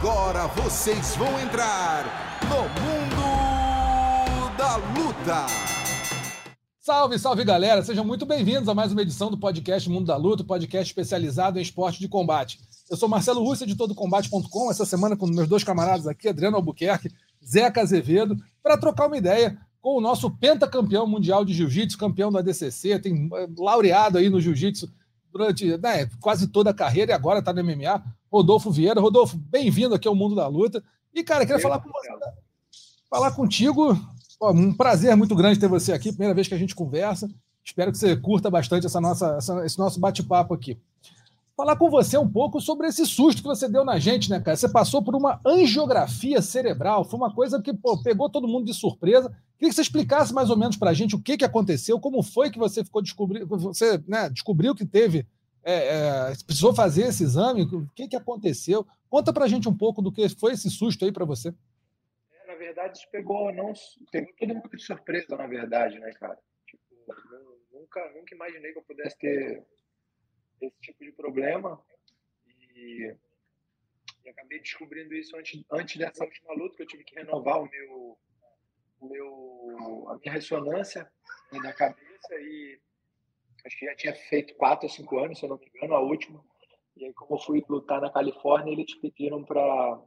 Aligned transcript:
Agora 0.00 0.46
vocês 0.46 1.14
vão 1.14 1.38
entrar 1.38 2.40
no 2.48 2.62
Mundo 2.80 4.56
da 4.56 4.76
Luta. 4.76 5.46
Salve, 6.78 7.18
salve 7.18 7.44
galera! 7.44 7.82
Sejam 7.82 8.02
muito 8.02 8.24
bem-vindos 8.24 8.66
a 8.70 8.74
mais 8.74 8.92
uma 8.92 9.02
edição 9.02 9.30
do 9.30 9.36
podcast 9.36 9.90
Mundo 9.90 10.06
da 10.06 10.16
Luta, 10.16 10.42
podcast 10.42 10.90
especializado 10.90 11.58
em 11.58 11.62
esporte 11.62 12.00
de 12.00 12.08
combate. 12.08 12.58
Eu 12.90 12.96
sou 12.96 13.10
Marcelo 13.10 13.44
Russo, 13.44 13.64
editor 13.64 13.86
do 13.86 13.94
Combate.com, 13.94 14.70
essa 14.70 14.86
semana 14.86 15.18
com 15.18 15.26
meus 15.26 15.46
dois 15.46 15.62
camaradas 15.62 16.06
aqui, 16.06 16.28
Adriano 16.28 16.56
Albuquerque, 16.56 17.10
Zeca 17.46 17.82
Azevedo, 17.82 18.38
para 18.62 18.78
trocar 18.78 19.06
uma 19.06 19.18
ideia 19.18 19.58
com 19.82 19.98
o 19.98 20.00
nosso 20.00 20.30
pentacampeão 20.30 21.06
mundial 21.06 21.44
de 21.44 21.52
jiu-jitsu, 21.52 21.98
campeão 21.98 22.32
do 22.32 22.38
ADCC, 22.38 22.98
tem 23.00 23.28
eh, 23.34 23.48
laureado 23.58 24.16
aí 24.16 24.30
no 24.30 24.40
jiu-jitsu 24.40 24.90
durante 25.32 25.76
né, 25.78 26.06
quase 26.20 26.48
toda 26.48 26.70
a 26.70 26.74
carreira 26.74 27.12
e 27.12 27.14
agora 27.14 27.38
está 27.38 27.52
no 27.52 27.62
MMA, 27.62 28.02
Rodolfo 28.30 28.70
Vieira. 28.70 29.00
Rodolfo, 29.00 29.36
bem-vindo 29.36 29.94
aqui 29.94 30.06
ao 30.06 30.14
Mundo 30.14 30.34
da 30.34 30.46
Luta. 30.46 30.82
E, 31.14 31.22
cara, 31.22 31.46
queria 31.46 31.60
falar 31.60 31.80
com 31.80 31.90
você, 31.90 32.08
falar 33.08 33.30
contigo. 33.32 33.98
um 34.42 34.72
prazer 34.72 35.16
muito 35.16 35.34
grande 35.34 35.58
ter 35.58 35.68
você 35.68 35.92
aqui, 35.92 36.10
primeira 36.10 36.34
vez 36.34 36.48
que 36.48 36.54
a 36.54 36.58
gente 36.58 36.74
conversa. 36.74 37.28
Espero 37.64 37.92
que 37.92 37.98
você 37.98 38.16
curta 38.16 38.50
bastante 38.50 38.86
essa 38.86 39.00
nossa, 39.00 39.36
essa, 39.36 39.66
esse 39.66 39.78
nosso 39.78 40.00
bate-papo 40.00 40.54
aqui 40.54 40.78
falar 41.60 41.76
com 41.76 41.90
você 41.90 42.16
um 42.16 42.26
pouco 42.26 42.58
sobre 42.58 42.86
esse 42.86 43.04
susto 43.04 43.42
que 43.42 43.48
você 43.48 43.68
deu 43.68 43.84
na 43.84 43.98
gente, 43.98 44.30
né, 44.30 44.40
cara? 44.40 44.56
Você 44.56 44.66
passou 44.66 45.02
por 45.02 45.14
uma 45.14 45.38
angiografia 45.44 46.40
cerebral, 46.40 47.04
foi 47.04 47.18
uma 47.18 47.34
coisa 47.34 47.60
que 47.60 47.74
pô, 47.74 48.02
pegou 48.02 48.30
todo 48.30 48.48
mundo 48.48 48.64
de 48.64 48.72
surpresa. 48.72 49.30
Queria 49.60 49.68
que 49.68 49.74
você 49.74 49.82
explicasse 49.82 50.32
mais 50.32 50.48
ou 50.48 50.56
menos 50.56 50.78
para 50.78 50.88
a 50.88 50.94
gente 50.94 51.14
o 51.14 51.22
que, 51.22 51.36
que 51.36 51.44
aconteceu, 51.44 52.00
como 52.00 52.22
foi 52.22 52.50
que 52.50 52.58
você 52.58 52.82
ficou 52.82 53.02
descobrindo, 53.02 53.46
você 53.46 54.02
né, 54.08 54.30
descobriu 54.30 54.74
que 54.74 54.86
teve, 54.86 55.26
é, 55.62 55.74
é, 55.74 56.32
precisou 56.46 56.74
fazer 56.74 57.02
esse 57.02 57.24
exame, 57.24 57.64
o 57.64 57.86
que, 57.88 58.08
que 58.08 58.16
aconteceu? 58.16 58.86
Conta 59.10 59.34
para 59.34 59.44
a 59.44 59.48
gente 59.48 59.68
um 59.68 59.76
pouco 59.76 60.00
do 60.00 60.10
que 60.10 60.26
foi 60.30 60.54
esse 60.54 60.70
susto 60.70 61.04
aí 61.04 61.12
para 61.12 61.26
você. 61.26 61.50
É, 62.32 62.46
na 62.46 62.54
verdade, 62.54 62.96
isso 62.96 63.06
pegou, 63.12 63.52
não, 63.52 63.74
pegou 64.10 64.32
todo 64.38 64.54
mundo 64.54 64.70
de 64.74 64.82
surpresa, 64.82 65.36
na 65.36 65.46
verdade, 65.46 65.98
né, 65.98 66.10
cara? 66.12 66.38
Tipo, 66.66 66.82
nunca, 67.70 68.00
nunca 68.14 68.34
imaginei 68.34 68.72
que 68.72 68.78
eu 68.78 68.84
pudesse 68.84 69.18
ter 69.18 69.62
esse 70.62 70.80
tipo 70.80 71.04
de 71.04 71.12
problema. 71.12 71.78
E, 72.46 73.14
e 74.24 74.28
acabei 74.30 74.58
descobrindo 74.58 75.14
isso 75.14 75.36
antes, 75.36 75.62
antes 75.70 75.98
dessa 75.98 76.24
última 76.24 76.54
luta, 76.54 76.76
que 76.76 76.82
eu 76.82 76.86
tive 76.86 77.04
que 77.04 77.14
renovar 77.14 77.60
o 77.60 77.68
meu, 77.68 78.18
meu, 79.02 80.06
a 80.08 80.16
minha 80.18 80.32
ressonância 80.32 81.10
né, 81.52 81.60
da 81.60 81.72
cabeça. 81.72 82.34
E 82.34 82.78
acho 83.64 83.78
que 83.78 83.86
já 83.86 83.94
tinha 83.94 84.14
feito 84.14 84.54
quatro 84.54 84.86
ou 84.86 84.92
cinco 84.92 85.18
anos, 85.18 85.38
se 85.38 85.44
eu 85.44 85.50
não 85.50 85.58
me 85.58 85.66
engano, 85.66 85.94
a 85.94 86.00
última. 86.00 86.44
E 86.96 87.04
aí, 87.04 87.12
como 87.14 87.34
eu 87.34 87.44
fui 87.44 87.64
lutar 87.68 88.00
na 88.00 88.10
Califórnia, 88.10 88.72
eles 88.72 88.94
pediram 88.94 89.44
para 89.44 90.00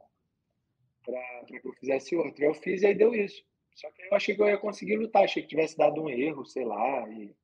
que 1.46 1.60
eu 1.62 1.72
fizesse 1.74 2.16
outra. 2.16 2.44
Eu 2.44 2.54
fiz 2.54 2.82
e 2.82 2.86
aí 2.86 2.94
deu 2.94 3.14
isso. 3.14 3.44
Só 3.74 3.90
que 3.90 4.02
eu 4.02 4.14
achei 4.14 4.34
que 4.34 4.42
eu 4.42 4.48
ia 4.48 4.58
conseguir 4.58 4.96
lutar, 4.96 5.24
achei 5.24 5.42
que 5.42 5.48
tivesse 5.48 5.76
dado 5.76 6.00
um 6.00 6.08
erro, 6.08 6.44
sei 6.44 6.64
lá. 6.64 7.08
E 7.08 7.34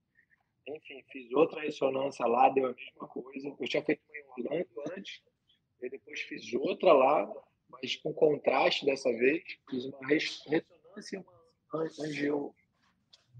enfim, 0.69 1.03
fiz 1.11 1.33
outra 1.33 1.63
ressonância 1.63 2.25
lá, 2.27 2.49
deu 2.49 2.67
a 2.67 2.73
mesma 2.73 3.09
coisa. 3.09 3.49
Eu 3.59 3.69
tinha 3.69 3.83
feito 3.83 4.01
em 4.15 4.45
Orlando 4.45 4.69
antes, 4.97 5.23
e 5.83 5.89
depois 5.89 6.21
fiz 6.21 6.53
outra 6.55 6.93
lá, 6.93 7.29
mas 7.69 7.97
com 7.97 8.13
contraste 8.13 8.85
dessa 8.85 9.11
vez. 9.11 9.43
Fiz 9.69 9.87
uma 9.87 10.07
ressonância 10.07 10.65
e 11.13 11.17
uma 11.17 11.40
angio, 11.75 12.55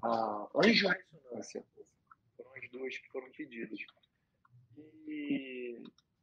a 0.03 0.49
angiorressonância. 0.55 1.65
Foram 2.37 2.55
as 2.55 2.71
duas 2.71 2.99
que 2.99 3.09
foram 3.09 3.31
pedidas. 3.33 3.79
E, 5.07 5.83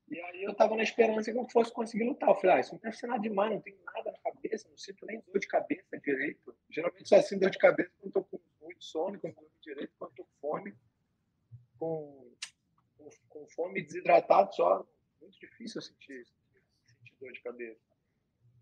e 0.10 0.20
aí 0.20 0.44
eu 0.44 0.52
estava 0.52 0.76
na 0.76 0.84
esperança 0.84 1.32
que 1.32 1.38
eu 1.38 1.48
fosse 1.50 1.72
conseguir 1.72 2.06
lutar. 2.06 2.30
Eu 2.30 2.36
falei, 2.36 2.56
ah, 2.56 2.60
isso 2.60 2.74
não 2.74 2.80
deve 2.80 2.96
ser 2.96 3.08
nada 3.08 3.22
demais, 3.22 3.52
não 3.52 3.62
tenho 3.62 3.78
nada 3.84 4.12
na 4.12 4.18
cabeça, 4.20 4.70
não 4.70 4.78
sinto 4.78 5.06
nem 5.06 5.22
dor 5.22 5.40
de 5.40 5.48
cabeça 5.48 6.00
direito. 6.00 6.56
Geralmente 6.70 7.08
só 7.08 7.22
sinto 7.22 7.42
dor 7.42 7.50
de 7.50 7.58
cabeça 7.58 7.92
quando 8.00 8.08
estou 8.08 8.24
com 8.24 8.40
muito 8.62 8.84
sono, 8.84 9.20
quando 9.20 9.34
estou 9.34 9.50
direito, 9.62 9.94
quando 9.98 10.12
estou 10.12 10.26
com 10.26 10.40
fome 10.40 10.76
com, 11.80 12.32
com, 12.98 13.10
com 13.30 13.48
fome 13.50 13.82
desidratado 13.82 14.54
só, 14.54 14.86
muito 15.22 15.40
difícil 15.40 15.82
sentir, 15.82 16.26
sentir 16.86 17.16
dor 17.20 17.32
de 17.32 17.42
cabeça. 17.42 17.80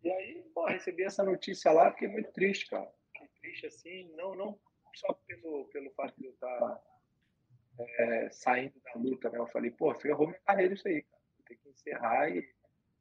E 0.04 0.12
aí, 0.12 0.44
pô, 0.54 0.66
recebi 0.66 1.04
essa 1.04 1.24
notícia 1.24 1.72
lá, 1.72 1.92
fiquei 1.92 2.08
muito 2.08 2.32
triste, 2.32 2.70
cara. 2.70 2.92
Triste 3.46 3.68
assim, 3.68 4.12
não, 4.16 4.36
não 4.36 4.60
só 4.96 5.14
pelo, 5.28 5.66
pelo 5.66 5.92
fato 5.92 6.18
de 6.18 6.26
eu 6.26 6.32
estar 6.32 6.60
tá, 6.60 6.82
é, 8.00 8.30
saindo 8.32 8.80
da 8.82 9.00
luta, 9.00 9.30
né? 9.30 9.38
Eu 9.38 9.48
falei, 9.48 9.70
pô, 9.70 9.94
ferrou 9.94 10.28
minha 10.28 10.40
carreira 10.40 10.74
isso 10.74 10.88
aí, 10.88 11.04
cara. 11.04 11.22
Vou 11.38 11.46
ter 11.46 11.56
que 11.58 11.70
encerrar 11.70 12.30
e 12.30 12.48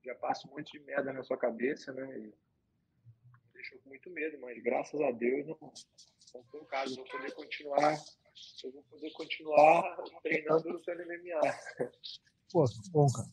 já 0.05 0.15
passo 0.16 0.49
um 0.49 0.50
monte 0.50 0.72
de 0.72 0.84
merda 0.84 1.12
na 1.12 1.22
sua 1.22 1.38
cabeça, 1.38 1.93
né? 1.93 2.05
E 2.19 2.22
me 2.22 3.53
deixou 3.55 3.78
com 3.78 3.88
muito 3.88 4.10
medo, 4.10 4.38
mas 4.41 4.62
graças 4.62 5.00
a 5.00 5.10
Deus 5.12 5.47
não, 5.47 5.56
não 6.34 6.44
foi 6.44 6.61
o 6.61 6.66
caso. 6.66 6.97
Vou 6.97 7.06
poder 7.06 7.32
continuar 7.32 7.97
eu 8.65 8.72
vou 8.72 8.82
poder 8.91 9.12
continuar 9.12 9.97
treinando 10.22 10.69
no 10.69 10.78
MMA. 10.78 11.91
Pô, 12.50 12.65
bom, 12.91 13.06
cara. 13.06 13.28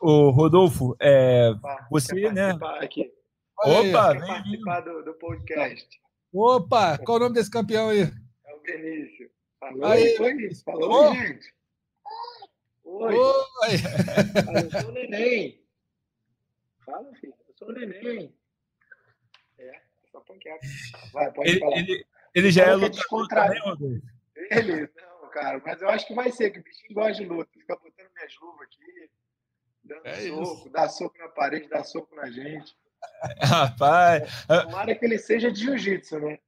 Ô, 0.00 0.30
Rodolfo, 0.30 0.96
é, 1.00 1.50
você, 1.90 2.30
né? 2.30 2.56
Aqui. 2.78 3.12
Opa, 3.58 4.12
vem 4.14 4.26
participar 4.26 4.80
do, 4.80 5.04
do, 5.04 5.14
podcast. 5.14 6.00
Opa, 6.32 6.96
qual 6.98 7.16
o 7.16 7.20
nome 7.20 7.34
desse 7.34 7.50
campeão 7.50 7.88
aí? 7.88 8.02
É 8.46 8.54
o 8.54 8.60
Benício. 8.60 9.30
Falou 9.58 9.84
aí, 9.84 10.16
oi, 10.18 10.54
falou, 10.64 11.14
gente. 11.14 11.54
Oi. 12.84 13.14
Oi. 13.14 13.74
eu 14.64 14.80
sou 14.80 14.90
o 14.90 14.92
neném. 14.92 15.64
Fala, 16.84 17.14
filho, 17.16 17.34
eu 17.48 17.54
sou 17.54 17.68
o 17.68 17.72
neném. 17.72 18.34
É, 19.58 19.82
só 20.10 20.20
panqueca. 20.20 20.60
Vai, 21.12 21.32
pode 21.32 21.50
ele, 21.50 21.60
falar. 21.60 21.78
Ele, 21.78 22.06
ele 22.34 22.50
já 22.50 22.64
é 22.64 22.74
lutador 22.74 23.28
também, 23.28 23.60
Rodolfo? 23.60 24.02
Ele, 24.36 24.88
não, 24.96 25.28
cara, 25.30 25.60
mas 25.64 25.82
eu 25.82 25.88
acho 25.90 26.06
que 26.06 26.14
vai 26.14 26.30
ser, 26.32 26.50
que 26.50 26.60
o 26.60 26.62
bichinho 26.62 26.94
gosta 26.94 27.22
de 27.22 27.28
luta. 27.28 27.50
Fica 27.52 27.76
botando 27.76 28.10
minhas 28.14 28.34
luvas 28.40 28.66
aqui, 28.66 29.10
dando 29.84 30.06
é 30.06 30.28
soco, 30.28 30.42
isso. 30.42 30.70
dá 30.70 30.88
soco 30.88 31.18
na 31.18 31.28
parede, 31.28 31.68
dá 31.68 31.84
soco 31.84 32.14
na 32.14 32.30
gente. 32.30 32.74
Rapaz. 33.42 34.46
Tomara 34.46 34.94
que 34.94 35.04
ele 35.04 35.18
seja 35.18 35.50
de 35.50 35.60
jiu-jitsu, 35.60 36.18
né? 36.20 36.38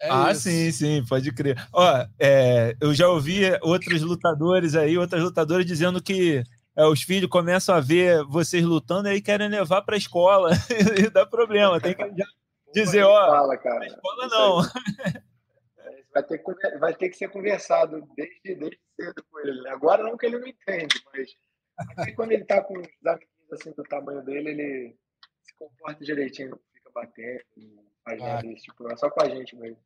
É 0.00 0.08
ah, 0.10 0.32
isso. 0.32 0.42
sim, 0.42 0.70
sim, 0.70 1.04
pode 1.08 1.32
crer. 1.32 1.56
Ó, 1.72 2.06
é, 2.18 2.76
eu 2.80 2.92
já 2.92 3.08
ouvi 3.08 3.42
outros 3.62 4.02
lutadores 4.02 4.74
aí, 4.74 4.98
outras 4.98 5.22
lutadoras 5.22 5.64
dizendo 5.64 6.02
que 6.02 6.42
é, 6.76 6.84
os 6.84 7.02
filhos 7.02 7.30
começam 7.30 7.74
a 7.74 7.80
ver 7.80 8.24
vocês 8.24 8.64
lutando 8.64 9.08
e 9.08 9.12
aí 9.12 9.22
querem 9.22 9.48
levar 9.48 9.82
para 9.82 9.94
a 9.94 9.98
escola 9.98 10.50
e 10.98 11.08
dá 11.08 11.24
problema. 11.24 11.80
Tem 11.80 11.94
que 11.94 12.12
dizer, 12.72 13.04
ó, 13.04 13.26
fala, 13.26 13.56
cara. 13.56 13.86
escola 13.86 14.28
não 14.28 14.62
vai 16.14 16.22
ter 16.22 16.38
que, 16.38 16.78
vai 16.78 16.94
ter 16.94 17.08
que 17.08 17.16
ser 17.16 17.28
conversado 17.28 18.06
desde, 18.16 18.54
desde 18.54 18.80
cedo 18.98 19.24
com 19.30 19.40
ele. 19.40 19.68
Agora 19.68 20.02
não 20.02 20.16
que 20.16 20.26
ele 20.26 20.38
não 20.38 20.46
entende, 20.46 21.02
mas 21.12 22.14
quando 22.14 22.32
ele 22.32 22.42
está 22.42 22.62
com 22.62 22.78
os 22.78 22.86
amiguinhos 23.04 23.52
assim 23.52 23.72
do 23.72 23.82
tamanho 23.82 24.22
dele, 24.22 24.50
ele 24.50 24.96
comporta 25.68 26.04
direitinho, 26.04 26.58
fica 26.72 26.90
batendo, 26.94 27.40
faz 28.04 28.20
ah. 28.20 28.26
nada 28.26 28.48
desse 28.48 28.64
tipo, 28.64 28.90
é 28.90 28.96
só 28.96 29.10
com 29.10 29.22
a 29.22 29.28
gente 29.28 29.56
mesmo. 29.56 29.78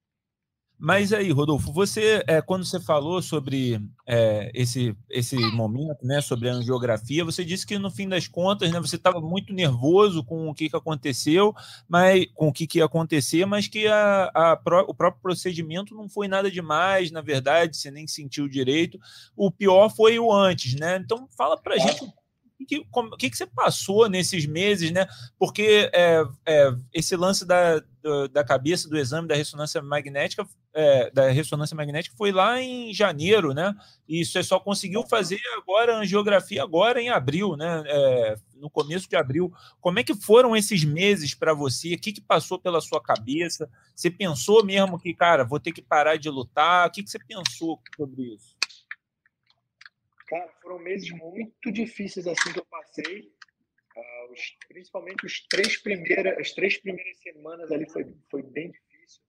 Mas 0.80 1.12
aí, 1.12 1.32
Rodolfo, 1.32 1.72
você, 1.72 2.22
é, 2.28 2.40
quando 2.40 2.64
você 2.64 2.78
falou 2.78 3.20
sobre 3.20 3.80
é, 4.06 4.48
esse, 4.54 4.96
esse 5.10 5.36
momento, 5.36 6.06
né, 6.06 6.20
sobre 6.20 6.48
a 6.48 6.52
angiografia, 6.52 7.24
você 7.24 7.44
disse 7.44 7.66
que 7.66 7.76
no 7.80 7.90
fim 7.90 8.08
das 8.08 8.28
contas, 8.28 8.70
né, 8.70 8.78
você 8.78 8.94
estava 8.94 9.20
muito 9.20 9.52
nervoso 9.52 10.22
com 10.22 10.48
o 10.48 10.54
que, 10.54 10.70
que 10.70 10.76
aconteceu, 10.76 11.52
mas 11.88 12.26
com 12.32 12.46
o 12.46 12.52
que, 12.52 12.64
que 12.64 12.78
ia 12.78 12.84
acontecer, 12.84 13.44
mas 13.44 13.66
que 13.66 13.88
a, 13.88 14.30
a, 14.32 14.60
o 14.86 14.94
próprio 14.94 15.20
procedimento 15.20 15.96
não 15.96 16.08
foi 16.08 16.28
nada 16.28 16.48
demais, 16.48 17.10
na 17.10 17.22
verdade, 17.22 17.76
você 17.76 17.90
nem 17.90 18.06
sentiu 18.06 18.48
direito. 18.48 19.00
O 19.36 19.50
pior 19.50 19.88
foi 19.88 20.16
o 20.20 20.32
antes, 20.32 20.74
né? 20.74 20.96
Então, 20.98 21.28
fala 21.36 21.60
para 21.60 21.76
gente 21.76 22.06
o 22.60 22.66
que, 22.66 22.84
como, 22.90 23.16
que, 23.16 23.30
que 23.30 23.36
você 23.36 23.46
passou 23.46 24.08
nesses 24.08 24.44
meses, 24.46 24.90
né? 24.90 25.06
Porque 25.38 25.90
é, 25.92 26.24
é, 26.46 26.74
esse 26.92 27.16
lance 27.16 27.46
da, 27.46 27.82
da 28.32 28.42
cabeça 28.42 28.88
do 28.88 28.98
exame 28.98 29.28
da 29.28 29.34
ressonância 29.34 29.80
magnética, 29.80 30.46
é, 30.74 31.10
da 31.10 31.30
ressonância 31.30 31.76
magnética 31.76 32.16
foi 32.16 32.32
lá 32.32 32.60
em 32.60 32.92
janeiro, 32.92 33.54
né? 33.54 33.74
E 34.08 34.24
você 34.24 34.42
só 34.42 34.58
conseguiu 34.58 35.04
fazer 35.04 35.40
agora 35.56 35.94
a 35.94 36.00
angiografia 36.00 36.62
agora 36.62 37.00
em 37.00 37.08
abril, 37.08 37.56
né? 37.56 37.82
É, 37.86 38.34
no 38.56 38.68
começo 38.68 39.08
de 39.08 39.16
abril. 39.16 39.52
Como 39.80 39.98
é 39.98 40.04
que 40.04 40.14
foram 40.14 40.56
esses 40.56 40.84
meses 40.84 41.34
para 41.34 41.54
você? 41.54 41.94
O 41.94 41.98
que, 41.98 42.12
que 42.12 42.20
passou 42.20 42.58
pela 42.58 42.80
sua 42.80 43.00
cabeça? 43.00 43.70
Você 43.94 44.10
pensou 44.10 44.64
mesmo 44.64 44.98
que, 44.98 45.14
cara, 45.14 45.44
vou 45.44 45.60
ter 45.60 45.72
que 45.72 45.82
parar 45.82 46.16
de 46.16 46.28
lutar? 46.28 46.88
O 46.88 46.90
que, 46.90 47.02
que 47.02 47.10
você 47.10 47.18
pensou 47.18 47.80
sobre 47.96 48.34
isso? 48.34 48.57
Cara, 50.28 50.48
foram 50.60 50.78
meses 50.78 51.10
muito 51.10 51.72
difíceis 51.72 52.26
assim 52.26 52.52
que 52.52 52.58
eu 52.58 52.66
passei. 52.66 53.32
Uh, 53.96 54.32
os, 54.32 54.56
principalmente 54.68 55.24
os 55.26 55.46
três 55.48 55.76
primeiras, 55.78 56.38
as 56.38 56.52
três 56.52 56.78
primeiras 56.78 57.18
semanas 57.18 57.72
ali 57.72 57.88
foi, 57.90 58.04
foi 58.30 58.42
bem 58.42 58.70
difícil. 58.70 59.22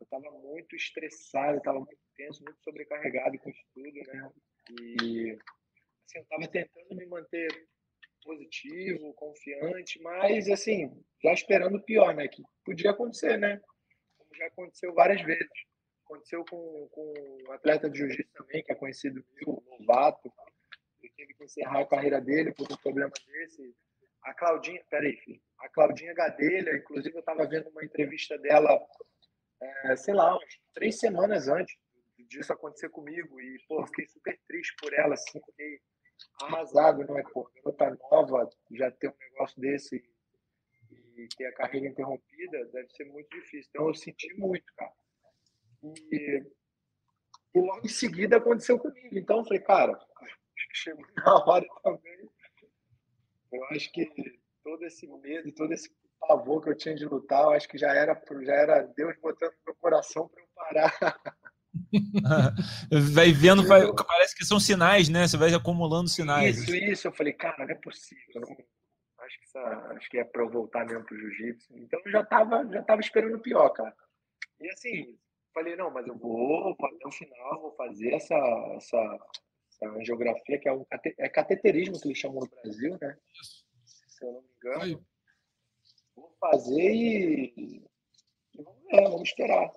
Eu 0.00 0.04
estava 0.04 0.30
muito 0.38 0.76
estressado, 0.76 1.58
estava 1.58 1.78
muito 1.78 1.98
tenso, 2.16 2.44
muito 2.44 2.62
sobrecarregado 2.62 3.38
com 3.38 3.50
o 3.50 3.52
estudo, 3.52 4.12
né? 4.12 4.30
E 4.70 5.32
assim, 6.06 6.18
eu 6.18 6.22
estava 6.22 6.48
tentando 6.48 6.96
me 6.96 7.06
manter 7.06 7.48
positivo, 8.22 9.12
confiante, 9.14 10.00
mas 10.00 10.48
assim, 10.48 10.90
já 11.22 11.32
esperando 11.32 11.76
o 11.76 11.82
pior, 11.82 12.14
né? 12.14 12.28
Que 12.28 12.42
podia 12.64 12.92
acontecer, 12.92 13.36
né? 13.36 13.60
Como 14.16 14.34
já 14.34 14.46
aconteceu 14.46 14.94
várias 14.94 15.20
vezes. 15.22 15.50
Aconteceu 16.04 16.44
com, 16.44 16.88
com 16.90 17.14
um 17.46 17.52
atleta 17.52 17.88
de 17.88 17.98
jiu-jitsu 17.98 18.32
também, 18.34 18.62
que 18.62 18.72
é 18.72 18.74
conhecido 18.74 19.24
meu, 19.34 19.62
novato. 19.78 20.32
Ele 21.02 21.12
teve 21.16 21.34
que 21.34 21.44
encerrar 21.44 21.80
a 21.80 21.86
carreira 21.86 22.20
dele 22.20 22.52
por 22.52 22.70
um 22.70 22.76
problema 22.76 23.12
desse. 23.26 23.74
A 24.22 24.34
Claudinha, 24.34 24.82
peraí, 24.90 25.16
filho. 25.16 25.40
A 25.60 25.68
Claudinha 25.68 26.14
Gadelha, 26.14 26.76
inclusive 26.76 27.14
eu 27.14 27.20
estava 27.20 27.46
vendo 27.46 27.68
uma 27.70 27.84
entrevista 27.84 28.38
dela, 28.38 28.78
é, 29.60 29.96
sei 29.96 30.14
lá, 30.14 30.36
umas 30.36 30.58
três 30.74 30.98
semanas 30.98 31.48
antes 31.48 31.74
disso 32.28 32.52
acontecer 32.52 32.88
comigo. 32.90 33.40
E, 33.40 33.58
pô, 33.68 33.86
fiquei 33.86 34.06
super 34.06 34.38
triste 34.46 34.74
por 34.80 34.92
ela, 34.94 35.14
assim, 35.14 35.40
fiquei 35.46 35.80
arrasado, 36.42 37.04
não 37.04 37.18
é? 37.18 37.22
Pô, 37.22 37.50
garota 37.56 37.98
nova 38.10 38.48
já 38.72 38.90
ter 38.90 39.08
um 39.08 39.16
negócio 39.18 39.60
desse 39.60 40.02
e 41.16 41.28
ter 41.36 41.46
a 41.46 41.54
carreira 41.54 41.86
interrompida 41.86 42.64
deve 42.66 42.90
ser 42.90 43.04
muito 43.04 43.28
difícil. 43.30 43.68
Então 43.70 43.88
eu 43.88 43.94
senti 43.94 44.32
muito, 44.34 44.64
cara. 44.76 44.92
E, 46.10 46.42
e 47.54 47.60
logo 47.60 47.84
em 47.84 47.88
seguida 47.88 48.36
aconteceu 48.36 48.78
comigo. 48.78 49.18
Então 49.18 49.38
eu 49.38 49.44
falei, 49.44 49.60
cara, 49.60 49.92
acho 49.92 50.68
que 50.68 50.76
chegou 50.76 51.04
na 51.16 51.34
hora 51.44 51.66
também. 51.82 52.30
Eu 53.52 53.64
acho 53.66 53.92
que 53.92 54.10
todo 54.62 54.84
esse 54.84 55.06
medo, 55.06 55.52
todo 55.52 55.72
esse 55.72 55.90
pavor 56.20 56.62
que 56.62 56.70
eu 56.70 56.76
tinha 56.76 56.94
de 56.94 57.04
lutar, 57.04 57.44
eu 57.44 57.50
acho 57.50 57.68
que 57.68 57.78
já 57.78 57.92
era, 57.92 58.20
já 58.42 58.54
era 58.54 58.82
Deus 58.82 59.14
botando 59.20 59.52
no 59.52 59.64
meu 59.66 59.74
coração 59.76 60.28
para 60.28 60.42
eu 60.42 60.48
parar. 60.54 61.20
vai 63.14 63.32
vendo, 63.32 63.66
vai, 63.66 63.82
parece 63.92 64.34
que 64.34 64.44
são 64.44 64.58
sinais, 64.58 65.08
né? 65.08 65.26
Você 65.26 65.36
vai 65.36 65.52
acumulando 65.52 66.08
sinais. 66.08 66.58
Isso, 66.58 66.74
isso. 66.74 67.08
Eu 67.08 67.12
falei, 67.12 67.32
cara, 67.32 67.64
não 67.64 67.70
é 67.70 67.74
possível. 67.74 68.42
Acho, 69.18 69.38
que 69.38 69.44
essa, 69.44 69.60
acho 69.96 70.10
que 70.10 70.18
é 70.18 70.24
para 70.24 70.42
eu 70.42 70.50
voltar 70.50 70.84
mesmo 70.86 71.04
pro 71.04 71.18
jiu-jitsu. 71.18 71.76
Então 71.78 72.00
eu 72.04 72.10
já 72.10 72.20
estava 72.20 72.66
já 72.70 72.82
tava 72.82 73.00
esperando 73.00 73.36
o 73.36 73.40
pior, 73.40 73.70
cara. 73.70 73.94
E 74.60 74.68
assim, 74.70 75.18
falei, 75.54 75.76
não, 75.76 75.90
mas 75.90 76.06
eu 76.06 76.18
vou 76.18 76.72
até 76.72 77.06
o 77.06 77.12
final, 77.12 77.60
vou 77.62 77.72
fazer 77.76 78.12
essa, 78.12 78.34
essa, 78.76 79.18
essa 79.70 79.86
angiografia, 79.86 80.58
que 80.58 80.68
é, 80.68 80.72
um, 80.72 80.84
é 81.18 81.28
cateterismo 81.28 81.98
que 82.00 82.08
eles 82.08 82.18
chamam 82.18 82.40
no 82.40 82.48
Brasil, 82.48 82.98
né? 83.00 83.16
Se 83.86 84.24
eu 84.24 84.32
não 84.32 84.42
me 84.42 84.48
engano. 84.56 85.06
Vou 86.16 86.36
fazer 86.40 86.92
e, 86.92 87.84
e 88.54 88.62
vamos 88.62 88.82
ver, 88.84 89.02
vamos 89.04 89.28
esperar. 89.28 89.70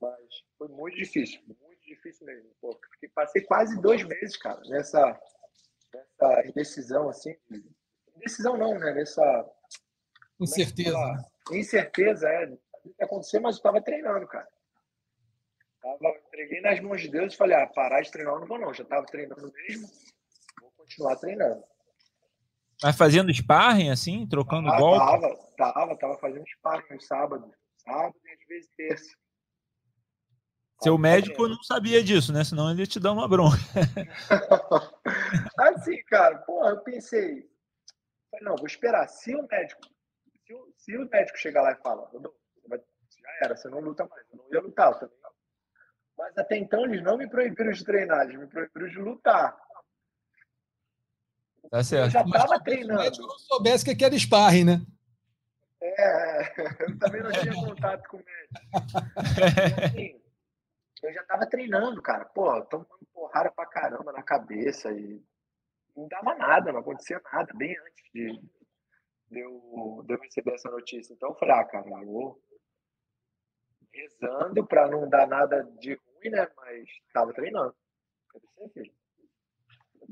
Mas 0.00 0.44
foi 0.58 0.68
muito 0.68 0.96
difícil, 0.96 1.40
muito 1.46 1.82
difícil 1.82 2.26
mesmo. 2.26 2.50
Pô, 2.60 2.74
porque 2.76 3.08
passei 3.08 3.42
quase 3.42 3.80
dois 3.80 4.02
meses, 4.04 4.36
cara, 4.36 4.60
nessa, 4.68 5.20
nessa 5.94 6.46
indecisão, 6.48 7.08
assim. 7.08 7.34
Indecisão 8.16 8.56
não, 8.56 8.78
né? 8.78 8.92
Nessa. 8.92 9.22
É 9.22 10.44
Incerteza. 10.44 10.98
É 11.50 11.56
Incerteza, 11.56 12.28
é. 12.28 12.52
O 12.84 12.94
que 12.94 13.04
acontecer, 13.04 13.40
mas 13.40 13.56
eu 13.56 13.58
estava 13.58 13.80
treinando, 13.80 14.26
cara. 14.26 14.48
Tava, 15.80 16.16
entreguei 16.28 16.60
nas 16.60 16.80
mãos 16.80 17.00
de 17.00 17.08
Deus 17.08 17.34
e 17.34 17.36
falei, 17.36 17.56
ah, 17.56 17.66
parar 17.66 18.00
de 18.00 18.10
treinar 18.10 18.38
não 18.38 18.46
vou 18.46 18.58
não. 18.58 18.72
Já 18.72 18.82
estava 18.82 19.04
treinando 19.06 19.52
mesmo, 19.52 19.88
vou 20.60 20.70
continuar 20.76 21.16
treinando. 21.16 21.62
Mas 22.82 22.96
fazendo 22.96 23.32
sparring, 23.32 23.90
assim, 23.90 24.26
trocando 24.26 24.68
ah, 24.68 24.78
golpe? 24.78 25.06
Tava, 25.06 25.36
tava, 25.56 25.98
tava 25.98 26.18
fazendo 26.18 26.44
sparring 26.46 26.94
no 26.94 27.00
sábado. 27.00 27.52
Sábado 27.78 28.14
e 28.24 28.32
às 28.32 28.48
vezes 28.48 28.70
terça. 28.76 29.16
Seu 30.82 30.98
médico 30.98 31.46
não 31.46 31.62
sabia 31.62 32.02
disso, 32.02 32.32
né? 32.32 32.42
Senão 32.42 32.70
ele 32.70 32.80
ia 32.80 32.86
te 32.86 32.98
dar 32.98 33.12
uma 33.12 33.28
bronca. 33.28 33.56
assim, 35.58 36.02
cara, 36.04 36.38
pô, 36.38 36.68
eu 36.68 36.80
pensei, 36.80 37.48
não, 38.40 38.56
vou 38.56 38.66
esperar. 38.66 39.08
Se 39.08 39.34
o 39.34 39.46
médico, 39.46 39.80
se 40.44 40.52
o, 40.52 40.74
se 40.76 40.96
o 40.96 41.08
médico 41.08 41.38
chegar 41.38 41.62
lá 41.62 41.72
e 41.72 41.82
falar, 41.82 42.08
já 42.68 43.30
era, 43.42 43.56
você 43.56 43.68
não 43.68 43.80
luta 43.80 44.06
mais, 44.06 44.24
eu 44.30 44.38
não 44.38 44.52
ia 44.52 44.60
lutar 44.60 44.98
também. 44.98 45.16
Mas 46.16 46.36
até 46.36 46.56
então 46.56 46.84
eles 46.84 47.02
não 47.02 47.16
me 47.16 47.28
proibiram 47.28 47.72
de 47.72 47.84
treinar, 47.84 48.22
eles 48.24 48.38
me 48.38 48.46
proibiram 48.46 48.88
de 48.88 48.98
lutar. 48.98 49.56
Tá 51.70 51.82
certo. 51.82 52.06
Eu 52.06 52.10
já 52.10 52.22
estava 52.22 52.60
treinando. 52.60 53.00
Se 53.00 53.00
o 53.00 53.04
médico 53.04 53.26
não 53.26 53.38
soubesse 53.38 53.96
que 53.96 54.04
era 54.04 54.18
sparring, 54.18 54.64
né? 54.64 54.86
É, 55.80 56.42
eu 56.84 56.98
também 56.98 57.22
não 57.22 57.32
tinha 57.32 57.54
contato 57.54 58.08
com 58.08 58.18
o 58.18 58.24
médico. 58.24 58.60
assim, 59.84 60.20
eu 61.02 61.12
já 61.12 61.24
tava 61.24 61.46
treinando, 61.46 62.00
cara. 62.02 62.24
Pô, 62.26 62.60
tomando 62.66 62.88
porrada 63.12 63.50
pra 63.50 63.66
caramba 63.66 64.12
na 64.12 64.22
cabeça 64.22 64.90
e 64.92 65.22
não 65.96 66.06
dava 66.08 66.34
nada, 66.34 66.72
não 66.72 66.80
acontecia 66.80 67.20
nada, 67.32 67.52
bem 67.54 67.76
antes 67.78 68.04
de, 68.12 68.40
de, 69.30 69.40
eu, 69.40 70.04
de 70.06 70.14
eu 70.14 70.20
receber 70.20 70.54
essa 70.54 70.70
notícia. 70.70 71.12
Então 71.12 71.30
eu 71.30 71.34
falei, 71.36 71.54
ah, 71.54 71.64
cara, 71.64 71.88
eu 71.88 72.06
vou 72.06 72.42
rezando 73.92 74.66
pra 74.66 74.88
não 74.88 75.08
dar 75.08 75.26
nada 75.26 75.62
de 75.78 75.94
ruim, 75.94 76.30
né? 76.30 76.48
Mas 76.56 76.88
tava 77.12 77.32
treinando. 77.32 77.74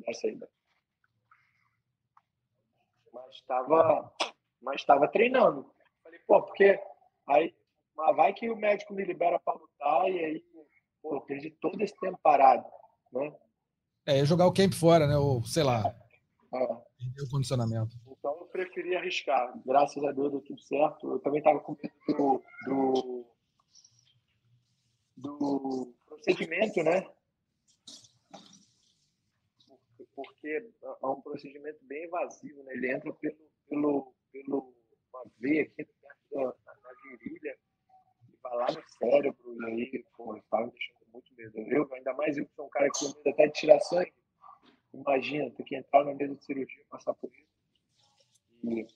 Aí, 0.07 0.39
mas 3.13 3.41
tava, 3.43 4.13
mas 4.61 4.85
tava 4.85 5.09
treinando. 5.09 5.73
Falei, 6.03 6.19
pô, 6.27 6.43
porque 6.43 6.81
aí 7.27 7.55
vai 8.17 8.33
que 8.33 8.51
o 8.51 8.57
médico 8.57 8.95
me 8.95 9.05
libera 9.05 9.39
para 9.39 9.59
lutar 9.59 10.11
e 10.11 10.25
aí 10.25 10.45
pô, 11.03 11.21
perdi 11.23 11.51
todo 11.51 11.81
esse 11.83 11.99
tempo 11.99 12.19
parado, 12.23 12.65
né? 13.13 13.35
É, 14.07 14.25
jogar 14.25 14.47
o 14.47 14.53
camp 14.53 14.73
fora, 14.73 15.07
né? 15.07 15.17
Ou, 15.17 15.45
sei 15.45 15.63
lá, 15.63 15.83
é. 15.87 16.67
perder 16.99 17.23
o 17.23 17.31
condicionamento. 17.31 17.97
Então 18.07 18.37
eu 18.39 18.47
preferi 18.47 18.97
arriscar. 18.97 19.53
Graças 19.65 20.03
a 20.03 20.13
Deus 20.13 20.31
deu 20.33 20.41
tudo 20.41 20.61
certo. 20.63 21.13
Eu 21.13 21.19
também 21.21 21.39
estava 21.39 21.61
com 21.61 21.77
medo 21.81 21.95
do, 22.09 22.43
do, 22.67 23.27
do 25.21 25.95
procedimento, 26.07 26.83
né? 26.83 27.07
Porque 30.15 30.73
é 30.83 31.07
um 31.07 31.21
procedimento 31.21 31.79
bem 31.83 32.07
invasivo, 32.07 32.63
né? 32.65 32.73
Ele 32.75 32.93
entra 32.93 33.13
pelo, 33.13 33.37
pelo, 33.69 34.15
pelo 34.33 34.75
uma 35.13 35.25
veia 35.39 35.63
aqui 35.63 35.85
perto 35.85 36.31
da, 36.31 36.75
na 36.83 36.91
virilha 37.03 37.59
vai 38.43 38.57
lá 38.57 38.67
no 38.73 38.83
cérebro 38.89 39.57
e 39.61 39.65
aí, 39.67 40.05
pô, 40.17 40.37
estava 40.37 40.67
me 40.67 40.73
deixando 40.73 41.07
muito 41.13 41.35
medo. 41.35 41.59
Eu, 41.59 41.95
ainda 41.95 42.15
mais 42.15 42.37
eu 42.37 42.47
que 42.47 42.55
sou 42.55 42.67
um 42.67 42.71
cara 42.71 42.89
que 42.91 42.99
tem 42.99 43.09
medo 43.09 43.29
até 43.29 43.47
de 43.47 43.53
tirar 43.53 43.81
sangue. 43.81 44.13
Imagina, 44.93 45.51
ter 45.51 45.65
que 45.65 45.77
entrar 45.77 46.05
na 46.05 46.15
mesa 46.15 46.35
de 46.35 46.45
cirurgia 46.45 46.85
passar 46.91 47.15
por 47.15 47.31
isso. 47.35 47.51
E, 48.65 48.87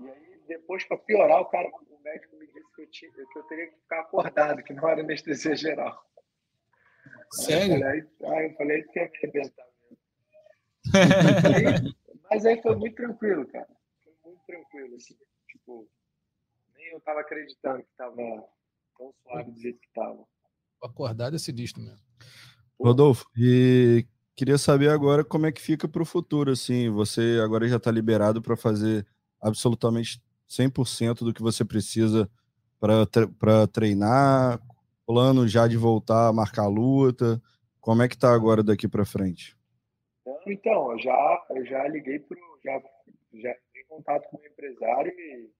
e 0.00 0.10
aí, 0.10 0.40
depois, 0.46 0.84
para 0.84 0.96
piorar, 0.98 1.40
o 1.40 1.46
cara, 1.46 1.68
o 1.68 2.02
médico 2.02 2.36
me 2.36 2.46
disse 2.46 2.72
que 2.74 2.82
eu, 2.82 2.90
tinha, 2.90 3.10
que 3.12 3.38
eu 3.38 3.42
teria 3.44 3.66
que 3.68 3.76
ficar 3.76 4.00
acordado, 4.00 4.62
que 4.62 4.72
não 4.72 4.88
era 4.88 5.00
anestesia 5.00 5.54
geral. 5.54 6.04
Sério? 7.32 7.86
Aí 7.86 8.00
eu 8.00 8.10
falei, 8.18 8.38
aí 8.38 8.50
eu 8.50 8.56
falei 8.56 8.82
que 8.82 9.00
me 9.00 9.06
arrebentar 9.06 9.66
mesmo. 9.82 9.98
mas 12.30 12.46
aí 12.46 12.60
foi 12.62 12.76
muito 12.76 12.96
tranquilo, 12.96 13.46
cara. 13.46 13.68
Foi 14.02 14.12
muito 14.24 14.44
tranquilo, 14.46 14.96
assim. 14.96 15.16
Tipo, 15.48 15.88
eu 16.90 16.98
estava 16.98 17.20
acreditando 17.20 17.82
que 17.82 17.90
estava 17.90 18.16
tão 18.96 19.14
suave 19.22 19.50
do 19.50 19.60
jeito 19.60 19.78
que 19.80 19.86
estava. 19.86 20.24
Acordado 20.82 21.36
é 21.36 21.38
sinistro 21.38 21.82
mesmo. 21.82 22.04
Rodolfo, 22.80 23.26
e 23.36 24.06
queria 24.34 24.56
saber 24.56 24.88
agora 24.88 25.22
como 25.22 25.46
é 25.46 25.52
que 25.52 25.60
fica 25.60 25.86
para 25.86 26.02
o 26.02 26.06
futuro, 26.06 26.50
assim, 26.50 26.88
você 26.88 27.38
agora 27.44 27.68
já 27.68 27.76
está 27.76 27.90
liberado 27.90 28.40
para 28.40 28.56
fazer 28.56 29.06
absolutamente 29.40 30.22
100% 30.48 31.24
do 31.24 31.32
que 31.32 31.42
você 31.42 31.64
precisa 31.64 32.30
para 32.78 33.66
treinar, 33.68 34.60
plano 35.06 35.46
já 35.46 35.66
de 35.66 35.76
voltar 35.76 36.28
a 36.28 36.32
marcar 36.32 36.64
a 36.64 36.68
luta, 36.68 37.40
como 37.80 38.02
é 38.02 38.08
que 38.08 38.16
tá 38.16 38.32
agora 38.32 38.62
daqui 38.62 38.88
para 38.88 39.04
frente? 39.04 39.56
Então, 40.46 40.92
eu 40.92 40.98
já, 40.98 41.46
eu 41.50 41.66
já 41.66 41.86
liguei 41.88 42.18
para 42.18 42.38
já, 42.64 42.82
já 43.34 43.50
em 43.50 43.84
contato 43.88 44.28
com 44.30 44.38
o 44.38 44.46
empresário 44.46 45.12
e 45.12 45.50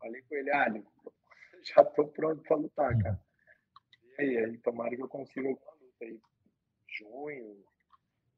Falei 0.00 0.22
com 0.22 0.34
ele, 0.34 0.50
ah, 0.50 0.66
já 1.62 1.84
tô 1.84 2.08
pronto 2.08 2.42
para 2.42 2.56
lutar, 2.56 2.98
cara. 2.98 3.20
E 4.18 4.22
aí, 4.22 4.38
aí, 4.38 4.58
tomara 4.58 4.96
que 4.96 5.02
eu 5.02 5.08
consiga 5.08 5.48
alguma 5.48 5.72
luta 5.72 6.04
aí. 6.04 6.18
Junho, 6.88 7.64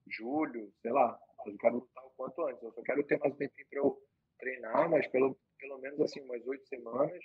julho, 0.08 0.72
sei 0.82 0.90
lá. 0.90 1.18
Eu 1.46 1.56
quero 1.56 1.76
lutar 1.76 2.04
o 2.04 2.10
quanto 2.10 2.46
antes. 2.46 2.62
Eu 2.62 2.72
só 2.72 2.82
quero 2.82 3.04
ter 3.04 3.18
mais 3.18 3.34
tempo 3.36 3.54
para 3.70 3.78
eu 3.78 4.02
treinar, 4.42 4.90
mas 4.90 5.06
pelo, 5.06 5.38
pelo 5.58 5.78
menos 5.78 6.00
assim, 6.00 6.20
umas 6.20 6.44
oito 6.46 6.66
semanas, 6.66 7.24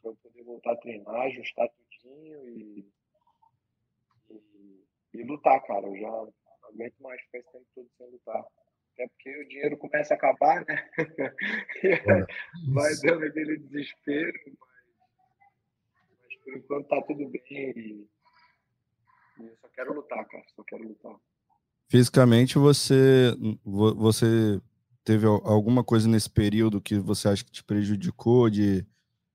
para 0.00 0.10
eu 0.10 0.16
poder 0.16 0.42
voltar 0.42 0.72
a 0.72 0.76
treinar, 0.76 1.26
ajustar 1.26 1.68
tudinho 1.68 2.48
e, 2.48 2.86
e, 4.30 4.84
e 5.14 5.22
lutar, 5.22 5.64
cara. 5.64 5.86
Eu 5.86 5.96
já 5.96 6.10
não 6.10 6.34
aguento 6.64 6.98
mais 7.00 7.20
ficar 7.22 7.38
esse 7.38 7.52
tempo 7.52 7.66
todo 7.74 7.88
sem 7.96 8.10
lutar. 8.10 8.44
Até 8.94 9.08
porque 9.08 9.38
o 9.38 9.48
dinheiro 9.48 9.78
começa 9.78 10.12
a 10.12 10.16
acabar, 10.16 10.66
né? 10.66 10.90
vai 12.74 12.92
dando 13.02 13.24
aquele 13.24 13.56
desespero, 13.58 14.38
mas, 14.60 14.84
mas 16.20 16.36
por 16.44 16.56
enquanto 16.56 16.88
tá 16.88 17.02
tudo 17.02 17.28
bem 17.28 17.42
e, 17.50 18.06
e 19.40 19.46
eu 19.46 19.56
só 19.56 19.68
quero 19.68 19.94
lutar, 19.94 20.26
cara, 20.26 20.44
só 20.54 20.62
quero 20.64 20.86
lutar. 20.86 21.16
Fisicamente, 21.88 22.58
você, 22.58 23.34
você 23.64 24.60
teve 25.04 25.26
alguma 25.26 25.82
coisa 25.82 26.08
nesse 26.08 26.30
período 26.30 26.80
que 26.80 26.98
você 26.98 27.28
acha 27.28 27.44
que 27.44 27.50
te 27.50 27.64
prejudicou 27.64 28.48
de 28.48 28.86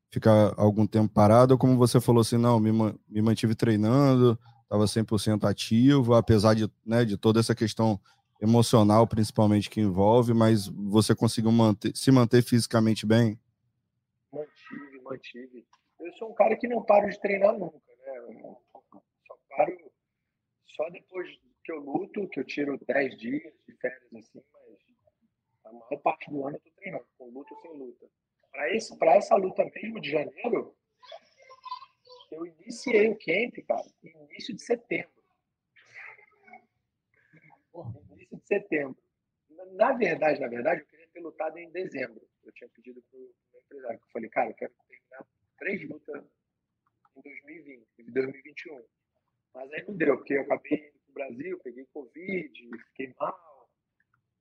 ficar 0.10 0.54
algum 0.58 0.88
tempo 0.88 1.14
parado? 1.14 1.54
Ou 1.54 1.58
como 1.58 1.78
você 1.78 2.00
falou 2.00 2.22
assim, 2.22 2.38
não, 2.38 2.60
me, 2.60 2.72
me 2.72 3.22
mantive 3.22 3.56
treinando, 3.56 4.40
estava 4.64 4.86
100% 4.86 5.44
ativo, 5.50 6.14
apesar 6.14 6.54
de, 6.54 6.70
né, 6.86 7.06
de 7.06 7.18
toda 7.18 7.40
essa 7.40 7.56
questão 7.56 8.00
emocional, 8.42 9.08
principalmente, 9.08 9.70
que 9.70 9.82
envolve, 9.82 10.34
mas 10.34 10.68
você 10.68 11.16
conseguiu 11.16 11.52
manter, 11.52 11.96
se 11.96 12.12
manter 12.12 12.44
fisicamente 12.44 13.06
bem? 13.06 13.40
Mantive, 14.32 15.02
mantive. 15.04 15.66
Eu 16.00 16.14
sou 16.14 16.32
um 16.32 16.36
cara 16.36 16.56
que 16.56 16.68
não 16.68 16.84
paro 16.84 17.10
de 17.10 17.20
treinar 17.20 17.58
nunca, 17.58 17.78
né? 17.78 18.56
Só 19.28 19.36
paro 19.50 19.72
só 20.68 20.90
depois 20.92 21.28
que 21.64 21.72
eu 21.72 21.80
luto, 21.80 22.30
que 22.30 22.40
eu 22.40 22.46
tiro 22.46 22.80
10 22.88 23.18
dias 23.18 23.54
de 23.68 23.76
férias, 23.82 24.14
assim, 24.14 24.42
a 25.68 25.74
maior 25.74 26.02
parte 26.02 26.30
do 26.30 26.46
ano 26.46 26.58
eu 26.58 26.62
tô 26.62 26.72
treinando, 26.72 27.08
com 27.18 27.30
luta 27.30 27.54
ou 27.54 27.62
sem 27.62 27.74
luta. 27.74 28.10
Para 28.98 29.16
essa 29.16 29.36
luta 29.36 29.66
mesmo 29.66 30.00
de 30.00 30.10
janeiro, 30.10 30.76
eu 32.32 32.46
iniciei 32.46 33.10
o 33.10 33.18
camp, 33.18 33.66
cara, 33.68 33.86
início 34.04 34.56
de 34.56 34.62
setembro. 34.62 35.12
Início 38.12 38.38
de 38.38 38.48
setembro. 38.48 38.98
Na 39.74 39.94
verdade, 39.94 40.40
na 40.40 40.48
verdade, 40.48 40.82
eu 40.82 40.88
queria 40.88 41.08
ter 41.10 41.20
lutado 41.20 41.58
em 41.58 41.70
dezembro. 41.72 42.28
Eu 42.44 42.52
tinha 42.54 42.70
pedido 42.70 43.02
para 43.04 43.20
o 43.20 43.22
meu 43.22 43.62
empresário, 43.62 44.00
eu 44.00 44.12
falei, 44.12 44.30
cara, 44.30 44.50
eu 44.50 44.56
quero 44.56 44.74
terminar 44.88 45.28
três 45.58 45.90
lutas 45.90 46.24
em 47.16 47.22
2020, 47.22 47.88
em 48.00 48.12
2021. 48.12 48.86
Mas 49.54 49.74
aí 49.74 49.86
não 49.88 49.96
deu, 49.96 50.18
porque 50.18 50.34
eu 50.34 50.42
acabei 50.42 50.88
indo 50.88 51.00
para 51.00 51.10
o 51.10 51.14
Brasil, 51.14 51.60
peguei 51.60 51.86
Covid, 51.94 52.70
fiquei 52.90 53.14
mal. 53.20 53.70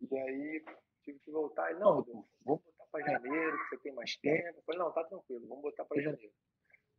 E 0.01 0.19
aí 0.19 0.65
tive 1.07 1.19
que 1.21 1.31
voltar. 1.31 1.73
E, 1.73 1.75
não, 1.75 2.03
vamos 2.45 2.63
botar 2.65 2.87
para 2.91 3.13
janeiro, 3.13 3.59
que 3.59 3.69
você 3.69 3.79
tem 3.79 3.95
mais 3.95 4.17
tempo. 4.17 4.59
Eu 4.59 4.63
falei, 4.63 4.81
não, 4.81 4.93
tá 4.93 5.05
tranquilo, 5.05 5.47
vamos 5.49 5.63
botar 5.63 5.85
para 5.85 6.03
janeiro. 6.03 6.33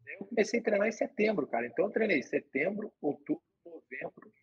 Eu 0.07 0.25
comecei 0.25 0.59
a 0.59 0.63
treinar 0.63 0.87
em 0.87 0.91
setembro, 0.91 1.45
cara. 1.47 1.67
Então 1.67 1.85
eu 1.85 1.91
treinei 1.91 2.23
setembro, 2.23 2.91
outubro, 3.01 3.43
novembro, 3.65 4.33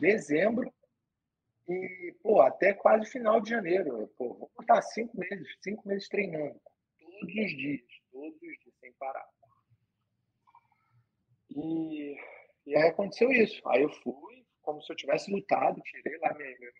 dezembro 0.00 0.72
e, 1.68 2.16
pô, 2.22 2.40
até 2.40 2.72
quase 2.72 3.10
final 3.10 3.40
de 3.40 3.50
janeiro. 3.50 4.08
Pô, 4.16 4.34
vou 4.34 4.50
botar 4.56 4.80
cinco 4.80 5.18
meses, 5.18 5.46
cinco 5.60 5.86
meses 5.86 6.08
treinando. 6.08 6.58
Todos 6.98 7.20
os 7.20 7.28
dias, 7.28 7.82
todos 8.10 8.34
os 8.34 8.40
dias, 8.40 8.74
sem 8.80 8.92
parar. 8.94 9.28
E 11.50 12.16
e 12.68 12.76
aí 12.76 12.90
aconteceu 12.90 13.30
isso. 13.32 13.66
Aí 13.66 13.82
eu 13.82 13.88
fui, 13.88 14.46
como 14.60 14.82
se 14.82 14.92
eu 14.92 14.96
tivesse 14.96 15.32
lutado, 15.32 15.80
tirei 15.80 16.18
lá 16.18 16.34
meu, 16.34 16.46
meu, 16.60 16.72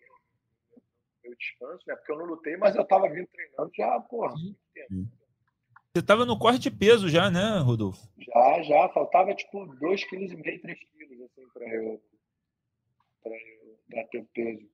meu 1.29 1.35
descanso, 1.37 1.83
né? 1.87 1.95
Porque 1.95 2.11
eu 2.11 2.17
não 2.17 2.25
lutei, 2.25 2.57
mas 2.57 2.75
eu 2.75 2.85
tava 2.85 3.07
vindo 3.09 3.27
treinando 3.27 3.71
já, 3.75 3.99
porra, 4.01 4.33
muito 4.35 4.59
tempo. 4.73 5.07
Você 5.93 6.03
tava 6.03 6.25
no 6.25 6.37
corte 6.37 6.59
de 6.59 6.71
peso 6.71 7.09
já, 7.09 7.31
né, 7.31 7.59
Rodolfo? 7.59 8.07
Já, 8.17 8.61
já. 8.63 8.89
Faltava 8.89 9.33
tipo 9.33 9.65
2,5 9.77 10.07
kg, 10.07 10.61
3 10.61 10.79
kg, 10.79 11.23
assim, 11.23 11.49
pra 11.53 11.67
eu, 11.67 12.01
pra 13.23 13.31
eu 13.31 13.79
bater 13.89 14.21
o 14.21 14.25
peso. 14.25 14.69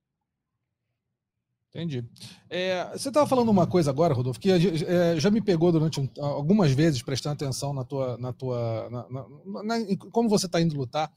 Entendi. 1.70 2.06
É, 2.50 2.86
você 2.92 3.10
estava 3.10 3.28
falando 3.28 3.50
uma 3.50 3.68
coisa 3.68 3.90
agora, 3.90 4.14
Rodolfo, 4.14 4.40
que 4.40 4.50
é, 4.50 5.20
já 5.20 5.30
me 5.30 5.42
pegou 5.42 5.72
durante 5.74 6.00
um, 6.00 6.10
algumas 6.18 6.72
vezes 6.72 7.02
prestando 7.02 7.36
atenção 7.36 7.74
na 7.74 7.84
tua, 7.84 8.18
na 8.18 8.32
tua, 8.32 8.90
na, 8.90 9.10
na, 9.10 9.64
na, 9.64 9.98
como 10.12 10.30
você 10.30 10.46
está 10.46 10.62
indo 10.62 10.78
lutar. 10.78 11.12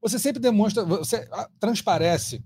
Você 0.00 0.18
sempre 0.18 0.40
demonstra, 0.40 0.84
você 0.84 1.28
transparece 1.60 2.44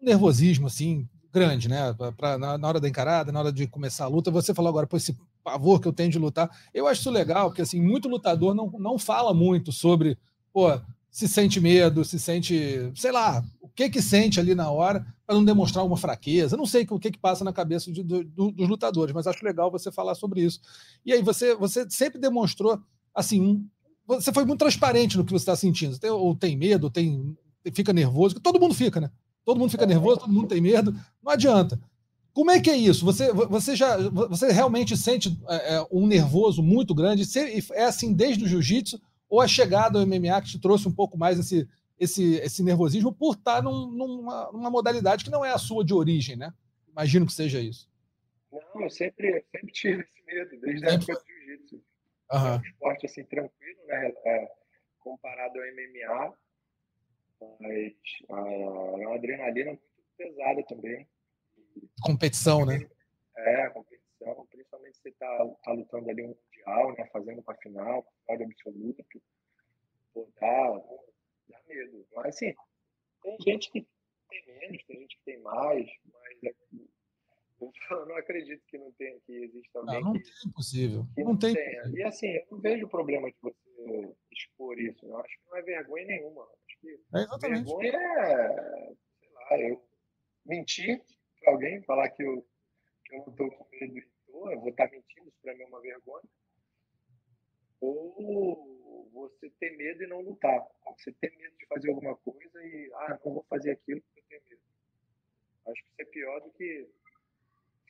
um 0.00 0.04
nervosismo 0.04 0.68
assim 0.68 1.08
grande, 1.34 1.68
né? 1.68 1.92
Pra, 2.16 2.38
na, 2.38 2.56
na, 2.56 2.68
hora 2.68 2.80
da 2.80 2.88
encarada, 2.88 3.32
na 3.32 3.40
hora 3.40 3.52
de 3.52 3.66
começar 3.66 4.04
a 4.04 4.08
luta. 4.08 4.30
Você 4.30 4.54
falou 4.54 4.68
agora, 4.68 4.86
pô, 4.86 4.96
esse 4.96 5.18
pavor 5.42 5.80
que 5.80 5.88
eu 5.88 5.92
tenho 5.92 6.10
de 6.10 6.18
lutar. 6.18 6.48
Eu 6.72 6.86
acho 6.86 7.00
isso 7.00 7.10
legal, 7.10 7.48
porque 7.48 7.62
assim 7.62 7.82
muito 7.82 8.08
lutador 8.08 8.54
não, 8.54 8.70
não 8.78 8.98
fala 8.98 9.34
muito 9.34 9.72
sobre, 9.72 10.16
pô, 10.52 10.68
se 11.10 11.26
sente 11.28 11.60
medo, 11.60 12.04
se 12.04 12.18
sente, 12.18 12.90
sei 12.94 13.10
lá, 13.10 13.44
o 13.60 13.68
que 13.68 13.90
que 13.90 14.00
sente 14.00 14.38
ali 14.38 14.54
na 14.54 14.70
hora 14.70 15.04
para 15.26 15.34
não 15.34 15.44
demonstrar 15.44 15.84
uma 15.84 15.96
fraqueza. 15.96 16.56
Não 16.56 16.66
sei 16.66 16.86
o 16.88 16.98
que 16.98 17.10
que 17.10 17.18
passa 17.18 17.44
na 17.44 17.52
cabeça 17.52 17.90
de, 17.90 18.02
do, 18.02 18.22
dos 18.52 18.68
lutadores, 18.68 19.12
mas 19.12 19.26
acho 19.26 19.44
legal 19.44 19.70
você 19.70 19.90
falar 19.90 20.14
sobre 20.14 20.40
isso. 20.40 20.60
E 21.04 21.12
aí 21.12 21.22
você, 21.22 21.54
você 21.56 21.84
sempre 21.90 22.20
demonstrou 22.20 22.80
assim, 23.12 23.66
você 24.06 24.32
foi 24.32 24.44
muito 24.44 24.60
transparente 24.60 25.16
no 25.16 25.24
que 25.24 25.32
você 25.32 25.42
está 25.42 25.56
sentindo. 25.56 25.98
Tem, 25.98 26.10
ou 26.10 26.34
tem 26.34 26.56
medo, 26.56 26.84
ou 26.84 26.90
tem 26.90 27.36
fica 27.72 27.92
nervoso, 27.92 28.38
todo 28.40 28.60
mundo 28.60 28.74
fica, 28.74 29.00
né? 29.00 29.10
Todo 29.44 29.58
mundo 29.58 29.70
fica 29.70 29.86
nervoso, 29.86 30.20
todo 30.20 30.32
mundo 30.32 30.48
tem 30.48 30.60
medo. 30.60 30.94
Não 31.24 31.32
adianta. 31.32 31.80
Como 32.32 32.50
é 32.50 32.60
que 32.60 32.68
é 32.68 32.76
isso? 32.76 33.04
Você, 33.04 33.32
você 33.32 33.76
já 33.76 33.96
você 34.10 34.50
realmente 34.50 34.96
sente 34.96 35.30
é, 35.48 35.86
um 35.90 36.06
nervoso 36.06 36.62
muito 36.62 36.92
grande? 36.94 37.22
É 37.72 37.84
assim 37.84 38.12
desde 38.12 38.44
o 38.44 38.48
jiu-jitsu 38.48 39.00
ou 39.28 39.40
a 39.40 39.46
chegada 39.46 39.98
ao 39.98 40.06
MMA 40.06 40.42
que 40.42 40.50
te 40.50 40.60
trouxe 40.60 40.88
um 40.88 40.92
pouco 40.92 41.16
mais 41.16 41.38
esse, 41.38 41.68
esse, 41.98 42.34
esse 42.36 42.62
nervosismo 42.62 43.12
por 43.12 43.34
estar 43.34 43.62
num, 43.62 43.86
numa, 43.90 44.50
numa 44.52 44.70
modalidade 44.70 45.24
que 45.24 45.30
não 45.30 45.44
é 45.44 45.52
a 45.52 45.58
sua 45.58 45.84
de 45.84 45.94
origem, 45.94 46.36
né? 46.36 46.52
Imagino 46.88 47.24
que 47.24 47.32
seja 47.32 47.60
isso. 47.60 47.88
Não, 48.52 48.82
eu 48.82 48.90
sempre, 48.90 49.44
sempre 49.50 49.72
tive 49.72 50.02
esse 50.02 50.26
medo, 50.26 50.60
desde 50.60 50.86
a 50.86 50.90
época 50.90 51.14
do 51.14 51.20
jiu-jitsu. 51.26 51.76
Uhum. 52.32 52.46
É 52.46 52.58
um 52.58 52.62
esporte 52.62 53.06
assim, 53.06 53.24
tranquilo, 53.24 53.86
né? 53.86 54.12
É, 54.26 54.48
comparado 54.98 55.54
ao 55.56 55.64
MMA, 55.66 56.34
mas 57.60 57.92
é 58.28 59.06
uma 59.06 59.14
adrenalina 59.14 59.70
muito 59.70 59.82
pesada 60.16 60.62
também. 60.64 61.06
Competição, 62.02 62.64
né? 62.64 62.88
É, 63.36 63.68
competição, 63.70 64.46
principalmente 64.50 64.98
você 64.98 65.08
está 65.08 65.26
tá 65.62 65.72
lutando 65.72 66.10
ali 66.10 66.22
um 66.22 66.34
mundial, 66.34 66.94
né? 66.96 67.06
Fazendo 67.12 67.42
para 67.42 67.58
final, 67.58 68.06
pódio 68.26 68.46
absoluto. 68.46 69.04
Pô, 70.12 70.28
dá, 70.40 70.82
dá 71.48 71.60
medo. 71.68 72.06
Mas 72.14 72.26
assim, 72.36 72.54
tem 73.22 73.36
gente 73.40 73.70
que 73.70 73.86
tem 74.28 74.46
menos, 74.46 74.84
tem 74.84 75.00
gente 75.00 75.16
que 75.16 75.24
tem 75.24 75.40
mais, 75.40 75.90
mas 76.12 76.44
é, 76.44 76.54
eu 77.60 77.72
não 78.06 78.16
acredito 78.16 78.62
que 78.66 78.78
não 78.78 78.92
tenha, 78.92 79.18
que 79.20 79.32
exista 79.32 79.78
alguém 79.78 80.00
não, 80.00 80.12
não 80.12 80.20
que, 80.20 80.24
tem 80.24 80.52
possível. 80.52 81.06
Que 81.14 81.22
não, 81.22 81.32
não 81.32 81.38
tem. 81.38 81.54
Tenha. 81.54 81.82
E 81.94 82.02
assim, 82.02 82.28
eu 82.28 82.46
não 82.50 82.60
vejo 82.60 82.88
problema 82.88 83.30
de 83.30 83.36
você 83.40 84.14
expor 84.32 84.78
isso. 84.78 85.04
Eu 85.06 85.18
acho 85.18 85.38
que 85.38 85.50
não 85.50 85.56
é 85.56 85.62
vergonha 85.62 86.06
nenhuma. 86.06 86.42
Acho 86.42 86.80
que 86.80 86.88
é 86.88 87.18
exatamente. 87.20 87.64
vergonha 87.64 87.92
é, 87.96 88.94
sei 89.20 89.30
lá, 89.32 89.58
eu 89.58 89.84
mentir 90.44 91.02
para 91.44 91.52
alguém, 91.52 91.82
falar 91.82 92.08
que 92.10 92.22
eu, 92.22 92.44
que 93.04 93.14
eu 93.14 93.18
não 93.20 93.28
estou 93.28 93.50
com 93.50 93.66
medo 93.70 93.98
e 93.98 94.08
tô, 94.26 94.50
eu 94.50 94.60
vou 94.60 94.70
estar 94.70 94.88
tá 94.88 94.92
mentindo, 94.92 95.28
isso 95.28 95.38
para 95.42 95.54
mim 95.54 95.62
é 95.62 95.66
uma 95.66 95.80
vergonha 95.80 96.24
ou 97.84 99.10
você 99.12 99.50
ter 99.60 99.76
medo 99.76 100.02
e 100.02 100.06
não 100.06 100.20
lutar. 100.20 100.64
Você 100.98 101.12
ter 101.12 101.36
medo 101.36 101.56
de 101.56 101.66
fazer 101.66 101.90
alguma 101.90 102.16
coisa 102.16 102.64
e, 102.64 102.90
ah, 102.94 103.18
não 103.24 103.34
vou 103.34 103.46
fazer 103.48 103.72
aquilo 103.72 104.00
porque 104.00 104.20
eu 104.20 104.24
tenho 104.28 104.42
medo. 104.48 104.62
Acho 105.66 105.82
que 105.82 105.90
isso 105.90 106.02
é 106.02 106.04
pior 106.04 106.40
do 106.40 106.50
que 106.50 106.88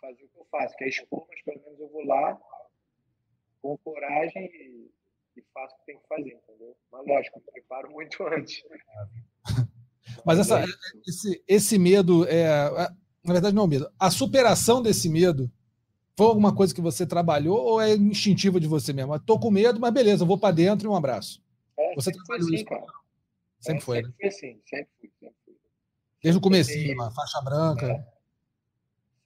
fazer 0.01 0.25
o 0.25 0.29
que 0.29 0.39
eu 0.39 0.47
faço, 0.51 0.77
que 0.77 0.85
é 0.85 0.89
expor, 0.89 1.27
mas 1.29 1.43
pelo 1.43 1.63
menos 1.63 1.81
eu 1.81 1.89
vou 1.89 2.05
lá 2.05 2.41
com 3.63 3.79
coragem 3.79 4.45
e, 4.45 4.91
e 5.37 5.43
faço 5.55 5.75
o 5.75 5.79
que 5.79 5.87
tem 5.87 5.99
que 5.99 6.07
fazer, 6.07 6.35
entendeu? 6.35 6.77
Mas 6.91 7.07
lógico, 7.07 7.39
me 7.39 7.53
preparo 7.53 7.91
muito 7.91 8.23
antes. 8.29 8.63
Mas 10.25 10.39
essa, 10.39 10.61
é 10.61 10.65
esse, 11.07 11.45
esse 11.49 11.79
medo 11.79 12.27
é, 12.29 12.43
é. 12.43 13.04
Na 13.25 13.33
verdade, 13.33 13.57
não 13.57 13.65
é 13.65 13.67
medo. 13.67 13.91
A 13.99 14.11
superação 14.11 14.83
desse 14.83 15.09
medo 15.09 15.51
foi 16.17 16.27
alguma 16.27 16.55
coisa 16.55 16.75
que 16.75 16.81
você 16.81 17.07
trabalhou 17.07 17.59
ou 17.59 17.81
é 17.81 17.95
instintiva 17.95 18.61
de 18.61 18.69
você 18.69 18.93
mesmo? 18.93 19.19
Tô 19.19 19.39
com 19.39 19.51
medo, 19.51 19.81
mas 19.81 19.93
beleza, 19.93 20.25
vou 20.25 20.39
para 20.39 20.55
dentro 20.55 20.87
e 20.87 20.91
um 20.91 20.95
abraço. 20.95 21.43
É, 21.77 21.95
você 21.95 22.13
sempre 22.13 22.27
foi 22.27 22.39
assim, 22.39 22.55
isso? 22.55 22.65
cara. 22.67 22.87
Sempre 23.59 23.79
é, 23.79 23.85
foi, 23.85 23.97
sempre 23.97 24.11
né? 24.11 24.17
Foi 24.21 24.29
assim, 24.29 24.63
sempre 24.67 24.89
fui, 25.01 25.13
sempre 25.19 25.37
fui. 25.45 25.57
Desde 26.23 26.39
o 26.39 26.41
começo, 26.41 26.71
faixa 27.15 27.41
branca. 27.43 27.87
É. 27.87 28.15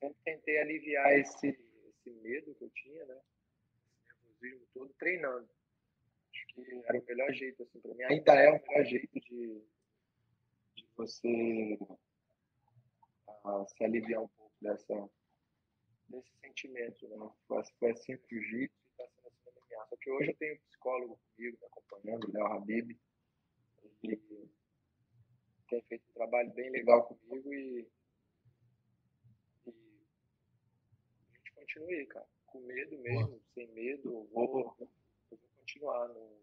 Sempre 0.01 0.17
tentei 0.25 0.61
aliviar 0.61 1.19
esse, 1.19 1.49
esse 1.49 2.11
medo 2.23 2.55
que 2.55 2.65
eu 2.65 2.71
tinha, 2.71 3.05
né? 3.05 3.17
Esse 4.11 4.23
nervosismo 4.23 4.67
todo, 4.73 4.95
treinando. 4.99 5.49
Acho 6.33 6.47
que 6.55 6.83
era 6.87 6.99
o 6.99 7.05
melhor 7.05 7.33
jeito, 7.33 7.63
assim, 7.65 7.81
para 7.81 7.95
mim. 7.95 8.05
Ainda 8.05 8.35
é 8.35 8.51
o 8.51 8.63
melhor 8.69 8.85
jeito 8.85 9.21
de, 9.21 9.63
de 10.77 10.87
você 10.97 11.79
uh, 13.49 13.67
se 13.69 13.85
aliviar 13.85 14.23
um 14.23 14.29
pouco 14.29 14.55
dessa 14.61 15.11
desse 16.09 16.31
sentimento, 16.41 17.09
né? 17.09 17.31
Foi, 17.47 17.91
assim 17.91 18.13
no 18.15 18.29
jiu-jitsu 18.29 18.77
e 18.85 18.91
está 18.91 19.07
sendo 19.09 19.29
assim 19.29 19.41
no 19.45 19.53
MMA. 19.53 19.87
Só 19.89 19.97
que 19.97 20.11
hoje 20.11 20.31
eu 20.31 20.37
tenho 20.37 20.55
um 20.55 20.59
psicólogo 20.59 21.21
comigo, 21.37 21.59
me 21.61 21.67
acompanhando, 21.67 22.29
o 22.29 22.33
Léo 22.33 22.47
Habib, 22.47 22.99
e 24.03 24.49
tem 25.69 25.83
feito 25.83 26.09
um 26.09 26.15
trabalho 26.15 26.51
bem 26.53 26.71
legal 26.71 27.05
comigo 27.05 27.53
e, 27.53 27.87
e 29.67 29.71
a 31.31 31.37
gente 31.37 31.53
continua 31.53 31.89
aí, 31.89 32.07
cara. 32.07 32.27
Com 32.47 32.61
medo 32.61 32.99
mesmo, 32.99 33.43
sem 33.53 33.67
medo, 33.73 34.09
eu 34.09 34.29
vou, 34.33 34.77
eu 35.31 35.37
vou 35.37 35.39
continuar. 35.59 36.09
Não, 36.09 36.39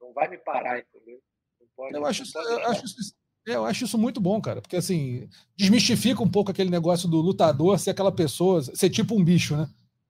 não 0.00 0.12
vai 0.12 0.28
me 0.28 0.38
parar, 0.38 0.78
entendeu? 0.78 1.20
Não 1.60 1.66
pode, 1.74 1.96
eu, 1.96 2.06
acho, 2.06 2.22
não 2.24 2.32
pode 2.32 2.52
eu, 2.52 2.68
acho 2.68 2.84
isso, 2.84 3.17
É, 3.48 3.54
eu 3.54 3.64
acho 3.64 3.84
isso 3.84 3.96
muito 3.96 4.20
bom, 4.20 4.38
cara, 4.42 4.60
porque 4.60 4.76
assim, 4.76 5.26
desmistifica 5.56 6.22
um 6.22 6.28
pouco 6.28 6.50
aquele 6.50 6.68
negócio 6.68 7.08
do 7.08 7.16
lutador 7.16 7.78
ser 7.78 7.90
aquela 7.90 8.12
pessoa, 8.12 8.62
ser 8.62 8.90
tipo 8.90 9.18
um 9.18 9.24
bicho, 9.24 9.56
né? 9.56 9.66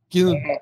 Que 0.09 0.25
é. 0.25 0.61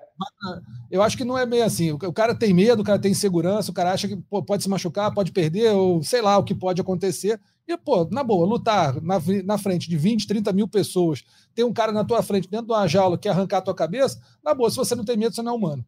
eu 0.91 1.03
acho 1.03 1.17
que 1.17 1.25
não 1.25 1.39
é 1.39 1.47
meio 1.47 1.65
assim. 1.65 1.93
O 1.93 2.13
cara 2.13 2.35
tem 2.35 2.53
medo, 2.53 2.83
o 2.83 2.85
cara 2.85 2.99
tem 2.99 3.13
insegurança, 3.13 3.71
o 3.71 3.75
cara 3.75 3.93
acha 3.93 4.07
que 4.07 4.17
pô, 4.17 4.43
pode 4.43 4.63
se 4.63 4.69
machucar, 4.69 5.15
pode 5.15 5.33
perder, 5.33 5.71
ou 5.73 6.03
sei 6.03 6.21
lá 6.21 6.37
o 6.37 6.45
que 6.45 6.55
pode 6.55 6.81
acontecer. 6.81 7.41
E, 7.67 7.77
pô, 7.79 8.05
na 8.11 8.23
boa, 8.23 8.47
lutar 8.47 9.01
na, 9.01 9.17
na 9.43 9.57
frente 9.57 9.89
de 9.89 9.97
20, 9.97 10.27
30 10.27 10.53
mil 10.53 10.69
pessoas, 10.69 11.25
tem 11.55 11.65
um 11.65 11.73
cara 11.73 11.93
na 11.93 12.05
tua 12.05 12.23
frente 12.23 12.49
dentro 12.51 12.67
de 12.67 12.73
uma 12.73 12.87
jaula 12.87 13.17
que 13.17 13.29
arrancar 13.29 13.59
a 13.59 13.63
tua 13.63 13.75
cabeça, 13.75 14.21
na 14.45 14.53
boa, 14.53 14.71
se 14.71 14.77
você 14.77 14.95
não 14.95 15.05
tem 15.05 15.17
medo, 15.17 15.35
você 15.35 15.43
não 15.43 15.53
é 15.53 15.57
humano. 15.57 15.85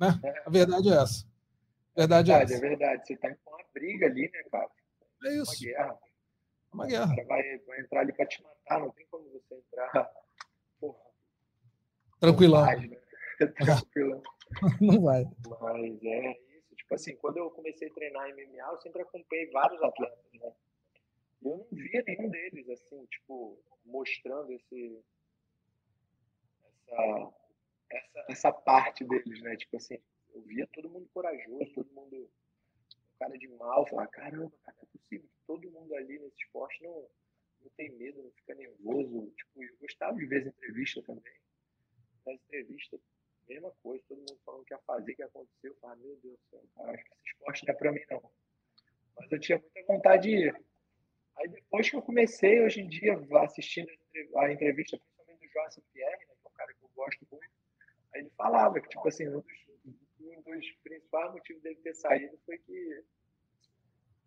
Né? 0.00 0.18
É. 0.24 0.42
A 0.46 0.50
verdade 0.50 0.88
é 0.88 0.94
essa. 0.94 1.24
A 1.94 2.00
verdade, 2.00 2.32
é, 2.32 2.38
verdade 2.38 2.52
é 2.52 2.56
essa. 2.56 2.66
É 2.66 2.68
verdade, 2.68 3.06
você 3.06 3.16
tá 3.16 3.28
com 3.28 3.50
uma 3.50 3.64
briga 3.72 4.06
ali, 4.06 4.22
né, 4.22 4.42
cara? 4.50 4.68
É 5.24 5.36
isso. 5.36 5.52
Uma 5.52 5.72
guerra. 5.72 6.07
Uma 6.72 6.86
guerra. 6.86 7.12
O 7.12 7.16
cara 7.16 7.26
vai, 7.26 7.58
vai 7.58 7.80
entrar 7.80 8.00
ali 8.00 8.12
pra 8.12 8.26
te 8.26 8.42
matar, 8.42 8.80
não 8.80 8.90
tem 8.90 9.06
como 9.10 9.28
você 9.30 9.54
entrar. 9.54 10.10
Porra. 10.80 10.98
Tranquilão. 12.20 12.66
né? 12.66 12.98
Tranquilão. 13.56 14.22
Não 14.80 15.02
vai. 15.02 15.24
Mas 15.60 16.02
é 16.02 16.32
isso. 16.32 16.74
Tipo 16.74 16.94
assim, 16.94 17.16
quando 17.16 17.36
eu 17.36 17.50
comecei 17.50 17.88
a 17.88 17.92
treinar 17.92 18.28
MMA, 18.30 18.72
eu 18.72 18.78
sempre 18.78 19.02
acompanhei 19.02 19.50
vários 19.50 19.82
atletas, 19.82 20.24
né? 20.32 20.52
eu 21.42 21.56
não 21.58 21.66
via 21.70 22.02
nenhum 22.06 22.30
deles, 22.30 22.68
assim, 22.70 23.04
tipo, 23.06 23.58
mostrando 23.84 24.52
esse, 24.52 25.04
essa, 26.88 27.32
essa, 27.90 28.24
essa 28.28 28.52
parte 28.52 29.04
deles, 29.04 29.40
né? 29.42 29.56
Tipo 29.56 29.76
assim, 29.76 29.98
eu 30.34 30.42
via 30.42 30.66
todo 30.72 30.90
mundo 30.90 31.08
corajoso, 31.12 31.72
todo 31.74 31.92
mundo 31.92 32.28
cara 33.18 33.36
de 33.36 33.48
mal, 33.48 33.86
falar, 33.86 34.06
caramba, 34.08 34.52
cara, 34.64 34.76
é 34.82 34.86
possível 34.86 35.28
que 35.28 35.46
todo 35.46 35.70
mundo 35.70 35.94
ali 35.94 36.18
nesse 36.18 36.36
esporte 36.42 36.82
não, 36.82 37.08
não 37.60 37.70
tem 37.76 37.90
medo, 37.92 38.22
não 38.22 38.30
fica 38.32 38.54
nervoso. 38.54 39.32
Tipo, 39.36 39.64
eu 39.64 39.76
gostava 39.80 40.16
de 40.16 40.26
ver 40.26 40.42
as 40.42 40.46
entrevistas 40.46 41.04
também. 41.04 41.34
Nas 42.26 42.36
entrevistas, 42.36 43.00
mesma 43.48 43.72
coisa, 43.82 44.04
todo 44.08 44.18
mundo 44.18 44.38
falando 44.44 44.62
o 44.62 44.64
que 44.64 44.74
ia 44.74 44.78
fazer, 44.80 45.12
o 45.12 45.16
que 45.16 45.22
aconteceu. 45.22 45.72
Eu 45.72 45.76
falava, 45.76 46.00
meu 46.00 46.16
Deus 46.16 46.38
do 46.38 46.50
céu, 46.50 46.62
cara, 46.76 46.92
acho 46.92 47.04
que 47.04 47.12
esse 47.12 47.28
esporte 47.28 47.66
não 47.66 47.74
é 47.74 47.76
pra 47.76 47.92
mim, 47.92 48.04
não. 48.10 48.30
Mas 49.16 49.32
eu 49.32 49.40
tinha 49.40 49.58
muita 49.58 49.84
vontade 49.86 50.22
de 50.22 50.36
ir. 50.36 50.64
Aí 51.36 51.48
depois 51.48 51.88
que 51.88 51.96
eu 51.96 52.02
comecei, 52.02 52.60
hoje 52.60 52.80
em 52.80 52.88
dia, 52.88 53.14
assistindo 53.42 53.88
a 54.36 54.52
entrevista, 54.52 54.98
principalmente 54.98 55.46
do 55.46 55.52
João 55.52 55.68
Pierre, 55.92 56.10
né, 56.10 56.34
que 56.34 56.46
é 56.46 56.48
um 56.48 56.52
cara 56.52 56.74
que 56.74 56.84
eu 56.84 56.90
gosto 56.94 57.26
muito, 57.30 57.50
aí 58.12 58.20
ele 58.20 58.30
falava 58.30 58.80
que, 58.80 58.88
tipo 58.88 59.06
assim, 59.06 59.28
um 59.28 59.40
dos, 59.40 59.67
um 60.46 60.58
dos 60.58 60.70
principais 60.82 61.32
motivos 61.32 61.62
dele 61.62 61.76
ter 61.76 61.94
saído 61.94 62.38
foi 62.44 62.58
que, 62.58 63.04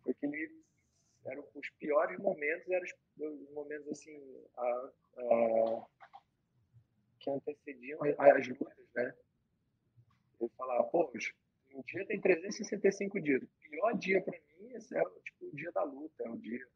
foi 0.03 0.13
que 0.13 0.25
ele 0.25 0.61
eram 1.25 1.45
os 1.53 1.69
piores 1.71 2.17
momentos, 2.19 2.67
eram 2.69 2.83
os, 2.83 3.41
os 3.41 3.51
momentos 3.51 3.87
assim, 3.89 4.43
a, 4.57 4.91
a, 5.17 5.85
que 7.19 7.29
antecediam 7.29 7.99
as 8.17 8.47
lutas, 8.47 8.87
né? 8.95 9.15
Ele 10.39 10.49
falava, 10.57 10.83
pô, 10.85 11.11
um 11.73 11.81
dia 11.83 12.05
tem 12.07 12.19
365 12.19 13.21
dias. 13.21 13.43
O 13.43 13.69
pior 13.69 13.97
dia 13.97 14.21
para 14.21 14.39
mim 14.59 14.73
é 14.73 14.79
tipo, 14.79 15.45
o 15.45 15.55
dia 15.55 15.71
da 15.71 15.83
luta, 15.83 16.23
é 16.23 16.29
o 16.29 16.37
dia 16.37 16.67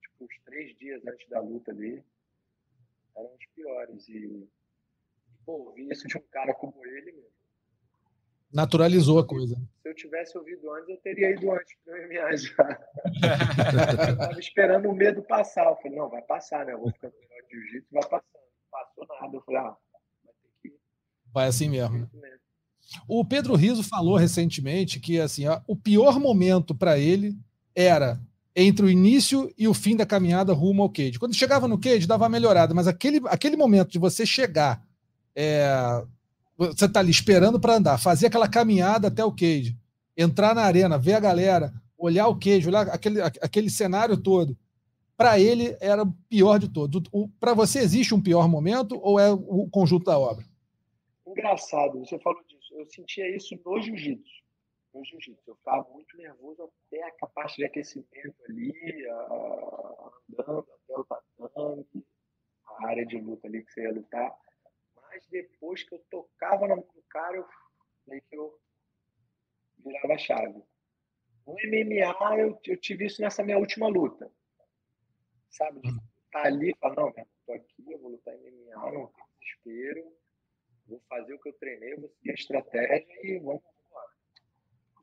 tipo, 0.00 0.24
os 0.24 0.38
três 0.44 0.76
dias 0.76 1.06
antes 1.06 1.28
da 1.28 1.40
luta 1.40 1.70
ali 1.70 2.04
eram 3.16 3.34
os 3.34 3.46
piores. 3.54 4.08
E, 4.08 4.48
pô, 5.44 5.52
ouvir 5.52 5.90
isso 5.90 6.08
de 6.08 6.18
um 6.18 6.22
cara 6.22 6.52
como 6.54 6.84
ele, 6.84 7.12
meu. 7.12 7.30
Naturalizou 8.52 9.18
a 9.18 9.26
coisa. 9.26 9.56
Se 9.82 9.88
eu 9.88 9.94
tivesse 9.94 10.36
ouvido 10.36 10.70
antes, 10.74 10.88
eu 10.90 10.96
teria 10.98 11.30
ido 11.30 11.50
antes 11.50 11.74
pro 11.84 11.94
MMA 11.94 12.36
já. 12.36 12.80
eu 14.08 14.18
tava 14.18 14.38
esperando 14.38 14.88
o 14.88 14.94
medo 14.94 15.22
passar. 15.22 15.66
Eu 15.66 15.76
falei, 15.76 15.96
não, 15.96 16.10
vai 16.10 16.22
passar, 16.22 16.66
né? 16.66 16.74
Eu 16.74 16.80
vou 16.80 16.92
ficar 16.92 17.08
melhor 17.08 17.48
de 17.48 17.56
jiu-jitsu, 17.56 17.88
vai 17.92 18.02
passando. 18.02 18.24
Não 18.34 18.70
passou 18.70 19.06
nada. 19.20 19.36
Eu 19.36 19.42
falei, 19.42 19.60
ah, 19.60 19.76
vai 20.24 20.34
ter 20.42 20.50
que. 20.70 20.76
Vai 21.32 21.46
assim 21.46 21.70
mesmo. 21.70 22.08
mesmo. 22.12 22.42
O 23.08 23.24
Pedro 23.24 23.54
Riso 23.54 23.82
falou 23.82 24.16
recentemente 24.16 25.00
que 25.00 25.18
assim, 25.18 25.44
o 25.66 25.76
pior 25.76 26.18
momento 26.20 26.74
para 26.74 26.98
ele 26.98 27.34
era 27.74 28.20
entre 28.54 28.84
o 28.84 28.90
início 28.90 29.52
e 29.56 29.66
o 29.66 29.74
fim 29.74 29.96
da 29.96 30.04
caminhada 30.04 30.52
rumo 30.52 30.82
ao 30.82 30.90
cage. 30.90 31.18
Quando 31.18 31.34
chegava 31.34 31.66
no 31.66 31.80
cage, 31.80 32.06
dava 32.06 32.24
uma 32.24 32.30
melhorada, 32.30 32.74
mas 32.74 32.86
aquele, 32.86 33.20
aquele 33.26 33.56
momento 33.56 33.90
de 33.90 33.98
você 33.98 34.26
chegar, 34.26 34.84
é, 35.34 36.04
você 36.68 36.88
tá 36.88 37.00
ali 37.00 37.10
esperando 37.10 37.60
para 37.60 37.74
andar, 37.74 37.98
fazer 37.98 38.26
aquela 38.26 38.48
caminhada 38.48 39.08
até 39.08 39.24
o 39.24 39.32
cage, 39.32 39.76
entrar 40.16 40.54
na 40.54 40.62
arena, 40.62 40.98
ver 40.98 41.14
a 41.14 41.20
galera, 41.20 41.72
olhar 41.96 42.28
o 42.28 42.38
cage, 42.38 42.68
olhar 42.68 42.88
aquele, 42.88 43.20
aquele 43.20 43.70
cenário 43.70 44.16
todo, 44.16 44.56
para 45.16 45.38
ele 45.38 45.76
era 45.80 46.02
o 46.02 46.12
pior 46.28 46.58
de 46.58 46.68
todos. 46.68 47.02
Para 47.38 47.54
você 47.54 47.78
existe 47.78 48.14
um 48.14 48.22
pior 48.22 48.48
momento 48.48 48.98
ou 49.02 49.18
é 49.18 49.30
o 49.30 49.68
conjunto 49.70 50.04
da 50.04 50.18
obra? 50.18 50.44
Engraçado, 51.26 51.98
você 52.00 52.18
falou 52.18 52.42
disso. 52.48 52.74
Eu 52.74 52.86
sentia 52.86 53.36
isso 53.36 53.58
no 53.64 53.80
jiu-jitsu 53.80 54.42
no 54.94 55.04
jiu-jitsu. 55.04 55.42
Eu 55.46 55.56
ficava 55.56 55.88
muito 55.90 56.16
nervoso 56.16 56.70
até 56.86 57.02
a 57.02 57.10
capacidade 57.12 57.56
de 57.56 57.64
aquecimento 57.64 58.34
ali, 58.48 58.72
andando 60.30 60.60
até 60.60 60.98
o 60.98 61.04
tatame, 61.04 61.86
a 62.66 62.86
área 62.88 63.06
de 63.06 63.18
luta 63.18 63.46
ali 63.46 63.64
que 63.64 63.72
você 63.72 63.82
ia 63.82 63.92
lutar. 63.92 64.34
Mas 65.12 65.26
depois 65.26 65.82
que 65.82 65.94
eu 65.94 65.98
tocava 66.10 66.66
no 66.66 66.82
cara, 67.10 67.36
eu 67.36 67.46
meio 68.06 68.22
que 68.22 68.34
eu 68.36 68.58
virava 69.84 70.14
a 70.14 70.18
chave. 70.18 70.62
No 71.46 71.52
MMA, 71.52 72.38
eu, 72.38 72.58
eu 72.66 72.76
tive 72.78 73.06
isso 73.06 73.20
nessa 73.20 73.42
minha 73.42 73.58
última 73.58 73.88
luta. 73.88 74.32
Sabe? 75.50 75.80
Estar 75.80 76.00
tá 76.30 76.46
ali 76.46 76.70
e 76.70 76.76
falar, 76.78 76.96
não, 76.96 77.08
eu 77.08 77.26
tô 77.44 77.52
aqui, 77.52 77.92
eu 77.92 77.98
vou 77.98 78.12
lutar 78.12 78.34
MMA, 78.34 78.92
não 78.92 79.06
tem 79.08 79.24
desespero, 79.38 80.16
vou 80.86 81.00
fazer 81.10 81.34
o 81.34 81.38
que 81.38 81.48
eu 81.50 81.52
treinei, 81.54 81.94
vou 81.96 82.08
seguir 82.08 82.30
a 82.30 82.34
estratégia 82.34 83.06
e 83.22 83.38
vamos 83.38 83.62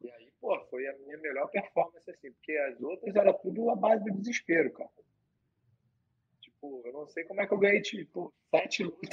e 0.01 0.09
aí, 0.11 0.31
pô, 0.39 0.57
foi 0.67 0.87
a 0.87 0.97
minha 0.99 1.17
melhor 1.17 1.49
performance, 1.49 2.09
assim, 2.09 2.31
porque 2.31 2.53
as 2.53 2.81
outras 2.81 3.13
era 3.15 3.33
tudo 3.33 3.69
a 3.69 3.75
base 3.75 4.03
do 4.05 4.17
desespero, 4.17 4.71
cara. 4.71 4.89
Tipo, 6.39 6.81
eu 6.85 6.93
não 6.93 7.05
sei 7.07 7.25
como 7.25 7.41
é 7.41 7.47
que 7.47 7.53
eu 7.53 7.57
ganhei, 7.57 7.81
tipo, 7.81 8.33
sete 8.49 8.83
lutas. 8.83 9.09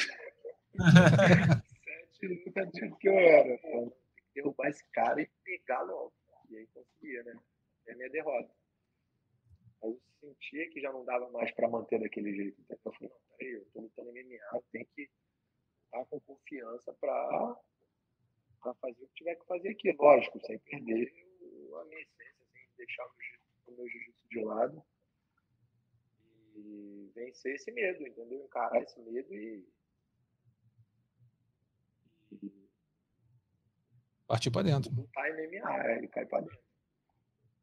Sete 2.53 2.89
do 2.89 2.97
que 2.97 3.09
eu 3.09 3.19
era. 3.19 3.59
Pô. 3.59 3.97
Derrubar 4.35 4.69
esse 4.69 4.85
cara 4.93 5.21
e 5.21 5.31
pegar 5.45 5.83
logo. 5.83 6.13
E 6.51 6.57
aí 6.57 6.67
conseguia, 6.69 7.23
né? 7.25 7.39
É 7.87 7.95
minha 7.95 8.11
derrota. 8.11 8.53
Mas 9.83 9.93
eu 9.93 10.01
sentia 10.21 10.69
que 10.71 10.81
já 10.81 10.93
não 10.93 11.05
dava 11.05 11.31
mais 11.31 11.51
para 11.53 11.69
manter 11.69 12.01
daquele 12.01 12.35
jeito. 12.35 12.61
Então 12.61 12.79
eu 12.85 12.93
falei, 12.93 13.09
não, 13.09 13.37
peraí, 13.37 13.53
eu 13.53 13.67
tô 13.73 13.81
lutando 13.81 14.11
MMA, 14.11 14.63
tem 14.73 14.87
que 14.95 15.09
estar 15.85 16.05
com 16.07 16.21
confiança 16.21 16.93
para 17.01 17.57
para 18.63 18.75
fazer 18.75 19.05
o 19.05 19.07
que 19.09 19.15
tiver 19.15 19.37
que 19.37 19.47
fazer 19.47 19.69
aqui, 19.69 19.93
lógico, 19.93 20.41
sem 20.45 20.59
perder 20.59 21.13
a 21.81 21.85
minha 21.85 22.01
essência, 22.01 22.47
sem 22.53 22.69
deixar 22.77 23.07
o 23.67 23.73
meu 23.73 23.89
jiu-jitsu 23.89 24.29
de 24.29 24.41
lado 24.43 24.83
e 26.57 27.13
vencer 27.15 27.55
esse 27.55 27.71
medo, 27.71 28.07
entendeu? 28.07 28.45
Encarar 28.45 28.83
esse 28.83 29.01
medo 29.01 29.33
e, 29.35 29.65
partir 34.27 34.51
para 34.51 34.63
dentro. 34.63 34.93
Não 34.95 35.07
tá 35.07 35.29
em 35.29 35.97
ele 35.97 36.09
cai 36.09 36.27
para 36.27 36.41
dentro. 36.41 36.59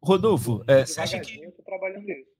Rodolfo, 0.01 0.63
é, 0.67 0.85
você 0.85 0.99
acha 0.99 1.19
que. 1.19 1.41
Eu 1.41 1.51
tô 1.51 1.63
trabalhando 1.63 2.05
nisso. 2.05 2.33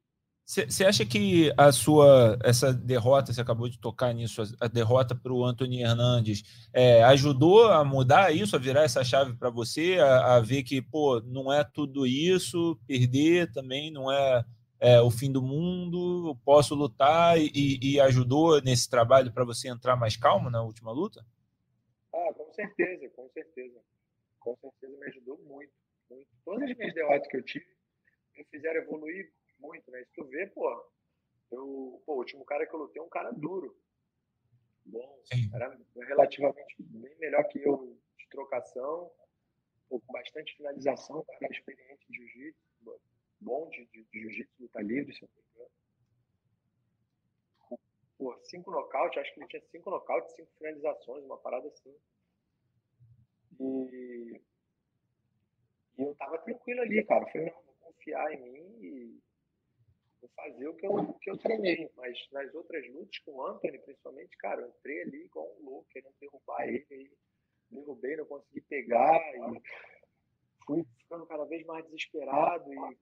Você 0.45 0.83
acha 0.83 1.05
que 1.05 1.53
a 1.57 1.71
sua 1.71 2.37
essa 2.43 2.73
derrota, 2.73 3.31
você 3.31 3.39
acabou 3.39 3.69
de 3.69 3.79
tocar 3.79 4.13
nisso, 4.13 4.41
a, 4.59 4.67
derrota 4.67 5.15
para 5.15 5.31
o 5.31 5.45
Anthony 5.45 5.81
Hernandes, 5.81 6.43
é, 6.73 7.01
ajudou 7.05 7.69
a 7.69 7.81
mudar 7.85 8.35
isso, 8.35 8.53
a 8.53 8.59
virar 8.59 8.83
essa 8.83 9.05
chave 9.05 9.35
para 9.37 9.49
você, 9.49 9.99
a, 9.99 10.35
a, 10.35 10.39
ver 10.41 10.63
que 10.63 10.81
pô, 10.81 11.21
não 11.21 11.51
é 11.51 11.63
tudo 11.63 12.05
isso, 12.05 12.77
perder 12.85 13.53
também 13.53 13.89
não 13.89 14.11
é, 14.11 14.43
é 14.81 15.01
o 15.01 15.09
fim 15.09 15.31
do 15.31 15.41
mundo, 15.41 16.37
posso 16.43 16.75
lutar 16.75 17.39
e, 17.39 17.79
e 17.81 17.99
ajudou 18.01 18.61
nesse 18.61 18.89
trabalho 18.89 19.31
para 19.31 19.45
você 19.45 19.69
entrar 19.69 19.95
mais 19.95 20.17
calmo 20.17 20.49
na 20.49 20.61
última 20.61 20.91
luta? 20.91 21.25
Com 22.53 22.55
certeza, 22.55 23.09
com 23.09 23.29
certeza, 23.29 23.83
com 24.39 24.55
certeza 24.57 24.97
me 24.97 25.07
ajudou 25.07 25.39
muito, 25.39 25.73
muito. 26.07 26.29
Todas 26.45 26.69
as 26.69 26.77
minhas 26.77 26.93
derrotas 26.93 27.27
que 27.27 27.37
eu 27.37 27.43
tive 27.43 27.65
me 28.37 28.43
fizeram 28.45 28.81
evoluir 28.81 29.33
muito, 29.59 29.89
né? 29.89 30.03
Se 30.05 30.13
tu 30.13 30.23
vê, 30.25 30.45
pô, 30.47 30.69
eu, 31.51 32.01
pô, 32.05 32.13
o 32.13 32.17
último 32.17 32.45
cara 32.45 32.67
que 32.67 32.75
eu 32.75 32.79
lutei 32.79 33.01
é 33.01 33.05
um 33.05 33.09
cara 33.09 33.31
duro. 33.31 33.75
Bom, 34.85 35.19
Sim. 35.23 35.49
era 35.55 35.75
relativamente 35.95 36.75
bem 36.79 37.15
melhor 37.17 37.47
que 37.47 37.59
eu 37.59 37.97
de 38.17 38.27
trocação, 38.29 39.11
pô, 39.89 39.99
com 39.99 40.13
bastante 40.13 40.55
finalização, 40.55 41.23
cara 41.23 41.51
experiente 41.51 42.05
de 42.07 42.17
jiu-jitsu, 42.17 43.01
bom 43.39 43.67
de, 43.69 43.85
de, 43.87 44.03
de 44.03 44.19
jiu-jitsu, 44.19 44.53
luta 44.59 44.81
livre, 44.81 45.15
se 45.15 45.23
eu 45.23 45.29
não 45.29 45.43
me 45.43 45.49
engano. 45.55 45.71
Pô, 48.17 48.39
cinco 48.43 48.69
nocautes, 48.69 49.17
acho 49.17 49.33
que 49.33 49.39
ele 49.39 49.47
tinha 49.47 49.61
cinco 49.71 49.89
nocautes, 49.89 50.35
cinco 50.35 50.51
finalizações, 50.57 51.23
uma 51.23 51.37
parada 51.37 51.67
assim. 51.67 51.95
E, 53.59 54.41
e 55.97 56.01
eu 56.01 56.15
tava 56.15 56.37
tranquilo 56.39 56.81
ali, 56.81 57.03
cara. 57.05 57.23
Eu 57.25 57.31
falei, 57.31 57.47
não, 57.47 57.63
vou 57.63 57.75
confiar 57.93 58.33
em 58.33 58.51
mim 58.51 58.77
e 58.81 59.19
vou 60.21 60.29
fazer 60.35 60.67
o 60.67 60.75
que 60.75 60.85
eu, 60.85 60.91
o 60.91 61.19
que 61.19 61.29
eu 61.29 61.37
treinei. 61.37 61.89
Mas 61.95 62.17
nas 62.31 62.53
outras 62.55 62.87
lutas, 62.93 63.17
com 63.19 63.31
o 63.31 63.45
Anthony, 63.47 63.79
principalmente, 63.79 64.37
cara, 64.37 64.61
eu 64.61 64.69
entrei 64.69 65.01
ali 65.01 65.25
igual 65.25 65.47
um 65.59 65.65
louco, 65.65 65.89
querendo 65.89 66.15
derrubar 66.19 66.67
ele. 66.67 66.85
Aí 66.91 67.11
derrubei, 67.73 68.15
não 68.15 68.25
consegui 68.25 68.61
pegar. 68.61 69.19
E 69.35 69.61
fui 70.65 70.85
ficando 70.97 71.25
cada 71.25 71.45
vez 71.45 71.65
mais 71.65 71.83
desesperado 71.85 72.71
e, 72.73 72.97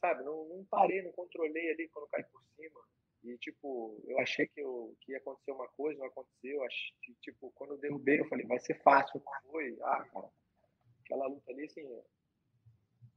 sabe, 0.00 0.24
não, 0.24 0.44
não 0.48 0.64
parei, 0.64 1.02
não 1.02 1.12
controlei 1.12 1.70
ali 1.70 1.88
quando 1.88 2.08
caí 2.08 2.24
por 2.24 2.42
cima. 2.56 2.80
E, 3.24 3.38
tipo, 3.38 3.98
eu 4.06 4.18
achei 4.20 4.46
que, 4.46 4.60
eu, 4.60 4.94
que 5.00 5.12
ia 5.12 5.18
acontecer 5.18 5.50
uma 5.52 5.66
coisa, 5.68 5.98
não 5.98 6.06
aconteceu. 6.06 6.62
Achei, 6.62 7.14
tipo, 7.22 7.50
quando 7.54 7.72
eu 7.72 7.78
derrubei, 7.78 8.20
eu 8.20 8.28
falei, 8.28 8.46
vai 8.46 8.58
ser 8.60 8.80
fácil. 8.82 9.22
Foi. 9.50 9.76
Ah, 9.80 10.04
cara, 10.12 10.28
aquela 11.00 11.26
luta 11.26 11.50
ali, 11.50 11.64
assim, 11.64 11.82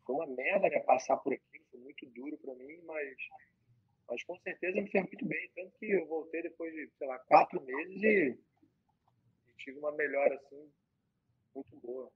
foi 0.06 0.16
uma 0.16 0.28
merda, 0.28 0.70
né? 0.70 0.80
Passar 0.80 1.18
por 1.18 1.34
aquilo, 1.34 1.66
foi 1.70 1.82
muito 1.82 2.06
duro 2.08 2.38
para 2.38 2.56
mim, 2.56 2.80
mas, 2.86 3.18
mas 4.10 4.24
com 4.24 4.40
certeza 4.40 4.80
me 4.80 4.90
fez 4.90 5.04
muito 5.04 5.26
bem. 5.26 5.52
Tanto 5.54 5.78
que 5.78 5.92
eu 5.92 6.08
voltei 6.08 6.42
depois 6.42 6.74
de, 6.74 6.90
sei 6.98 7.08
lá, 7.08 7.20
quatro 7.20 7.62
meses 7.62 8.02
e, 8.02 8.40
e 9.50 9.54
tive 9.58 9.78
uma 9.80 9.92
melhora, 9.92 10.36
assim, 10.36 10.72
muito 11.54 11.76
boa. 11.82 12.10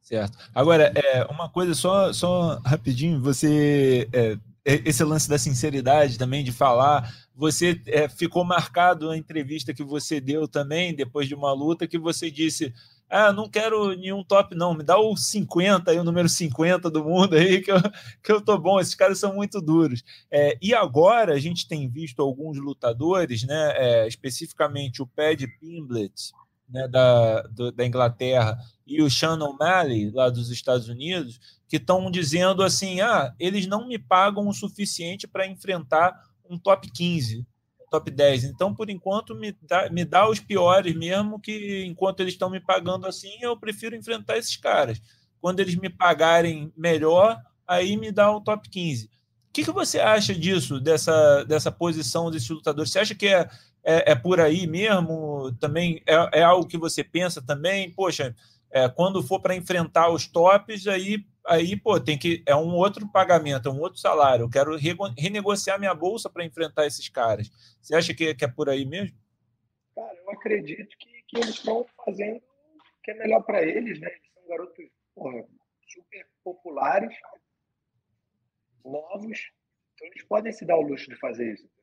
Certo. 0.00 0.36
Agora, 0.54 0.92
é, 0.94 1.24
uma 1.30 1.50
coisa 1.50 1.74
só, 1.74 2.12
só 2.12 2.58
rapidinho, 2.64 3.20
você. 3.20 4.08
É, 4.12 4.53
esse 4.64 5.04
lance 5.04 5.28
da 5.28 5.38
sinceridade 5.38 6.18
também, 6.18 6.42
de 6.42 6.52
falar. 6.52 7.12
Você 7.34 7.80
é, 7.86 8.08
ficou 8.08 8.44
marcado 8.44 9.10
a 9.10 9.16
entrevista 9.16 9.74
que 9.74 9.84
você 9.84 10.20
deu 10.20 10.48
também, 10.48 10.94
depois 10.94 11.28
de 11.28 11.34
uma 11.34 11.52
luta, 11.52 11.86
que 11.86 11.98
você 11.98 12.30
disse: 12.30 12.72
Ah, 13.10 13.32
não 13.32 13.48
quero 13.48 13.94
nenhum 13.94 14.24
top, 14.24 14.54
não, 14.54 14.72
me 14.74 14.82
dá 14.82 14.98
o 14.98 15.16
50, 15.16 15.90
aí, 15.90 15.98
o 15.98 16.04
número 16.04 16.28
50 16.28 16.90
do 16.90 17.04
mundo 17.04 17.34
aí, 17.34 17.60
que 17.60 17.72
eu, 17.72 17.76
que 18.22 18.32
eu 18.32 18.40
tô 18.40 18.56
bom, 18.56 18.80
esses 18.80 18.94
caras 18.94 19.18
são 19.18 19.34
muito 19.34 19.60
duros. 19.60 20.02
É, 20.30 20.56
e 20.62 20.74
agora 20.74 21.34
a 21.34 21.38
gente 21.38 21.68
tem 21.68 21.88
visto 21.88 22.22
alguns 22.22 22.58
lutadores, 22.58 23.44
né, 23.44 23.72
é, 23.76 24.08
especificamente 24.08 25.02
o 25.02 25.06
Pad 25.06 25.46
Pimblet, 25.60 26.32
né, 26.68 26.88
da, 26.88 27.42
do, 27.42 27.72
da 27.72 27.86
Inglaterra 27.86 28.58
e 28.86 29.02
o 29.02 29.10
Sean 29.10 29.38
O'Malley, 29.38 30.10
lá 30.10 30.28
dos 30.28 30.50
Estados 30.50 30.88
Unidos, 30.88 31.40
que 31.68 31.76
estão 31.76 32.10
dizendo 32.10 32.62
assim: 32.62 33.00
ah, 33.00 33.34
eles 33.38 33.66
não 33.66 33.88
me 33.88 33.98
pagam 33.98 34.46
o 34.48 34.52
suficiente 34.52 35.26
para 35.26 35.46
enfrentar 35.46 36.14
um 36.48 36.58
top 36.58 36.90
15, 36.90 37.46
top 37.90 38.10
10. 38.10 38.44
Então, 38.44 38.74
por 38.74 38.90
enquanto, 38.90 39.34
me 39.34 39.56
dá, 39.62 39.88
me 39.90 40.04
dá 40.04 40.28
os 40.28 40.40
piores 40.40 40.94
mesmo, 40.94 41.40
que 41.40 41.84
enquanto 41.84 42.20
eles 42.20 42.34
estão 42.34 42.50
me 42.50 42.60
pagando 42.60 43.06
assim, 43.06 43.36
eu 43.40 43.56
prefiro 43.56 43.96
enfrentar 43.96 44.36
esses 44.36 44.56
caras. 44.56 45.00
Quando 45.40 45.60
eles 45.60 45.76
me 45.76 45.88
pagarem 45.88 46.72
melhor, 46.76 47.40
aí 47.66 47.96
me 47.96 48.10
dá 48.10 48.30
o 48.30 48.40
top 48.40 48.68
15. 48.68 49.06
O 49.06 49.10
que, 49.52 49.64
que 49.64 49.70
você 49.70 50.00
acha 50.00 50.34
disso, 50.34 50.80
dessa, 50.80 51.44
dessa 51.44 51.70
posição 51.70 52.30
desse 52.30 52.52
lutador? 52.52 52.88
Você 52.88 52.98
acha 52.98 53.14
que 53.14 53.28
é, 53.28 53.48
é, 53.84 54.12
é 54.12 54.14
por 54.14 54.40
aí 54.40 54.66
mesmo? 54.66 55.54
Também 55.60 56.02
é, 56.06 56.40
é, 56.40 56.42
algo 56.42 56.66
que 56.66 56.78
você 56.78 57.04
pensa 57.04 57.44
também? 57.44 57.92
Poxa, 57.92 58.34
é, 58.70 58.88
quando 58.88 59.22
for 59.22 59.40
para 59.40 59.54
enfrentar 59.54 60.10
os 60.10 60.26
tops, 60.26 60.88
aí, 60.88 61.24
aí 61.46 61.76
pô, 61.78 62.00
tem 62.00 62.18
que 62.18 62.42
é 62.46 62.56
um 62.56 62.74
outro 62.74 63.06
pagamento, 63.06 63.68
é 63.68 63.72
um 63.72 63.80
outro 63.80 64.00
salário. 64.00 64.44
Eu 64.44 64.50
quero 64.50 64.76
re, 64.76 64.96
renegociar 65.18 65.78
minha 65.78 65.94
bolsa 65.94 66.30
para 66.30 66.44
enfrentar 66.44 66.86
esses 66.86 67.08
caras. 67.08 67.50
Você 67.80 67.94
acha 67.94 68.14
que, 68.14 68.34
que, 68.34 68.44
é 68.44 68.48
por 68.48 68.70
aí 68.70 68.86
mesmo? 68.86 69.16
Cara, 69.94 70.16
eu 70.16 70.30
acredito 70.30 70.96
que, 70.98 71.22
que 71.28 71.36
eles 71.36 71.50
estão 71.50 71.86
fazendo 72.04 72.38
o 72.38 73.02
que 73.02 73.10
é 73.10 73.14
melhor 73.14 73.42
para 73.42 73.62
eles, 73.62 74.00
né? 74.00 74.08
Eles 74.08 74.32
são 74.32 74.48
garotos 74.48 74.84
porra, 75.14 75.44
super 75.86 76.26
populares, 76.42 77.14
novos, 78.84 79.38
então 79.94 80.08
eles 80.08 80.24
podem 80.24 80.52
se 80.52 80.64
dar 80.64 80.76
o 80.76 80.82
luxo 80.82 81.08
de 81.08 81.16
fazer 81.16 81.54
isso 81.54 81.73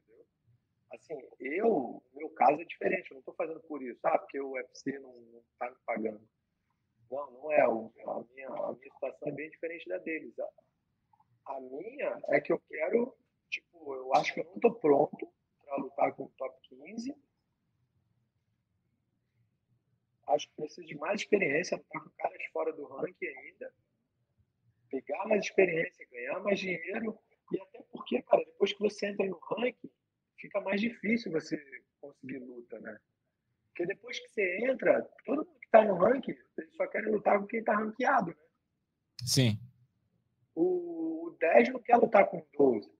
assim, 0.94 1.20
eu, 1.40 2.04
meu 2.14 2.30
caso 2.32 2.62
é 2.62 2.66
diferente, 2.66 3.12
eu 3.12 3.16
não 3.16 3.20
estou 3.20 3.34
fazendo 3.36 3.62
por 3.62 3.82
isso, 3.82 4.00
ah, 4.04 4.18
porque 4.18 4.40
o 4.40 4.52
UFC 4.52 5.00
não 5.00 5.16
está 5.54 5.70
me 5.70 5.78
pagando. 5.86 6.22
Não, 7.10 7.32
não 7.32 7.52
é. 7.52 7.62
A 7.62 7.70
minha, 7.70 8.48
a 8.48 8.74
minha 8.74 8.76
situação 8.82 9.28
é 9.28 9.32
bem 9.32 9.50
diferente 9.50 9.88
da 9.88 9.98
deles. 9.98 10.34
A, 10.40 10.50
a 11.56 11.60
minha 11.60 12.22
é 12.30 12.40
que 12.40 12.54
eu 12.54 12.60
quero, 12.60 13.16
tipo, 13.50 13.96
eu 13.96 14.14
acho 14.16 14.34
que 14.34 14.40
eu 14.40 14.46
não 14.46 14.56
estou 14.56 14.74
pronto 14.76 15.28
para 15.66 15.76
lutar 15.78 16.14
com 16.16 16.24
o 16.24 16.34
top 16.38 16.56
15. 16.70 17.16
Acho 20.28 20.48
que 20.48 20.56
preciso 20.56 20.88
de 20.88 20.96
mais 20.96 21.22
experiência, 21.22 21.78
lutar 21.78 22.04
com 22.04 22.10
caras 22.12 22.46
fora 22.54 22.74
do 22.74 22.86
ranking 22.86 23.28
ainda. 23.28 23.74
Pegar 24.90 25.26
mais 25.28 25.46
experiência, 25.46 26.08
ganhar 26.10 26.40
mais 26.40 26.60
dinheiro. 26.60 27.18
E 27.52 27.60
até 27.60 27.82
porque, 27.92 28.22
cara, 28.22 28.44
depois 28.46 28.72
que 28.72 28.80
você 28.80 29.08
entra 29.08 29.26
no 29.26 29.38
ranking, 29.40 29.92
fica 30.42 30.60
mais 30.62 30.82
difícil 30.82 31.32
você 31.32 31.58
conseguir 32.02 32.40
luta, 32.40 32.80
né? 32.80 32.98
Porque 33.68 33.86
depois 33.86 34.20
que 34.20 34.28
você 34.30 34.66
entra, 34.66 35.02
todo 35.26 35.46
mundo 35.46 35.60
que 35.60 35.66
está 35.66 35.86
no 35.86 35.96
ranking, 35.96 36.36
eles 36.58 36.76
só 36.76 36.88
querem 36.88 37.12
lutar 37.12 37.40
com 37.40 37.48
quem 37.48 37.60
está 37.60 37.76
ranqueado, 37.76 38.32
né? 38.32 38.44
Sim. 39.24 39.58
O, 40.56 41.28
o 41.28 41.38
10 41.40 41.70
não 41.70 41.80
quer 41.80 41.96
lutar 41.98 42.28
com 42.28 42.46
12, 42.58 42.92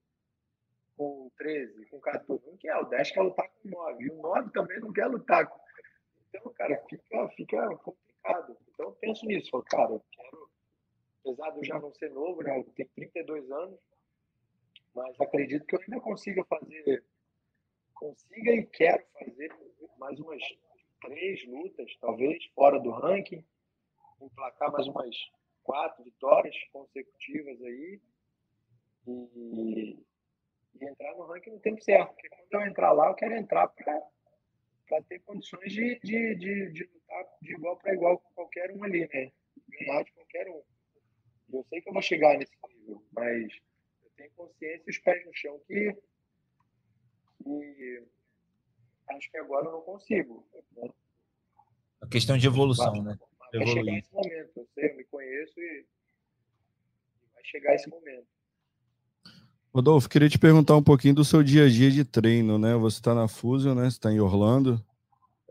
com 0.96 1.30
13, 1.36 1.86
com 1.86 2.00
14. 2.00 2.46
Não 2.46 2.56
quer. 2.56 2.76
O 2.76 2.84
10 2.84 3.10
quer 3.10 3.20
lutar 3.20 3.48
com 3.48 3.68
9. 3.68 4.04
E 4.04 4.10
o 4.10 4.22
9 4.22 4.50
também 4.52 4.80
não 4.80 4.92
quer 4.92 5.06
lutar 5.06 5.46
com. 5.46 5.60
Então, 6.28 6.52
cara, 6.54 6.82
fica, 6.88 7.28
fica 7.30 7.76
complicado. 7.76 8.56
Então, 8.72 8.86
eu 8.86 8.92
penso 8.92 9.26
nisso. 9.26 9.50
Falo, 9.50 9.64
cara, 9.64 9.92
eu 9.92 10.04
quero, 10.10 10.50
apesar 11.20 11.50
de 11.50 11.58
eu 11.58 11.64
já 11.64 11.78
não 11.78 11.92
ser 11.92 12.10
novo, 12.10 12.42
né? 12.42 12.58
Eu 12.58 12.64
tenho 12.74 12.88
32 12.94 13.50
anos, 13.50 13.78
mas 14.94 15.20
acredito 15.20 15.66
que 15.66 15.74
eu 15.74 15.80
ainda 15.80 16.00
consiga 16.00 16.44
fazer 16.44 17.04
consiga 18.02 18.52
e 18.52 18.66
quero 18.66 19.04
fazer 19.12 19.52
mais 19.96 20.18
umas 20.18 20.42
três 21.00 21.46
lutas, 21.46 21.96
talvez, 22.00 22.44
fora 22.52 22.80
do 22.80 22.90
ranking, 22.90 23.44
emplacar 24.20 24.72
mais 24.72 24.88
umas 24.88 25.16
quatro 25.62 26.02
vitórias 26.02 26.56
consecutivas 26.72 27.62
aí 27.62 28.00
e, 29.06 30.04
e, 30.80 30.84
entrar 30.84 31.14
no 31.14 31.26
ranking 31.26 31.50
no 31.50 31.60
tempo 31.60 31.80
certo. 31.80 32.12
Porque 32.12 32.28
quando 32.28 32.54
eu 32.54 32.68
entrar 32.68 32.92
lá, 32.92 33.08
eu 33.08 33.14
quero 33.14 33.36
entrar 33.36 33.68
para 33.68 35.02
ter 35.08 35.20
condições 35.20 35.72
de, 35.72 36.00
de, 36.00 36.34
de, 36.34 36.72
de 36.72 36.84
lutar 36.92 37.24
de 37.40 37.52
igual 37.52 37.76
para 37.76 37.94
igual 37.94 38.18
com 38.18 38.34
qualquer 38.34 38.72
um 38.72 38.82
ali, 38.82 39.08
né? 39.14 39.30
Ganhar 39.68 40.02
de 40.02 40.12
qualquer 40.12 40.48
um. 40.48 40.62
Eu 41.52 41.64
sei 41.68 41.80
que 41.80 41.88
eu 41.88 41.92
vou 41.92 42.02
chegar 42.02 42.36
nesse 42.36 42.52
nível, 42.68 43.04
mas 43.12 43.52
eu 44.02 44.10
tenho 44.16 44.30
consciência 44.32 44.82
e 44.86 44.90
os 44.90 44.98
pés 44.98 45.24
no 45.24 45.34
chão 45.34 45.60
que 45.66 45.96
e 47.46 48.02
acho 49.10 49.30
que 49.30 49.38
agora 49.38 49.66
eu 49.66 49.72
não 49.72 49.80
consigo. 49.82 50.46
A 52.00 52.06
questão 52.06 52.36
de 52.36 52.46
evolução, 52.46 52.90
vai, 52.90 53.00
né? 53.02 53.18
Vai 53.38 53.62
Evoluir. 53.62 53.84
chegar 53.84 53.98
esse 53.98 54.12
momento. 54.12 54.50
Eu 54.56 54.68
sei, 54.74 54.90
eu 54.90 54.96
me 54.96 55.04
conheço 55.04 55.60
e 55.60 55.86
vai 57.34 57.44
chegar 57.44 57.74
esse 57.74 57.88
momento. 57.88 58.26
Rodolfo, 59.74 60.08
queria 60.08 60.28
te 60.28 60.38
perguntar 60.38 60.76
um 60.76 60.82
pouquinho 60.82 61.14
do 61.14 61.24
seu 61.24 61.42
dia 61.42 61.64
a 61.64 61.68
dia 61.68 61.90
de 61.90 62.04
treino, 62.04 62.58
né? 62.58 62.74
Você 62.76 62.98
está 62.98 63.14
na 63.14 63.26
Fusion, 63.26 63.74
né? 63.74 63.84
Você 63.84 63.96
está 63.96 64.12
em 64.12 64.20
Orlando. 64.20 64.84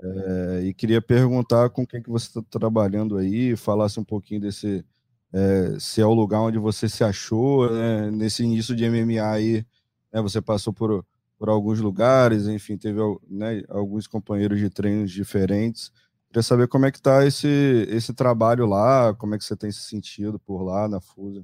É, 0.03 0.61
e 0.65 0.73
queria 0.73 1.01
perguntar 1.01 1.69
com 1.69 1.85
quem 1.85 2.01
que 2.01 2.09
você 2.09 2.27
está 2.27 2.41
trabalhando 2.59 3.17
aí, 3.17 3.55
falasse 3.55 3.99
um 3.99 4.03
pouquinho 4.03 4.41
desse, 4.41 4.83
é, 5.31 5.79
se 5.79 6.01
é 6.01 6.05
o 6.05 6.13
lugar 6.13 6.41
onde 6.41 6.57
você 6.57 6.89
se 6.89 7.03
achou, 7.03 7.71
né? 7.71 8.11
Nesse 8.11 8.43
início 8.43 8.75
de 8.75 8.87
MMA 8.89 9.31
aí, 9.31 9.65
né? 10.11 10.21
Você 10.21 10.41
passou 10.41 10.73
por 10.73 11.05
por 11.41 11.49
alguns 11.49 11.79
lugares, 11.79 12.47
enfim, 12.47 12.77
teve 12.77 12.99
né, 13.27 13.63
alguns 13.67 14.05
companheiros 14.05 14.59
de 14.59 14.69
treinos 14.69 15.09
diferentes. 15.09 15.91
Queria 16.27 16.43
saber 16.43 16.67
como 16.67 16.85
é 16.85 16.91
que 16.91 16.99
está 16.99 17.25
esse, 17.25 17.47
esse 17.89 18.13
trabalho 18.13 18.67
lá, 18.67 19.15
como 19.15 19.33
é 19.33 19.39
que 19.39 19.43
você 19.43 19.57
tem 19.57 19.71
se 19.71 19.81
sentido 19.89 20.39
por 20.39 20.61
lá 20.61 20.87
na 20.87 21.01
FUSA. 21.01 21.43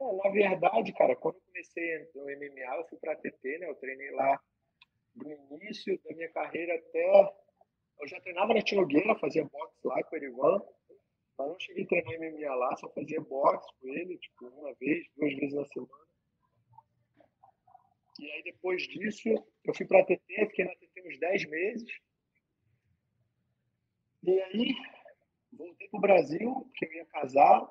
É, 0.00 0.16
na 0.16 0.30
verdade, 0.30 0.92
cara, 0.92 1.16
quando 1.16 1.34
eu 1.34 1.40
comecei 1.44 2.08
no 2.14 2.22
MMA, 2.22 2.76
eu 2.76 2.86
fui 2.88 2.96
para 2.98 3.14
a 3.14 3.16
TT, 3.16 3.58
né? 3.58 3.68
Eu 3.68 3.74
treinei 3.74 4.12
lá 4.12 4.40
do 5.16 5.28
início 5.56 6.00
da 6.04 6.14
minha 6.14 6.28
carreira 6.28 6.76
até. 6.76 7.34
Eu 8.00 8.06
já 8.06 8.20
treinava 8.20 8.54
na 8.54 8.62
Tinogueira, 8.62 9.18
fazia 9.18 9.42
boxe 9.42 9.74
lá 9.82 10.00
com 10.04 10.14
o 10.14 10.18
Erivan, 10.20 10.62
mas 11.36 11.48
não 11.48 11.58
cheguei 11.58 11.82
a 11.82 11.88
treinar 11.88 12.32
MMA 12.32 12.54
lá, 12.54 12.76
só 12.76 12.88
fazia 12.90 13.20
boxe 13.20 13.66
com 13.80 13.88
ele, 13.88 14.16
tipo, 14.18 14.46
uma 14.46 14.72
vez, 14.74 15.04
duas 15.16 15.34
vezes 15.34 15.54
na 15.56 15.64
semana. 15.64 16.03
E 18.18 18.30
aí, 18.30 18.42
depois 18.44 18.82
disso, 18.82 19.28
eu 19.64 19.74
fui 19.74 19.86
para 19.86 20.00
a 20.00 20.04
TT, 20.04 20.46
fiquei 20.46 20.64
na 20.64 20.74
TT 20.74 21.02
uns 21.06 21.18
10 21.18 21.44
meses. 21.46 22.00
E 24.22 24.40
aí, 24.40 24.74
voltei 25.52 25.88
para 25.88 25.98
o 25.98 26.00
Brasil, 26.00 26.70
que 26.76 26.86
eu 26.86 26.92
ia 26.92 27.06
casar. 27.06 27.66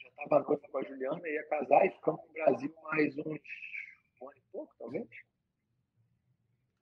Já 0.00 0.08
estava 0.08 0.42
noiva 0.42 0.68
com 0.68 0.78
a 0.78 0.82
Juliana, 0.82 1.28
ia 1.28 1.46
casar 1.48 1.86
e 1.86 1.90
ficamos 1.90 2.24
no 2.26 2.32
Brasil 2.32 2.74
mais 2.82 3.18
uns 3.18 3.40
um 4.20 4.28
ano 4.28 4.38
e 4.38 4.42
pouco, 4.50 4.74
talvez. 4.78 5.08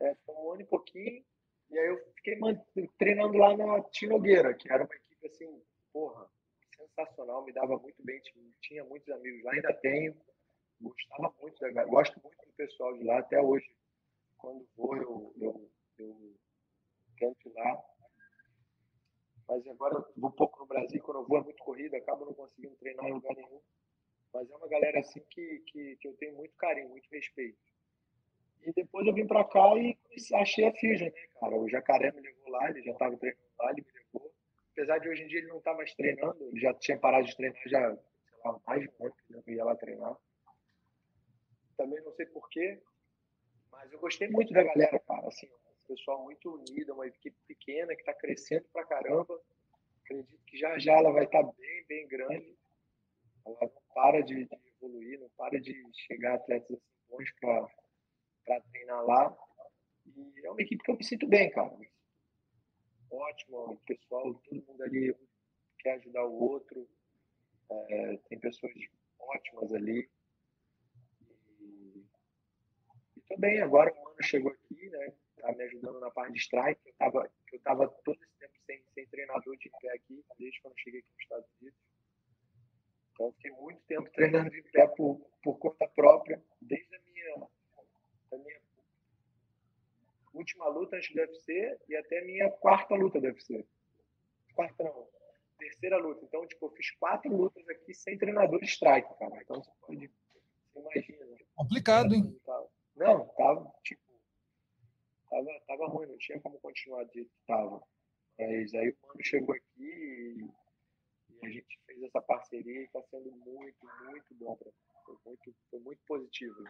É, 0.00 0.14
ficou 0.14 0.46
um 0.46 0.52
ano 0.52 0.62
e 0.62 0.66
pouquinho. 0.66 1.24
E 1.70 1.78
aí 1.78 1.88
eu 1.88 1.98
fiquei 2.14 2.38
treinando 2.98 3.36
lá 3.36 3.56
na 3.56 3.82
Tinogueira, 3.90 4.54
que 4.54 4.70
era 4.70 4.84
uma 4.84 4.94
equipe 4.94 5.26
assim, 5.26 5.62
porra, 5.92 6.30
sensacional, 6.76 7.44
me 7.44 7.52
dava 7.52 7.76
muito 7.78 8.00
bem, 8.04 8.20
tinha 8.60 8.84
muitos 8.84 9.08
amigos 9.08 9.42
lá, 9.42 9.52
ainda 9.52 9.72
tenho 9.74 10.14
gostava 10.84 11.34
muito 11.40 11.58
da 11.58 11.84
gosto 11.84 12.20
muito 12.22 12.46
do 12.46 12.52
pessoal 12.52 12.96
de 12.96 13.04
lá 13.04 13.18
até 13.18 13.40
hoje. 13.40 13.66
Quando 14.38 14.66
vou, 14.76 14.96
eu, 14.96 15.34
eu, 15.38 15.70
eu 15.98 17.36
ir 17.46 17.52
lá. 17.54 17.82
Mas 19.48 19.66
agora 19.66 19.94
eu 19.94 20.04
vou 20.16 20.30
pouco 20.30 20.60
no 20.60 20.66
Brasil, 20.66 21.02
quando 21.02 21.20
eu 21.20 21.26
vou 21.26 21.38
é 21.38 21.42
muito 21.42 21.62
corrida, 21.62 21.96
acabo 21.96 22.24
não 22.24 22.34
conseguindo 22.34 22.76
treinar 22.76 23.06
em 23.06 23.12
lugar 23.12 23.34
nenhum. 23.34 23.60
Mas 24.32 24.50
é 24.50 24.56
uma 24.56 24.68
galera 24.68 25.00
assim 25.00 25.20
que, 25.30 25.62
que, 25.66 25.96
que 25.96 26.08
eu 26.08 26.16
tenho 26.16 26.34
muito 26.34 26.56
carinho, 26.56 26.88
muito 26.88 27.08
respeito. 27.10 27.58
E 28.62 28.72
depois 28.72 29.06
eu 29.06 29.12
vim 29.12 29.26
para 29.26 29.44
cá 29.44 29.76
e 29.76 29.96
achei 30.34 30.66
a 30.66 30.72
Fusion, 30.72 31.06
né, 31.06 31.12
cara? 31.38 31.56
O 31.56 31.68
Jacaré 31.68 32.10
me 32.12 32.20
levou 32.20 32.48
lá, 32.48 32.70
ele 32.70 32.82
já 32.82 32.92
estava 32.92 33.16
treinando 33.16 33.44
lá, 33.58 33.70
ele 33.70 33.82
me 33.82 33.92
levou. 33.92 34.32
Apesar 34.72 34.98
de 34.98 35.08
hoje 35.08 35.22
em 35.22 35.26
dia 35.28 35.38
ele 35.38 35.48
não 35.48 35.58
estar 35.58 35.72
tá 35.72 35.76
mais 35.76 35.94
treinando, 35.94 36.42
ele 36.48 36.58
já 36.58 36.72
tinha 36.74 36.98
parado 36.98 37.26
de 37.26 37.36
treinar 37.36 37.60
já, 37.66 37.94
sei 37.94 38.38
lá, 38.44 38.60
mais 38.66 38.82
de 38.82 38.88
um 38.88 39.04
ano 39.04 39.14
que 39.14 39.50
ele 39.50 39.56
ia 39.56 39.64
lá 39.64 39.76
treinar. 39.76 40.16
Também 41.76 42.02
não 42.02 42.12
sei 42.12 42.26
porquê, 42.26 42.80
mas 43.70 43.92
eu 43.92 43.98
gostei 43.98 44.28
muito 44.28 44.52
da 44.52 44.62
galera, 44.62 44.98
cara. 45.00 45.28
Assim, 45.28 45.48
pessoal 45.86 46.22
muito 46.22 46.54
unido, 46.54 46.94
uma 46.94 47.06
equipe 47.06 47.36
pequena 47.46 47.94
que 47.94 48.00
está 48.00 48.14
crescendo 48.14 48.66
pra 48.72 48.84
caramba. 48.86 49.40
Acredito 50.04 50.44
que 50.44 50.56
já 50.56 50.78
já 50.78 50.94
ela 50.94 51.12
vai 51.12 51.24
estar 51.24 51.42
tá 51.42 51.52
bem, 51.58 51.84
bem 51.86 52.08
grande. 52.08 52.56
Ela 53.46 53.58
não 53.60 53.82
para 53.94 54.22
de, 54.22 54.44
de 54.44 54.68
evoluir, 54.76 55.20
não 55.20 55.28
para 55.30 55.60
de 55.60 55.74
chegar 56.06 56.34
atletas 56.34 56.70
assim, 56.70 56.82
bons 57.08 57.30
para 58.44 58.60
treinar 58.72 59.04
lá. 59.04 59.36
E 60.06 60.46
é 60.46 60.50
uma 60.50 60.60
equipe 60.60 60.82
que 60.82 60.90
eu 60.90 60.96
me 60.96 61.04
sinto 61.04 61.26
bem, 61.26 61.50
cara. 61.50 61.74
Ótimo, 63.10 63.72
o 63.72 63.76
pessoal, 63.86 64.34
todo 64.34 64.64
mundo 64.66 64.82
ali 64.82 65.14
quer 65.78 65.92
ajudar 65.94 66.24
o 66.24 66.34
outro. 66.34 66.88
É, 67.70 68.16
tem 68.28 68.38
pessoas 68.38 68.72
ótimas 69.18 69.72
ali. 69.72 70.10
E, 71.60 72.04
também 73.28 73.60
agora 73.60 73.92
o 73.92 74.04
Mano 74.04 74.22
chegou 74.22 74.52
aqui, 74.52 74.88
né? 74.90 75.12
Tá 75.40 75.52
me 75.52 75.62
ajudando 75.64 76.00
na 76.00 76.10
parte 76.10 76.32
de 76.32 76.38
strike. 76.38 76.80
Eu 76.86 76.94
tava, 76.94 77.30
eu 77.52 77.60
tava 77.60 77.88
todo 78.04 78.18
esse 78.22 78.38
tempo 78.38 78.54
sem, 78.66 78.82
sem 78.94 79.06
treinador 79.06 79.56
de 79.56 79.70
pé 79.80 79.92
aqui, 79.92 80.24
desde 80.38 80.60
quando 80.62 80.78
cheguei 80.78 81.00
aqui 81.00 81.08
nos 81.12 81.22
Estados 81.22 81.46
Unidos. 81.60 81.78
Então, 83.12 83.32
fiquei 83.32 83.50
muito 83.52 83.80
tempo 83.82 84.10
treinando 84.10 84.50
de 84.50 84.62
pé 84.62 84.86
por, 84.88 85.20
por 85.42 85.58
conta 85.58 85.86
própria, 85.88 86.42
desde 86.60 86.94
a 86.96 87.00
minha 87.00 87.48
a 88.32 88.38
minha 88.38 88.60
última 90.32 90.68
luta 90.68 90.96
antes 90.96 91.14
do 91.14 91.20
UFC 91.20 91.78
e 91.88 91.96
até 91.96 92.20
a 92.20 92.24
minha 92.24 92.50
quarta 92.50 92.94
luta 92.94 93.20
do 93.20 93.26
UFC. 93.26 93.64
Quarta 94.54 94.82
não, 94.82 95.08
terceira 95.58 95.96
luta. 95.96 96.24
Então, 96.24 96.46
tipo, 96.46 96.66
eu 96.66 96.70
fiz 96.70 96.90
quatro 96.92 97.34
lutas 97.34 97.66
aqui 97.68 97.94
sem 97.94 98.18
treinador 98.18 98.60
de 98.60 98.66
strike, 98.66 99.08
cara. 99.18 99.40
Então 99.42 99.62
você 99.62 99.70
pode, 99.80 100.10
você 100.74 100.78
imagina. 100.80 101.38
Complicado, 101.54 102.14
hein? 102.14 102.40
Não, 102.96 103.26
tava, 103.36 103.72
tipo, 103.82 104.02
tava, 105.28 105.46
tava 105.66 105.86
ruim, 105.86 106.06
não 106.06 106.18
tinha 106.18 106.40
como 106.40 106.60
continuar 106.60 107.04
do 107.04 107.12
jeito 107.12 107.30
que 107.30 107.46
tava. 107.46 107.82
Mas 108.38 108.74
aí 108.74 108.90
o 108.90 109.06
mano 109.06 109.24
chegou 109.24 109.54
aqui 109.54 109.64
e, 109.78 110.48
e 111.30 111.46
a 111.46 111.50
gente 111.50 111.80
fez 111.86 112.02
essa 112.02 112.20
parceria 112.20 112.80
e 112.80 112.84
está 112.84 113.02
sendo 113.10 113.30
muito, 113.32 113.86
muito 114.06 114.34
bom 114.34 114.56
para 114.56 114.70
foi 115.04 115.16
muito, 115.26 115.54
foi 115.70 115.80
muito 115.80 116.00
positivo 116.06 116.64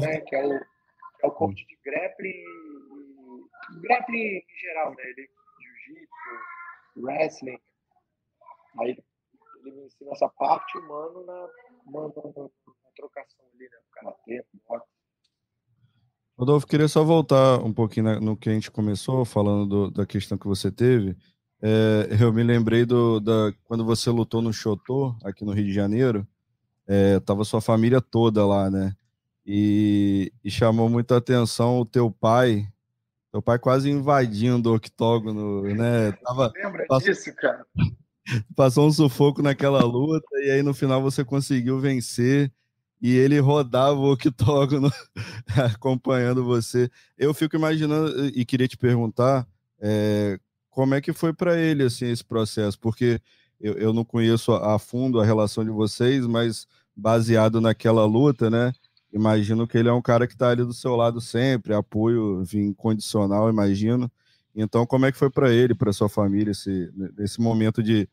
né, 0.00 0.20
que 0.22 0.34
é 0.34 0.46
o, 0.46 0.54
é 0.54 1.26
o 1.26 1.30
coach 1.30 1.66
de 1.66 1.76
grappling 1.84 2.30
e, 2.30 3.80
grappling 3.80 4.18
em 4.18 4.58
geral, 4.58 4.94
né? 4.94 5.02
Ele 5.04 5.30
jiu-jitsu, 5.60 7.02
wrestling. 7.02 7.60
Aí 8.80 8.90
ele 8.90 9.72
me 9.72 9.86
ensina 9.86 10.12
essa 10.12 10.28
parte 10.28 10.78
humano 10.78 11.24
na, 11.24 11.40
na, 11.86 12.00
na, 12.08 12.08
na 12.08 12.50
trocação 12.98 13.44
ali, 13.54 13.64
né? 13.64 13.78
Karatê, 13.92 14.44
boxe. 14.68 14.98
Rodolfo, 16.36 16.66
queria 16.66 16.86
só 16.86 17.02
voltar 17.02 17.58
um 17.64 17.72
pouquinho 17.72 18.20
no 18.20 18.36
que 18.36 18.48
a 18.48 18.52
gente 18.52 18.70
começou, 18.70 19.24
falando 19.24 19.66
do, 19.66 19.90
da 19.90 20.06
questão 20.06 20.38
que 20.38 20.46
você 20.46 20.70
teve. 20.70 21.16
É, 21.60 22.16
eu 22.20 22.32
me 22.32 22.44
lembrei 22.44 22.84
do, 22.84 23.18
da, 23.18 23.52
quando 23.64 23.84
você 23.84 24.08
lutou 24.08 24.40
no 24.40 24.52
Chotô, 24.52 25.16
aqui 25.24 25.44
no 25.44 25.52
Rio 25.52 25.64
de 25.64 25.72
Janeiro, 25.72 26.26
é, 26.86 27.18
tava 27.20 27.44
sua 27.44 27.60
família 27.60 28.00
toda 28.00 28.46
lá, 28.46 28.70
né? 28.70 28.94
E, 29.44 30.32
e, 30.44 30.50
chamou 30.50 30.88
muita 30.88 31.16
atenção 31.16 31.80
o 31.80 31.86
teu 31.86 32.10
pai, 32.10 32.68
teu 33.32 33.42
pai 33.42 33.58
quase 33.58 33.90
invadindo 33.90 34.70
o 34.70 34.76
octógono, 34.76 35.62
né? 35.62 36.12
Tava, 36.22 36.52
Lembra 36.62 36.86
passou, 36.86 37.08
disso, 37.08 37.34
cara? 37.34 37.66
Passou 38.54 38.86
um 38.86 38.92
sufoco 38.92 39.42
naquela 39.42 39.82
luta 39.82 40.28
e 40.44 40.50
aí 40.50 40.62
no 40.62 40.74
final 40.74 41.00
você 41.02 41.24
conseguiu 41.24 41.80
vencer 41.80 42.52
e 43.00 43.14
ele 43.14 43.38
rodava 43.38 43.98
o 43.98 44.12
octógono 44.12 44.90
acompanhando 45.72 46.44
você. 46.44 46.90
Eu 47.16 47.32
fico 47.32 47.56
imaginando 47.56 48.26
e 48.26 48.44
queria 48.44 48.68
te 48.68 48.76
perguntar 48.76 49.46
é, 49.80 50.38
como 50.70 50.94
é 50.94 51.00
que 51.00 51.12
foi 51.12 51.32
para 51.32 51.58
ele 51.58 51.84
assim 51.84 52.06
esse 52.06 52.24
processo, 52.24 52.78
porque 52.78 53.20
eu, 53.60 53.74
eu 53.74 53.92
não 53.92 54.04
conheço 54.04 54.52
a 54.52 54.78
fundo 54.78 55.20
a 55.20 55.24
relação 55.24 55.64
de 55.64 55.70
vocês, 55.70 56.26
mas 56.26 56.66
baseado 56.96 57.60
naquela 57.60 58.04
luta, 58.04 58.50
né? 58.50 58.72
imagino 59.12 59.66
que 59.66 59.78
ele 59.78 59.88
é 59.88 59.92
um 59.92 60.02
cara 60.02 60.26
que 60.26 60.34
está 60.34 60.50
ali 60.50 60.64
do 60.64 60.72
seu 60.72 60.94
lado 60.94 61.20
sempre, 61.20 61.74
apoio 61.74 62.42
incondicional, 62.54 63.48
imagino. 63.48 64.10
Então, 64.54 64.86
como 64.86 65.06
é 65.06 65.12
que 65.12 65.18
foi 65.18 65.30
para 65.30 65.52
ele, 65.52 65.74
para 65.74 65.92
sua 65.92 66.08
família, 66.08 66.50
esse, 66.50 66.92
esse 67.18 67.40
momento 67.40 67.82
de, 67.82 68.08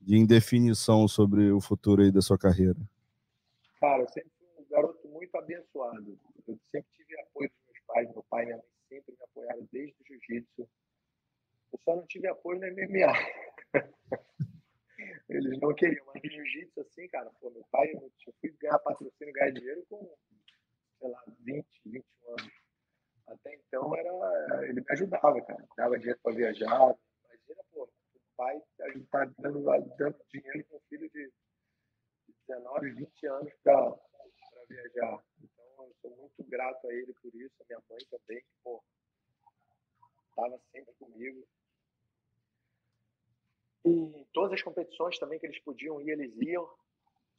de 0.00 0.16
indefinição 0.16 1.06
sobre 1.06 1.50
o 1.52 1.60
futuro 1.60 2.02
aí 2.02 2.10
da 2.10 2.22
sua 2.22 2.38
carreira? 2.38 2.76
Cara, 3.80 4.02
eu 4.02 4.08
sempre 4.08 4.30
fui 4.38 4.62
um 4.62 4.68
garoto 4.68 5.08
muito 5.08 5.34
abençoado. 5.36 6.18
Eu 6.46 6.58
sempre 6.70 6.90
tive 6.92 7.18
apoio 7.20 7.48
dos 7.48 7.58
meus 7.66 7.80
pais, 7.86 8.10
meu 8.10 8.22
pai 8.24 8.42
e 8.42 8.46
minha 8.46 8.56
mãe 8.58 8.66
sempre 8.88 9.14
me 9.16 9.22
apoiaram 9.24 9.68
desde 9.72 9.94
o 10.02 10.06
jiu-jitsu. 10.06 10.68
Eu 11.72 11.78
só 11.78 11.96
não 11.96 12.06
tive 12.06 12.28
apoio 12.28 12.60
no 12.60 12.66
MMA. 12.66 13.12
Eles 15.30 15.58
não 15.60 15.74
queriam, 15.74 16.04
mas 16.06 16.22
jiu-jitsu, 16.22 16.80
assim, 16.80 17.08
cara, 17.08 17.30
pô, 17.40 17.50
meu 17.50 17.64
pai, 17.70 17.90
eu 17.94 18.12
fui 18.40 18.50
ganhar 18.60 18.78
patrocínio, 18.80 19.32
ganhar 19.32 19.52
dinheiro 19.52 19.86
com 19.88 20.14
sei 20.98 21.08
lá, 21.08 21.22
20, 21.40 21.66
21 21.86 22.04
anos. 22.28 22.52
Até 23.28 23.54
então 23.54 23.96
era, 23.96 24.66
ele 24.66 24.80
me 24.80 24.86
ajudava, 24.90 25.40
cara. 25.42 25.66
Dava 25.76 25.98
dinheiro 25.98 26.18
para 26.22 26.34
viajar. 26.34 26.66
Imagina, 27.24 27.64
pô, 27.72 27.84
o 27.84 28.20
pai 28.36 28.60
tá 29.10 29.24
dando, 29.38 29.62
dando 29.96 30.16
dinheiro 30.28 30.64
para 30.64 30.76
um 30.76 30.80
filho 30.88 31.08
de 31.10 31.32
19, 32.50 32.90
20 32.90 33.26
anos 33.26 33.52
para 33.62 33.96
viajar. 34.68 35.22
Então 35.42 35.86
eu 35.86 35.94
sou 36.02 36.16
muito 36.16 36.44
grato 36.44 36.86
a 36.86 36.92
ele 36.92 37.14
por 37.22 37.34
isso, 37.34 37.54
a 37.60 37.64
minha 37.68 37.82
mãe 37.88 37.98
também, 38.10 38.40
que, 38.40 38.80
estava 40.30 40.60
sempre 40.72 40.94
comigo. 40.94 41.46
E 43.84 44.26
todas 44.32 44.52
as 44.52 44.62
competições 44.62 45.18
também 45.18 45.38
que 45.38 45.46
eles 45.46 45.60
podiam 45.60 46.00
ir, 46.00 46.10
eles 46.10 46.34
iam 46.42 46.68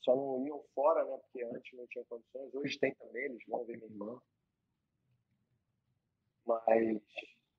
só 0.02 0.15
não 0.15 0.45
iam 0.45 0.63
fora, 0.74 1.06
né? 1.06 1.17
Porque 1.17 1.43
antes 1.43 1.78
não 1.78 1.86
tinha 1.88 2.04
condições. 2.06 2.54
Hoje 2.56 2.80
tem 2.80 2.93
também, 2.95 3.26
eles 3.26 3.43
vão 3.47 3.63
ver 3.65 3.78
minha 3.78 3.89
irmã. 3.89 4.19
Mas 6.45 7.02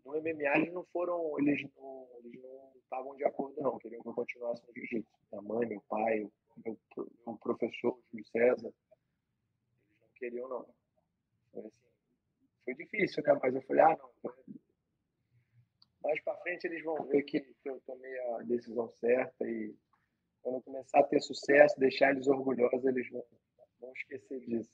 no 0.05 0.13
MMA 0.21 0.57
eles 0.57 0.73
não 0.73 0.85
foram, 0.87 1.39
eles 1.39 1.63
não, 1.77 2.09
eles 2.19 2.43
não 2.43 2.73
estavam 2.83 3.15
de 3.15 3.25
acordo 3.25 3.63
não, 3.63 3.79
queriam 3.79 4.03
que 4.03 4.09
eu 4.09 4.15
continuasse 4.15 4.63
no 4.67 4.75
jiu-jitsu. 4.75 5.13
Minha 5.31 5.43
mãe, 5.43 5.69
meu 5.69 5.81
pai, 5.83 6.29
meu, 6.65 6.79
meu 7.27 7.37
professor, 7.37 7.99
Júlio 8.11 8.27
César, 8.27 8.69
eles 8.69 10.01
não 10.01 10.09
queriam 10.17 10.49
não. 10.49 10.67
Foi, 11.53 11.67
assim, 11.67 11.89
foi 12.65 12.75
difícil, 12.75 13.23
né? 13.23 13.39
mas 13.43 13.55
eu 13.55 13.63
falei, 13.63 13.83
ah 13.83 13.99
não, 13.99 14.33
mais 16.03 16.21
para 16.25 16.37
frente 16.39 16.67
eles 16.67 16.83
vão 16.83 16.97
ver 17.07 17.23
que, 17.23 17.41
que 17.41 17.69
eu 17.69 17.81
tomei 17.87 18.19
a 18.19 18.39
decisão 18.43 18.91
certa 19.01 19.49
e 19.49 19.75
quando 20.43 20.61
começar 20.63 21.01
a 21.01 21.05
ter 21.05 21.21
sucesso, 21.21 21.79
deixar 21.79 22.11
eles 22.11 22.27
orgulhosos, 22.27 22.85
eles 22.85 23.09
vão, 23.11 23.23
vão 23.81 23.93
esquecer 23.93 24.41
disso. 24.41 24.71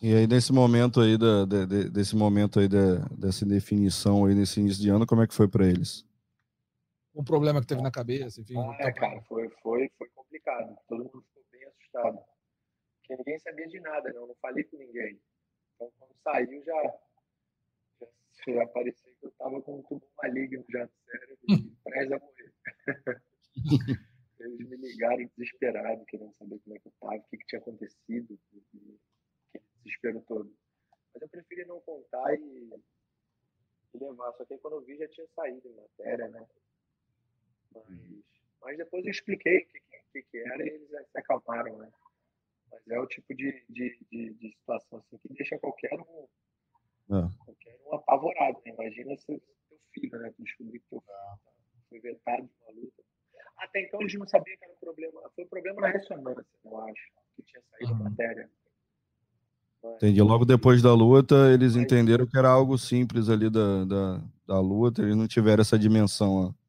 E 0.00 0.14
aí, 0.14 0.26
nesse 0.26 0.52
momento 0.52 1.00
aí, 1.00 1.18
da, 1.18 1.44
de, 1.44 1.90
desse 1.90 2.14
momento 2.14 2.60
aí, 2.60 2.68
da, 2.68 2.98
dessa 3.18 3.44
definição 3.44 4.26
aí, 4.26 4.34
nesse 4.34 4.60
início 4.60 4.82
de 4.82 4.90
ano, 4.90 5.06
como 5.06 5.22
é 5.22 5.26
que 5.26 5.34
foi 5.34 5.48
para 5.48 5.66
eles? 5.66 6.06
Um 7.14 7.24
problema 7.24 7.60
que 7.60 7.66
teve 7.66 7.80
na 7.80 7.90
cabeça, 7.90 8.40
enfim. 8.40 8.54
Ah, 8.58 8.76
é, 8.80 8.92
cara, 8.92 9.20
foi, 9.22 9.48
foi, 9.62 9.88
foi 9.96 10.08
complicado. 10.08 10.76
Todo 10.88 11.04
mundo 11.04 11.22
ficou 11.22 11.44
bem 11.52 11.64
assustado. 11.64 12.18
Porque 12.98 13.16
ninguém 13.16 13.38
sabia 13.38 13.68
de 13.68 13.80
nada, 13.80 14.12
não, 14.12 14.26
não 14.26 14.34
falei 14.36 14.64
com 14.64 14.76
ninguém. 14.76 15.20
Então, 15.74 15.92
quando 15.98 16.14
saiu, 16.22 16.64
já, 16.64 16.82
já, 18.00 18.52
já 18.52 18.66
parecia 18.68 19.14
que 19.14 19.26
eu 19.26 19.30
estava 19.30 19.60
com 19.62 19.78
um 19.78 19.82
tubo 19.82 20.06
maligno 20.22 20.64
já 20.70 20.84
no 20.84 20.92
cérebro, 21.04 21.38
prestes 21.84 22.12
a 22.12 22.18
morrer. 22.18 22.52
Eles 24.40 24.68
me 24.68 24.76
ligaram 24.76 25.30
desesperado, 25.36 26.04
querendo 26.06 26.34
saber 26.34 26.58
como 26.58 26.76
é 26.76 26.78
que 26.78 26.88
eu 26.88 26.92
estava, 26.92 27.16
o 27.16 27.22
que, 27.24 27.38
que 27.38 27.46
tinha 27.46 27.60
acontecido, 27.60 28.38
aquele 28.50 28.98
desespero 29.76 30.20
todo. 30.22 30.54
Mas 31.14 31.22
eu 31.22 31.28
preferi 31.28 31.64
não 31.64 31.80
contar 31.80 32.34
e, 32.34 32.70
e, 33.94 33.98
levar. 33.98 34.32
Só 34.32 34.44
que 34.44 34.54
aí 34.54 34.60
quando 34.60 34.74
eu 34.74 34.82
vi 34.82 34.96
já 34.96 35.08
tinha 35.08 35.26
saído 35.28 35.68
em 35.68 35.74
matéria, 35.74 36.28
né? 36.28 36.46
Mas, 37.74 37.98
mas 38.62 38.76
depois 38.78 39.04
eu 39.04 39.10
expliquei 39.10 39.58
o 39.58 39.66
que, 39.66 39.80
que, 40.12 40.22
que, 40.22 40.38
era 40.38 40.62
e 40.64 40.68
eles 40.68 40.88
se 40.88 41.18
acalmaram, 41.18 41.76
né? 41.78 41.90
Mas 42.70 42.86
é 42.88 42.98
o 42.98 43.06
tipo 43.06 43.34
de, 43.34 43.64
de, 43.68 43.98
de, 44.10 44.34
de 44.34 44.52
situação 44.58 44.98
assim 44.98 45.18
que 45.18 45.28
deixa 45.34 45.58
qualquer 45.58 45.92
um, 45.94 46.26
É. 47.16 47.28
qualquer 47.44 47.78
um 47.86 47.94
apavorado. 47.94 48.58
Né? 48.64 48.72
Imagina 48.72 49.16
se 49.16 49.26
teu 49.26 49.40
filho, 49.92 50.18
né? 50.18 50.32
Tu 50.36 50.42
descobrir 50.42 50.78
que 50.80 50.86
teu 50.88 51.00
filho 51.00 51.84
foi 51.88 52.00
vetado 52.00 52.42
de 52.46 52.52
uma 52.62 52.72
luta. 52.72 53.02
Até 53.58 53.82
então 53.82 54.00
eles 54.00 54.14
não 54.14 54.26
sabiam 54.26 54.56
que 54.58 54.64
era 54.64 54.72
um 54.72 54.76
problema. 54.76 55.20
Foi 55.34 55.44
um 55.44 55.48
problema 55.48 55.80
na 55.82 55.88
ressonância, 55.88 56.44
eu 56.64 56.80
acho, 56.80 57.10
que 57.36 57.42
tinha 57.42 57.62
saído 57.70 57.92
a 57.92 57.96
Uhum. 57.96 58.02
matéria. 58.04 58.50
Mas- 59.82 59.96
Entendi. 59.96 60.22
Logo 60.22 60.44
depois 60.44 60.82
da 60.82 60.92
luta, 60.94 61.34
eles 61.52 61.76
entenderam 61.76 62.26
que 62.26 62.36
era 62.36 62.48
algo 62.48 62.76
simples 62.78 63.28
ali 63.28 63.48
da, 63.50 63.84
da, 63.84 64.22
da 64.46 64.60
luta, 64.60 65.02
eles 65.02 65.14
não 65.14 65.28
tiveram 65.28 65.60
essa 65.60 65.78
dimensão. 65.78 66.32
ó. 66.48 66.63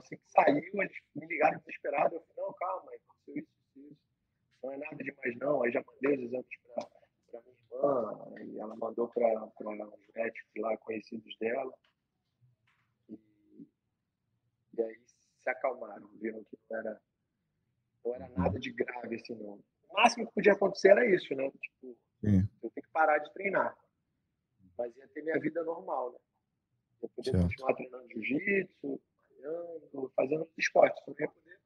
Assim 0.00 0.16
que 0.16 0.30
saiu, 0.30 0.56
eles 0.56 0.92
me 1.14 1.26
ligaram 1.26 1.58
desesperado. 1.58 2.14
Eu 2.14 2.22
falei, 2.22 2.48
não, 2.48 2.54
calma, 2.54 2.90
aconteceu 2.94 3.36
isso, 3.36 3.50
isso. 3.76 4.00
Não 4.62 4.72
é 4.72 4.76
nada 4.78 4.96
demais, 4.96 5.36
não. 5.38 5.62
Aí 5.62 5.72
já 5.72 5.84
mandei 5.86 6.16
os 6.16 6.24
exames 6.24 6.46
para 7.30 7.40
minha 7.42 7.54
irmã, 7.54 8.44
e 8.44 8.58
ela 8.58 8.76
mandou 8.76 9.08
para 9.08 9.44
os 9.44 10.14
médicos 10.14 10.50
lá 10.56 10.76
conhecidos 10.78 11.36
dela. 11.38 11.72
E, 13.08 13.68
e 14.74 14.82
aí 14.82 15.00
se 15.38 15.50
acalmaram, 15.50 16.08
viram 16.20 16.42
que 16.44 16.58
não 16.70 16.78
era, 16.78 17.02
não 18.04 18.14
era 18.14 18.28
nada 18.30 18.58
de 18.58 18.72
grave 18.72 19.16
assim, 19.16 19.34
não. 19.34 19.62
O 19.88 19.94
máximo 19.94 20.26
que 20.26 20.34
podia 20.34 20.52
acontecer 20.52 20.90
era 20.90 21.06
isso, 21.06 21.34
né? 21.34 21.50
Tipo, 21.50 21.96
Sim. 22.20 22.48
eu 22.62 22.70
tenho 22.70 22.86
que 22.86 22.92
parar 22.92 23.18
de 23.18 23.32
treinar. 23.32 23.76
Mas 24.78 24.96
ia 24.96 25.08
ter 25.08 25.22
minha 25.22 25.38
vida 25.38 25.62
normal, 25.64 26.12
né? 26.12 26.18
Eu 27.02 27.24
Certo. 27.24 27.42
continuar 27.42 27.74
treinando 27.74 28.08
jiu-jitsu, 28.10 29.00
malhando, 29.42 30.12
fazendo 30.16 30.40
outros 30.40 30.58
esportes. 30.58 31.02
Eu 31.06 31.14
não 31.14 31.20
ia 31.20 31.28
poder 31.28 31.58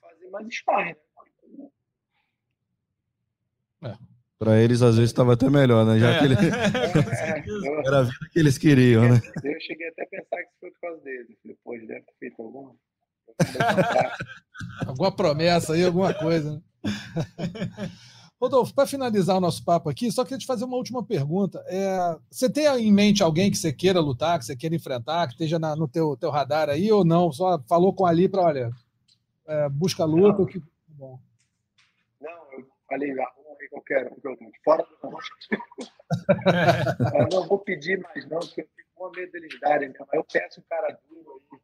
fazer 0.00 0.30
mais 0.30 0.54
sparring, 0.54 0.96
né? 3.82 3.98
Para 4.38 4.60
eles, 4.60 4.82
às 4.82 4.96
vezes, 4.96 5.10
estava 5.10 5.32
até 5.32 5.48
melhor, 5.48 5.86
né? 5.86 5.98
Já 5.98 6.10
É. 6.10 6.18
que 6.18 6.24
ele- 6.26 6.34
É, 7.86 7.86
era 7.86 7.98
a 8.00 8.02
vida 8.02 8.28
que 8.30 8.38
eles 8.38 8.58
queriam, 8.58 9.02
né? 9.08 9.20
eu 9.42 9.60
cheguei 9.60 9.88
até 9.88 10.02
a 10.02 10.06
pensar 10.06 10.36
que 10.42 10.48
isso 10.50 10.56
foi 10.60 10.70
por 10.72 10.80
causa 10.80 11.00
dele. 11.02 11.26
Eu 11.30 11.36
falei, 11.42 11.56
pô, 11.64 11.74
ele 11.74 11.86
deve 11.86 12.02
ter 12.02 12.14
feito 12.18 12.42
alguma. 12.42 12.74
Alguma 14.86 15.14
promessa 15.14 15.72
aí, 15.74 15.84
alguma 15.84 16.14
coisa. 16.14 16.54
né? 16.54 16.62
Rodolfo, 18.40 18.74
para 18.74 18.86
finalizar 18.86 19.36
o 19.36 19.40
nosso 19.40 19.64
papo 19.64 19.88
aqui, 19.88 20.12
só 20.12 20.22
queria 20.22 20.36
te 20.38 20.46
fazer 20.46 20.64
uma 20.66 20.76
última 20.76 21.02
pergunta. 21.02 21.64
É, 21.68 22.16
você 22.30 22.50
tem 22.50 22.66
em 22.66 22.92
mente 22.92 23.22
alguém 23.22 23.50
que 23.50 23.56
você 23.56 23.72
queira 23.72 23.98
lutar, 23.98 24.38
que 24.38 24.44
você 24.44 24.54
queira 24.54 24.76
enfrentar, 24.76 25.26
que 25.26 25.32
esteja 25.32 25.58
na- 25.58 25.74
no 25.74 25.88
teu, 25.88 26.16
teu 26.18 26.30
radar 26.30 26.68
aí 26.68 26.92
ou 26.92 27.02
não? 27.04 27.32
Só 27.32 27.58
falou 27.66 27.94
com 27.94 28.04
ali 28.04 28.28
para, 28.28 28.42
olha, 28.42 28.70
é, 29.46 29.68
busca 29.70 30.04
luta. 30.04 30.38
Não. 30.38 30.46
Que... 30.46 30.62
Bom. 30.88 31.18
Não, 32.20 32.52
eu 32.52 32.66
falei, 32.88 33.10
arruma 33.12 33.56
aí 33.58 33.68
qualquer 33.70 34.12
um 34.12 34.20
que 34.20 34.26
eu 34.26 34.32
luto. 34.32 34.50
Fora 34.62 34.82
do 34.82 35.08
Eu 37.18 37.28
não 37.40 37.48
vou 37.48 37.58
pedir 37.58 37.98
mais, 38.00 38.28
não, 38.28 38.38
porque 38.40 38.60
eu 38.60 38.68
fico 38.76 38.90
com 38.94 39.10
medo 39.10 39.32
deles 39.32 39.58
darem. 39.60 39.88
Né? 39.88 39.94
Mas 39.98 40.08
eu 40.12 40.24
peço 40.30 40.60
um 40.60 40.64
cara 40.68 40.98
duro 41.08 41.40
aí. 41.52 41.58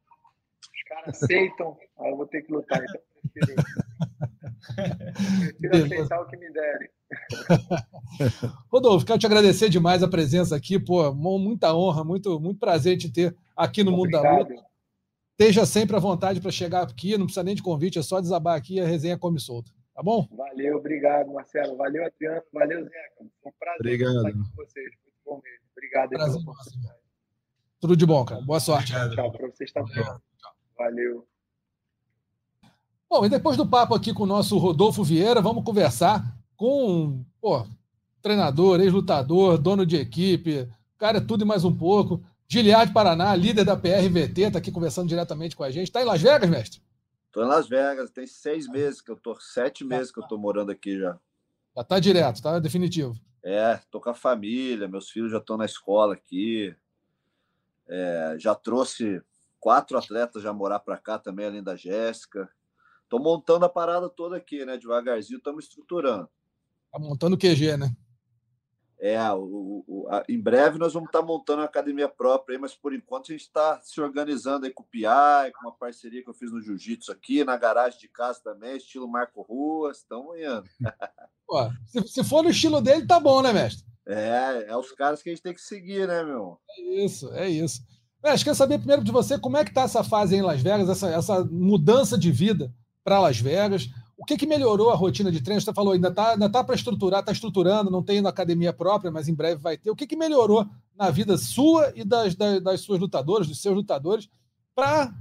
Os 0.75 0.83
caras 0.89 1.23
aceitam, 1.23 1.77
aí 1.99 2.09
eu 2.09 2.17
vou 2.17 2.25
ter 2.25 2.41
que 2.41 2.51
lutar. 2.51 2.83
Então 2.83 2.99
eu 3.23 3.29
prefiro, 3.31 3.63
Beleza. 5.59 5.85
aceitar 5.85 6.21
o 6.21 6.27
que 6.27 6.37
me 6.37 6.51
derem. 6.51 6.89
Rodolfo, 8.71 9.05
quero 9.05 9.19
te 9.19 9.25
agradecer 9.25 9.69
demais 9.69 10.01
a 10.03 10.07
presença 10.07 10.55
aqui, 10.55 10.79
pô, 10.79 11.13
mu- 11.13 11.37
muita 11.39 11.73
honra, 11.75 12.03
muito, 12.03 12.39
muito 12.39 12.59
prazer 12.59 12.97
te 12.97 13.11
ter 13.11 13.35
aqui 13.55 13.83
no 13.83 13.91
Mundo 13.91 14.11
da 14.11 14.19
Luta. 14.21 14.41
Obrigado. 14.43 14.65
Esteja 15.39 15.65
sempre 15.65 15.95
à 15.95 15.99
vontade 15.99 16.39
para 16.39 16.51
chegar 16.51 16.83
aqui, 16.83 17.17
não 17.17 17.25
precisa 17.25 17.43
nem 17.43 17.55
de 17.55 17.63
convite, 17.63 17.97
é 17.99 18.03
só 18.03 18.21
desabar 18.21 18.55
aqui 18.57 18.75
e 18.75 18.79
a 18.81 18.85
resenha 18.85 19.17
come 19.17 19.39
solta. 19.39 19.71
Tá 19.95 20.01
bom? 20.01 20.27
Valeu, 20.31 20.77
obrigado, 20.77 21.31
Marcelo. 21.31 21.75
Valeu, 21.77 22.05
Adriano. 22.05 22.41
Valeu, 22.51 22.83
Zeca. 22.83 23.13
Foi 23.17 23.51
um 23.51 23.53
prazer 23.59 23.79
Obrigado. 23.79 24.15
estar 24.17 24.29
aqui 24.29 24.37
com 24.37 24.55
vocês. 24.55 24.89
Muito 25.03 25.17
bom 25.25 25.41
mesmo. 25.43 25.65
Obrigado 25.75 26.13
aí 26.13 26.17
Prazer. 26.17 26.41
Tudo 27.79 27.97
de 27.97 28.05
bom, 28.05 28.25
cara. 28.25 28.41
Boa 28.41 28.59
sorte. 28.59 28.91
Tchau, 28.91 29.31
para 29.31 29.47
vocês 29.47 29.71
também. 29.71 30.03
Valeu. 30.77 31.27
Bom, 33.13 33.27
e 33.27 33.29
depois 33.29 33.55
do 33.55 33.63
papo 33.63 33.93
aqui 33.93 34.11
com 34.11 34.23
o 34.23 34.25
nosso 34.25 34.57
Rodolfo 34.57 35.03
Vieira, 35.03 35.39
vamos 35.39 35.63
conversar 35.63 36.35
com 36.57 37.23
pô, 37.39 37.63
treinador, 38.23 38.81
ex-lutador, 38.81 39.59
dono 39.59 39.85
de 39.85 39.97
equipe, 39.97 40.67
cara, 40.97 41.19
é 41.19 41.21
tudo 41.21 41.43
e 41.43 41.47
mais 41.47 41.63
um 41.63 41.71
pouco. 41.71 42.23
Giliard 42.47 42.91
Paraná, 42.91 43.35
líder 43.35 43.65
da 43.65 43.77
PRVT, 43.77 44.41
está 44.41 44.57
aqui 44.57 44.71
conversando 44.71 45.09
diretamente 45.09 45.55
com 45.55 45.63
a 45.63 45.69
gente. 45.69 45.89
Está 45.89 46.01
em 46.01 46.05
Las 46.05 46.23
Vegas, 46.23 46.49
mestre? 46.49 46.81
Tô 47.31 47.43
em 47.43 47.47
Las 47.47 47.69
Vegas, 47.69 48.09
tem 48.09 48.25
seis 48.25 48.67
meses 48.67 48.99
que 48.99 49.11
eu 49.11 49.15
tô, 49.15 49.39
sete 49.39 49.83
meses 49.83 50.11
que 50.11 50.19
eu 50.19 50.27
tô 50.27 50.35
morando 50.35 50.71
aqui 50.71 50.97
já. 50.97 51.15
Já 51.75 51.81
está 51.83 51.99
direto, 51.99 52.41
tá 52.41 52.57
definitivo. 52.57 53.15
É, 53.43 53.79
tô 53.91 54.01
com 54.01 54.09
a 54.09 54.15
família, 54.15 54.87
meus 54.87 55.11
filhos 55.11 55.31
já 55.31 55.37
estão 55.37 55.55
na 55.55 55.65
escola 55.65 56.15
aqui. 56.15 56.75
É, 57.87 58.37
já 58.39 58.55
trouxe 58.55 59.21
quatro 59.59 59.99
atletas 59.99 60.41
já 60.41 60.51
morar 60.51 60.79
para 60.79 60.97
cá 60.97 61.19
também, 61.19 61.45
além 61.45 61.61
da 61.61 61.75
Jéssica. 61.75 62.49
Tô 63.13 63.19
montando 63.19 63.63
a 63.63 63.69
parada 63.69 64.09
toda 64.09 64.35
aqui, 64.37 64.65
né? 64.65 64.75
Devagarzinho 64.75 65.37
estamos 65.37 65.65
estruturando. 65.65 66.27
Tá 66.91 66.97
montando 66.97 67.35
o 67.35 67.37
QG, 67.37 67.77
né? 67.77 67.95
É, 68.99 69.21
o, 69.33 69.83
o- 69.87 70.07
a- 70.09 70.23
em 70.27 70.41
breve 70.41 70.79
nós 70.79 70.93
vamos 70.93 71.09
estar 71.09 71.21
montando 71.21 71.59
uma 71.59 71.65
academia 71.67 72.09
própria 72.09 72.55
aí, 72.55 72.59
mas 72.59 72.73
por 72.73 72.91
enquanto 72.91 73.25
a 73.29 73.33
gente 73.33 73.41
está 73.41 73.79
se 73.83 74.01
organizando 74.01 74.65
aí 74.65 74.71
com 74.73 74.81
o 74.81 74.85
PI, 74.87 75.51
com 75.53 75.67
uma 75.67 75.75
parceria 75.77 76.23
que 76.23 76.29
eu 76.31 76.33
fiz 76.33 76.51
no 76.51 76.59
Jiu-Jitsu 76.59 77.11
aqui, 77.11 77.43
na 77.43 77.55
garagem 77.55 77.99
de 77.99 78.07
casa 78.07 78.41
também, 78.43 78.77
estilo 78.77 79.07
Marco 79.07 79.43
Ruas, 79.43 79.97
estamos 79.99 80.35
indo. 80.35 80.63
Pô, 81.45 81.69
se, 81.85 82.07
se 82.07 82.23
for 82.23 82.41
no 82.41 82.49
estilo 82.49 82.81
dele, 82.81 83.05
tá 83.05 83.19
bom, 83.19 83.43
né, 83.43 83.53
mestre? 83.53 83.85
É, 84.07 84.65
é 84.69 84.75
os 84.75 84.91
caras 84.91 85.21
que 85.21 85.29
a 85.29 85.31
gente 85.33 85.43
tem 85.43 85.53
que 85.53 85.61
seguir, 85.61 86.07
né, 86.07 86.23
meu? 86.23 86.59
É 86.67 86.81
isso, 87.05 87.31
é 87.33 87.47
isso. 87.47 87.79
Mestre, 88.23 88.45
quero 88.45 88.55
saber 88.55 88.79
primeiro 88.79 89.03
de 89.03 89.11
você 89.11 89.37
como 89.37 89.57
é 89.57 89.63
que 89.63 89.71
tá 89.71 89.83
essa 89.83 90.03
fase 90.03 90.33
aí 90.33 90.39
em 90.39 90.43
Las 90.43 90.63
Vegas, 90.63 90.89
essa, 90.89 91.09
essa 91.11 91.43
mudança 91.45 92.17
de 92.17 92.31
vida 92.31 92.73
para 93.03 93.19
Las 93.19 93.37
Vegas. 93.39 93.89
O 94.17 94.25
que, 94.25 94.37
que 94.37 94.45
melhorou 94.45 94.89
a 94.89 94.95
rotina 94.95 95.31
de 95.31 95.41
treino? 95.41 95.59
Você 95.59 95.73
falou, 95.73 95.93
ainda 95.93 96.09
está 96.09 96.31
ainda 96.31 96.49
tá 96.49 96.63
para 96.63 96.75
estruturar, 96.75 97.19
está 97.19 97.31
estruturando, 97.31 97.91
não 97.91 98.03
tem 98.03 98.21
na 98.21 98.29
academia 98.29 98.71
própria, 98.71 99.11
mas 99.11 99.27
em 99.27 99.33
breve 99.33 99.61
vai 99.61 99.77
ter. 99.77 99.89
O 99.89 99.95
que, 99.95 100.07
que 100.07 100.15
melhorou 100.15 100.65
na 100.95 101.09
vida 101.09 101.37
sua 101.37 101.91
e 101.95 102.03
das, 102.03 102.35
das, 102.35 102.61
das 102.61 102.81
suas 102.81 102.99
lutadoras, 102.99 103.47
dos 103.47 103.61
seus 103.61 103.75
lutadores, 103.75 104.29
para 104.75 105.13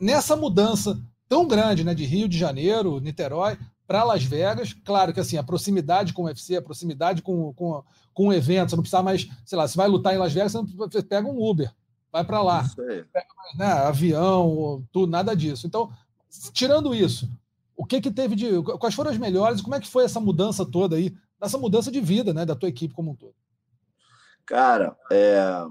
nessa 0.00 0.36
mudança 0.36 1.00
tão 1.28 1.46
grande 1.46 1.82
né, 1.82 1.94
de 1.94 2.04
Rio 2.04 2.28
de 2.28 2.38
Janeiro, 2.38 3.00
Niterói, 3.00 3.58
para 3.86 4.04
Las 4.04 4.24
Vegas? 4.24 4.72
Claro 4.72 5.12
que 5.12 5.20
assim, 5.20 5.36
a 5.36 5.42
proximidade 5.42 6.12
com 6.12 6.22
o 6.22 6.26
UFC, 6.26 6.56
a 6.56 6.62
proximidade 6.62 7.22
com, 7.22 7.52
com, 7.54 7.82
com 8.12 8.28
o 8.28 8.32
evento, 8.32 8.70
você 8.70 8.76
não 8.76 8.82
precisa 8.82 9.02
mais, 9.02 9.28
sei 9.44 9.58
lá, 9.58 9.66
se 9.66 9.76
vai 9.76 9.88
lutar 9.88 10.14
em 10.14 10.18
Las 10.18 10.32
Vegas, 10.32 10.52
você, 10.52 10.76
você 10.76 11.02
pega 11.02 11.26
um 11.26 11.42
Uber, 11.42 11.72
vai 12.12 12.24
para 12.24 12.42
lá 12.42 12.64
aí. 12.78 13.04
né, 13.56 13.66
avião, 13.66 14.84
tudo, 14.92 15.10
nada 15.10 15.34
disso. 15.34 15.66
Então, 15.66 15.90
tirando 16.52 16.94
isso, 16.94 17.30
o 17.76 17.84
que 17.84 18.00
que 18.00 18.10
teve 18.10 18.34
de, 18.34 18.62
quais 18.78 18.94
foram 18.94 19.10
as 19.10 19.18
melhores? 19.18 19.60
Como 19.60 19.74
é 19.74 19.80
que 19.80 19.88
foi 19.88 20.04
essa 20.04 20.18
mudança 20.18 20.64
toda 20.64 20.96
aí, 20.96 21.14
essa 21.40 21.58
mudança 21.58 21.90
de 21.90 22.00
vida, 22.00 22.32
né, 22.32 22.46
da 22.46 22.56
tua 22.56 22.68
equipe 22.68 22.94
como 22.94 23.10
um 23.10 23.14
todo? 23.14 23.34
Cara, 24.46 24.96
é... 25.10 25.66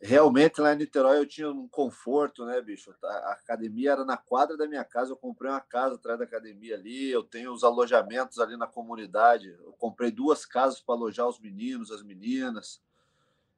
realmente 0.00 0.60
lá 0.60 0.74
em 0.74 0.76
Niterói 0.76 1.18
eu 1.18 1.26
tinha 1.26 1.50
um 1.50 1.68
conforto, 1.68 2.44
né, 2.44 2.60
bicho? 2.60 2.92
A 3.02 3.32
academia 3.32 3.92
era 3.92 4.04
na 4.04 4.16
quadra 4.16 4.56
da 4.56 4.66
minha 4.66 4.84
casa, 4.84 5.12
eu 5.12 5.16
comprei 5.16 5.50
uma 5.50 5.60
casa 5.60 5.94
atrás 5.94 6.18
da 6.18 6.24
academia 6.24 6.74
ali, 6.74 7.10
eu 7.10 7.22
tenho 7.22 7.52
os 7.52 7.64
alojamentos 7.64 8.38
ali 8.38 8.56
na 8.56 8.66
comunidade, 8.66 9.48
eu 9.48 9.72
comprei 9.78 10.10
duas 10.10 10.44
casas 10.44 10.80
para 10.80 10.96
alojar 10.96 11.28
os 11.28 11.38
meninos, 11.38 11.90
as 11.90 12.02
meninas. 12.02 12.82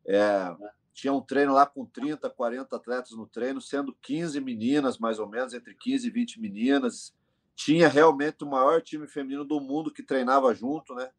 É... 0.07 0.55
Tinha 0.92 1.12
um 1.12 1.22
treino 1.22 1.52
lá 1.52 1.64
com 1.64 1.87
30, 1.87 2.28
40 2.28 2.76
atletas 2.76 3.12
no 3.12 3.26
treino, 3.26 3.61
sendo 3.61 3.96
15 4.02 4.40
meninas, 4.40 4.98
mais 4.98 5.18
ou 5.18 5.26
menos, 5.26 5.55
entre 5.55 5.74
15 5.74 6.07
e 6.07 6.11
20 6.11 6.40
meninas. 6.40 7.14
Tinha 7.54 7.88
realmente 7.88 8.44
o 8.44 8.46
maior 8.46 8.83
time 8.83 9.06
feminino 9.06 9.44
do 9.44 9.60
mundo 9.60 9.92
que 9.92 10.02
treinava 10.02 10.54
junto, 10.54 10.94
né? 10.94 11.10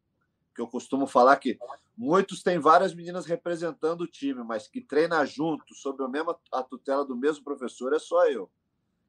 Que 0.54 0.60
eu 0.60 0.68
costumo 0.68 1.06
falar 1.06 1.36
que 1.36 1.58
muitos 1.96 2.42
têm 2.42 2.58
várias 2.58 2.94
meninas 2.94 3.26
representando 3.26 4.02
o 4.02 4.06
time, 4.06 4.44
mas 4.44 4.68
que 4.68 4.80
treina 4.80 5.24
junto, 5.24 5.74
sob 5.74 6.02
a 6.04 6.08
mesma 6.08 6.38
a 6.52 6.62
tutela 6.62 7.04
do 7.04 7.16
mesmo 7.16 7.42
professor, 7.42 7.92
é 7.92 7.98
só 7.98 8.28
eu. 8.28 8.50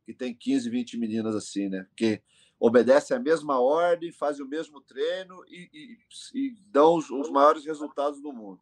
Que 0.04 0.14
tem 0.14 0.34
15, 0.34 0.70
20 0.70 0.98
meninas 0.98 1.36
assim, 1.36 1.70
né? 1.70 1.88
Que 1.96 2.22
obedecem 2.60 3.16
a 3.16 3.20
mesma 3.20 3.60
ordem, 3.60 4.12
fazem 4.12 4.44
o 4.44 4.50
mesmo 4.50 4.82
treino 4.82 5.44
e, 5.48 5.70
e, 5.74 5.98
e 6.34 6.56
dão 6.72 6.96
os, 6.96 7.10
os 7.12 7.30
maiores 7.30 7.66
resultados 7.66 8.20
do 8.22 8.34
mundo. 8.34 8.60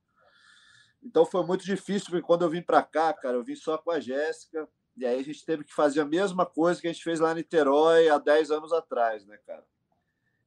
Então 1.03 1.25
foi 1.25 1.45
muito 1.45 1.65
difícil, 1.65 2.09
porque 2.09 2.25
quando 2.25 2.43
eu 2.43 2.49
vim 2.49 2.61
para 2.61 2.81
cá, 2.81 3.13
cara, 3.13 3.35
eu 3.35 3.43
vim 3.43 3.55
só 3.55 3.77
com 3.77 3.91
a 3.91 3.99
Jéssica, 3.99 4.67
e 4.95 5.05
aí 5.05 5.19
a 5.19 5.23
gente 5.23 5.45
teve 5.45 5.63
que 5.63 5.73
fazer 5.73 6.01
a 6.01 6.05
mesma 6.05 6.45
coisa 6.45 6.79
que 6.79 6.87
a 6.87 6.93
gente 6.93 7.03
fez 7.03 7.19
lá 7.19 7.31
em 7.31 7.35
Niterói 7.35 8.09
há 8.09 8.17
10 8.17 8.51
anos 8.51 8.71
atrás, 8.71 9.25
né, 9.25 9.37
cara? 9.45 9.65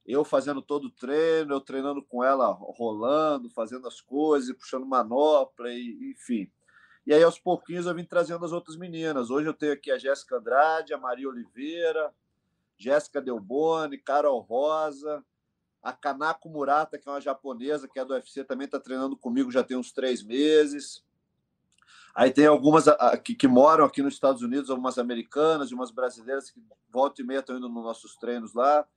Eu 0.05 0.23
fazendo 0.23 0.61
todo 0.61 0.85
o 0.85 0.91
treino, 0.91 1.53
eu 1.53 1.61
treinando 1.61 2.01
com 2.01 2.23
ela, 2.23 2.47
rolando, 2.47 3.49
fazendo 3.49 3.87
as 3.87 3.99
coisas, 3.99 4.55
puxando 4.55 4.85
manopla, 4.85 5.69
e, 5.69 6.11
enfim. 6.11 6.49
E 7.05 7.13
aí, 7.13 7.21
aos 7.21 7.37
pouquinhos, 7.37 7.85
eu 7.85 7.93
vim 7.93 8.05
trazendo 8.05 8.43
as 8.43 8.51
outras 8.51 8.77
meninas. 8.77 9.29
Hoje 9.29 9.47
eu 9.47 9.53
tenho 9.53 9.73
aqui 9.73 9.91
a 9.91 9.97
Jéssica 9.97 10.37
Andrade, 10.37 10.93
a 10.93 10.97
Maria 10.97 11.29
Oliveira, 11.29 12.13
Jéssica 12.77 13.21
Delboni, 13.21 13.97
Carol 13.97 14.39
Rosa, 14.39 15.23
a 15.81 15.93
Kanako 15.93 16.49
Murata, 16.49 16.97
que 16.97 17.07
é 17.07 17.11
uma 17.11 17.21
japonesa, 17.21 17.87
que 17.87 17.99
é 17.99 18.05
do 18.05 18.13
UFC, 18.13 18.43
também 18.43 18.65
está 18.65 18.79
treinando 18.79 19.15
comigo 19.15 19.51
já 19.51 19.63
tem 19.63 19.77
uns 19.77 19.91
três 19.91 20.23
meses. 20.23 21.03
Aí 22.13 22.31
tem 22.31 22.47
algumas 22.47 22.85
que, 23.23 23.35
que, 23.35 23.47
moram 23.47 23.85
aqui 23.85 24.01
nos 24.01 24.15
Estados 24.15 24.41
Unidos, 24.41 24.69
algumas 24.71 24.97
americanas 24.97 25.69
e 25.69 25.75
umas 25.75 25.91
brasileiras 25.91 26.49
que 26.49 26.59
volta 26.89 27.21
e 27.21 27.25
meia 27.25 27.39
estão 27.39 27.57
indo 27.57 27.69
nos 27.69 27.83
nossos 27.83 28.15
treinos 28.15 28.55
lá. 28.55 28.87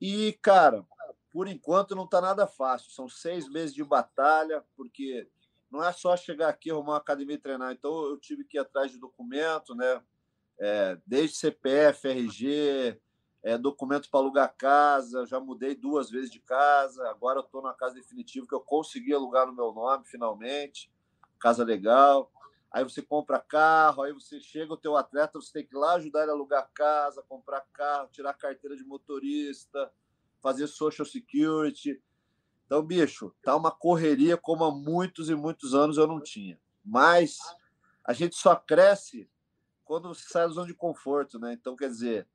E, 0.00 0.32
cara, 0.40 0.82
por 1.30 1.46
enquanto 1.46 1.94
não 1.94 2.04
está 2.04 2.20
nada 2.20 2.46
fácil. 2.46 2.90
São 2.90 3.08
seis 3.08 3.48
meses 3.48 3.74
de 3.74 3.84
batalha, 3.84 4.64
porque 4.76 5.28
não 5.70 5.84
é 5.84 5.92
só 5.92 6.16
chegar 6.16 6.48
aqui, 6.48 6.70
arrumar 6.70 6.92
uma 6.92 6.98
academia 6.98 7.36
e 7.36 7.38
treinar. 7.38 7.72
Então 7.72 8.04
eu 8.06 8.18
tive 8.18 8.44
que 8.44 8.56
ir 8.56 8.60
atrás 8.60 8.90
de 8.90 8.98
documento, 8.98 9.74
né? 9.74 10.02
É, 10.58 10.98
desde 11.06 11.36
CPF, 11.36 12.08
RG, 12.08 13.00
é, 13.42 13.56
documento 13.56 14.10
para 14.10 14.20
alugar 14.20 14.54
casa. 14.56 15.26
Já 15.26 15.40
mudei 15.40 15.74
duas 15.74 16.10
vezes 16.10 16.30
de 16.30 16.40
casa. 16.40 17.08
Agora 17.08 17.38
eu 17.40 17.44
estou 17.44 17.62
na 17.62 17.72
casa 17.72 17.94
definitiva 17.94 18.46
que 18.46 18.54
eu 18.54 18.60
consegui 18.60 19.14
alugar 19.14 19.46
no 19.46 19.52
meu 19.52 19.72
nome 19.72 20.04
finalmente. 20.06 20.90
Casa 21.38 21.64
legal. 21.64 22.30
Aí 22.70 22.84
você 22.84 23.02
compra 23.02 23.40
carro, 23.40 24.02
aí 24.02 24.12
você 24.12 24.38
chega 24.40 24.72
o 24.72 24.76
teu 24.76 24.96
atleta, 24.96 25.40
você 25.40 25.52
tem 25.52 25.66
que 25.66 25.74
ir 25.74 25.78
lá 25.78 25.94
ajudar 25.94 26.22
ele 26.22 26.30
a 26.30 26.34
alugar 26.34 26.70
casa, 26.72 27.22
comprar 27.28 27.62
carro, 27.72 28.08
tirar 28.12 28.32
carteira 28.34 28.76
de 28.76 28.84
motorista, 28.84 29.92
fazer 30.40 30.68
social 30.68 31.04
security. 31.04 32.00
Então, 32.64 32.80
bicho, 32.80 33.34
tá 33.42 33.56
uma 33.56 33.72
correria 33.72 34.36
como 34.36 34.62
há 34.62 34.70
muitos 34.70 35.28
e 35.28 35.34
muitos 35.34 35.74
anos 35.74 35.96
eu 35.96 36.06
não 36.06 36.20
tinha. 36.20 36.60
Mas 36.84 37.38
a 38.04 38.12
gente 38.12 38.36
só 38.36 38.54
cresce 38.54 39.28
quando 39.84 40.14
sai 40.14 40.46
da 40.46 40.54
zona 40.54 40.68
de 40.68 40.74
conforto, 40.74 41.40
né? 41.40 41.52
Então, 41.52 41.74
quer 41.74 41.88
dizer, 41.88 42.28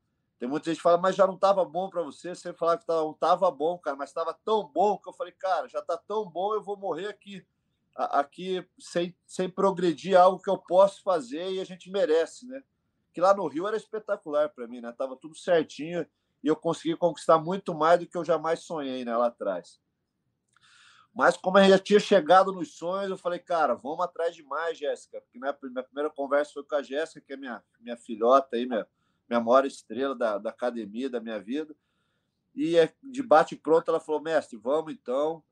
tem 0.45 0.49
muita 0.49 0.69
gente 0.69 0.77
que 0.77 0.83
fala, 0.83 0.99
mas 0.99 1.15
já 1.15 1.25
não 1.25 1.33
estava 1.33 1.65
bom 1.65 1.89
para 1.89 2.03
você. 2.03 2.35
Você 2.35 2.53
falava 2.53 2.77
que 2.77 2.87
não 2.87 3.11
estava 3.11 3.49
bom, 3.49 3.79
cara, 3.79 3.97
mas 3.97 4.11
estava 4.11 4.31
tão 4.45 4.63
bom 4.63 4.97
que 4.97 5.09
eu 5.09 5.13
falei, 5.13 5.33
cara, 5.33 5.67
já 5.67 5.79
está 5.79 5.97
tão 5.97 6.29
bom, 6.29 6.53
eu 6.53 6.61
vou 6.61 6.77
morrer 6.77 7.07
aqui, 7.07 7.43
aqui 7.95 8.63
sem, 8.79 9.17
sem 9.25 9.49
progredir 9.49 10.15
algo 10.15 10.39
que 10.39 10.49
eu 10.49 10.57
posso 10.57 11.01
fazer 11.01 11.51
e 11.51 11.59
a 11.59 11.63
gente 11.63 11.89
merece, 11.89 12.45
né? 12.45 12.63
Que 13.11 13.19
lá 13.19 13.33
no 13.33 13.47
Rio 13.47 13.67
era 13.67 13.75
espetacular 13.75 14.49
para 14.49 14.67
mim, 14.67 14.81
né? 14.81 14.91
Tava 14.91 15.15
tudo 15.15 15.35
certinho 15.35 16.05
e 16.43 16.47
eu 16.47 16.55
consegui 16.55 16.95
conquistar 16.95 17.39
muito 17.39 17.73
mais 17.73 17.99
do 17.99 18.05
que 18.05 18.15
eu 18.15 18.23
jamais 18.23 18.59
sonhei, 18.59 19.03
né? 19.03 19.17
Lá 19.17 19.27
atrás. 19.27 19.79
Mas 21.11 21.35
como 21.35 21.57
gente 21.59 21.69
já 21.69 21.79
tinha 21.79 21.99
chegado 21.99 22.51
nos 22.51 22.77
sonhos, 22.77 23.09
eu 23.09 23.17
falei, 23.17 23.39
cara, 23.39 23.73
vamos 23.73 24.05
atrás 24.05 24.35
de 24.35 24.43
mais, 24.43 24.77
Jéssica. 24.77 25.21
Porque 25.21 25.39
minha, 25.39 25.53
primeira 25.53 26.09
conversa 26.09 26.53
foi 26.53 26.63
com 26.63 26.75
a 26.75 26.83
Jéssica, 26.83 27.21
que 27.21 27.33
é 27.33 27.37
minha, 27.37 27.63
minha 27.79 27.97
filhota 27.97 28.57
aí, 28.57 28.67
minha, 28.67 28.85
minha 29.29 29.39
maior 29.39 29.65
estrela 29.65 30.15
da, 30.15 30.37
da 30.37 30.49
academia, 30.49 31.09
da 31.09 31.19
minha 31.19 31.39
vida. 31.39 31.75
E 32.53 32.77
é, 32.77 32.93
de 33.03 33.21
bate 33.21 33.55
pronto, 33.55 33.89
ela 33.89 33.99
falou, 33.99 34.21
mestre, 34.21 34.57
vamos 34.57 34.93
então. 34.93 35.43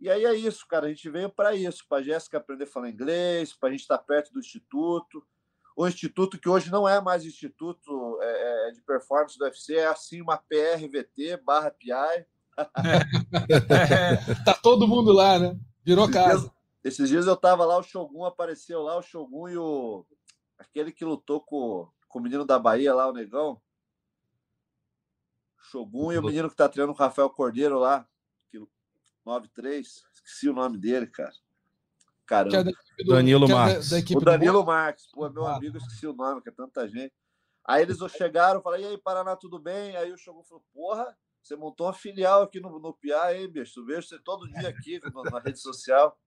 E 0.00 0.10
aí 0.10 0.24
é 0.24 0.34
isso, 0.34 0.66
cara. 0.66 0.86
A 0.86 0.88
gente 0.88 1.08
veio 1.10 1.30
para 1.30 1.54
isso, 1.54 1.84
para 1.88 1.98
a 1.98 2.02
Jéssica 2.02 2.38
aprender 2.38 2.64
a 2.64 2.66
falar 2.66 2.90
inglês, 2.90 3.52
para 3.52 3.68
a 3.68 3.72
gente 3.72 3.82
estar 3.82 3.98
tá 3.98 4.04
perto 4.04 4.32
do 4.32 4.40
instituto. 4.40 5.24
O 5.76 5.86
instituto 5.86 6.38
que 6.38 6.48
hoje 6.48 6.70
não 6.70 6.88
é 6.88 7.00
mais 7.00 7.24
instituto 7.24 8.18
é, 8.20 8.68
é 8.68 8.72
de 8.72 8.82
performance 8.82 9.38
do 9.38 9.44
UFC, 9.44 9.76
é 9.76 9.86
assim 9.86 10.20
uma 10.20 10.36
PRVT 10.36 11.38
barra 11.44 11.70
PI 11.70 12.26
tá 14.44 14.54
todo 14.54 14.86
mundo 14.86 15.12
lá, 15.12 15.38
né? 15.38 15.58
Virou 15.84 16.04
esses 16.04 16.14
casa. 16.14 16.40
Dias, 16.40 16.52
esses 16.84 17.08
dias 17.08 17.26
eu 17.26 17.36
tava 17.36 17.64
lá, 17.64 17.78
o 17.78 17.82
Shogun 17.82 18.24
apareceu 18.24 18.82
lá, 18.82 18.96
o 18.96 19.02
Shogun 19.02 19.48
e 19.48 19.56
o. 19.56 20.04
Aquele 20.58 20.92
que 20.92 21.04
lutou 21.04 21.40
com, 21.40 21.88
com 22.12 22.18
o 22.18 22.22
menino 22.22 22.44
da 22.44 22.58
Bahia 22.58 22.94
lá, 22.94 23.08
o 23.08 23.12
Negão. 23.12 23.60
Shogun 25.56 26.12
e 26.12 26.18
o 26.18 26.22
menino 26.22 26.50
que 26.50 26.54
tá 26.54 26.68
treinando 26.68 26.94
com 26.94 27.02
o 27.02 27.06
Rafael 27.06 27.30
Cordeiro 27.30 27.78
lá. 27.78 28.06
93. 29.24 30.04
Esqueci 30.12 30.48
o 30.48 30.52
nome 30.52 30.76
dele, 30.76 31.06
cara. 31.06 31.32
Caramba. 32.26 32.70
É 32.98 33.04
do, 33.04 33.12
Danilo 33.12 33.46
é 33.46 33.54
Marques. 33.54 33.88
Da, 33.88 34.00
da 34.00 34.18
o 34.18 34.20
Danilo 34.20 34.66
Marques. 34.66 35.06
Pô, 35.06 35.30
meu 35.30 35.46
ah. 35.46 35.56
amigo, 35.56 35.78
esqueci 35.78 36.06
o 36.06 36.12
nome, 36.12 36.42
que 36.42 36.50
é 36.50 36.52
tanta 36.52 36.86
gente. 36.86 37.14
Aí 37.64 37.82
eles 37.82 37.98
chegaram, 38.10 38.60
falei, 38.60 38.82
e 38.82 38.86
aí, 38.88 38.98
Paraná, 38.98 39.36
tudo 39.36 39.58
bem? 39.58 39.96
Aí 39.96 40.12
o 40.12 40.18
Shogun 40.18 40.42
falou, 40.42 40.64
porra, 40.74 41.16
você 41.40 41.54
montou 41.54 41.86
uma 41.86 41.94
filial 41.94 42.42
aqui 42.42 42.60
no, 42.60 42.78
no 42.78 42.92
PIA, 42.92 43.36
hein, 43.36 43.48
bicho? 43.48 43.84
Vejo 43.86 44.08
você 44.08 44.18
todo 44.18 44.50
dia 44.52 44.68
aqui 44.68 45.00
na, 45.00 45.30
na 45.30 45.38
rede 45.38 45.60
social. 45.60 46.18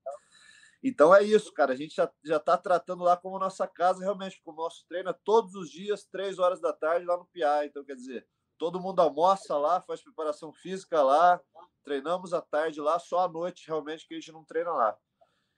Então 0.88 1.12
é 1.12 1.20
isso, 1.20 1.52
cara. 1.52 1.72
A 1.72 1.76
gente 1.76 1.96
já, 1.96 2.08
já 2.24 2.38
tá 2.38 2.56
tratando 2.56 3.02
lá 3.02 3.16
como 3.16 3.40
nossa 3.40 3.66
casa, 3.66 4.04
realmente, 4.04 4.36
porque 4.36 4.50
o 4.50 4.62
nosso 4.62 4.86
treino 4.86 5.10
é 5.10 5.12
todos 5.24 5.56
os 5.56 5.68
dias, 5.68 6.04
três 6.04 6.38
horas 6.38 6.60
da 6.60 6.72
tarde, 6.72 7.04
lá 7.04 7.16
no 7.16 7.26
PIA. 7.26 7.66
Então, 7.66 7.84
quer 7.84 7.96
dizer, 7.96 8.24
todo 8.56 8.78
mundo 8.78 9.00
almoça 9.00 9.58
lá, 9.58 9.80
faz 9.80 10.00
preparação 10.00 10.52
física 10.52 11.02
lá, 11.02 11.40
treinamos 11.82 12.32
à 12.32 12.40
tarde 12.40 12.80
lá, 12.80 13.00
só 13.00 13.18
à 13.24 13.28
noite 13.28 13.66
realmente 13.66 14.06
que 14.06 14.14
a 14.14 14.16
gente 14.20 14.30
não 14.30 14.44
treina 14.44 14.70
lá. 14.70 14.96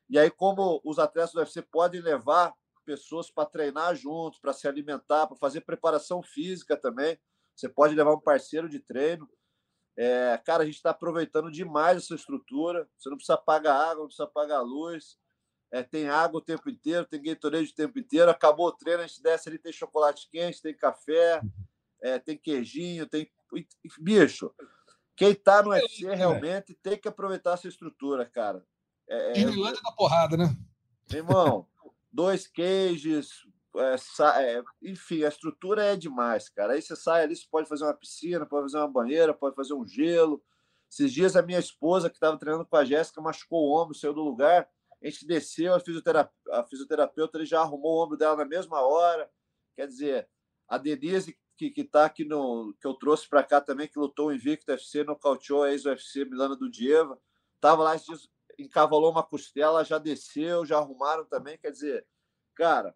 E 0.08 0.18
aí, 0.18 0.30
como 0.30 0.80
os 0.82 0.98
atletas 0.98 1.32
do 1.32 1.40
UFC 1.40 1.60
podem 1.60 2.00
levar 2.00 2.54
pessoas 2.86 3.30
para 3.30 3.44
treinar 3.44 3.94
juntos, 3.94 4.40
para 4.40 4.54
se 4.54 4.66
alimentar, 4.66 5.26
para 5.26 5.36
fazer 5.36 5.60
preparação 5.60 6.22
física 6.22 6.74
também, 6.74 7.20
você 7.54 7.68
pode 7.68 7.94
levar 7.94 8.14
um 8.14 8.20
parceiro 8.20 8.66
de 8.66 8.80
treino. 8.80 9.28
É, 10.00 10.40
cara, 10.44 10.62
a 10.62 10.66
gente 10.66 10.76
está 10.76 10.90
aproveitando 10.90 11.50
demais 11.50 12.04
essa 12.04 12.14
estrutura. 12.14 12.88
Você 12.96 13.10
não 13.10 13.16
precisa 13.16 13.36
pagar 13.36 13.74
água, 13.74 14.02
não 14.02 14.06
precisa 14.06 14.28
pagar 14.28 14.60
luz. 14.60 15.18
É, 15.72 15.82
tem 15.82 16.08
água 16.08 16.38
o 16.38 16.44
tempo 16.44 16.70
inteiro, 16.70 17.04
tem 17.04 17.20
Gatorade 17.20 17.72
o 17.72 17.74
tempo 17.74 17.98
inteiro. 17.98 18.30
Acabou 18.30 18.68
o 18.68 18.72
treino, 18.72 19.02
a 19.02 19.06
gente 19.08 19.20
desce 19.20 19.48
ali, 19.48 19.58
tem 19.58 19.72
chocolate 19.72 20.28
quente, 20.30 20.62
tem 20.62 20.72
café, 20.72 21.42
é, 22.00 22.16
tem 22.16 22.38
queijinho, 22.38 23.08
tem. 23.08 23.28
Bicho, 23.98 24.54
quem 25.16 25.32
está 25.32 25.64
no 25.64 25.70
UFC 25.70 26.06
é. 26.06 26.14
realmente 26.14 26.74
tem 26.80 26.96
que 26.96 27.08
aproveitar 27.08 27.54
essa 27.54 27.66
estrutura, 27.66 28.24
cara. 28.24 28.64
É, 29.08 29.40
é, 29.40 29.44
da 29.44 29.92
porrada, 29.96 30.36
né? 30.36 30.56
Irmão, 31.12 31.66
dois 32.12 32.46
queijos, 32.46 33.44
é, 33.76 33.96
é, 34.42 34.62
enfim, 34.82 35.24
a 35.24 35.28
estrutura 35.28 35.84
é 35.84 35.96
demais, 35.96 36.48
cara. 36.48 36.72
Aí 36.72 36.82
você 36.82 36.96
sai 36.96 37.24
ali, 37.24 37.36
você 37.36 37.46
pode 37.50 37.68
fazer 37.68 37.84
uma 37.84 37.94
piscina, 37.94 38.46
pode 38.46 38.64
fazer 38.64 38.78
uma 38.78 38.88
banheira, 38.88 39.34
pode 39.34 39.54
fazer 39.54 39.74
um 39.74 39.86
gelo. 39.86 40.42
Esses 40.90 41.12
dias 41.12 41.36
a 41.36 41.42
minha 41.42 41.58
esposa, 41.58 42.08
que 42.08 42.16
estava 42.16 42.38
treinando 42.38 42.66
com 42.66 42.76
a 42.76 42.84
Jéssica, 42.84 43.20
machucou 43.20 43.68
o 43.68 43.80
ombro, 43.80 43.94
saiu 43.94 44.14
do 44.14 44.22
lugar. 44.22 44.68
A 45.02 45.08
gente 45.08 45.26
desceu, 45.26 45.74
a, 45.74 45.80
fisioterapeuta, 45.80 46.60
a 46.60 46.64
fisioterapeuta 46.64 47.38
ele 47.38 47.46
já 47.46 47.60
arrumou 47.60 47.98
o 47.98 48.04
ombro 48.04 48.16
dela 48.16 48.36
na 48.36 48.44
mesma 48.44 48.80
hora. 48.80 49.30
Quer 49.76 49.86
dizer, 49.86 50.28
a 50.66 50.78
Denise, 50.78 51.38
que, 51.56 51.70
que 51.70 51.84
tá 51.84 52.04
aqui 52.04 52.24
no. 52.24 52.74
que 52.80 52.86
eu 52.86 52.94
trouxe 52.94 53.28
para 53.28 53.42
cá 53.42 53.60
também, 53.60 53.88
que 53.88 53.98
lutou 53.98 54.28
o 54.28 54.32
Invicto 54.32 54.70
UFC, 54.72 55.04
nocauteou 55.04 55.64
a 55.64 55.70
ex-UFC 55.70 56.24
Milana 56.24 56.56
do 56.56 56.70
Dieva. 56.70 57.20
Tava 57.60 57.82
lá, 57.82 57.96
encavalou 58.58 59.10
uma 59.10 59.22
costela, 59.22 59.84
já 59.84 59.98
desceu, 59.98 60.64
já 60.64 60.78
arrumaram 60.78 61.24
também. 61.24 61.58
Quer 61.58 61.70
dizer, 61.70 62.06
cara, 62.54 62.94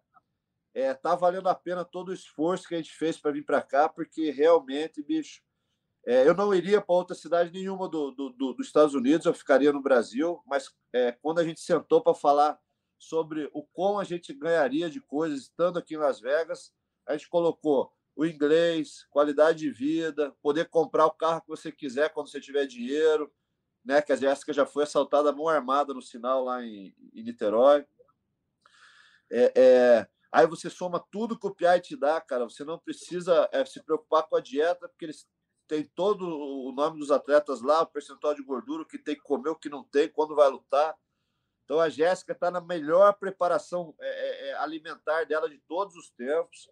é, 0.73 0.93
tá 0.93 1.15
valendo 1.15 1.47
a 1.47 1.55
pena 1.55 1.85
todo 1.85 2.09
o 2.09 2.13
esforço 2.13 2.67
que 2.67 2.75
a 2.75 2.77
gente 2.77 2.93
fez 2.95 3.17
para 3.17 3.31
vir 3.31 3.45
para 3.45 3.61
cá, 3.61 3.87
porque 3.87 4.31
realmente, 4.31 5.03
bicho, 5.03 5.41
é, 6.05 6.27
eu 6.27 6.33
não 6.33 6.53
iria 6.53 6.81
para 6.81 6.95
outra 6.95 7.15
cidade 7.15 7.51
nenhuma 7.51 7.87
do, 7.87 8.11
do, 8.11 8.29
do, 8.31 8.53
dos 8.53 8.67
Estados 8.67 8.93
Unidos, 8.93 9.25
eu 9.25 9.33
ficaria 9.33 9.71
no 9.71 9.81
Brasil, 9.81 10.41
mas 10.45 10.73
é, 10.91 11.11
quando 11.11 11.39
a 11.39 11.43
gente 11.43 11.61
sentou 11.61 12.01
para 12.01 12.13
falar 12.13 12.59
sobre 12.97 13.49
o 13.53 13.63
como 13.63 13.99
a 13.99 14.03
gente 14.03 14.33
ganharia 14.33 14.89
de 14.89 14.99
coisas 14.99 15.41
estando 15.41 15.77
aqui 15.77 15.95
em 15.95 15.97
Las 15.97 16.19
Vegas, 16.19 16.73
a 17.05 17.13
gente 17.13 17.29
colocou 17.29 17.93
o 18.15 18.25
inglês, 18.25 19.05
qualidade 19.09 19.59
de 19.59 19.71
vida, 19.71 20.35
poder 20.41 20.69
comprar 20.69 21.05
o 21.05 21.11
carro 21.11 21.41
que 21.41 21.47
você 21.47 21.71
quiser 21.71 22.09
quando 22.09 22.29
você 22.29 22.39
tiver 22.39 22.65
dinheiro, 22.65 23.31
né? 23.83 24.01
Que 24.01 24.13
a 24.13 24.15
Jéssica 24.15 24.53
já 24.53 24.65
foi 24.65 24.83
assaltada 24.83 25.31
mão 25.31 25.47
armada 25.47 25.93
no 25.93 26.01
sinal 26.01 26.43
lá 26.43 26.63
em, 26.63 26.95
em 27.13 27.23
Niterói. 27.23 27.85
É, 29.31 29.53
é, 29.55 30.07
Aí 30.33 30.47
você 30.47 30.67
soma 30.67 30.99
tudo 31.11 31.37
que 31.37 31.45
o 31.45 31.53
PI 31.53 31.79
te 31.79 31.95
dá, 31.95 32.19
cara. 32.19 32.45
Você 32.45 32.63
não 32.63 32.79
precisa 32.79 33.47
é, 33.51 33.63
se 33.65 33.83
preocupar 33.83 34.23
com 34.23 34.35
a 34.35 34.41
dieta, 34.41 34.89
porque 34.89 35.05
eles 35.05 35.27
têm 35.67 35.83
todo 35.83 36.25
o 36.25 36.71
nome 36.71 36.97
dos 36.97 37.11
atletas 37.11 37.61
lá, 37.61 37.83
o 37.83 37.85
percentual 37.85 38.33
de 38.33 38.41
gordura, 38.41 38.81
o 38.81 38.85
que 38.85 38.97
tem 38.97 39.13
que 39.13 39.21
comer, 39.21 39.49
o 39.49 39.55
que 39.55 39.69
não 39.69 39.83
tem, 39.83 40.09
quando 40.09 40.35
vai 40.35 40.49
lutar. 40.49 40.97
Então 41.63 41.79
a 41.79 41.87
Jéssica 41.87 42.33
está 42.33 42.49
na 42.49 42.59
melhor 42.59 43.13
preparação 43.13 43.93
é, 43.99 44.07
é, 44.07 44.49
é, 44.49 44.53
alimentar 44.55 45.23
dela 45.25 45.47
de 45.47 45.59
todos 45.67 45.95
os 45.95 46.09
tempos. 46.09 46.67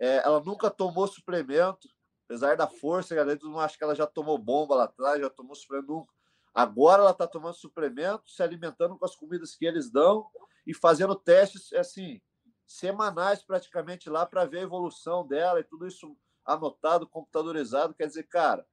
É, 0.00 0.16
ela 0.16 0.40
nunca 0.40 0.68
tomou 0.68 1.06
suplemento, 1.06 1.88
apesar 2.26 2.56
da 2.56 2.66
força, 2.66 3.14
galera, 3.14 3.38
não 3.44 3.60
acha 3.60 3.78
que 3.78 3.84
ela 3.84 3.94
já 3.94 4.08
tomou 4.08 4.36
bomba 4.36 4.74
lá 4.74 4.84
atrás, 4.84 5.20
já 5.20 5.30
tomou 5.30 5.54
suplemento 5.54 5.92
nunca. 5.92 6.12
Agora 6.52 7.02
ela 7.02 7.12
está 7.12 7.28
tomando 7.28 7.54
suplemento, 7.54 8.28
se 8.28 8.42
alimentando 8.42 8.98
com 8.98 9.04
as 9.04 9.14
comidas 9.14 9.54
que 9.54 9.64
eles 9.64 9.88
dão 9.88 10.26
e 10.66 10.74
fazendo 10.74 11.14
testes 11.14 11.72
assim 11.72 12.20
semanais 12.68 13.42
praticamente 13.42 14.10
lá 14.10 14.26
para 14.26 14.44
ver 14.44 14.58
a 14.58 14.62
evolução 14.62 15.26
dela 15.26 15.58
e 15.58 15.64
tudo 15.64 15.86
isso 15.86 16.14
anotado, 16.44 17.08
computadorizado. 17.08 17.94
Quer 17.94 18.06
dizer, 18.06 18.24
cara, 18.24 18.66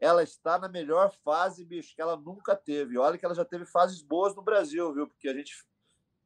ela 0.00 0.22
está 0.22 0.58
na 0.58 0.68
melhor 0.68 1.12
fase, 1.22 1.64
bicho, 1.64 1.94
que 1.94 2.00
ela 2.00 2.16
nunca 2.16 2.56
teve. 2.56 2.98
Olha 2.98 3.18
que 3.18 3.24
ela 3.24 3.34
já 3.34 3.44
teve 3.44 3.66
fases 3.66 4.02
boas 4.02 4.34
no 4.34 4.42
Brasil, 4.42 4.92
viu? 4.94 5.06
Porque 5.06 5.28
a 5.28 5.34
gente 5.34 5.54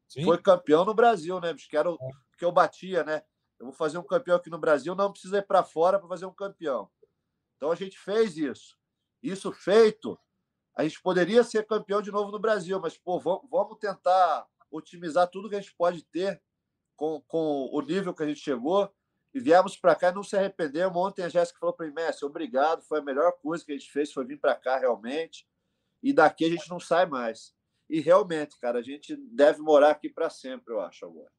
Sim. 0.08 0.24
foi 0.24 0.38
campeão 0.38 0.84
no 0.84 0.94
Brasil, 0.94 1.40
né, 1.40 1.52
bicho? 1.52 1.68
Que 1.68 1.76
era 1.76 1.90
o 1.90 1.94
é. 1.94 2.10
que 2.38 2.44
eu 2.44 2.52
batia, 2.52 3.02
né? 3.02 3.22
Eu 3.58 3.66
vou 3.66 3.74
fazer 3.74 3.98
um 3.98 4.04
campeão 4.04 4.36
aqui 4.36 4.48
no 4.48 4.58
Brasil, 4.58 4.94
não 4.94 5.10
precisa 5.10 5.38
ir 5.38 5.46
para 5.46 5.64
fora 5.64 5.98
para 5.98 6.08
fazer 6.08 6.26
um 6.26 6.34
campeão. 6.34 6.88
Então 7.56 7.72
a 7.72 7.74
gente 7.74 7.98
fez 7.98 8.36
isso. 8.36 8.78
Isso 9.22 9.50
feito, 9.50 10.18
a 10.76 10.84
gente 10.84 11.00
poderia 11.02 11.42
ser 11.42 11.66
campeão 11.66 12.00
de 12.00 12.12
novo 12.12 12.30
no 12.30 12.38
Brasil, 12.38 12.78
mas 12.78 12.96
pô, 12.96 13.18
vamos 13.18 13.78
tentar 13.78 14.46
otimizar 14.70 15.28
tudo 15.28 15.48
que 15.48 15.56
a 15.56 15.60
gente 15.60 15.74
pode 15.74 16.04
ter 16.04 16.40
com, 16.96 17.20
com 17.26 17.68
o 17.72 17.80
nível 17.80 18.14
que 18.14 18.22
a 18.22 18.26
gente 18.26 18.40
chegou 18.40 18.90
e 19.34 19.40
viemos 19.40 19.76
para 19.76 19.94
cá 19.94 20.10
e 20.10 20.14
não 20.14 20.22
se 20.22 20.36
arrependemos. 20.36 20.96
Ontem 20.96 21.22
a 21.22 21.28
Jéssica 21.28 21.58
falou 21.58 21.74
para 21.74 21.86
mim, 21.86 21.92
Messi, 21.92 22.24
obrigado, 22.24 22.82
foi 22.82 23.00
a 23.00 23.02
melhor 23.02 23.32
coisa 23.42 23.64
que 23.64 23.72
a 23.72 23.76
gente 23.76 23.90
fez, 23.90 24.12
foi 24.12 24.24
vir 24.24 24.38
para 24.38 24.54
cá 24.54 24.78
realmente. 24.78 25.46
E 26.02 26.12
daqui 26.12 26.44
a 26.44 26.50
gente 26.50 26.68
não 26.70 26.80
sai 26.80 27.06
mais. 27.06 27.54
E 27.88 28.00
realmente, 28.00 28.58
cara, 28.58 28.78
a 28.78 28.82
gente 28.82 29.16
deve 29.30 29.60
morar 29.60 29.90
aqui 29.90 30.08
para 30.08 30.30
sempre, 30.30 30.72
eu 30.72 30.80
acho 30.80 31.04
agora. 31.04 31.30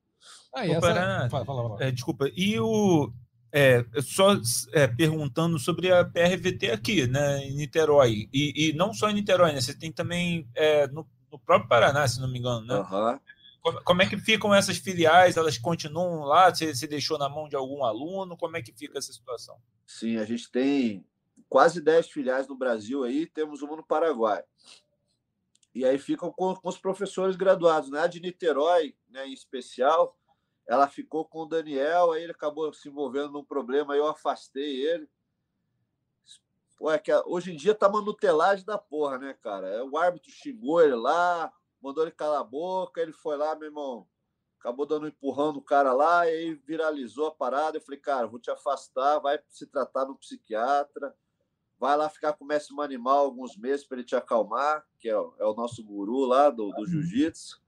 Ah, 0.53 0.65
essa... 0.65 0.81
Fala, 1.29 1.29
fala, 1.29 1.45
fala. 1.45 1.83
É, 1.83 1.91
desculpa. 1.91 2.29
E 2.35 2.59
o 2.59 3.11
é, 3.51 3.85
só 4.01 4.35
é, 4.73 4.87
perguntando 4.87 5.57
sobre 5.57 5.91
a 5.91 6.03
PRVT 6.03 6.71
aqui, 6.71 7.07
né, 7.07 7.39
em 7.39 7.55
Niterói. 7.55 8.29
E, 8.33 8.69
e 8.69 8.73
não 8.73 8.93
só 8.93 9.09
em 9.09 9.13
Niterói, 9.13 9.53
né? 9.53 9.61
Você 9.61 9.73
tem 9.73 9.91
também 9.91 10.47
é, 10.53 10.87
no, 10.87 11.07
no, 11.31 11.39
próprio 11.39 11.69
Paraná, 11.69 12.07
se 12.07 12.19
não 12.19 12.27
me 12.27 12.39
engano, 12.39 12.65
né? 12.65 12.75
Uhum. 12.75 13.19
Como, 13.83 14.01
é 14.01 14.09
que 14.09 14.17
ficam 14.17 14.53
essas 14.53 14.77
filiais? 14.77 15.37
Elas 15.37 15.57
continuam 15.57 16.23
lá? 16.23 16.49
Você, 16.49 16.87
deixou 16.87 17.17
na 17.17 17.29
mão 17.29 17.47
de 17.47 17.55
algum 17.55 17.83
aluno? 17.83 18.37
Como 18.37 18.57
é 18.57 18.61
que 18.61 18.73
fica 18.73 18.97
essa 18.97 19.11
situação? 19.11 19.57
Sim, 19.85 20.17
a 20.17 20.25
gente 20.25 20.51
tem 20.51 21.05
quase 21.49 21.81
10 21.81 22.09
filiais 22.09 22.47
no 22.47 22.55
Brasil 22.55 23.03
aí, 23.03 23.25
temos 23.25 23.61
uma 23.61 23.75
no 23.75 23.85
Paraguai. 23.85 24.43
E 25.73 25.85
aí 25.85 25.97
ficam 25.97 26.31
com, 26.31 26.55
com 26.55 26.69
os 26.69 26.77
professores 26.77 27.35
graduados, 27.35 27.89
né? 27.89 28.01
A 28.01 28.07
de 28.07 28.19
Niterói, 28.19 28.95
né, 29.09 29.27
em 29.27 29.33
especial, 29.33 30.17
ela 30.67 30.87
ficou 30.87 31.23
com 31.23 31.43
o 31.43 31.45
Daniel, 31.45 32.11
aí 32.11 32.23
ele 32.23 32.31
acabou 32.31 32.73
se 32.73 32.89
envolvendo 32.89 33.31
num 33.31 33.43
problema, 33.43 33.95
eu 33.95 34.07
afastei 34.07 34.85
ele. 34.85 35.07
Pô, 36.77 36.91
é 36.91 36.99
que 36.99 37.11
hoje 37.25 37.53
em 37.53 37.55
dia 37.55 37.73
tá 37.73 37.87
uma 37.87 38.01
nutelagem 38.01 38.65
da 38.65 38.77
porra, 38.77 39.17
né, 39.17 39.33
cara? 39.41 39.67
É, 39.67 39.83
o 39.83 39.97
árbitro 39.97 40.29
xingou 40.29 40.81
ele 40.81 40.95
lá, 40.95 41.51
mandou 41.81 42.03
ele 42.03 42.11
calar 42.11 42.41
a 42.41 42.43
boca, 42.43 43.01
ele 43.01 43.13
foi 43.13 43.37
lá, 43.37 43.55
meu 43.55 43.67
irmão, 43.67 44.07
acabou 44.59 44.85
dando 44.85 45.05
um 45.05 45.07
empurrão 45.07 45.51
no 45.51 45.61
cara 45.61 45.93
lá, 45.93 46.27
e 46.27 46.29
aí 46.29 46.53
viralizou 46.53 47.27
a 47.27 47.31
parada. 47.31 47.77
Eu 47.77 47.81
falei, 47.81 47.99
cara, 47.99 48.27
vou 48.27 48.39
te 48.39 48.51
afastar, 48.51 49.19
vai 49.19 49.39
se 49.49 49.65
tratar 49.65 50.05
no 50.05 50.15
psiquiatra, 50.15 51.15
vai 51.79 51.95
lá 51.95 52.09
ficar 52.09 52.33
com 52.33 52.43
o 52.43 52.47
mestre 52.47 52.75
animal 52.79 53.19
alguns 53.19 53.55
meses 53.55 53.85
para 53.85 53.97
ele 53.97 54.05
te 54.05 54.15
acalmar, 54.15 54.85
que 54.99 55.09
é, 55.09 55.13
é, 55.13 55.45
o 55.45 55.53
nosso 55.53 55.83
guru 55.83 56.25
lá 56.25 56.49
do, 56.49 56.71
do 56.71 56.85
jiu-jitsu. 56.85 57.61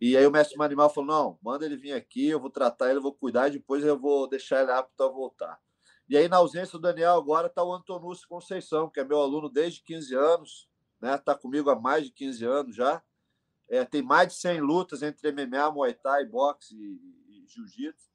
E 0.00 0.16
aí 0.16 0.26
o 0.26 0.30
mestre 0.30 0.60
animal 0.62 0.90
falou: 0.90 1.08
não, 1.08 1.38
manda 1.42 1.64
ele 1.64 1.76
vir 1.76 1.92
aqui, 1.92 2.28
eu 2.28 2.40
vou 2.40 2.50
tratar 2.50 2.88
ele, 2.88 2.98
eu 2.98 3.02
vou 3.02 3.14
cuidar, 3.14 3.48
e 3.48 3.52
depois 3.52 3.84
eu 3.84 3.98
vou 3.98 4.28
deixar 4.28 4.62
ele 4.62 4.72
apto 4.72 5.02
a 5.02 5.08
voltar. 5.08 5.60
E 6.08 6.16
aí, 6.16 6.28
na 6.28 6.36
ausência 6.36 6.78
do 6.78 6.82
Daniel, 6.82 7.14
agora 7.14 7.48
está 7.48 7.64
o 7.64 7.72
Antonúcio 7.72 8.28
Conceição, 8.28 8.88
que 8.88 9.00
é 9.00 9.04
meu 9.04 9.20
aluno 9.20 9.48
desde 9.48 9.82
15 9.82 10.14
anos, 10.14 10.68
né? 11.00 11.16
Está 11.16 11.34
comigo 11.34 11.68
há 11.68 11.74
mais 11.74 12.04
de 12.04 12.12
15 12.12 12.44
anos 12.44 12.76
já. 12.76 13.02
É, 13.68 13.84
tem 13.84 14.02
mais 14.02 14.28
de 14.28 14.34
100 14.34 14.60
lutas 14.60 15.02
entre 15.02 15.32
MMA, 15.32 15.70
Muay 15.70 15.94
Thai, 15.94 16.24
boxe 16.24 16.74
e, 16.74 17.00
e 17.28 17.46
jiu-jitsu. 17.46 18.06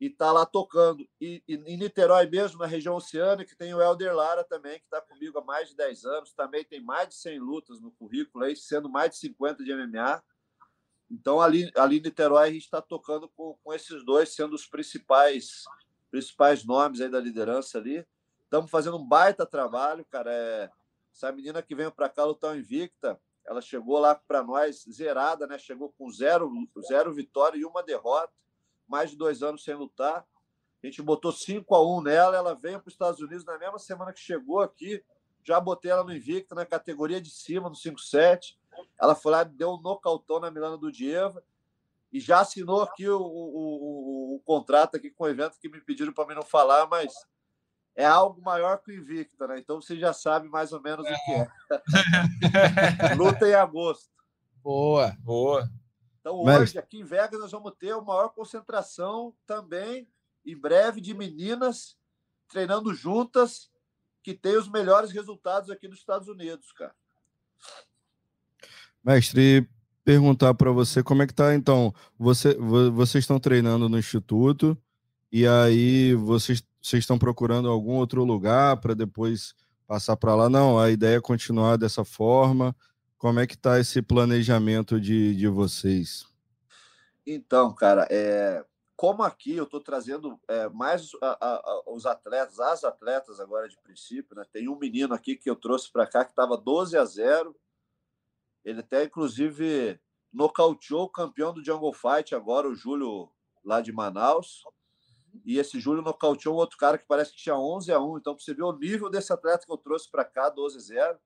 E 0.00 0.06
está 0.06 0.32
lá 0.32 0.44
tocando. 0.44 1.08
E, 1.20 1.42
e, 1.46 1.54
em 1.54 1.76
Niterói 1.76 2.26
mesmo, 2.26 2.58
na 2.58 2.66
região 2.66 2.96
oceânica, 2.96 3.54
tem 3.56 3.72
o 3.72 3.80
Helder 3.80 4.14
Lara 4.14 4.42
também, 4.42 4.78
que 4.78 4.84
está 4.84 5.00
comigo 5.00 5.38
há 5.38 5.44
mais 5.44 5.68
de 5.68 5.76
10 5.76 6.04
anos. 6.04 6.32
Também 6.32 6.64
tem 6.64 6.80
mais 6.80 7.08
de 7.08 7.14
100 7.14 7.38
lutas 7.38 7.80
no 7.80 7.92
currículo, 7.92 8.44
aí, 8.44 8.56
sendo 8.56 8.88
mais 8.88 9.12
de 9.12 9.18
50 9.18 9.64
de 9.64 9.72
MMA. 9.72 10.22
Então, 11.10 11.40
ali, 11.40 11.70
ali 11.76 11.98
em 11.98 12.02
Niterói, 12.02 12.48
a 12.48 12.52
gente 12.52 12.64
está 12.64 12.82
tocando 12.82 13.28
com, 13.28 13.56
com 13.62 13.72
esses 13.72 14.04
dois, 14.04 14.34
sendo 14.34 14.54
os 14.54 14.66
principais, 14.66 15.62
principais 16.10 16.64
nomes 16.64 17.00
aí 17.00 17.08
da 17.08 17.20
liderança 17.20 17.78
ali. 17.78 18.04
Estamos 18.42 18.70
fazendo 18.70 18.96
um 18.96 19.06
baita 19.06 19.46
trabalho, 19.46 20.04
cara. 20.04 20.32
É... 20.32 20.70
Essa 21.14 21.30
menina 21.30 21.62
que 21.62 21.76
veio 21.76 21.92
para 21.92 22.08
cá 22.08 22.24
lutar 22.24 22.58
invicta, 22.58 23.20
ela 23.46 23.60
chegou 23.60 23.98
lá 23.98 24.14
para 24.14 24.42
nós 24.42 24.84
zerada, 24.90 25.46
né? 25.46 25.58
Chegou 25.58 25.92
com 25.98 26.10
zero, 26.10 26.50
zero 26.86 27.12
vitória 27.12 27.58
e 27.58 27.64
uma 27.64 27.82
derrota, 27.82 28.32
mais 28.86 29.10
de 29.10 29.16
dois 29.16 29.42
anos 29.42 29.64
sem 29.64 29.74
lutar. 29.74 30.26
A 30.82 30.86
gente 30.86 31.00
botou 31.02 31.32
5 31.32 31.74
a 31.74 31.82
1 31.82 32.02
nela, 32.02 32.36
ela 32.36 32.54
veio 32.54 32.78
para 32.78 32.88
os 32.88 32.94
Estados 32.94 33.20
Unidos 33.20 33.44
na 33.44 33.58
mesma 33.58 33.78
semana 33.78 34.12
que 34.12 34.20
chegou 34.20 34.60
aqui. 34.60 35.02
Já 35.42 35.58
botei 35.60 35.90
ela 35.90 36.04
no 36.04 36.14
Invicta, 36.14 36.54
na 36.54 36.66
categoria 36.66 37.20
de 37.20 37.30
cima, 37.30 37.68
no 37.68 37.74
5-7. 37.74 38.56
Ela 39.00 39.14
foi 39.14 39.32
lá, 39.32 39.44
deu 39.44 39.72
um 39.72 39.80
nocautão 39.80 40.40
na 40.40 40.50
Milana 40.50 40.76
do 40.76 40.92
Dieva 40.92 41.42
e 42.12 42.20
já 42.20 42.40
assinou 42.40 42.82
aqui 42.82 43.08
o, 43.08 43.18
o, 43.18 43.22
o, 43.22 44.36
o 44.36 44.40
contrato 44.44 44.96
aqui 44.96 45.10
com 45.10 45.24
o 45.24 45.28
evento 45.28 45.58
que 45.58 45.68
me 45.68 45.80
pediram 45.80 46.12
para 46.12 46.26
mim 46.26 46.34
não 46.34 46.42
falar, 46.42 46.86
mas 46.86 47.12
é 47.94 48.04
algo 48.04 48.42
maior 48.42 48.78
que 48.78 48.90
o 48.90 48.94
Invicta, 48.94 49.46
né? 49.46 49.58
Então 49.58 49.80
você 49.80 49.98
já 49.98 50.12
sabe 50.12 50.48
mais 50.48 50.72
ou 50.72 50.80
menos 50.80 51.06
é. 51.06 51.12
o 51.12 51.16
que 51.24 51.32
é. 51.32 53.14
Luta 53.14 53.48
em 53.48 53.54
agosto. 53.54 54.10
Boa, 54.62 55.16
boa. 55.20 55.70
Então 56.20 56.36
hoje, 56.42 56.78
aqui 56.78 57.00
em 57.00 57.04
Vegas, 57.04 57.38
nós 57.40 57.52
vamos 57.52 57.72
ter 57.78 57.92
a 57.92 58.00
maior 58.00 58.30
concentração 58.30 59.34
também, 59.46 60.08
em 60.44 60.56
breve, 60.56 61.00
de 61.00 61.12
meninas 61.12 61.96
treinando 62.48 62.94
juntas, 62.94 63.70
que 64.22 64.32
tem 64.32 64.56
os 64.56 64.68
melhores 64.68 65.10
resultados 65.10 65.70
aqui 65.70 65.86
nos 65.86 65.98
Estados 65.98 66.28
Unidos, 66.28 66.72
cara. 66.72 66.94
Mestre, 69.02 69.68
perguntar 70.02 70.54
para 70.54 70.70
você 70.70 71.02
como 71.02 71.22
é 71.22 71.26
que 71.26 71.34
tá, 71.34 71.54
então, 71.54 71.94
você, 72.18 72.54
vocês 72.92 73.24
estão 73.24 73.38
treinando 73.38 73.88
no 73.88 73.98
instituto 73.98 74.76
e 75.30 75.46
aí 75.46 76.14
vocês, 76.14 76.64
vocês 76.84 77.02
estão 77.02 77.18
procurando 77.18 77.70
algum 77.70 77.94
outro 77.94 78.24
lugar 78.24 78.78
para 78.78 78.92
depois 78.92 79.54
passar 79.86 80.18
para 80.18 80.34
lá? 80.34 80.50
Não, 80.50 80.78
a 80.78 80.90
ideia 80.90 81.16
é 81.16 81.20
continuar 81.20 81.78
dessa 81.78 82.04
forma. 82.04 82.76
Como 83.16 83.40
é 83.40 83.46
que 83.46 83.54
está 83.54 83.80
esse 83.80 84.02
planejamento 84.02 85.00
de, 85.00 85.34
de 85.34 85.48
vocês? 85.48 86.26
Então, 87.26 87.74
cara, 87.74 88.06
é, 88.10 88.62
como 88.94 89.22
aqui 89.22 89.56
eu 89.56 89.64
estou 89.64 89.80
trazendo 89.80 90.38
é, 90.46 90.68
mais 90.68 91.08
a, 91.22 91.38
a, 91.40 91.82
os 91.86 92.04
atletas, 92.04 92.60
as 92.60 92.84
atletas 92.84 93.40
agora 93.40 93.66
de 93.66 93.78
princípio, 93.78 94.36
né? 94.36 94.44
Tem 94.52 94.68
um 94.68 94.78
menino 94.78 95.14
aqui 95.14 95.36
que 95.36 95.48
eu 95.48 95.56
trouxe 95.56 95.90
para 95.90 96.06
cá 96.06 96.22
que 96.22 96.32
estava 96.32 96.54
12 96.54 96.98
a 96.98 97.04
0 97.06 97.56
ele 98.62 98.80
até, 98.80 99.04
inclusive, 99.04 99.98
nocauteou 100.30 101.04
o 101.04 101.08
campeão 101.08 101.54
do 101.54 101.64
Jungle 101.64 101.94
Fight 101.94 102.34
agora, 102.34 102.68
o 102.68 102.74
Júlio, 102.74 103.30
lá 103.64 103.80
de 103.80 103.90
Manaus. 103.90 104.64
E 105.44 105.58
esse 105.58 105.80
Júlio 105.80 106.02
nocauteou 106.02 106.54
um 106.54 106.58
outro 106.58 106.76
cara 106.76 106.98
que 106.98 107.06
parece 107.06 107.32
que 107.32 107.38
tinha 107.38 107.56
11 107.56 107.92
a 107.92 108.00
1. 108.00 108.18
Então, 108.18 108.34
para 108.34 108.44
você 108.44 108.54
ver 108.54 108.62
o 108.62 108.76
nível 108.76 109.10
desse 109.10 109.32
atleta 109.32 109.64
que 109.64 109.72
eu 109.72 109.78
trouxe 109.78 110.10
para 110.10 110.24
cá, 110.24 110.48
12 110.48 110.76
a 110.76 110.80
0. 110.80 111.18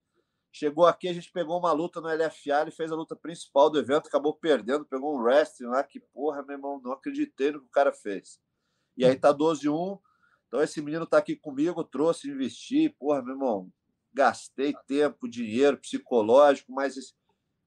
Chegou 0.52 0.86
aqui, 0.86 1.08
a 1.08 1.12
gente 1.12 1.30
pegou 1.30 1.58
uma 1.58 1.72
luta 1.72 2.00
no 2.00 2.08
LFA, 2.08 2.62
ele 2.62 2.70
fez 2.70 2.90
a 2.90 2.96
luta 2.96 3.14
principal 3.14 3.68
do 3.68 3.78
evento, 3.78 4.08
acabou 4.08 4.34
perdendo, 4.34 4.86
pegou 4.86 5.14
um 5.14 5.22
wrestling 5.22 5.68
lá, 5.68 5.84
que 5.84 6.00
porra, 6.00 6.42
meu 6.42 6.56
irmão, 6.56 6.80
não 6.82 6.92
acreditei 6.92 7.52
no 7.52 7.60
que 7.60 7.66
o 7.66 7.70
cara 7.70 7.92
fez. 7.92 8.40
E 8.96 9.04
aí 9.04 9.14
tá 9.14 9.30
12 9.30 9.68
a 9.68 9.72
1. 9.72 9.98
Então, 10.46 10.62
esse 10.62 10.80
menino 10.80 11.06
tá 11.06 11.18
aqui 11.18 11.36
comigo, 11.36 11.84
trouxe, 11.84 12.30
investi, 12.30 12.88
porra, 12.98 13.22
meu 13.22 13.34
irmão, 13.34 13.70
gastei 14.12 14.74
tempo, 14.86 15.28
dinheiro, 15.28 15.78
psicológico, 15.78 16.72
mas 16.72 16.96
esse, 16.96 17.12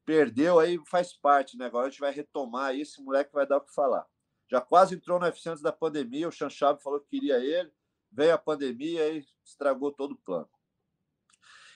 perdeu, 0.05 0.59
aí 0.59 0.79
faz 0.89 1.13
parte, 1.13 1.57
né? 1.57 1.65
Agora 1.65 1.87
a 1.87 1.89
gente 1.89 1.99
vai 1.99 2.11
retomar 2.11 2.65
aí, 2.67 2.81
esse 2.81 3.01
moleque 3.01 3.31
vai 3.31 3.47
dar 3.47 3.57
o 3.57 3.61
que 3.61 3.73
falar. 3.73 4.05
Já 4.51 4.59
quase 4.59 4.95
entrou 4.95 5.17
no 5.17 5.25
UFC 5.25 5.49
antes 5.49 5.63
da 5.63 5.71
pandemia, 5.71 6.27
o 6.27 6.31
Chanchab 6.31 6.83
falou 6.83 6.99
que 6.99 7.07
queria 7.07 7.39
ele, 7.39 7.71
veio 8.11 8.33
a 8.33 8.37
pandemia 8.37 9.07
e 9.07 9.25
estragou 9.45 9.93
todo 9.93 10.11
o 10.11 10.17
plano. 10.17 10.49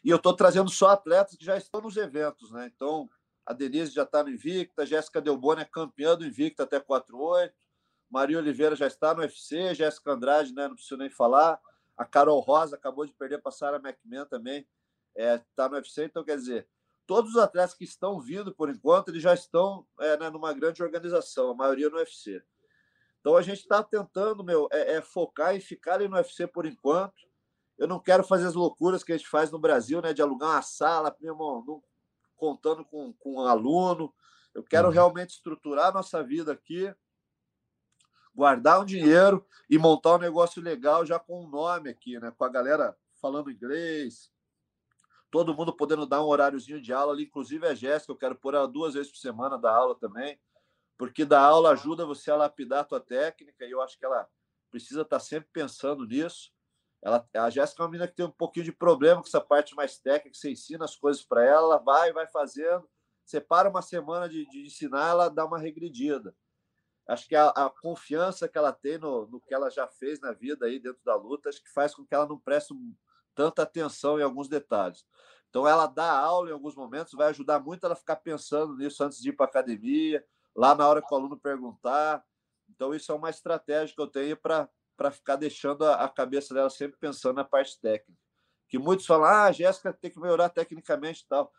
E 0.03 0.09
eu 0.09 0.17
estou 0.17 0.35
trazendo 0.35 0.69
só 0.69 0.89
atletas 0.89 1.37
que 1.37 1.45
já 1.45 1.55
estão 1.55 1.79
nos 1.79 1.95
eventos, 1.95 2.51
né? 2.51 2.69
Então, 2.75 3.09
a 3.45 3.53
Denise 3.53 3.93
já 3.93 4.03
está 4.03 4.21
no 4.21 4.29
Invicta, 4.29 4.81
a 4.81 4.85
Jéssica 4.85 5.21
Delboni 5.21 5.61
é 5.61 5.65
campeã 5.65 6.17
do 6.17 6.25
Invicta 6.25 6.63
até 6.63 6.77
4-8, 6.77 7.53
Maria 8.09 8.39
Oliveira 8.39 8.75
já 8.75 8.87
está 8.87 9.13
no 9.13 9.21
UFC, 9.21 9.73
Jéssica 9.73 10.11
Andrade, 10.11 10.53
né? 10.53 10.67
Não 10.67 10.75
preciso 10.75 10.97
nem 10.97 11.09
falar. 11.09 11.57
A 11.95 12.03
Carol 12.03 12.41
Rosa 12.41 12.75
acabou 12.75 13.05
de 13.05 13.13
perder 13.13 13.41
para 13.41 13.49
a 13.49 13.53
Sarah 13.53 13.77
McMahon 13.77 14.25
também, 14.25 14.67
está 15.15 15.23
é, 15.23 15.45
tá 15.55 15.69
no 15.69 15.75
UFC, 15.75 16.03
então 16.03 16.25
quer 16.25 16.35
dizer, 16.35 16.67
todos 17.07 17.31
os 17.31 17.37
atletas 17.37 17.73
que 17.73 17.85
estão 17.85 18.19
vindo 18.19 18.53
por 18.53 18.69
enquanto, 18.69 19.07
eles 19.07 19.23
já 19.23 19.33
estão 19.33 19.87
é, 20.01 20.17
né, 20.17 20.29
numa 20.29 20.51
grande 20.51 20.83
organização, 20.83 21.51
a 21.51 21.55
maioria 21.55 21.89
no 21.89 21.95
UFC. 21.95 22.43
Então 23.25 23.35
a 23.35 23.41
gente 23.41 23.61
está 23.61 23.81
tentando, 23.81 24.43
meu, 24.43 24.69
é, 24.71 24.97
é, 24.97 25.01
focar 25.01 25.55
em 25.55 25.59
ficar 25.59 25.95
ali 25.95 26.07
no 26.07 26.15
UFC 26.15 26.45
por 26.45 26.63
enquanto. 26.63 27.15
Eu 27.75 27.87
não 27.87 27.99
quero 27.99 28.23
fazer 28.23 28.45
as 28.45 28.53
loucuras 28.53 29.03
que 29.03 29.11
a 29.11 29.17
gente 29.17 29.27
faz 29.27 29.49
no 29.49 29.57
Brasil, 29.57 29.99
né, 29.99 30.13
de 30.13 30.21
alugar 30.21 30.51
uma 30.51 30.61
sala, 30.61 31.15
meu 31.19 31.33
irmão, 31.33 31.63
não, 31.65 31.83
contando 32.37 32.85
com, 32.85 33.11
com 33.13 33.37
um 33.37 33.39
aluno. 33.39 34.13
Eu 34.53 34.61
quero 34.61 34.89
uhum. 34.89 34.93
realmente 34.93 35.31
estruturar 35.31 35.87
a 35.87 35.91
nossa 35.91 36.21
vida 36.21 36.51
aqui, 36.51 36.93
guardar 38.31 38.79
um 38.79 38.85
dinheiro 38.85 39.43
e 39.67 39.79
montar 39.79 40.17
um 40.17 40.19
negócio 40.19 40.61
legal 40.61 41.03
já 41.03 41.17
com 41.17 41.45
um 41.45 41.49
nome 41.49 41.89
aqui, 41.89 42.19
né, 42.19 42.31
com 42.37 42.45
a 42.45 42.49
galera 42.49 42.95
falando 43.19 43.49
inglês, 43.49 44.31
todo 45.31 45.55
mundo 45.55 45.75
podendo 45.75 46.05
dar 46.05 46.21
um 46.21 46.27
horáriozinho 46.27 46.79
de 46.79 46.93
aula 46.93 47.11
ali, 47.11 47.23
inclusive 47.23 47.65
a 47.65 47.73
Jéssica, 47.73 48.11
eu 48.11 48.17
quero 48.17 48.35
pôr 48.35 48.53
ela 48.53 48.67
duas 48.67 48.93
vezes 48.93 49.11
por 49.11 49.17
semana 49.17 49.57
da 49.57 49.75
aula 49.75 49.95
também, 49.95 50.39
porque 50.97 51.25
da 51.25 51.41
aula 51.41 51.71
ajuda 51.71 52.05
você 52.05 52.31
a 52.31 52.35
lapidar 52.35 52.79
a 52.79 52.83
tua 52.85 52.99
técnica, 52.99 53.65
e 53.65 53.71
eu 53.71 53.81
acho 53.81 53.97
que 53.97 54.05
ela 54.05 54.27
precisa 54.71 55.01
estar 55.01 55.19
sempre 55.19 55.49
pensando 55.51 56.05
nisso. 56.05 56.51
Ela, 57.01 57.27
a 57.35 57.49
Jéssica 57.49 57.81
é 57.81 57.83
uma 57.83 57.91
menina 57.91 58.07
que 58.07 58.15
tem 58.15 58.25
um 58.25 58.31
pouquinho 58.31 58.65
de 58.65 58.71
problema 58.71 59.21
com 59.21 59.27
essa 59.27 59.41
parte 59.41 59.75
mais 59.75 59.99
técnica, 59.99 60.37
você 60.37 60.51
ensina 60.51 60.85
as 60.85 60.95
coisas 60.95 61.23
para 61.23 61.43
ela, 61.43 61.75
ela 61.75 61.77
vai, 61.77 62.11
vai 62.11 62.27
fazendo. 62.27 62.89
Você 63.23 63.41
para 63.41 63.69
uma 63.69 63.81
semana 63.81 64.29
de, 64.29 64.47
de 64.47 64.65
ensinar, 64.65 65.09
ela 65.09 65.29
dá 65.29 65.45
uma 65.45 65.59
regredida. 65.59 66.35
Acho 67.07 67.27
que 67.27 67.35
a, 67.35 67.49
a, 67.49 67.69
confiança 67.69 68.47
que 68.47 68.57
ela 68.57 68.71
tem 68.71 68.97
no, 68.97 69.27
no 69.27 69.39
que 69.39 69.53
ela 69.53 69.69
já 69.69 69.87
fez 69.87 70.19
na 70.19 70.31
vida 70.31 70.65
aí 70.65 70.79
dentro 70.79 71.01
da 71.03 71.15
luta, 71.15 71.49
acho 71.49 71.61
que 71.61 71.71
faz 71.71 71.93
com 71.93 72.05
que 72.05 72.15
ela 72.15 72.25
não 72.27 72.39
preste 72.39 72.73
tanta 73.35 73.61
atenção 73.61 74.19
em 74.19 74.23
alguns 74.23 74.47
detalhes. 74.47 75.05
Então, 75.49 75.67
ela 75.67 75.85
dá 75.85 76.11
aula 76.11 76.49
em 76.49 76.53
alguns 76.53 76.75
momentos, 76.75 77.13
vai 77.13 77.29
ajudar 77.29 77.59
muito 77.59 77.85
ela 77.85 77.95
ficar 77.95 78.15
pensando 78.17 78.75
nisso 78.75 79.03
antes 79.03 79.21
de 79.21 79.29
ir 79.29 79.33
para 79.33 79.45
academia, 79.45 80.25
lá 80.55 80.73
na 80.73 80.87
hora 80.87 81.01
que 81.01 81.13
o 81.13 81.17
aluno 81.17 81.37
perguntar. 81.37 82.23
Então, 82.69 82.93
isso 82.93 83.11
é 83.11 83.15
uma 83.15 83.29
estratégia 83.29 83.93
que 83.93 84.01
eu 84.01 84.07
tenho 84.07 84.37
para 84.37 85.11
ficar 85.11 85.35
deixando 85.35 85.85
a, 85.85 85.95
a, 85.95 86.09
cabeça 86.09 86.53
dela 86.53 86.69
sempre 86.69 86.97
pensando 86.97 87.35
na 87.35 87.43
parte 87.43 87.79
técnica. 87.79 88.19
Que 88.67 88.79
muitos 88.79 89.05
falam, 89.05 89.25
ah, 89.25 89.43
a 89.45 89.51
Jéssica 89.51 89.93
tem 89.93 90.09
que 90.09 90.19
melhorar 90.19 90.49
tecnicamente 90.49 91.23
e 91.23 91.27
tal. 91.27 91.51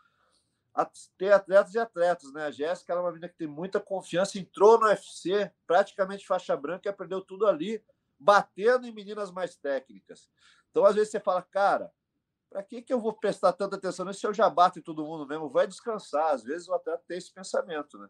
Tem 1.16 1.30
atletas 1.30 1.74
e 1.74 1.78
atletas, 1.78 2.32
né? 2.32 2.46
A 2.46 2.50
Jéssica 2.50 2.92
é 2.92 2.96
uma 2.96 3.10
menina 3.10 3.28
que 3.28 3.36
tem 3.36 3.46
muita 3.46 3.80
confiança, 3.80 4.38
entrou 4.38 4.78
no 4.78 4.86
UFC, 4.86 5.50
praticamente 5.66 6.26
faixa 6.26 6.56
branca 6.56 6.88
e 6.88 6.90
aprendeu 6.90 7.22
tudo 7.22 7.46
ali, 7.46 7.82
batendo 8.18 8.86
em 8.86 8.92
meninas 8.92 9.30
mais 9.30 9.56
técnicas. 9.56 10.28
Então, 10.70 10.84
às 10.84 10.94
vezes, 10.94 11.10
você 11.10 11.20
fala, 11.20 11.40
cara, 11.40 11.90
para 12.50 12.62
que, 12.62 12.82
que 12.82 12.92
eu 12.92 13.00
vou 13.00 13.14
prestar 13.14 13.52
tanta 13.52 13.76
atenção 13.76 14.04
nisso 14.04 14.20
se 14.20 14.26
eu 14.26 14.34
já 14.34 14.50
bato 14.50 14.78
em 14.78 14.82
todo 14.82 15.04
mundo 15.04 15.26
mesmo? 15.26 15.48
Vai 15.48 15.66
descansar. 15.66 16.34
Às 16.34 16.42
vezes 16.42 16.68
o 16.68 16.74
atleta 16.74 17.02
tem 17.06 17.16
esse 17.16 17.32
pensamento, 17.32 17.98
né? 17.98 18.08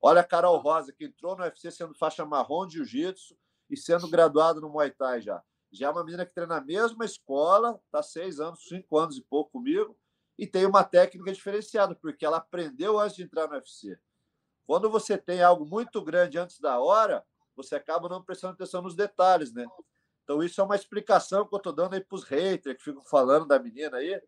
Olha 0.00 0.20
a 0.20 0.24
Carol 0.24 0.58
Rosa, 0.58 0.92
que 0.92 1.04
entrou 1.04 1.36
no 1.36 1.42
UFC 1.42 1.70
sendo 1.70 1.94
faixa 1.94 2.24
marrom 2.24 2.66
de 2.66 2.74
jiu-jitsu 2.74 3.36
e 3.70 3.76
sendo 3.76 4.08
graduado 4.08 4.60
no 4.60 4.68
Muay 4.68 4.90
Thai 4.90 5.20
já. 5.20 5.42
Já 5.72 5.88
é 5.88 5.90
uma 5.90 6.04
menina 6.04 6.24
que 6.24 6.32
treina 6.32 6.56
na 6.56 6.60
mesma 6.60 7.04
escola, 7.04 7.80
está 7.86 8.02
seis 8.02 8.38
anos, 8.38 8.66
cinco 8.66 8.98
anos 8.98 9.16
e 9.16 9.22
pouco 9.22 9.52
comigo, 9.52 9.98
e 10.38 10.46
tem 10.46 10.66
uma 10.66 10.84
técnica 10.84 11.32
diferenciada, 11.32 11.94
porque 11.94 12.24
ela 12.24 12.36
aprendeu 12.36 12.98
antes 12.98 13.16
de 13.16 13.24
entrar 13.24 13.48
no 13.48 13.54
UFC. 13.54 13.98
Quando 14.66 14.90
você 14.90 15.16
tem 15.16 15.42
algo 15.42 15.64
muito 15.64 16.02
grande 16.02 16.38
antes 16.38 16.60
da 16.60 16.78
hora, 16.78 17.24
você 17.54 17.74
acaba 17.74 18.08
não 18.08 18.22
prestando 18.22 18.54
atenção 18.54 18.82
nos 18.82 18.94
detalhes, 18.94 19.52
né? 19.52 19.66
Então, 20.24 20.42
isso 20.42 20.60
é 20.60 20.64
uma 20.64 20.74
explicação 20.74 21.46
que 21.46 21.54
eu 21.54 21.58
estou 21.58 21.72
dando 21.72 21.94
aí 21.94 22.00
para 22.00 22.16
os 22.16 22.24
haters 22.24 22.76
que 22.76 22.82
ficam 22.82 23.02
falando 23.04 23.46
da 23.46 23.58
menina 23.58 23.98
aí. 23.98 24.20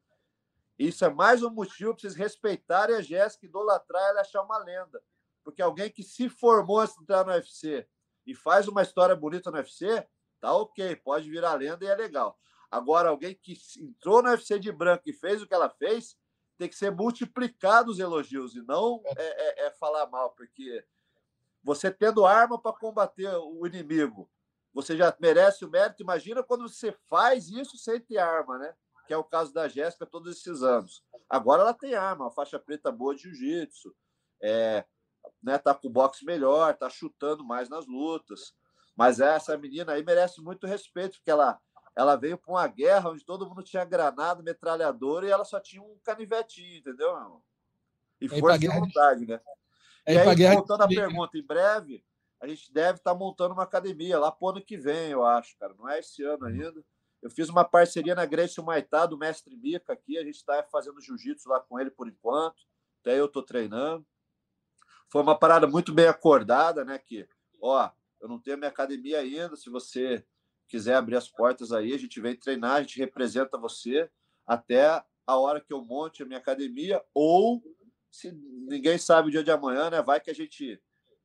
Isso 0.79 1.05
é 1.05 1.11
mais 1.11 1.43
um 1.43 1.51
motivo 1.51 1.93
para 1.93 2.01
vocês 2.01 2.15
respeitarem 2.15 2.95
a 2.95 3.03
Jéssica, 3.03 3.47
idolatrar 3.47 4.03
ela 4.11 4.21
achar 4.21 4.43
uma 4.43 4.59
lenda. 4.59 5.03
Porque 5.49 5.63
alguém 5.63 5.91
que 5.91 6.03
se 6.03 6.29
formou 6.29 6.81
antes 6.81 6.95
de 6.97 7.03
entrar 7.03 7.25
no 7.25 7.33
UFC 7.33 7.87
e 8.27 8.35
faz 8.35 8.69
uma 8.69 8.83
história 8.83 9.17
bonita 9.17 9.51
no 9.51 9.57
UFC, 9.57 10.07
tá 10.41 10.53
ok, 10.53 10.97
pode 10.97 11.31
virar 11.31 11.55
lenda 11.55 11.85
e 11.85 11.89
é 11.89 11.95
legal. 11.95 12.39
Agora, 12.71 13.09
alguém 13.09 13.35
que 13.35 13.57
entrou 13.79 14.23
no 14.23 14.29
UFC 14.29 14.59
de 14.59 14.71
branco 14.71 15.05
e 15.07 15.13
fez 15.13 15.41
o 15.41 15.47
que 15.47 15.55
ela 15.55 15.71
fez, 15.71 16.17
tem 16.59 16.69
que 16.69 16.77
ser 16.77 16.91
multiplicado 16.91 17.91
os 17.91 17.99
elogios 17.99 18.55
e 18.55 18.63
não 18.63 19.01
é, 19.05 19.65
é, 19.65 19.67
é 19.67 19.71
falar 19.71 20.07
mal, 20.07 20.31
porque 20.33 20.85
você 21.63 21.91
tendo 21.91 22.27
arma 22.27 22.61
para 22.61 22.77
combater 22.77 23.29
o 23.37 23.67
inimigo 23.67 24.31
você 24.73 24.97
já 24.97 25.15
merece 25.21 25.65
o 25.65 25.71
mérito. 25.71 26.03
Imagina 26.03 26.43
quando 26.43 26.69
você 26.69 26.93
faz 27.09 27.49
isso 27.49 27.77
sem 27.77 28.01
ter 28.01 28.19
arma, 28.19 28.59
né? 28.59 28.75
Que 29.07 29.13
é 29.13 29.17
o 29.17 29.25
caso 29.25 29.53
da 29.53 29.67
Jéssica 29.67 30.07
todos 30.07 30.37
esses 30.37 30.63
anos. 30.63 31.03
Agora 31.29 31.63
ela 31.63 31.75
tem 31.75 31.95
arma, 31.95 32.27
uma 32.27 32.31
faixa 32.31 32.59
preta 32.59 32.93
boa 32.93 33.15
de 33.15 33.23
jiu-jitsu, 33.23 33.95
é, 34.41 34.85
né, 35.43 35.59
tá 35.59 35.75
com 35.75 35.89
o 35.89 35.91
boxe 35.91 36.25
melhor, 36.25 36.77
tá 36.77 36.89
chutando 36.89 37.45
mais 37.45 37.69
nas 37.69 37.87
lutas. 37.87 38.53
Mas 38.97 39.21
essa 39.21 39.57
menina 39.57 39.93
aí 39.93 40.05
merece 40.05 40.41
muito 40.41 40.67
respeito, 40.67 41.19
porque 41.19 41.31
ela, 41.31 41.59
ela 41.97 42.17
veio 42.17 42.37
para 42.37 42.51
uma 42.53 42.67
guerra 42.67 43.11
onde 43.11 43.25
todo 43.25 43.47
mundo 43.49 43.63
tinha 43.63 43.85
granada, 43.85 44.43
metralhadora 44.43 45.27
e 45.27 45.31
ela 45.31 45.45
só 45.45 45.61
tinha 45.61 45.83
um 45.83 45.99
canivetinho, 46.03 46.79
entendeu? 46.79 47.43
E 48.21 48.29
força 48.29 48.59
de 48.59 48.69
vontade, 48.69 49.27
né? 49.27 49.41
É, 50.05 50.15
e 50.15 50.19
aí, 50.19 50.55
voltando 50.55 50.83
à 50.83 50.89
pergunta, 50.89 51.37
em 51.37 51.47
breve, 51.47 52.05
a 52.41 52.47
gente 52.47 52.73
deve 52.73 52.99
estar 52.99 53.13
tá 53.13 53.19
montando 53.19 53.53
uma 53.53 53.65
academia 53.65 54.19
lá 54.19 54.33
pro 54.33 54.49
ano 54.49 54.65
que 54.65 54.77
vem, 54.77 55.11
eu 55.11 55.25
acho, 55.25 55.57
cara. 55.59 55.75
Não 55.79 55.89
é 55.89 55.99
esse 55.99 56.23
ano 56.23 56.47
ainda. 56.47 56.83
Eu 57.21 57.31
fiz 57.31 57.49
uma 57.49 57.65
parceria 57.65 58.15
na 58.15 58.25
Grace 58.25 58.61
Maitá, 58.63 59.05
do 59.05 59.19
mestre 59.19 59.57
Mica 59.57 59.93
aqui. 59.93 60.17
A 60.17 60.25
gente 60.25 60.37
está 60.37 60.63
fazendo 60.71 61.01
jiu-jitsu 61.01 61.49
lá 61.49 61.61
com 61.61 61.79
ele 61.79 61.91
por 61.91 62.09
enquanto. 62.09 62.57
Até 63.01 63.19
eu 63.19 63.27
estou 63.27 63.43
treinando. 63.43 64.07
Foi 65.09 65.23
uma 65.23 65.39
parada 65.39 65.67
muito 65.67 65.93
bem 65.93 66.07
acordada, 66.07 66.85
né? 66.85 66.99
Que, 66.99 67.27
ó, 67.61 67.91
eu 68.21 68.29
não 68.29 68.39
tenho 68.39 68.59
minha 68.59 68.69
academia 68.69 69.19
ainda. 69.21 69.57
Se 69.57 69.71
você 69.71 70.25
quiser 70.69 70.95
abrir 70.95 71.17
as 71.17 71.29
portas 71.29 71.73
aí, 71.73 71.95
a 71.95 71.99
gente 71.99 72.21
vem 72.21 72.37
treinar, 72.37 72.77
a 72.77 72.83
gente 72.83 72.99
representa 72.99 73.57
você 73.57 74.11
até 74.47 75.03
a 75.27 75.37
hora 75.37 75.61
que 75.61 75.73
eu 75.73 75.85
monte 75.85 76.23
a 76.23 76.27
minha 76.27 76.39
academia. 76.39 77.03
Ou, 77.15 77.63
se 78.11 78.33
ninguém 78.33 78.99
sabe 78.99 79.29
o 79.29 79.31
dia 79.31 79.43
de 79.43 79.51
amanhã, 79.51 79.91
né? 79.91 80.03
Vai 80.03 80.21
que 80.21 80.31
a 80.31 80.35
gente 80.35 80.81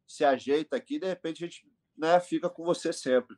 se 0.08 0.24
ajeita 0.24 0.76
aqui, 0.76 1.00
de 1.00 1.08
repente 1.08 1.44
a 1.44 1.48
gente 1.48 1.68
né, 1.98 2.20
fica 2.20 2.50
com 2.50 2.64
você 2.64 2.94
sempre. 2.94 3.36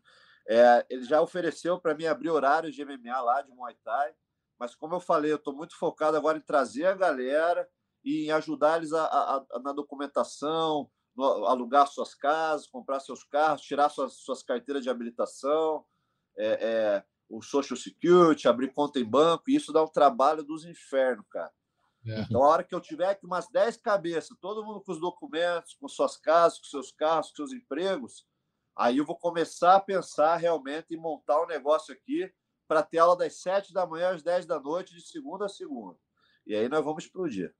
É, 0.47 0.85
ele 0.89 1.03
já 1.03 1.21
ofereceu 1.21 1.79
para 1.79 1.95
mim 1.95 2.05
abrir 2.05 2.29
horários 2.29 2.75
de 2.75 2.85
MMA 2.85 3.19
lá, 3.21 3.41
de 3.41 3.51
Muay 3.51 3.75
Thai, 3.83 4.13
mas 4.59 4.75
como 4.75 4.95
eu 4.95 4.99
falei, 4.99 5.31
eu 5.31 5.37
estou 5.37 5.55
muito 5.55 5.75
focado 5.75 6.15
agora 6.15 6.37
em 6.37 6.41
trazer 6.41 6.85
a 6.85 6.93
galera 6.93 7.67
e 8.05 8.27
em 8.27 8.31
ajudar 8.31 8.77
eles 8.77 8.93
a, 8.93 9.03
a, 9.03 9.45
a, 9.51 9.59
na 9.59 9.73
documentação, 9.73 10.89
no, 11.15 11.45
alugar 11.45 11.87
suas 11.87 12.13
casas, 12.13 12.67
comprar 12.67 12.99
seus 12.99 13.23
carros, 13.23 13.63
tirar 13.63 13.89
suas, 13.89 14.13
suas 14.13 14.43
carteiras 14.43 14.83
de 14.83 14.89
habilitação, 14.91 15.83
é, 16.37 16.47
é, 16.47 17.03
o 17.27 17.41
Social 17.41 17.75
Security, 17.75 18.47
abrir 18.47 18.71
conta 18.71 18.99
em 18.99 19.03
banco, 19.03 19.45
e 19.49 19.55
isso 19.55 19.73
dá 19.73 19.83
um 19.83 19.87
trabalho 19.87 20.43
dos 20.43 20.65
infernos, 20.65 21.25
cara. 21.31 21.51
É. 22.05 22.21
Então, 22.21 22.43
a 22.43 22.47
hora 22.47 22.63
que 22.63 22.75
eu 22.75 22.79
tiver 22.79 23.09
aqui 23.09 23.25
umas 23.25 23.49
10 23.49 23.77
cabeças, 23.77 24.37
todo 24.39 24.63
mundo 24.63 24.81
com 24.81 24.91
os 24.91 24.99
documentos, 24.99 25.73
com 25.73 25.87
suas 25.87 26.15
casas, 26.15 26.59
com 26.59 26.65
seus 26.65 26.91
carros, 26.91 27.31
com 27.31 27.37
seus 27.37 27.51
empregos, 27.51 28.27
aí 28.75 28.99
eu 28.99 29.05
vou 29.05 29.17
começar 29.17 29.75
a 29.75 29.79
pensar 29.79 30.35
realmente 30.35 30.93
em 30.93 30.97
montar 30.97 31.41
um 31.41 31.47
negócio 31.47 31.91
aqui 31.91 32.31
para 32.67 32.83
ter 32.83 32.99
aula 32.99 33.17
das 33.17 33.41
7 33.41 33.73
da 33.73 33.87
manhã 33.87 34.13
às 34.13 34.21
10 34.21 34.45
da 34.45 34.59
noite, 34.59 34.93
de 34.93 35.01
segunda 35.01 35.45
a 35.45 35.49
segunda. 35.49 35.97
E 36.45 36.55
aí 36.55 36.69
nós 36.69 36.85
vamos 36.85 37.03
explodir. 37.03 37.51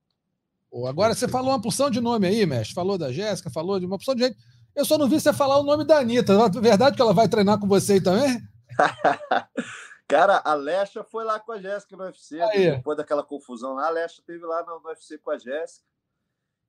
Agora, 0.88 1.14
você 1.14 1.28
falou 1.28 1.52
uma 1.52 1.62
porção 1.62 1.90
de 1.90 2.02
nome 2.02 2.28
aí, 2.28 2.46
mestre. 2.46 2.76
Falou 2.76 2.98
da 2.98 3.12
Jéssica, 3.12 3.50
falou 3.50 3.80
de 3.80 3.86
uma 3.86 3.98
porção 3.98 4.16
de 4.16 4.24
gente. 4.24 4.38
Eu 4.76 4.84
só 4.84 4.98
não 4.98 5.08
vi 5.08 5.20
você 5.20 5.32
falar 5.32 5.58
o 5.58 5.64
nome 5.64 5.86
da 5.86 6.00
Anitta. 6.00 6.34
É 6.34 6.62
verdade 6.62 6.96
que 6.96 7.02
ela 7.02 7.14
vai 7.14 7.30
treinar 7.30 7.60
com 7.60 7.68
você 7.68 7.94
aí 7.94 8.02
também? 8.02 8.42
Cara, 10.08 10.42
a 10.44 10.54
Lesha 10.54 11.04
foi 11.04 11.24
lá 11.24 11.40
com 11.40 11.52
a 11.52 11.60
Jéssica 11.60 11.96
no 11.96 12.04
UFC, 12.04 12.40
Aí. 12.40 12.72
depois 12.72 12.96
daquela 12.96 13.24
confusão 13.24 13.74
lá, 13.74 13.88
a 13.88 13.90
Lesha 13.90 14.22
teve 14.26 14.46
lá 14.46 14.64
no, 14.64 14.80
UFC 14.88 15.18
com 15.18 15.32
a 15.32 15.38
Jéssica. 15.38 15.86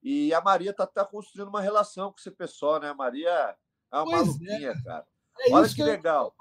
E 0.01 0.33
a 0.33 0.41
Maria 0.41 0.73
tá, 0.73 0.87
tá 0.87 1.05
construindo 1.05 1.49
uma 1.49 1.61
relação 1.61 2.11
com 2.11 2.17
esse 2.17 2.31
pessoal, 2.31 2.79
né? 2.79 2.89
A 2.89 2.95
Maria 2.95 3.29
é 3.29 3.95
uma 3.97 4.05
pois 4.05 4.27
maluquinha, 4.27 4.71
é. 4.71 4.83
cara. 4.83 5.05
É 5.39 5.53
Olha 5.53 5.67
que, 5.67 5.75
que 5.75 5.83
legal. 5.83 6.33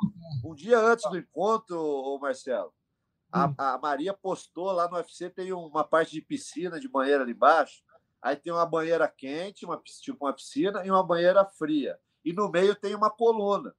Um 0.45 0.55
dia 0.55 0.79
antes 0.79 1.09
do 1.11 1.19
encontro, 1.19 2.19
Marcelo, 2.21 2.73
a, 3.31 3.47
hum. 3.47 3.55
a, 3.59 3.79
Maria 3.79 4.15
postou 4.15 4.71
lá 4.73 4.89
no 4.89 4.97
UFC, 4.97 5.31
tem 5.31 5.53
uma 5.53 5.85
parte 5.85 6.13
de 6.13 6.21
piscina, 6.21 6.81
de 6.81 6.89
banheira 6.89 7.23
ali 7.23 7.33
embaixo. 7.33 7.83
Aí 8.23 8.37
tem 8.37 8.53
uma 8.53 8.67
banheira 8.67 9.07
quente, 9.09 9.65
uma, 9.65 9.81
tipo 10.03 10.25
uma 10.25 10.33
piscina, 10.33 10.85
e 10.85 10.91
uma 10.91 11.03
banheira 11.03 11.45
fria. 11.45 11.99
E 12.25 12.33
no 12.33 12.51
meio 12.51 12.75
tem 12.75 12.95
uma 12.95 13.11
coluna. 13.11 13.75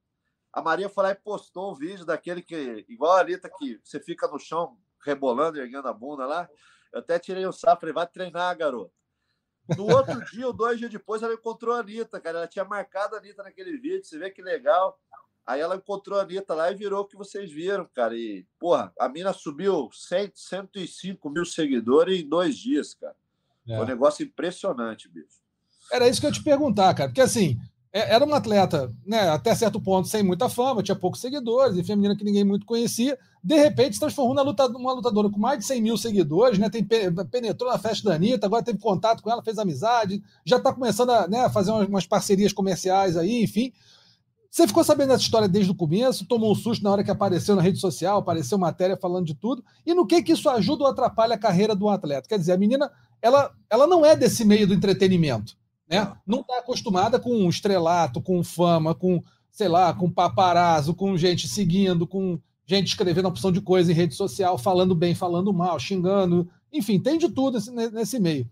A 0.54 0.62
Maria 0.62 0.90
foi 0.90 1.04
lá 1.04 1.12
e 1.12 1.16
postou 1.16 1.72
um 1.72 1.76
vídeo 1.76 2.06
daquele 2.06 2.42
que, 2.42 2.86
igual 2.88 3.18
a 3.18 3.22
Anitta, 3.22 3.50
que 3.58 3.80
você 3.84 4.00
fica 4.00 4.28
no 4.28 4.40
chão 4.40 4.78
rebolando, 5.04 5.60
erguendo 5.60 5.88
a 5.88 5.94
bunda 5.94 6.26
lá. 6.26 6.50
Eu 6.94 7.00
até 7.00 7.20
tirei 7.20 7.46
o 7.46 7.52
sapo, 7.52 7.82
falei, 7.82 7.94
vai 7.94 8.08
treinar, 8.08 8.58
garoto. 8.58 8.94
No 9.78 9.84
outro 9.94 10.24
dia, 10.32 10.48
ou 10.48 10.54
dois 10.54 10.80
dias 10.80 10.92
depois, 10.92 11.22
ela 11.22 11.34
encontrou 11.34 11.76
a 11.76 11.80
Anitta, 11.80 12.20
cara. 12.20 12.40
Ela 12.40 12.48
tinha 12.48 12.64
marcado 12.64 13.16
a 13.16 13.20
Anitta 13.20 13.44
naquele 13.44 13.78
vídeo, 13.78 14.06
você 14.06 14.18
vê 14.18 14.32
que 14.32 14.42
legal. 14.42 15.00
Aí 15.48 15.62
ela 15.62 15.78
encontrou 15.78 16.20
a 16.20 16.24
Anitta 16.24 16.54
lá 16.54 16.70
e 16.70 16.76
virou 16.76 17.02
o 17.02 17.06
que 17.06 17.16
vocês 17.16 17.50
viram, 17.50 17.88
cara. 17.96 18.14
E, 18.14 18.46
porra, 18.60 18.92
a 19.00 19.08
mina 19.08 19.32
subiu 19.32 19.90
100, 19.94 20.34
105 20.36 21.30
mil 21.30 21.46
seguidores 21.46 22.20
em 22.20 22.28
dois 22.28 22.58
dias, 22.58 22.94
cara. 22.94 23.16
É. 23.66 23.76
Foi 23.76 23.86
um 23.86 23.88
negócio 23.88 24.26
impressionante, 24.26 25.08
bicho. 25.08 25.42
Era 25.90 26.10
isso 26.10 26.20
que 26.20 26.28
eu 26.28 26.34
te 26.34 26.44
perguntar, 26.44 26.94
cara. 26.94 27.10
Porque 27.10 27.22
assim, 27.22 27.58
é, 27.94 28.14
era 28.14 28.26
uma 28.26 28.38
atleta, 28.38 28.94
né, 29.06 29.30
até 29.30 29.56
certo 29.56 29.80
ponto, 29.80 30.08
sem 30.08 30.22
muita 30.22 30.50
fama, 30.50 30.84
tinha 30.84 30.96
poucos 30.96 31.22
seguidores, 31.22 31.78
enfim, 31.78 31.96
menina 31.96 32.16
que 32.16 32.24
ninguém 32.24 32.44
muito 32.44 32.66
conhecia. 32.66 33.18
De 33.42 33.56
repente, 33.56 33.94
se 33.94 34.00
transformou 34.00 34.36
numa 34.36 34.44
lutadora, 34.44 34.78
uma 34.78 34.94
lutadora 34.94 35.30
com 35.30 35.40
mais 35.40 35.60
de 35.60 35.66
100 35.66 35.82
mil 35.82 35.98
seguidores, 35.98 36.60
né, 36.60 36.70
tem, 36.70 36.84
penetrou 36.84 37.72
na 37.72 37.80
festa 37.80 38.10
da 38.10 38.16
Anitta, 38.16 38.46
agora 38.46 38.64
teve 38.64 38.80
contato 38.80 39.24
com 39.24 39.32
ela, 39.32 39.42
fez 39.42 39.58
amizade, 39.58 40.22
já 40.46 40.58
está 40.58 40.74
começando 40.74 41.12
a 41.12 41.28
né, 41.28 41.50
fazer 41.50 41.72
umas, 41.72 41.88
umas, 41.88 42.06
parcerias 42.06 42.52
comerciais 42.52 43.16
aí, 43.16 43.42
enfim. 43.42 43.72
Você 44.50 44.68
ficou 44.68 44.84
sabendo 44.84 45.10
dessa 45.10 45.24
história 45.24 45.48
desde 45.48 45.72
o 45.72 45.76
começo, 45.76 46.26
tomou 46.26 46.52
um 46.52 46.56
susto 46.56 46.84
na 46.84 46.92
hora 46.92 47.04
que 47.04 47.12
apareceu 47.12 47.56
na 47.56 47.62
rede 47.62 47.80
social, 47.80 48.20
apareceu 48.20 48.58
matéria 48.58 48.98
falando 48.98 49.26
de 49.26 49.36
tudo. 49.36 49.64
E 49.86 49.94
no 49.94 50.06
que, 50.06 50.24
que 50.24 50.32
isso 50.32 50.50
ajuda 50.50 50.84
ou 50.84 50.90
atrapalha 50.90 51.36
a 51.36 51.40
carreira 51.40 51.76
do 51.76 51.90
atleta? 51.90 52.28
Quer 52.28 52.40
dizer, 52.40 52.54
a 52.54 52.58
menina, 52.58 52.92
ela, 53.22 53.52
ela 53.70 53.86
não 53.86 54.06
é 54.06 54.16
desse 54.16 54.46
meio 54.46 54.68
do 54.68 54.74
entretenimento 54.74 55.58
né? 55.90 56.14
Não 56.26 56.42
está 56.42 56.60
acostumada 56.60 57.20
com 57.20 57.48
estrelato, 57.48 58.22
com 58.22 58.44
fama, 58.44 58.94
com, 58.94 59.24
sei 59.50 59.68
lá, 59.68 59.94
com 59.94 60.12
paparazzo, 60.12 60.94
com 60.94 61.18
gente 61.18 61.48
seguindo, 61.48 62.06
com 62.06 62.40
gente 62.66 62.88
escrevendo 62.88 63.30
opção 63.30 63.52
de 63.52 63.62
coisa 63.62 63.92
em 63.92 63.96
rede 63.96 64.14
social, 64.14 64.58
falando 64.58 64.94
bem, 64.94 65.16
falando 65.16 65.54
mal, 65.54 65.80
xingando, 65.80 66.50
enfim, 66.72 67.00
tem 67.00 67.18
de 67.18 67.30
tudo 67.30 67.58
nesse 67.94 68.20
meio. 68.20 68.50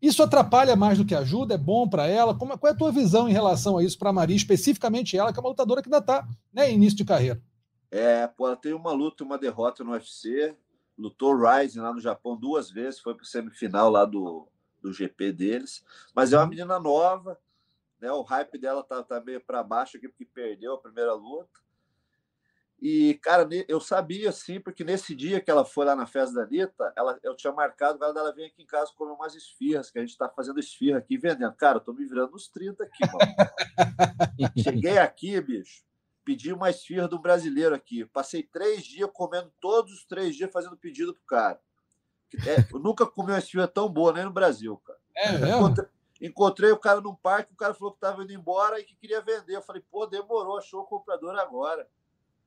Isso 0.00 0.22
atrapalha 0.22 0.76
mais 0.76 0.98
do 0.98 1.04
que 1.04 1.14
ajuda? 1.14 1.54
É 1.54 1.58
bom 1.58 1.88
para 1.88 2.06
ela? 2.06 2.34
Como, 2.34 2.56
qual 2.56 2.70
é 2.70 2.74
a 2.74 2.78
tua 2.78 2.92
visão 2.92 3.28
em 3.28 3.32
relação 3.32 3.76
a 3.76 3.82
isso 3.82 3.98
para 3.98 4.10
a 4.10 4.12
Maria, 4.12 4.36
especificamente 4.36 5.16
ela, 5.16 5.32
que 5.32 5.38
é 5.38 5.42
uma 5.42 5.48
lutadora 5.48 5.82
que 5.82 5.88
ainda 5.88 5.98
está 5.98 6.26
né, 6.52 6.72
início 6.72 6.96
de 6.96 7.04
carreira? 7.04 7.42
É, 7.90 8.26
pô, 8.26 8.46
ela 8.46 8.56
tem 8.56 8.72
uma 8.72 8.92
luta, 8.92 9.24
uma 9.24 9.38
derrota 9.38 9.82
no 9.82 9.92
UFC, 9.92 10.54
lutou 10.96 11.36
Rising 11.36 11.80
lá 11.80 11.92
no 11.92 12.00
Japão 12.00 12.36
duas 12.36 12.70
vezes, 12.70 13.00
foi 13.00 13.14
para 13.14 13.24
semifinal 13.24 13.90
lá 13.90 14.04
do, 14.04 14.46
do 14.82 14.92
GP 14.92 15.32
deles, 15.32 15.84
mas 16.14 16.32
é 16.32 16.36
uma 16.36 16.46
menina 16.46 16.78
nova, 16.78 17.38
né? 18.00 18.12
O 18.12 18.22
hype 18.22 18.58
dela 18.58 18.82
tá, 18.82 19.02
tá 19.02 19.20
meio 19.20 19.40
para 19.40 19.62
baixo 19.62 19.96
aqui 19.96 20.08
porque 20.08 20.24
perdeu 20.24 20.74
a 20.74 20.78
primeira 20.78 21.14
luta. 21.14 21.60
E, 22.80 23.14
cara, 23.14 23.48
eu 23.66 23.80
sabia, 23.80 24.30
sim, 24.30 24.60
porque 24.60 24.84
nesse 24.84 25.12
dia 25.12 25.40
que 25.40 25.50
ela 25.50 25.64
foi 25.64 25.84
lá 25.84 25.96
na 25.96 26.06
festa 26.06 26.36
da 26.36 26.42
Anitta, 26.42 26.92
ela, 26.96 27.18
eu 27.24 27.34
tinha 27.34 27.52
marcado 27.52 28.02
ela, 28.04 28.16
ela 28.16 28.32
vem 28.32 28.46
aqui 28.46 28.62
em 28.62 28.66
casa 28.66 28.92
comer 28.94 29.12
umas 29.12 29.34
esfirras, 29.34 29.90
que 29.90 29.98
a 29.98 30.00
gente 30.00 30.10
está 30.10 30.28
fazendo 30.28 30.60
esfirra 30.60 30.98
aqui 30.98 31.18
vendendo. 31.18 31.52
Cara, 31.54 31.78
eu 31.78 31.80
tô 31.80 31.92
me 31.92 32.06
virando 32.06 32.32
nos 32.32 32.48
30 32.48 32.84
aqui, 32.84 33.04
mano. 33.12 34.52
Cheguei 34.62 34.96
aqui, 34.96 35.40
bicho, 35.40 35.82
pedi 36.24 36.52
uma 36.52 36.70
esfirra 36.70 37.08
do 37.08 37.18
brasileiro 37.18 37.74
aqui. 37.74 38.04
Passei 38.04 38.44
três 38.44 38.84
dias 38.84 39.10
comendo 39.12 39.52
todos 39.60 39.92
os 39.92 40.04
três 40.04 40.36
dias 40.36 40.52
fazendo 40.52 40.76
pedido 40.76 41.12
pro 41.12 41.24
cara. 41.24 41.60
É, 42.46 42.72
eu 42.72 42.78
nunca 42.78 43.06
comi 43.06 43.32
uma 43.32 43.38
esfirra 43.38 43.66
tão 43.66 43.88
boa, 43.88 44.12
nem 44.12 44.24
no 44.24 44.30
Brasil, 44.30 44.76
cara. 44.84 44.98
É 45.16 45.50
encontrei, 45.50 45.88
encontrei, 46.20 46.70
o 46.70 46.78
cara 46.78 47.00
num 47.00 47.14
parque, 47.14 47.52
o 47.52 47.56
cara 47.56 47.74
falou 47.74 47.92
que 47.92 47.96
estava 47.96 48.22
indo 48.22 48.32
embora 48.32 48.78
e 48.78 48.84
que 48.84 48.94
queria 48.94 49.20
vender. 49.20 49.56
Eu 49.56 49.62
falei, 49.62 49.82
pô, 49.90 50.06
demorou, 50.06 50.58
achou 50.58 50.82
o 50.82 50.86
comprador 50.86 51.36
agora. 51.36 51.88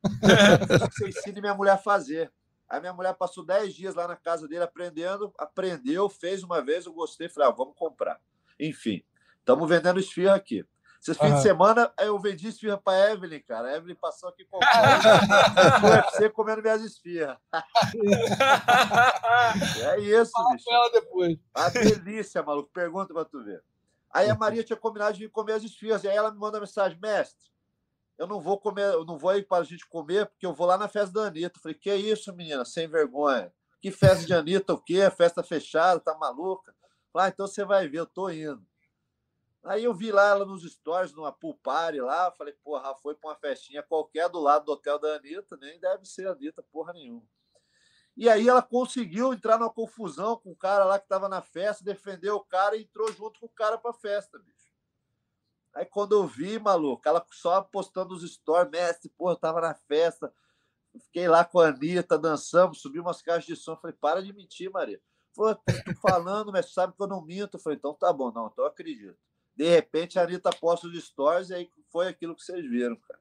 Você 0.02 1.10
ensina 1.10 1.42
minha 1.42 1.54
mulher 1.54 1.74
a 1.74 1.78
fazer. 1.78 2.32
Aí 2.72 2.80
minha 2.80 2.94
mulher 2.94 3.14
passou 3.16 3.46
10 3.46 3.74
dias 3.74 3.96
lá 3.96 4.08
na 4.08 4.16
casa 4.16 4.48
dele 4.48 4.64
aprendendo, 4.64 5.34
aprendeu, 5.38 6.08
fez 6.08 6.42
uma 6.42 6.62
vez, 6.62 6.86
eu 6.86 6.94
gostei, 6.94 7.28
falei, 7.28 7.50
ah, 7.50 7.52
vamos 7.52 7.76
comprar. 7.76 8.18
Enfim, 8.58 9.04
estamos 9.40 9.68
vendendo 9.68 10.00
esfirra 10.00 10.36
aqui. 10.36 10.66
Esse 11.02 11.14
fim 11.16 11.26
uhum. 11.26 11.36
de 11.36 11.42
semana 11.42 11.92
eu 12.00 12.18
vendi 12.20 12.48
esfirra 12.48 12.78
para 12.78 13.12
Evelyn, 13.12 13.42
cara. 13.42 13.70
A 13.70 13.76
Evelyn 13.76 13.96
passou 13.96 14.30
aqui 14.30 14.46
com 14.46 14.58
o 14.58 14.60
UFC 15.98 16.30
comendo 16.30 16.62
minhas 16.62 16.82
esfirras. 16.84 17.38
é 19.82 20.00
isso, 20.00 20.32
Fala 20.32 20.52
bicho. 20.54 20.72
ela 20.72 20.92
depois. 20.92 21.38
A 21.56 21.70
delícia, 21.70 22.44
maluco. 22.44 22.70
Pergunta 22.72 23.14
para 23.16 23.26
tu 23.26 23.44
ver. 23.44 23.64
Aí 24.12 24.30
a 24.30 24.36
Maria 24.38 24.64
tinha 24.64 24.78
combinado 24.78 25.14
de 25.14 25.22
vir 25.22 25.32
comer 25.32 25.54
as 25.54 25.64
esfirras. 25.64 26.04
E 26.04 26.08
aí 26.08 26.16
ela 26.16 26.32
me 26.32 26.38
manda 26.38 26.60
mensagem, 26.60 27.00
mestre 27.02 27.51
eu 28.22 28.28
não 28.28 28.40
vou 28.40 28.60
comer, 28.60 28.94
eu 28.94 29.04
não 29.04 29.18
vou 29.18 29.36
ir 29.36 29.48
para 29.48 29.64
a 29.64 29.64
gente 29.64 29.84
comer, 29.88 30.28
porque 30.28 30.46
eu 30.46 30.54
vou 30.54 30.68
lá 30.68 30.78
na 30.78 30.88
festa 30.88 31.12
da 31.12 31.26
Anitta. 31.26 31.60
falei, 31.60 31.74
que 31.74 31.92
isso, 31.92 32.32
menina, 32.36 32.64
sem 32.64 32.88
vergonha. 32.88 33.52
Que 33.82 33.90
festa 33.90 34.24
de 34.28 34.32
Anitta, 34.32 34.74
o 34.74 34.78
quê? 34.80 35.10
Festa 35.10 35.42
fechada, 35.42 36.00
tá 36.00 36.16
maluca? 36.16 36.72
Falei, 37.12 37.30
ah, 37.30 37.32
então 37.34 37.48
você 37.48 37.66
vai 37.66 37.88
ver, 37.88 37.98
eu 37.98 38.06
tô 38.06 38.30
indo. 38.30 38.64
Aí 39.64 39.86
eu 39.86 39.94
vi 39.96 40.12
lá 40.12 40.30
ela 40.30 40.46
nos 40.46 40.62
stories, 40.72 41.14
numa 41.14 41.32
pool 41.32 41.58
party 41.64 42.00
lá, 42.00 42.32
falei, 42.34 42.54
porra, 42.64 42.94
foi 42.94 43.16
para 43.16 43.32
uma 43.32 43.36
festinha 43.36 43.82
qualquer 43.82 44.30
do 44.30 44.40
lado 44.40 44.66
do 44.66 44.74
hotel 44.74 45.00
da 45.00 45.16
Anitta, 45.16 45.58
nem 45.58 45.80
deve 45.80 46.06
ser 46.06 46.28
a 46.28 46.34
Anitta, 46.34 46.64
porra 46.72 46.94
nenhuma. 46.94 47.28
E 48.16 48.30
aí 48.30 48.48
ela 48.48 48.62
conseguiu 48.62 49.34
entrar 49.34 49.58
numa 49.58 49.74
confusão 49.74 50.38
com 50.38 50.52
o 50.52 50.56
cara 50.56 50.86
lá 50.86 51.00
que 51.00 51.06
estava 51.06 51.28
na 51.28 51.42
festa, 51.42 51.84
defendeu 51.84 52.36
o 52.36 52.46
cara 52.46 52.78
e 52.78 52.84
entrou 52.84 53.12
junto 53.12 53.40
com 53.40 53.48
o 53.48 53.50
cara 53.50 53.80
para 53.80 53.90
a 53.90 53.96
festa, 53.96 54.38
bicho. 54.38 54.71
Aí 55.74 55.86
quando 55.86 56.14
eu 56.14 56.28
vi, 56.28 56.60
maluco, 56.60 57.02
ela 57.08 57.26
só 57.32 57.62
postando 57.62 58.14
os 58.14 58.30
stories, 58.30 58.72
mestre, 58.72 59.10
pô, 59.18 59.32
eu 59.32 59.36
tava 59.36 59.62
na 59.62 59.74
festa, 59.74 60.34
fiquei 61.06 61.28
lá 61.28 61.46
com 61.46 61.60
a 61.60 61.68
Anitta, 61.68 62.18
dançamos, 62.18 62.82
subi 62.82 63.00
umas 63.00 63.22
caixas 63.22 63.46
de 63.46 63.56
som. 63.56 63.78
Falei, 63.78 63.96
para 64.00 64.22
de 64.22 64.34
mentir, 64.34 64.70
Maria. 64.70 65.02
Falei, 65.34 65.56
tô 65.86 65.96
falando, 66.02 66.52
mas 66.52 66.74
sabe 66.74 66.94
que 66.94 67.02
eu 67.02 67.08
não 67.08 67.22
minto. 67.22 67.58
falei, 67.58 67.78
então 67.78 67.94
tá 67.94 68.12
bom, 68.12 68.32
não, 68.32 68.48
então 68.48 68.66
eu 68.66 68.70
acredito. 68.70 69.18
De 69.56 69.68
repente 69.68 70.20
a 70.20 70.24
Anitta 70.24 70.50
posta 70.50 70.88
os 70.88 71.04
stories 71.04 71.50
e 71.50 71.54
aí 71.54 71.72
foi 71.90 72.08
aquilo 72.08 72.36
que 72.36 72.44
vocês 72.44 72.64
viram, 72.70 72.96
cara. 72.96 73.20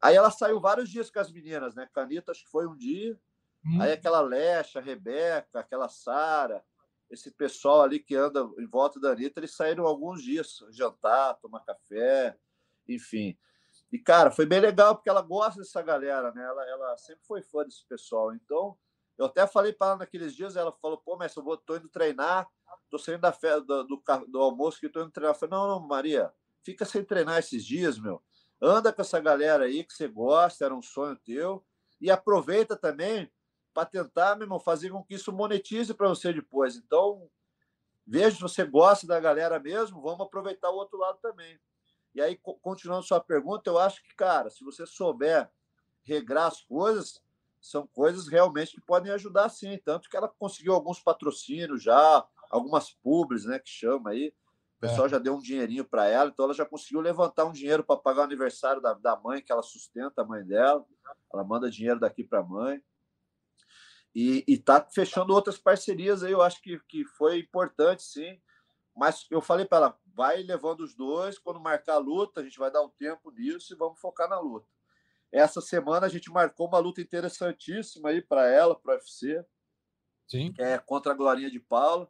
Aí 0.00 0.14
ela 0.16 0.30
saiu 0.30 0.60
vários 0.60 0.90
dias 0.90 1.10
com 1.10 1.18
as 1.18 1.32
meninas, 1.32 1.74
né? 1.74 1.88
Com 1.92 2.00
a 2.00 2.02
Anitta, 2.02 2.32
acho 2.32 2.44
que 2.44 2.50
foi 2.50 2.66
um 2.66 2.76
dia. 2.76 3.18
Hum. 3.64 3.80
Aí 3.80 3.92
aquela 3.92 4.20
Lecha, 4.20 4.78
a 4.78 4.82
Rebeca, 4.82 5.60
aquela 5.60 5.88
Sara, 5.88 6.62
esse 7.14 7.30
pessoal 7.30 7.82
ali 7.82 7.98
que 7.98 8.14
anda 8.14 8.40
em 8.58 8.66
volta 8.66 9.00
da 9.00 9.10
Anitta, 9.10 9.40
eles 9.40 9.54
saíram 9.54 9.86
alguns 9.86 10.22
dias 10.22 10.58
jantar, 10.70 11.34
tomar 11.40 11.60
café, 11.60 12.36
enfim. 12.88 13.36
E, 13.90 13.98
cara, 13.98 14.30
foi 14.30 14.44
bem 14.44 14.60
legal, 14.60 14.94
porque 14.94 15.08
ela 15.08 15.22
gosta 15.22 15.60
dessa 15.60 15.80
galera, 15.80 16.32
né? 16.32 16.44
Ela, 16.44 16.68
ela 16.68 16.96
sempre 16.98 17.24
foi 17.24 17.42
fã 17.42 17.64
desse 17.64 17.86
pessoal. 17.86 18.34
Então, 18.34 18.76
eu 19.16 19.26
até 19.26 19.46
falei 19.46 19.72
para 19.72 19.88
ela 19.88 19.96
naqueles 19.98 20.34
dias, 20.34 20.56
ela 20.56 20.72
falou, 20.72 20.98
pô, 20.98 21.16
mas 21.16 21.34
eu 21.34 21.42
vou, 21.42 21.56
tô 21.56 21.76
indo 21.76 21.88
treinar, 21.88 22.48
tô 22.90 22.98
saindo 22.98 23.20
da 23.20 23.32
fé, 23.32 23.60
do, 23.60 23.84
do, 23.84 24.02
do, 24.28 24.38
almoço 24.40 24.80
que 24.80 24.88
tô 24.88 25.02
indo 25.02 25.10
treinar. 25.10 25.34
Eu 25.34 25.38
falei, 25.38 25.56
não, 25.56 25.68
não, 25.68 25.80
Maria, 25.86 26.32
fica 26.64 26.84
sem 26.84 27.04
treinar 27.04 27.38
esses 27.38 27.64
dias, 27.64 27.98
meu. 27.98 28.22
Anda 28.60 28.92
com 28.92 29.02
essa 29.02 29.20
galera 29.20 29.64
aí 29.64 29.84
que 29.84 29.92
você 29.92 30.08
gosta, 30.08 30.64
era 30.64 30.74
um 30.74 30.82
sonho 30.82 31.16
teu. 31.24 31.64
E 32.00 32.10
aproveita 32.10 32.76
também 32.76 33.30
para 33.74 33.84
tentar, 33.84 34.36
meu 34.36 34.44
irmão, 34.44 34.60
fazer 34.60 34.90
com 34.90 35.02
que 35.02 35.14
isso 35.14 35.32
monetize 35.32 35.92
para 35.92 36.08
você 36.08 36.32
depois. 36.32 36.76
Então, 36.76 37.28
veja 38.06 38.36
se 38.36 38.40
você 38.40 38.64
gosta 38.64 39.06
da 39.06 39.18
galera 39.18 39.58
mesmo, 39.58 40.00
vamos 40.00 40.20
aproveitar 40.20 40.70
o 40.70 40.76
outro 40.76 40.96
lado 40.96 41.18
também. 41.20 41.58
E 42.14 42.22
aí, 42.22 42.36
continuando 42.62 43.02
sua 43.02 43.20
pergunta, 43.20 43.68
eu 43.68 43.76
acho 43.76 44.00
que, 44.04 44.14
cara, 44.14 44.48
se 44.48 44.64
você 44.64 44.86
souber 44.86 45.50
regrar 46.04 46.46
as 46.46 46.62
coisas, 46.62 47.20
são 47.60 47.86
coisas 47.88 48.28
realmente 48.28 48.74
que 48.74 48.80
podem 48.80 49.10
ajudar 49.12 49.48
sim. 49.48 49.76
Tanto 49.84 50.08
que 50.08 50.16
ela 50.16 50.28
conseguiu 50.28 50.74
alguns 50.74 51.00
patrocínios 51.00 51.82
já, 51.82 52.24
algumas 52.48 52.90
pubs, 52.90 53.44
né, 53.44 53.58
que 53.58 53.68
chama 53.68 54.10
aí. 54.10 54.32
O 54.76 54.80
pessoal 54.80 55.06
é. 55.06 55.10
já 55.10 55.18
deu 55.18 55.34
um 55.34 55.40
dinheirinho 55.40 55.84
para 55.84 56.06
ela, 56.06 56.30
então 56.30 56.44
ela 56.44 56.54
já 56.54 56.64
conseguiu 56.64 57.00
levantar 57.00 57.46
um 57.46 57.52
dinheiro 57.52 57.82
para 57.82 57.96
pagar 57.96 58.20
o 58.20 58.24
aniversário 58.24 58.80
da, 58.80 58.92
da 58.92 59.16
mãe, 59.16 59.42
que 59.42 59.50
ela 59.50 59.62
sustenta 59.62 60.22
a 60.22 60.24
mãe 60.24 60.44
dela. 60.44 60.84
Ela 61.32 61.42
manda 61.42 61.70
dinheiro 61.70 61.98
daqui 61.98 62.22
para 62.22 62.40
a 62.40 62.44
mãe. 62.44 62.82
E 64.14 64.44
está 64.46 64.80
fechando 64.80 65.32
outras 65.32 65.58
parcerias 65.58 66.22
aí, 66.22 66.30
eu 66.30 66.40
acho 66.40 66.62
que, 66.62 66.78
que 66.88 67.04
foi 67.04 67.40
importante, 67.40 68.02
sim. 68.02 68.40
Mas 68.96 69.26
eu 69.28 69.40
falei 69.40 69.66
para 69.66 69.86
ela, 69.86 70.00
vai 70.14 70.42
levando 70.42 70.80
os 70.80 70.94
dois, 70.94 71.36
quando 71.36 71.58
marcar 71.58 71.94
a 71.94 71.98
luta, 71.98 72.40
a 72.40 72.44
gente 72.44 72.58
vai 72.58 72.70
dar 72.70 72.82
um 72.82 72.90
tempo 72.90 73.32
nisso 73.32 73.72
e 73.72 73.76
vamos 73.76 73.98
focar 73.98 74.28
na 74.28 74.38
luta. 74.38 74.68
Essa 75.32 75.60
semana 75.60 76.06
a 76.06 76.08
gente 76.08 76.30
marcou 76.30 76.68
uma 76.68 76.78
luta 76.78 77.00
interessantíssima 77.00 78.10
aí 78.10 78.22
para 78.22 78.46
ela, 78.48 78.78
para 78.78 78.92
o 78.92 78.94
UFC. 78.96 79.44
Sim. 80.28 80.54
É 80.56 80.78
contra 80.78 81.12
a 81.12 81.16
Glorinha 81.16 81.50
de 81.50 81.58
Paulo. 81.58 82.08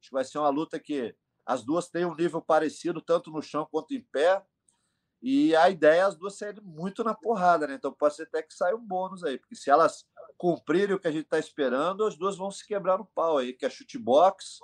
Acho 0.00 0.08
que 0.08 0.14
vai 0.14 0.24
ser 0.24 0.38
uma 0.38 0.48
luta 0.48 0.80
que 0.80 1.14
as 1.44 1.64
duas 1.64 1.88
têm 1.88 2.04
um 2.04 2.16
nível 2.16 2.42
parecido, 2.42 3.00
tanto 3.00 3.30
no 3.30 3.40
chão 3.40 3.68
quanto 3.70 3.94
em 3.94 4.02
pé. 4.02 4.44
E 5.28 5.56
a 5.56 5.68
ideia 5.68 6.02
é 6.02 6.02
as 6.02 6.14
duas 6.14 6.38
saírem 6.38 6.62
muito 6.62 7.02
na 7.02 7.12
porrada, 7.12 7.66
né? 7.66 7.74
Então 7.74 7.92
pode 7.92 8.14
ser 8.14 8.22
até 8.22 8.42
que 8.42 8.54
saia 8.54 8.76
um 8.76 8.86
bônus 8.86 9.24
aí, 9.24 9.36
porque 9.36 9.56
se 9.56 9.68
elas 9.68 10.06
cumprirem 10.38 10.94
o 10.94 11.00
que 11.00 11.08
a 11.08 11.10
gente 11.10 11.24
está 11.24 11.36
esperando, 11.36 12.06
as 12.06 12.16
duas 12.16 12.36
vão 12.36 12.48
se 12.48 12.64
quebrar 12.64 12.96
no 12.96 13.04
pau 13.04 13.36
aí, 13.36 13.52
que 13.52 13.66
é 13.66 13.68
chutebox, 13.68 14.60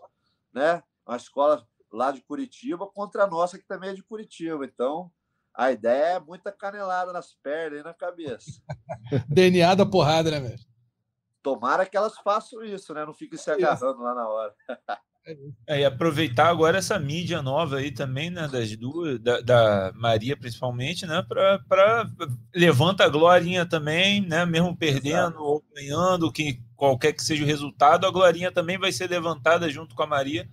né? 0.52 0.80
Uma 1.04 1.16
escola 1.16 1.66
lá 1.92 2.12
de 2.12 2.20
Curitiba 2.20 2.86
contra 2.86 3.24
a 3.24 3.26
nossa, 3.26 3.58
que 3.58 3.66
também 3.66 3.90
é 3.90 3.92
de 3.92 4.04
Curitiba. 4.04 4.64
Então, 4.64 5.10
a 5.52 5.72
ideia 5.72 6.14
é 6.14 6.20
muita 6.20 6.52
canelada 6.52 7.12
nas 7.12 7.34
pernas 7.34 7.80
e 7.80 7.82
na 7.82 7.92
cabeça. 7.92 8.62
DNA 9.30 9.74
da 9.74 9.84
porrada, 9.84 10.30
né, 10.30 10.38
velho? 10.38 10.60
Tomara 11.42 11.84
que 11.84 11.96
elas 11.96 12.16
façam 12.18 12.62
isso, 12.62 12.94
né? 12.94 13.04
Não 13.04 13.12
fiquem 13.12 13.36
se 13.36 13.50
agarrando 13.50 14.00
lá 14.00 14.14
na 14.14 14.28
hora. 14.28 14.54
É, 15.68 15.80
e 15.80 15.84
aproveitar 15.84 16.48
agora 16.48 16.78
essa 16.78 16.98
mídia 16.98 17.40
nova 17.40 17.76
aí 17.76 17.92
também, 17.92 18.28
né, 18.28 18.48
das 18.48 18.76
duas, 18.76 19.20
da, 19.20 19.40
da 19.40 19.92
Maria 19.94 20.36
principalmente, 20.36 21.06
né, 21.06 21.24
para 21.28 22.10
levanta 22.52 23.04
a 23.04 23.08
Glorinha 23.08 23.64
também, 23.64 24.20
né, 24.20 24.44
mesmo 24.44 24.76
perdendo 24.76 25.36
Exato. 25.36 25.42
ou 25.42 25.64
ganhando, 25.72 26.32
que 26.32 26.60
qualquer 26.74 27.12
que 27.12 27.22
seja 27.22 27.44
o 27.44 27.46
resultado, 27.46 28.04
a 28.04 28.10
Glorinha 28.10 28.50
também 28.50 28.76
vai 28.76 28.90
ser 28.90 29.08
levantada 29.08 29.70
junto 29.70 29.94
com 29.94 30.02
a 30.02 30.06
Maria. 30.06 30.48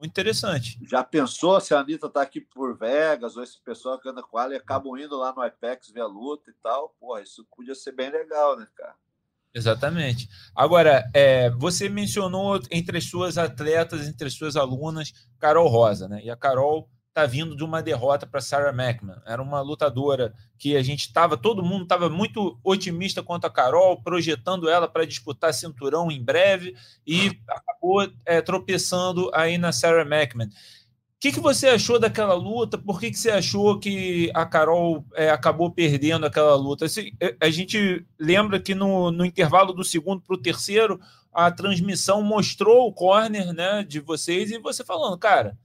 Muito 0.00 0.12
interessante. 0.12 0.78
Já 0.82 1.02
pensou 1.02 1.60
se 1.60 1.74
a 1.74 1.80
Anitta 1.80 2.08
tá 2.08 2.22
aqui 2.22 2.40
por 2.40 2.76
Vegas, 2.76 3.36
ou 3.36 3.42
esse 3.42 3.60
pessoal 3.60 3.98
que 4.00 4.08
anda 4.08 4.22
com 4.22 4.38
ela 4.38 4.54
e 4.54 4.56
acabam 4.56 4.96
indo 4.96 5.16
lá 5.16 5.32
no 5.32 5.44
IPEX 5.44 5.90
ver 5.90 6.02
a 6.02 6.06
luta 6.06 6.50
e 6.50 6.54
tal? 6.62 6.94
Porra, 7.00 7.20
isso 7.22 7.44
podia 7.56 7.74
ser 7.74 7.92
bem 7.92 8.08
legal, 8.08 8.56
né, 8.56 8.66
cara? 8.76 8.94
Exatamente. 9.54 10.28
Agora, 10.54 11.08
é, 11.14 11.50
você 11.50 11.88
mencionou 11.88 12.60
entre 12.70 12.98
as 12.98 13.04
suas 13.04 13.38
atletas, 13.38 14.06
entre 14.06 14.28
as 14.28 14.34
suas 14.34 14.56
alunas, 14.56 15.12
Carol 15.38 15.68
Rosa, 15.68 16.08
né? 16.08 16.20
E 16.22 16.30
a 16.30 16.36
Carol 16.36 16.88
está 17.08 17.26
vindo 17.26 17.56
de 17.56 17.64
uma 17.64 17.82
derrota 17.82 18.26
para 18.26 18.40
Sarah 18.40 18.70
McMahon. 18.70 19.20
Era 19.26 19.42
uma 19.42 19.60
lutadora 19.60 20.32
que 20.56 20.76
a 20.76 20.82
gente 20.82 21.00
estava, 21.00 21.36
todo 21.36 21.64
mundo 21.64 21.82
estava 21.82 22.08
muito 22.08 22.58
otimista 22.62 23.22
quanto 23.22 23.46
a 23.46 23.50
Carol, 23.50 24.00
projetando 24.02 24.68
ela 24.68 24.86
para 24.86 25.04
disputar 25.04 25.52
cinturão 25.52 26.12
em 26.12 26.22
breve 26.22 26.76
e 27.04 27.40
acabou 27.48 28.08
é, 28.24 28.40
tropeçando 28.40 29.30
aí 29.34 29.58
na 29.58 29.72
Sarah 29.72 30.02
McMahon. 30.02 30.48
Que, 31.20 31.32
que 31.32 31.40
você 31.40 31.68
achou 31.68 31.98
daquela 31.98 32.34
luta? 32.34 32.78
Por 32.78 33.00
que, 33.00 33.10
que 33.10 33.18
você 33.18 33.30
achou 33.30 33.78
que 33.78 34.30
a 34.34 34.46
Carol 34.46 35.04
é, 35.14 35.30
acabou 35.30 35.70
perdendo 35.70 36.24
aquela 36.24 36.54
luta? 36.54 36.84
Assim, 36.84 37.10
é, 37.20 37.34
a 37.40 37.50
gente 37.50 38.06
lembra 38.18 38.60
que 38.60 38.74
no, 38.74 39.10
no 39.10 39.24
intervalo 39.24 39.72
do 39.72 39.82
segundo 39.84 40.22
para 40.22 40.36
o 40.36 40.40
terceiro, 40.40 41.00
a 41.32 41.50
transmissão 41.50 42.22
mostrou 42.22 42.86
o 42.86 42.92
corner 42.92 43.52
né, 43.52 43.84
de 43.84 43.98
vocês 43.98 44.50
e 44.50 44.58
você 44.58 44.84
falando, 44.84 45.18
cara, 45.18 45.58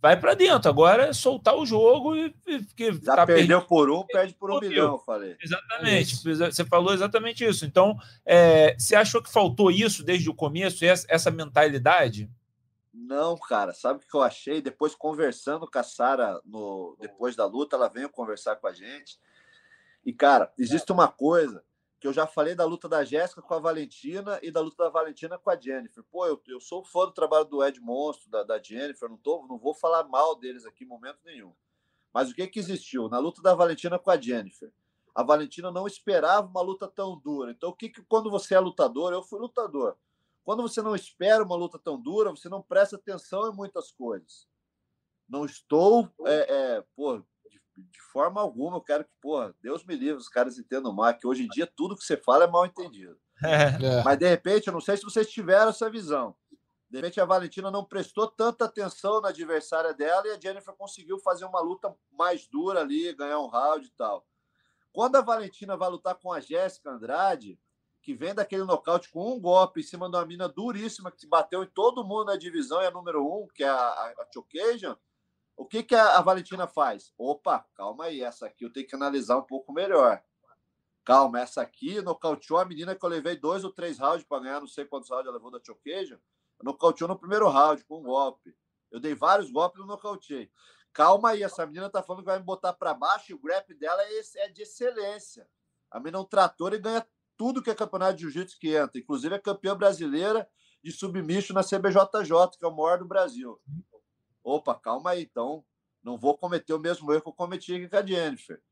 vai 0.00 0.18
para 0.18 0.34
dentro. 0.34 0.70
Agora 0.70 1.08
é 1.08 1.12
soltar 1.12 1.54
o 1.54 1.66
jogo 1.66 2.16
e. 2.16 2.30
Porque 2.30 2.92
Já 2.92 3.16
tá 3.16 3.26
perdeu 3.26 3.60
por 3.60 3.90
um, 3.90 4.04
perde 4.06 4.34
por 4.34 4.50
um 4.50 4.60
milhão, 4.60 4.98
falei. 4.98 5.36
Exatamente. 5.42 6.14
É 6.28 6.50
você 6.50 6.64
falou 6.64 6.94
exatamente 6.94 7.44
isso. 7.44 7.66
Então, 7.66 7.96
é, 8.24 8.74
você 8.78 8.94
achou 8.96 9.22
que 9.22 9.32
faltou 9.32 9.70
isso 9.70 10.02
desde 10.02 10.30
o 10.30 10.34
começo, 10.34 10.84
essa, 10.84 11.06
essa 11.10 11.30
mentalidade? 11.30 12.28
Não, 12.96 13.36
cara, 13.36 13.74
sabe 13.74 13.98
o 13.98 14.06
que 14.08 14.14
eu 14.14 14.22
achei? 14.22 14.62
Depois 14.62 14.94
conversando 14.94 15.68
com 15.68 15.78
a 15.78 15.82
Sara 15.82 16.40
no 16.44 16.96
depois 17.00 17.34
da 17.34 17.44
luta, 17.44 17.74
ela 17.74 17.88
veio 17.88 18.08
conversar 18.08 18.54
com 18.54 18.68
a 18.68 18.72
gente. 18.72 19.18
E 20.06 20.12
cara, 20.12 20.52
existe 20.56 20.92
uma 20.92 21.08
coisa 21.08 21.64
que 21.98 22.06
eu 22.06 22.12
já 22.12 22.24
falei 22.24 22.54
da 22.54 22.64
luta 22.64 22.88
da 22.88 23.02
Jéssica 23.02 23.42
com 23.42 23.52
a 23.52 23.58
Valentina 23.58 24.38
e 24.42 24.50
da 24.50 24.60
luta 24.60 24.84
da 24.84 24.90
Valentina 24.90 25.36
com 25.36 25.50
a 25.50 25.58
Jennifer. 25.58 26.04
Pô, 26.04 26.24
eu, 26.24 26.40
eu 26.46 26.60
sou 26.60 26.84
fã 26.84 27.06
do 27.06 27.12
trabalho 27.12 27.46
do 27.46 27.64
Ed 27.64 27.80
Monstro, 27.80 28.30
da, 28.30 28.44
da 28.44 28.62
Jennifer, 28.62 29.08
não, 29.08 29.16
tô, 29.16 29.44
não 29.48 29.58
vou 29.58 29.74
falar 29.74 30.04
mal 30.04 30.36
deles 30.36 30.64
aqui 30.64 30.84
em 30.84 30.86
momento 30.86 31.18
nenhum. 31.24 31.52
Mas 32.12 32.30
o 32.30 32.34
que 32.34 32.46
que 32.46 32.60
existiu? 32.60 33.08
Na 33.08 33.18
luta 33.18 33.42
da 33.42 33.56
Valentina 33.56 33.98
com 33.98 34.10
a 34.10 34.20
Jennifer, 34.20 34.70
a 35.12 35.24
Valentina 35.24 35.72
não 35.72 35.86
esperava 35.86 36.46
uma 36.46 36.62
luta 36.62 36.86
tão 36.86 37.18
dura. 37.18 37.50
Então, 37.50 37.70
o 37.70 37.74
que 37.74 37.88
que 37.88 38.02
quando 38.02 38.30
você 38.30 38.54
é 38.54 38.60
lutador, 38.60 39.12
eu 39.12 39.22
fui 39.22 39.40
lutador. 39.40 39.96
Quando 40.44 40.62
você 40.62 40.82
não 40.82 40.94
espera 40.94 41.42
uma 41.42 41.56
luta 41.56 41.78
tão 41.78 42.00
dura, 42.00 42.30
você 42.30 42.48
não 42.48 42.62
presta 42.62 42.96
atenção 42.96 43.50
em 43.50 43.56
muitas 43.56 43.90
coisas. 43.90 44.46
Não 45.28 45.44
estou, 45.46 46.10
é, 46.26 46.54
é, 46.54 46.84
pô, 46.94 47.18
de, 47.48 47.60
de, 47.76 48.02
forma 48.12 48.42
alguma, 48.42 48.76
eu 48.76 48.82
quero 48.82 49.04
que, 49.04 49.10
pô, 49.22 49.52
Deus 49.62 49.84
me 49.84 49.96
livre, 49.96 50.16
os 50.16 50.28
caras 50.28 50.58
entendam 50.58 50.92
mal, 50.92 51.14
que 51.14 51.26
hoje 51.26 51.44
em 51.44 51.48
dia 51.48 51.66
tudo 51.66 51.96
que 51.96 52.04
você 52.04 52.16
fala 52.16 52.44
é 52.44 52.46
mal 52.46 52.66
entendido. 52.66 53.18
É. 53.42 54.02
Mas, 54.04 54.18
de 54.18 54.28
repente, 54.28 54.66
eu 54.66 54.72
não 54.72 54.80
sei 54.80 54.96
se 54.96 55.02
vocês 55.02 55.30
tiveram 55.30 55.70
essa 55.70 55.90
visão. 55.90 56.36
De 56.88 56.98
repente, 56.98 57.20
a 57.20 57.24
Valentina 57.24 57.70
não 57.70 57.84
prestou 57.84 58.28
tanta 58.28 58.66
atenção 58.66 59.20
na 59.20 59.30
adversária 59.30 59.92
dela 59.92 60.28
e 60.28 60.30
a 60.30 60.40
Jennifer 60.40 60.74
conseguiu 60.74 61.18
fazer 61.18 61.44
uma 61.44 61.60
luta 61.60 61.92
mais 62.12 62.46
dura 62.46 62.80
ali, 62.80 63.12
ganhar 63.14 63.40
um 63.40 63.48
round 63.48 63.86
e 63.86 63.90
tal. 63.90 64.24
Quando 64.92 65.16
a 65.16 65.20
Valentina 65.20 65.76
vai 65.76 65.90
lutar 65.90 66.14
com 66.14 66.32
a 66.32 66.38
Jéssica 66.38 66.90
Andrade, 66.90 67.58
que 68.04 68.12
vem 68.12 68.34
daquele 68.34 68.64
nocaute 68.64 69.08
com 69.08 69.32
um 69.32 69.40
golpe 69.40 69.80
em 69.80 69.82
cima 69.82 70.10
de 70.10 70.14
uma 70.14 70.26
mina 70.26 70.46
duríssima 70.46 71.10
que 71.10 71.26
bateu 71.26 71.64
em 71.64 71.66
todo 71.66 72.04
mundo 72.04 72.26
na 72.26 72.36
divisão 72.36 72.82
e 72.82 72.84
é 72.84 72.88
a 72.88 72.90
número 72.90 73.24
um, 73.26 73.48
que 73.48 73.64
é 73.64 73.68
a, 73.68 73.74
a, 73.74 74.14
o 75.56 75.64
que, 75.64 75.82
que 75.82 75.94
a, 75.94 76.18
a, 76.18 76.20
Valentina 76.20 76.66
faz? 76.66 77.14
Opa, 77.16 77.64
calma 77.74 78.04
aí, 78.04 78.20
essa 78.20 78.44
aqui 78.44 78.62
eu 78.62 78.70
tenho 78.70 78.86
que 78.86 78.94
analisar 78.94 79.38
um 79.38 79.42
pouco 79.42 79.72
melhor. 79.72 80.22
Calma, 81.02 81.40
essa 81.40 81.62
aqui 81.62 82.02
nocauteou 82.02 82.58
a 82.60 82.64
menina 82.66 82.94
que 82.94 83.02
eu 83.02 83.08
levei 83.08 83.36
dois 83.36 83.64
ou 83.64 83.72
três 83.72 83.98
rounds 83.98 84.26
para 84.26 84.42
ganhar, 84.42 84.60
não 84.60 84.68
sei 84.68 84.84
quantos 84.84 85.08
rounds 85.08 85.26
ela 85.26 85.36
levou 85.36 85.50
da 85.50 85.60
Chocasion, 85.64 86.18
nocauteou 86.62 87.08
no 87.08 87.18
primeiro 87.18 87.48
round 87.48 87.82
com 87.84 88.00
um 88.00 88.02
golpe. 88.02 88.54
Eu 88.90 89.00
dei 89.00 89.14
vários 89.14 89.50
golpes 89.50 89.78
e 89.78 89.80
não 89.80 89.86
nocauteei. 89.86 90.50
Calma 90.92 91.30
aí, 91.30 91.42
essa 91.42 91.64
menina 91.64 91.88
tá 91.88 92.02
falando 92.02 92.20
que 92.20 92.26
vai 92.26 92.38
me 92.38 92.44
botar 92.44 92.74
para 92.74 92.92
baixo 92.92 93.32
e 93.32 93.34
o 93.34 93.38
grip 93.38 93.72
dela 93.74 94.02
é, 94.02 94.20
é 94.44 94.48
de 94.50 94.62
excelência. 94.62 95.48
A 95.90 95.98
menina 95.98 96.18
é 96.18 96.20
um 96.20 96.26
trator 96.26 96.74
e 96.74 96.78
ganha 96.78 97.06
tudo 97.36 97.62
que 97.62 97.70
é 97.70 97.74
campeonato 97.74 98.14
de 98.14 98.22
jiu-jitsu 98.22 98.58
que 98.58 98.74
entra, 98.74 99.00
inclusive 99.00 99.34
é 99.34 99.38
campeã 99.38 99.76
brasileira 99.76 100.48
de 100.82 100.92
submisso 100.92 101.52
na 101.52 101.62
CBJJ, 101.62 102.58
que 102.58 102.64
é 102.64 102.68
o 102.68 102.76
maior 102.76 102.98
do 102.98 103.06
Brasil. 103.06 103.60
Opa, 104.42 104.74
calma 104.74 105.10
aí, 105.10 105.22
então 105.22 105.64
não 106.02 106.18
vou 106.18 106.36
cometer 106.36 106.74
o 106.74 106.78
mesmo 106.78 107.10
erro 107.12 107.22
que 107.22 107.28
eu 107.28 107.32
cometi 107.32 107.88
com 107.88 107.96
a 107.96 108.04
Jennifer, 108.04 108.62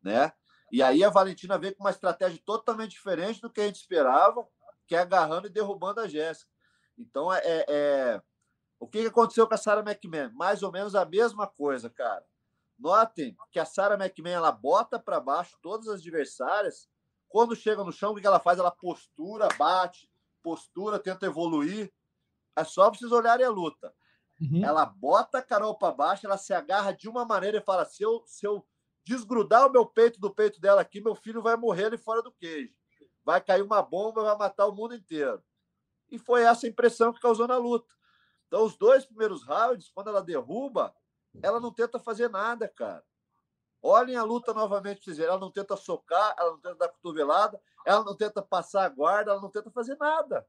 né? 0.00 0.32
E 0.70 0.82
aí 0.82 1.02
a 1.02 1.10
Valentina 1.10 1.58
veio 1.58 1.74
com 1.74 1.82
uma 1.82 1.90
estratégia 1.90 2.40
totalmente 2.44 2.92
diferente 2.92 3.40
do 3.40 3.50
que 3.50 3.60
a 3.60 3.66
gente 3.66 3.80
esperava, 3.80 4.46
que 4.86 4.94
é 4.94 5.00
agarrando 5.00 5.48
e 5.48 5.50
derrubando 5.50 6.00
a 6.00 6.06
Jéssica. 6.06 6.50
Então, 6.96 7.32
é, 7.32 7.40
é, 7.44 7.64
é... 7.68 8.22
o 8.78 8.86
que 8.86 9.06
aconteceu 9.06 9.46
com 9.48 9.54
a 9.54 9.58
Sarah 9.58 9.80
McMahon? 9.80 10.30
Mais 10.34 10.62
ou 10.62 10.70
menos 10.70 10.94
a 10.94 11.04
mesma 11.04 11.46
coisa, 11.46 11.90
cara. 11.90 12.24
Notem 12.78 13.36
que 13.50 13.58
a 13.58 13.64
Sarah 13.64 13.96
McMahon 13.96 14.36
ela 14.36 14.52
bota 14.52 14.98
para 15.00 15.18
baixo 15.18 15.58
todas 15.60 15.88
as 15.88 16.00
adversárias 16.00 16.88
quando 17.28 17.54
chega 17.54 17.84
no 17.84 17.92
chão, 17.92 18.12
o 18.12 18.16
que 18.16 18.26
ela 18.26 18.40
faz? 18.40 18.58
Ela 18.58 18.70
postura, 18.70 19.48
bate, 19.58 20.10
postura, 20.42 20.98
tenta 20.98 21.26
evoluir. 21.26 21.92
É 22.56 22.64
só 22.64 22.90
vocês 22.90 23.12
olharem 23.12 23.46
a 23.46 23.50
luta. 23.50 23.94
Uhum. 24.40 24.64
Ela 24.64 24.86
bota 24.86 25.38
a 25.38 25.42
Carol 25.42 25.76
para 25.76 25.94
baixo, 25.94 26.26
ela 26.26 26.38
se 26.38 26.52
agarra 26.52 26.92
de 26.92 27.08
uma 27.08 27.24
maneira 27.24 27.58
e 27.58 27.62
fala: 27.62 27.84
se 27.84 28.02
eu, 28.02 28.22
se 28.26 28.46
eu 28.46 28.66
desgrudar 29.04 29.66
o 29.66 29.72
meu 29.72 29.84
peito 29.84 30.20
do 30.20 30.32
peito 30.32 30.60
dela 30.60 30.80
aqui, 30.80 31.00
meu 31.00 31.14
filho 31.14 31.42
vai 31.42 31.56
morrer 31.56 31.86
ali 31.86 31.98
fora 31.98 32.22
do 32.22 32.32
queijo. 32.32 32.74
Vai 33.24 33.40
cair 33.40 33.62
uma 33.62 33.82
bomba, 33.82 34.22
vai 34.22 34.36
matar 34.36 34.66
o 34.66 34.74
mundo 34.74 34.94
inteiro. 34.94 35.42
E 36.10 36.18
foi 36.18 36.42
essa 36.42 36.66
impressão 36.66 37.12
que 37.12 37.20
causou 37.20 37.46
na 37.46 37.56
luta. 37.56 37.92
Então, 38.46 38.64
os 38.64 38.76
dois 38.76 39.04
primeiros 39.04 39.44
rounds, 39.44 39.90
quando 39.94 40.08
ela 40.08 40.22
derruba, 40.22 40.94
ela 41.42 41.60
não 41.60 41.72
tenta 41.72 41.98
fazer 41.98 42.30
nada, 42.30 42.66
cara. 42.68 43.04
Olhem 43.82 44.16
a 44.16 44.22
luta 44.22 44.52
novamente 44.52 45.04
vocês. 45.04 45.18
Ela 45.18 45.38
não 45.38 45.50
tenta 45.50 45.76
socar, 45.76 46.34
ela 46.38 46.50
não 46.50 46.60
tenta 46.60 46.74
dar 46.74 46.88
cotovelada, 46.88 47.60
ela 47.86 48.04
não 48.04 48.16
tenta 48.16 48.42
passar 48.42 48.84
a 48.84 48.88
guarda, 48.88 49.32
ela 49.32 49.40
não 49.40 49.50
tenta 49.50 49.70
fazer 49.70 49.96
nada. 49.98 50.46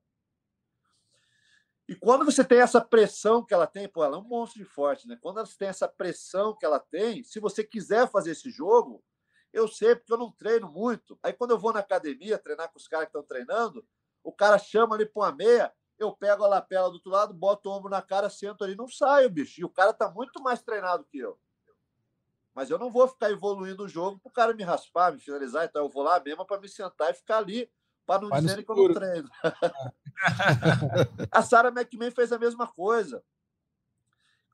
E 1.88 1.96
quando 1.96 2.24
você 2.24 2.44
tem 2.44 2.60
essa 2.60 2.80
pressão 2.80 3.44
que 3.44 3.52
ela 3.52 3.66
tem, 3.66 3.88
pô, 3.88 4.04
ela 4.04 4.16
é 4.16 4.20
um 4.20 4.24
monstro 4.24 4.60
de 4.60 4.66
forte, 4.66 5.08
né? 5.08 5.18
Quando 5.20 5.38
você 5.38 5.58
tem 5.58 5.68
essa 5.68 5.88
pressão 5.88 6.56
que 6.56 6.64
ela 6.64 6.80
tem, 6.80 7.24
se 7.24 7.40
você 7.40 7.64
quiser 7.64 8.08
fazer 8.10 8.32
esse 8.32 8.52
jogo, 8.52 9.04
eu 9.52 9.68
sei, 9.68 9.96
porque 9.96 10.14
eu 10.14 10.18
não 10.18 10.32
treino 10.32 10.72
muito. 10.72 11.18
Aí 11.24 11.34
quando 11.34 11.52
eu 11.52 11.58
vou 11.58 11.74
na 11.74 11.80
academia 11.80 12.38
treinar 12.38 12.72
com 12.72 12.78
os 12.78 12.88
caras 12.88 13.06
que 13.06 13.10
estão 13.10 13.24
treinando, 13.24 13.84
o 14.24 14.32
cara 14.32 14.60
chama 14.60 14.96
ali 14.96 15.06
para 15.06 15.24
uma 15.24 15.32
meia, 15.32 15.74
eu 15.98 16.12
pego 16.12 16.44
a 16.44 16.48
lapela 16.48 16.90
do 16.90 16.96
outro 16.96 17.12
lado, 17.12 17.34
boto 17.34 17.70
o 17.70 17.74
ombro 17.74 17.90
na 17.90 18.02
cara, 18.02 18.30
sento 18.30 18.64
ali, 18.64 18.76
não 18.76 18.88
saio, 18.88 19.30
bicho. 19.30 19.60
E 19.60 19.66
o 19.66 19.70
cara 19.70 19.92
tá 19.92 20.10
muito 20.10 20.42
mais 20.44 20.62
treinado 20.62 21.06
que 21.06 21.18
eu. 21.18 21.40
Mas 22.60 22.70
eu 22.70 22.78
não 22.78 22.92
vou 22.92 23.08
ficar 23.08 23.32
evoluindo 23.32 23.86
o 23.86 23.88
jogo 23.88 24.20
para 24.20 24.30
o 24.30 24.34
cara 24.34 24.54
me 24.54 24.64
raspar, 24.64 25.14
me 25.14 25.20
finalizar. 25.22 25.64
Então 25.64 25.86
eu 25.86 25.88
vou 25.88 26.04
lá 26.04 26.20
mesmo 26.20 26.46
para 26.46 26.60
me 26.60 26.68
sentar 26.68 27.10
e 27.10 27.14
ficar 27.14 27.38
ali, 27.38 27.72
para 28.06 28.22
não 28.22 28.30
dizer 28.30 28.66
que 28.66 28.70
eu 28.70 28.76
não 28.76 28.94
treino. 28.94 29.30
a 31.32 31.42
Sarah 31.42 31.70
McMahon 31.70 32.12
fez 32.12 32.34
a 32.34 32.38
mesma 32.38 32.68
coisa. 32.68 33.24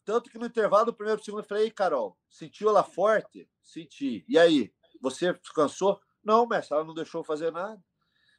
Tanto 0.04 0.30
que 0.30 0.38
no 0.38 0.46
intervalo 0.46 0.86
do 0.86 0.94
primeiro 0.94 1.20
e 1.20 1.26
segundo 1.26 1.40
eu 1.40 1.48
falei, 1.48 1.72
Carol, 1.72 2.16
sentiu 2.30 2.70
ela 2.70 2.84
forte? 2.84 3.50
Senti. 3.64 4.24
E 4.28 4.38
aí, 4.38 4.72
você 5.02 5.34
descansou? 5.34 6.00
Não, 6.24 6.46
mestre, 6.46 6.76
ela 6.76 6.86
não 6.86 6.94
deixou 6.94 7.24
fazer 7.24 7.52
nada. 7.52 7.84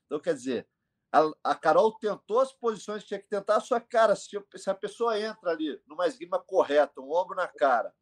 Então, 0.05 0.21
quer 0.21 0.35
dizer, 0.35 0.69
a, 1.11 1.29
a 1.43 1.57
Carol 1.57 1.93
tentou 1.99 2.39
as 2.39 2.53
posições 2.53 3.03
que 3.03 3.09
tinha 3.09 3.21
que 3.21 3.29
tentar, 3.29 3.59
sua 3.59 3.81
cara, 3.81 4.15
se, 4.15 4.41
se 4.55 4.71
a 4.71 4.75
pessoa 4.77 5.19
entra 5.19 5.51
ali 5.51 5.83
numa 5.89 6.07
esgrima 6.07 6.39
correta, 6.39 7.01
um 7.01 7.13
ombro 7.13 7.35
na 7.35 7.49
cara, 7.49 7.93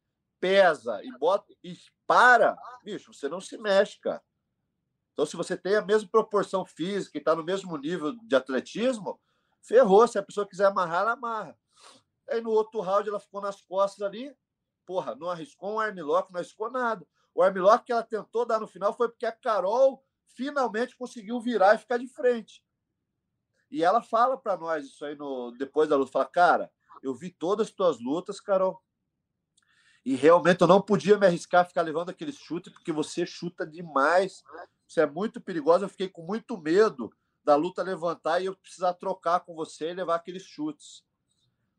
pesa 0.40 1.00
e 1.02 1.10
bota 1.18 1.52
e 1.62 1.76
para, 2.06 2.56
bicho, 2.82 3.12
você 3.12 3.28
não 3.28 3.40
se 3.40 3.56
mexe, 3.58 3.98
cara. 4.00 4.22
Então, 5.12 5.24
se 5.24 5.36
você 5.36 5.56
tem 5.56 5.76
a 5.76 5.82
mesma 5.82 6.08
proporção 6.08 6.64
física 6.64 7.16
e 7.16 7.20
está 7.20 7.34
no 7.34 7.44
mesmo 7.44 7.76
nível 7.76 8.12
de 8.24 8.34
atletismo, 8.34 9.20
ferrou. 9.62 10.06
Se 10.08 10.18
a 10.18 10.22
pessoa 10.22 10.46
quiser 10.46 10.66
amarrar, 10.66 11.02
ela 11.02 11.12
amarra. 11.12 11.58
Aí 12.28 12.40
no 12.40 12.50
outro 12.50 12.80
round 12.80 13.08
ela 13.08 13.20
ficou 13.20 13.40
nas 13.40 13.60
costas 13.60 14.02
ali, 14.02 14.34
porra, 14.84 15.14
não 15.14 15.30
arriscou 15.30 15.74
um 15.74 15.80
armlock, 15.80 16.32
não 16.32 16.40
arriscou 16.40 16.70
nada. 16.70 17.06
O 17.34 17.42
armlock 17.42 17.84
que 17.84 17.92
ela 17.92 18.02
tentou 18.02 18.44
dar 18.44 18.60
no 18.60 18.66
final 18.66 18.92
foi 18.92 19.08
porque 19.08 19.26
a 19.26 19.32
Carol 19.32 20.04
finalmente 20.26 20.96
conseguiu 20.96 21.40
virar 21.40 21.74
e 21.74 21.78
ficar 21.78 21.98
de 21.98 22.08
frente. 22.08 22.64
E 23.70 23.82
ela 23.82 24.02
fala 24.02 24.36
para 24.36 24.56
nós 24.56 24.84
isso 24.84 25.04
aí 25.04 25.16
no 25.16 25.52
depois 25.52 25.88
da 25.88 25.96
luta, 25.96 26.10
fala: 26.10 26.26
"Cara, 26.26 26.72
eu 27.02 27.14
vi 27.14 27.30
todas 27.30 27.68
as 27.68 27.72
tuas 27.72 28.00
lutas, 28.00 28.40
Carol. 28.40 28.82
E 30.04 30.14
realmente 30.14 30.60
eu 30.60 30.66
não 30.66 30.82
podia 30.82 31.18
me 31.18 31.26
arriscar 31.26 31.62
a 31.62 31.64
ficar 31.64 31.82
levando 31.82 32.10
aquele 32.10 32.32
chute, 32.32 32.70
porque 32.70 32.92
você 32.92 33.24
chuta 33.24 33.66
demais. 33.66 34.44
Você 34.86 35.00
é 35.00 35.06
muito 35.06 35.40
perigoso. 35.40 35.84
Eu 35.84 35.88
fiquei 35.88 36.08
com 36.08 36.22
muito 36.22 36.58
medo 36.58 37.10
da 37.42 37.56
luta 37.56 37.82
levantar 37.82 38.40
e 38.40 38.46
eu 38.46 38.56
precisar 38.56 38.94
trocar 38.94 39.40
com 39.40 39.54
você 39.54 39.90
e 39.90 39.94
levar 39.94 40.16
aqueles 40.16 40.42
chutes. 40.42 41.02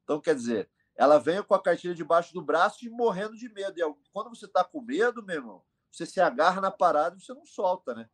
Então, 0.04 0.20
quer 0.20 0.36
dizer, 0.36 0.70
ela 0.96 1.20
veio 1.20 1.44
com 1.44 1.54
a 1.54 1.62
cartilha 1.62 1.94
debaixo 1.94 2.34
do 2.34 2.42
braço 2.42 2.86
e 2.86 2.90
morrendo 2.90 3.36
de 3.36 3.50
medo. 3.50 3.80
E 3.80 3.96
quando 4.12 4.30
você 4.30 4.46
está 4.46 4.64
com 4.64 4.82
medo, 4.82 5.24
meu 5.24 5.36
irmão, 5.36 5.64
você 5.92 6.06
se 6.06 6.20
agarra 6.20 6.62
na 6.62 6.72
parada 6.72 7.18
e 7.18 7.22
você 7.22 7.34
não 7.34 7.46
solta, 7.46 7.94
né? 7.94 8.10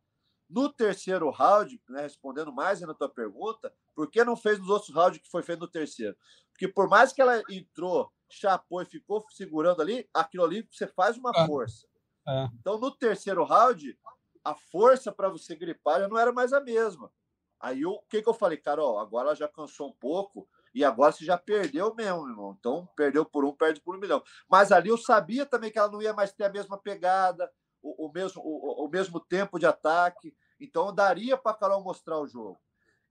No 0.48 0.70
terceiro 0.70 1.30
round, 1.30 1.80
né, 1.88 2.02
respondendo 2.02 2.52
mais 2.52 2.80
na 2.82 2.92
tua 2.92 3.08
pergunta, 3.08 3.72
por 3.94 4.10
que 4.10 4.22
não 4.22 4.36
fez 4.36 4.58
nos 4.58 4.68
outros 4.68 4.94
rounds 4.94 5.18
que 5.18 5.30
foi 5.30 5.42
feito 5.42 5.60
no 5.60 5.68
terceiro? 5.68 6.14
Porque 6.50 6.68
por 6.68 6.88
mais 6.88 7.12
que 7.12 7.22
ela 7.22 7.42
entrou 7.48 8.12
chapou 8.34 8.82
e 8.82 8.86
ficou 8.86 9.24
segurando 9.30 9.82
ali, 9.82 10.08
aquilo 10.12 10.44
ali 10.44 10.66
você 10.70 10.86
faz 10.86 11.16
uma 11.16 11.32
é. 11.34 11.46
força. 11.46 11.86
É. 12.26 12.48
Então, 12.60 12.78
no 12.78 12.90
terceiro 12.90 13.44
round, 13.44 13.98
a 14.44 14.54
força 14.54 15.12
para 15.12 15.28
você 15.28 15.54
gripar 15.54 16.00
já 16.00 16.08
não 16.08 16.18
era 16.18 16.32
mais 16.32 16.52
a 16.52 16.60
mesma. 16.60 17.12
Aí 17.60 17.86
o 17.86 18.00
que, 18.08 18.20
que 18.22 18.28
eu 18.28 18.34
falei, 18.34 18.58
Carol? 18.58 18.98
Agora 18.98 19.28
ela 19.28 19.36
já 19.36 19.48
cansou 19.48 19.88
um 19.88 19.92
pouco. 19.92 20.48
E 20.74 20.82
agora 20.84 21.12
você 21.12 21.24
já 21.24 21.36
perdeu 21.36 21.94
mesmo, 21.94 22.28
irmão. 22.28 22.56
Então, 22.58 22.88
perdeu 22.96 23.24
por 23.24 23.44
um, 23.44 23.52
perde 23.54 23.80
por 23.80 23.94
um 23.94 24.00
milhão. 24.00 24.22
Mas 24.48 24.72
ali 24.72 24.88
eu 24.88 24.96
sabia 24.96 25.44
também 25.44 25.70
que 25.70 25.78
ela 25.78 25.90
não 25.90 26.00
ia 26.00 26.14
mais 26.14 26.32
ter 26.32 26.44
a 26.44 26.48
mesma 26.48 26.78
pegada, 26.78 27.50
o, 27.82 28.06
o 28.06 28.12
mesmo, 28.12 28.42
o, 28.42 28.86
o, 28.86 28.88
mesmo 28.88 29.20
tempo 29.20 29.58
de 29.58 29.66
ataque. 29.66 30.34
Então, 30.58 30.94
daria 30.94 31.36
para 31.36 31.52
a 31.52 31.56
Carol 31.56 31.84
mostrar 31.84 32.18
o 32.18 32.26
jogo. 32.26 32.58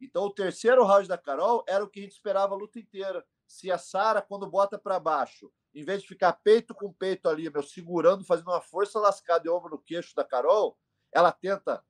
Então, 0.01 0.23
o 0.23 0.33
terceiro 0.33 0.83
round 0.83 1.07
da 1.07 1.17
Carol 1.17 1.63
era 1.67 1.83
o 1.83 1.87
que 1.87 1.99
a 1.99 2.03
gente 2.03 2.13
esperava 2.13 2.55
a 2.55 2.57
luta 2.57 2.79
inteira. 2.79 3.23
Se 3.51 3.69
a 3.69 3.77
Sara, 3.77 4.21
quando 4.21 4.49
bota 4.49 4.79
para 4.79 4.97
baixo, 4.97 5.51
em 5.75 5.83
vez 5.83 6.01
de 6.01 6.07
ficar 6.07 6.31
peito 6.31 6.73
com 6.73 6.91
peito 6.93 7.27
ali, 7.27 7.49
meu, 7.49 7.61
segurando, 7.61 8.23
fazendo 8.23 8.47
uma 8.47 8.61
força 8.61 8.97
lascada 8.97 9.41
de 9.41 9.49
ombro 9.49 9.71
no 9.71 9.77
queixo 9.77 10.15
da 10.15 10.23
Carol, 10.23 10.79
ela 11.11 11.33
tenta 11.33 11.83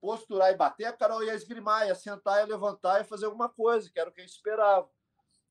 posturar 0.00 0.50
e 0.50 0.56
bater, 0.56 0.86
a 0.86 0.92
Carol 0.92 1.22
ia 1.22 1.34
esgrimar, 1.34 1.86
ia 1.86 1.94
sentar, 1.94 2.38
ia 2.38 2.46
levantar 2.46 3.02
e 3.02 3.04
fazer 3.04 3.26
alguma 3.26 3.50
coisa, 3.50 3.90
que 3.90 4.00
era 4.00 4.08
o 4.08 4.12
que 4.12 4.22
a 4.22 4.24
gente 4.24 4.34
esperava. 4.34 4.88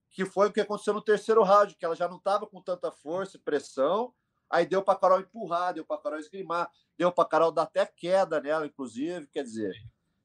Que 0.10 0.26
foi 0.26 0.50
o 0.50 0.52
que 0.52 0.60
aconteceu 0.60 0.94
no 0.94 1.04
terceiro 1.04 1.44
round, 1.44 1.76
que 1.76 1.86
ela 1.86 1.96
já 1.96 2.08
não 2.08 2.18
estava 2.18 2.48
com 2.48 2.60
tanta 2.60 2.92
força 2.92 3.38
e 3.38 3.40
pressão, 3.40 4.16
aí 4.50 4.66
deu 4.66 4.82
para 4.82 4.96
a 4.96 5.00
Carol 5.00 5.20
empurrar, 5.20 5.76
deu 5.76 5.86
para 5.86 5.98
a 5.98 6.02
Carol 6.02 6.20
esgrimar, 6.20 6.70
deu 6.98 7.12
para 7.12 7.24
a 7.24 7.28
Carol 7.28 7.52
dar 7.52 7.64
até 7.64 7.86
queda 7.86 8.42
nela, 8.42 8.66
inclusive. 8.66 9.28
Quer 9.28 9.44
dizer, 9.44 9.74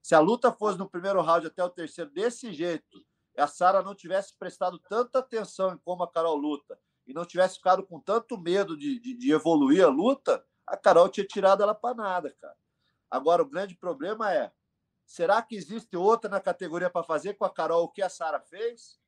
se 0.03 0.15
a 0.15 0.21
luta 0.21 0.51
fosse 0.51 0.79
no 0.79 0.89
primeiro 0.89 1.21
round 1.21 1.47
até 1.47 1.63
o 1.63 1.69
terceiro 1.69 2.11
desse 2.11 2.51
jeito, 2.51 3.05
a 3.41 3.47
Sara 3.47 3.83
não 3.83 3.95
tivesse 3.95 4.37
prestado 4.37 4.79
tanta 4.79 5.19
atenção 5.19 5.75
em 5.75 5.79
como 5.79 6.03
a 6.03 6.11
Carol 6.11 6.37
luta 6.37 6.79
e 7.07 7.13
não 7.13 7.25
tivesse 7.25 7.57
ficado 7.57 7.87
com 7.87 8.01
tanto 8.01 8.39
medo 8.39 8.77
de, 8.77 8.99
de, 8.99 9.15
de 9.15 9.33
evoluir 9.33 9.85
a 9.85 9.89
luta, 9.89 10.45
a 10.67 10.77
Carol 10.77 11.09
tinha 11.09 11.27
tirado 11.27 11.63
ela 11.63 11.75
para 11.75 11.95
nada, 11.95 12.35
cara. 12.41 12.57
Agora, 13.11 13.43
o 13.43 13.49
grande 13.49 13.77
problema 13.77 14.33
é: 14.33 14.53
será 15.05 15.41
que 15.41 15.55
existe 15.55 15.97
outra 15.97 16.29
na 16.29 16.41
categoria 16.41 16.91
para 16.91 17.05
fazer 17.05 17.35
com 17.35 17.45
a 17.45 17.51
Carol 17.51 17.85
o 17.85 17.89
que 17.89 18.03
a 18.03 18.09
Sara 18.09 18.41
fez? 18.41 18.99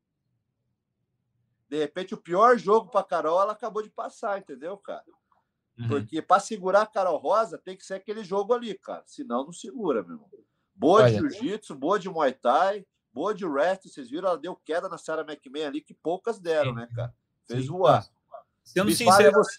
De 1.68 1.78
repente, 1.78 2.14
o 2.14 2.18
pior 2.18 2.56
jogo 2.56 2.90
para 2.90 3.00
a 3.00 3.04
Carol 3.04 3.42
ela 3.42 3.52
acabou 3.52 3.82
de 3.82 3.90
passar, 3.90 4.38
entendeu, 4.38 4.76
cara? 4.78 5.04
Uhum. 5.78 5.88
Porque 5.88 6.22
para 6.22 6.40
segurar 6.40 6.82
a 6.82 6.86
Carol 6.86 7.18
Rosa 7.18 7.58
tem 7.58 7.76
que 7.76 7.84
ser 7.84 7.94
aquele 7.94 8.24
jogo 8.24 8.54
ali, 8.54 8.76
cara. 8.78 9.02
Senão 9.06 9.44
não 9.44 9.52
segura, 9.52 10.02
meu 10.02 10.14
irmão. 10.14 10.30
Boa 10.74 11.02
Olha. 11.02 11.10
de 11.10 11.18
jiu-jitsu, 11.18 11.74
boa 11.74 11.98
de 11.98 12.08
muay 12.08 12.32
thai, 12.32 12.86
boa 13.18 13.34
de 13.34 13.44
wrestling. 13.44 13.90
Vocês 13.90 14.08
viram? 14.08 14.28
Ela 14.28 14.38
deu 14.38 14.54
queda 14.54 14.88
na 14.88 14.96
Sarah 14.96 15.22
McMahon 15.22 15.66
ali, 15.66 15.80
que 15.80 15.92
poucas 15.92 16.38
deram, 16.38 16.72
né, 16.72 16.88
cara? 16.94 17.12
Fez 17.48 17.62
Sim. 17.62 17.68
voar. 17.68 18.06
Sendo 18.62 18.86
Me 18.86 18.94
sincero, 18.94 19.32
você... 19.32 19.58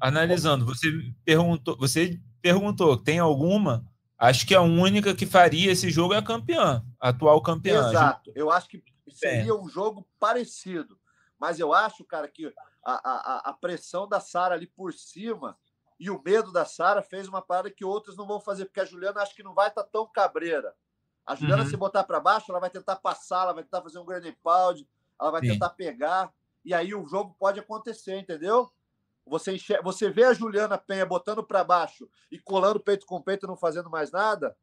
analisando, 0.00 0.64
você 0.64 0.88
perguntou, 1.22 1.76
você 1.76 2.18
perguntou, 2.40 2.96
tem 2.96 3.18
alguma? 3.18 3.84
Acho 4.16 4.46
que 4.46 4.54
a 4.54 4.62
única 4.62 5.14
que 5.14 5.26
faria 5.26 5.70
esse 5.70 5.90
jogo 5.90 6.14
é 6.14 6.16
a 6.16 6.22
campeã, 6.22 6.82
a 6.98 7.10
atual 7.10 7.42
campeã. 7.42 7.90
Exato. 7.90 8.32
Eu 8.34 8.50
acho 8.50 8.68
que 8.68 8.82
seria 9.10 9.54
um 9.54 9.68
jogo 9.68 10.08
parecido. 10.18 10.98
Mas 11.38 11.60
eu 11.60 11.72
acho, 11.72 12.04
cara, 12.04 12.26
que 12.26 12.52
a, 12.84 12.92
a, 12.92 13.50
a 13.50 13.52
pressão 13.52 14.08
da 14.08 14.18
Sara 14.18 14.54
ali 14.54 14.66
por 14.66 14.94
cima 14.94 15.56
e 16.00 16.10
o 16.10 16.20
medo 16.24 16.52
da 16.52 16.64
Sara 16.64 17.02
fez 17.02 17.28
uma 17.28 17.42
parada 17.42 17.70
que 17.70 17.84
outras 17.84 18.16
não 18.16 18.26
vão 18.26 18.40
fazer, 18.40 18.64
porque 18.64 18.80
a 18.80 18.84
Juliana 18.84 19.20
acho 19.20 19.34
que 19.34 19.42
não 19.42 19.54
vai 19.54 19.68
estar 19.68 19.82
tá 19.82 19.90
tão 19.92 20.06
cabreira. 20.06 20.74
A 21.28 21.34
Juliana, 21.34 21.62
uhum. 21.62 21.68
se 21.68 21.76
botar 21.76 22.04
para 22.04 22.18
baixo, 22.18 22.46
ela 22.50 22.58
vai 22.58 22.70
tentar 22.70 22.96
passar, 22.96 23.42
ela 23.42 23.52
vai 23.52 23.62
tentar 23.62 23.82
fazer 23.82 23.98
um 23.98 24.04
grande 24.06 24.32
pound, 24.42 24.88
ela 25.20 25.30
vai 25.30 25.42
Sim. 25.42 25.48
tentar 25.48 25.68
pegar, 25.68 26.32
e 26.64 26.72
aí 26.72 26.94
o 26.94 27.06
jogo 27.06 27.36
pode 27.38 27.60
acontecer, 27.60 28.18
entendeu? 28.18 28.66
Você, 29.26 29.52
enxerga, 29.52 29.82
você 29.82 30.08
vê 30.08 30.24
a 30.24 30.32
Juliana 30.32 30.78
Penha 30.78 31.04
botando 31.04 31.44
para 31.44 31.62
baixo 31.62 32.08
e 32.32 32.38
colando 32.38 32.80
peito 32.80 33.04
com 33.04 33.20
peito 33.20 33.44
e 33.44 33.46
não 33.46 33.58
fazendo 33.58 33.90
mais 33.90 34.10
nada? 34.10 34.56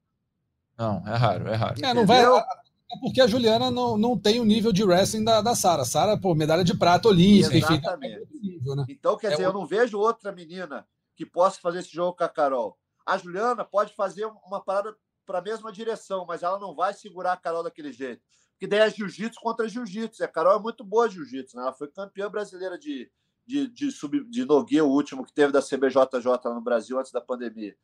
Não, 0.76 1.08
é 1.08 1.16
raro, 1.16 1.48
é 1.48 1.54
raro. 1.54 1.86
É, 1.86 1.94
não 1.94 2.04
vai, 2.04 2.26
é 2.26 3.00
porque 3.00 3.22
a 3.22 3.28
Juliana 3.28 3.70
não, 3.70 3.96
não 3.96 4.18
tem 4.18 4.40
o 4.40 4.46
nível 4.46 4.74
de 4.74 4.84
wrestling 4.84 5.24
da, 5.24 5.42
da 5.42 5.54
Sara. 5.54 5.86
Sara, 5.86 6.20
pô, 6.20 6.34
medalha 6.34 6.64
de 6.64 6.76
prata 6.76 7.10
olímpica, 7.10 7.58
Exatamente. 7.58 8.24
enfim. 8.24 8.40
Nível, 8.42 8.76
né? 8.76 8.86
Então, 8.90 9.16
quer 9.18 9.28
é 9.28 9.32
dizer, 9.32 9.46
eu 9.46 9.54
não 9.54 9.68
vejo 9.68 10.00
outra 10.00 10.32
menina 10.32 10.88
que 11.16 11.28
possa 11.28 11.60
fazer 11.62 11.80
esse 11.80 11.94
jogo 11.94 12.18
com 12.18 12.24
a 12.24 12.30
Carol. 12.30 12.76
A 13.06 13.20
Juliana 13.20 13.64
pode 13.64 13.94
fazer 13.94 14.26
uma 14.48 14.60
parada 14.60 14.96
para 15.26 15.40
a 15.40 15.42
mesma 15.42 15.72
direção, 15.72 16.26
mas 16.26 16.44
ela 16.44 16.60
não 16.60 16.76
vai 16.76 16.94
segurar 16.94 17.34
a 17.34 17.38
Carol 17.38 17.64
daquele 17.64 17.92
jeito. 17.92 18.22
Porque 18.52 18.68
daí 18.68 18.80
é 18.80 18.90
jiu-jitsu 18.90 19.40
contra 19.42 19.68
jiu-jitsu. 19.68 20.24
A 20.24 20.28
Carol 20.28 20.58
é 20.58 20.60
muito 20.60 20.84
boa 20.84 21.10
jiu-jitsu, 21.10 21.58
né? 21.58 21.64
Ela 21.64 21.74
foi 21.74 21.90
campeã 21.90 22.30
brasileira 22.30 22.78
de, 22.78 23.12
de, 23.46 23.68
de, 23.68 23.92
sub, 23.92 24.24
de 24.30 24.46
Nogueira, 24.46 24.86
o 24.86 24.90
último 24.90 25.26
que 25.26 25.34
teve 25.34 25.52
da 25.52 25.62
CBJJ 25.62 26.40
no 26.46 26.62
Brasil 26.62 26.98
antes 26.98 27.12
da 27.12 27.20
pandemia. 27.20 27.76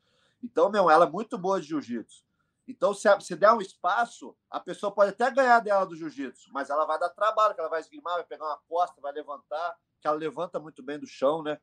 Então, 0.42 0.70
meu, 0.70 0.90
ela 0.90 1.06
é 1.06 1.10
muito 1.10 1.38
boa 1.38 1.60
de 1.60 1.68
jiu-jitsu. 1.68 2.24
Então, 2.68 2.94
se, 2.94 3.08
se 3.20 3.36
der 3.36 3.52
um 3.52 3.60
espaço, 3.60 4.36
a 4.50 4.60
pessoa 4.60 4.94
pode 4.94 5.12
até 5.12 5.30
ganhar 5.30 5.60
dela 5.60 5.86
do 5.86 5.96
jiu-jitsu, 5.96 6.50
mas 6.54 6.70
ela 6.70 6.86
vai 6.86 6.98
dar 6.98 7.10
trabalho, 7.10 7.54
que 7.54 7.60
ela 7.60 7.70
vai 7.70 7.82
esgrimar, 7.82 8.16
vai 8.16 8.24
pegar 8.24 8.46
uma 8.46 8.62
costa, 8.70 9.02
vai 9.02 9.12
levantar, 9.12 9.78
que 10.00 10.08
ela 10.08 10.18
levanta 10.18 10.60
muito 10.60 10.82
bem 10.82 10.98
do 10.98 11.06
chão, 11.06 11.44
né? 11.44 11.60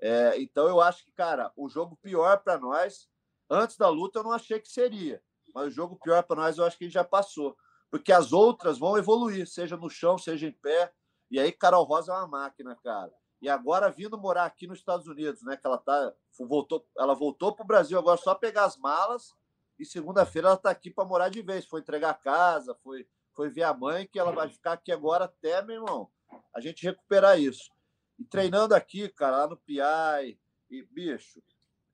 É, 0.00 0.40
então, 0.40 0.68
eu 0.68 0.80
acho 0.80 1.04
que, 1.04 1.12
cara, 1.12 1.52
o 1.56 1.68
jogo 1.68 1.96
pior 2.02 2.38
para 2.40 2.58
nós, 2.58 3.08
antes 3.52 3.76
da 3.76 3.88
luta, 3.88 4.18
eu 4.18 4.22
não 4.24 4.32
achei 4.32 4.58
que 4.58 4.68
seria. 4.68 5.22
Mas 5.54 5.66
o 5.66 5.70
jogo 5.70 5.98
pior 6.02 6.22
para 6.22 6.42
nós, 6.42 6.58
eu 6.58 6.64
acho 6.64 6.78
que 6.78 6.88
já 6.88 7.04
passou. 7.04 7.56
Porque 7.90 8.12
as 8.12 8.32
outras 8.32 8.78
vão 8.78 8.96
evoluir, 8.96 9.46
seja 9.46 9.76
no 9.76 9.90
chão, 9.90 10.16
seja 10.16 10.46
em 10.46 10.52
pé. 10.52 10.92
E 11.30 11.38
aí, 11.38 11.52
Carol 11.52 11.84
Rosa 11.84 12.12
é 12.12 12.16
uma 12.16 12.26
máquina, 12.26 12.74
cara 12.76 13.12
e 13.42 13.48
agora 13.48 13.90
vindo 13.90 14.16
morar 14.16 14.44
aqui 14.44 14.68
nos 14.68 14.78
Estados 14.78 15.08
Unidos, 15.08 15.42
né? 15.42 15.56
Que 15.56 15.66
ela 15.66 15.76
tá 15.76 16.14
voltou, 16.38 16.86
ela 16.96 17.12
voltou 17.12 17.52
para 17.52 17.64
o 17.64 17.66
Brasil 17.66 17.98
agora 17.98 18.16
só 18.16 18.36
pegar 18.36 18.64
as 18.64 18.76
malas 18.76 19.34
e 19.76 19.84
segunda-feira 19.84 20.46
ela 20.46 20.54
está 20.54 20.70
aqui 20.70 20.92
para 20.92 21.04
morar 21.04 21.28
de 21.28 21.42
vez. 21.42 21.66
Foi 21.66 21.80
entregar 21.80 22.10
a 22.10 22.14
casa, 22.14 22.72
foi 22.84 23.06
foi 23.34 23.48
ver 23.48 23.62
a 23.62 23.74
mãe 23.74 24.06
que 24.06 24.18
ela 24.18 24.30
vai 24.30 24.48
ficar 24.48 24.74
aqui 24.74 24.92
agora 24.92 25.24
até, 25.24 25.62
meu 25.62 25.76
irmão, 25.76 26.08
a 26.54 26.60
gente 26.60 26.84
recuperar 26.84 27.40
isso. 27.40 27.72
E 28.18 28.24
treinando 28.24 28.74
aqui, 28.74 29.08
cara, 29.08 29.38
lá 29.38 29.46
no 29.48 29.56
PI 29.56 30.38
e 30.70 30.82
bicho, 30.82 31.42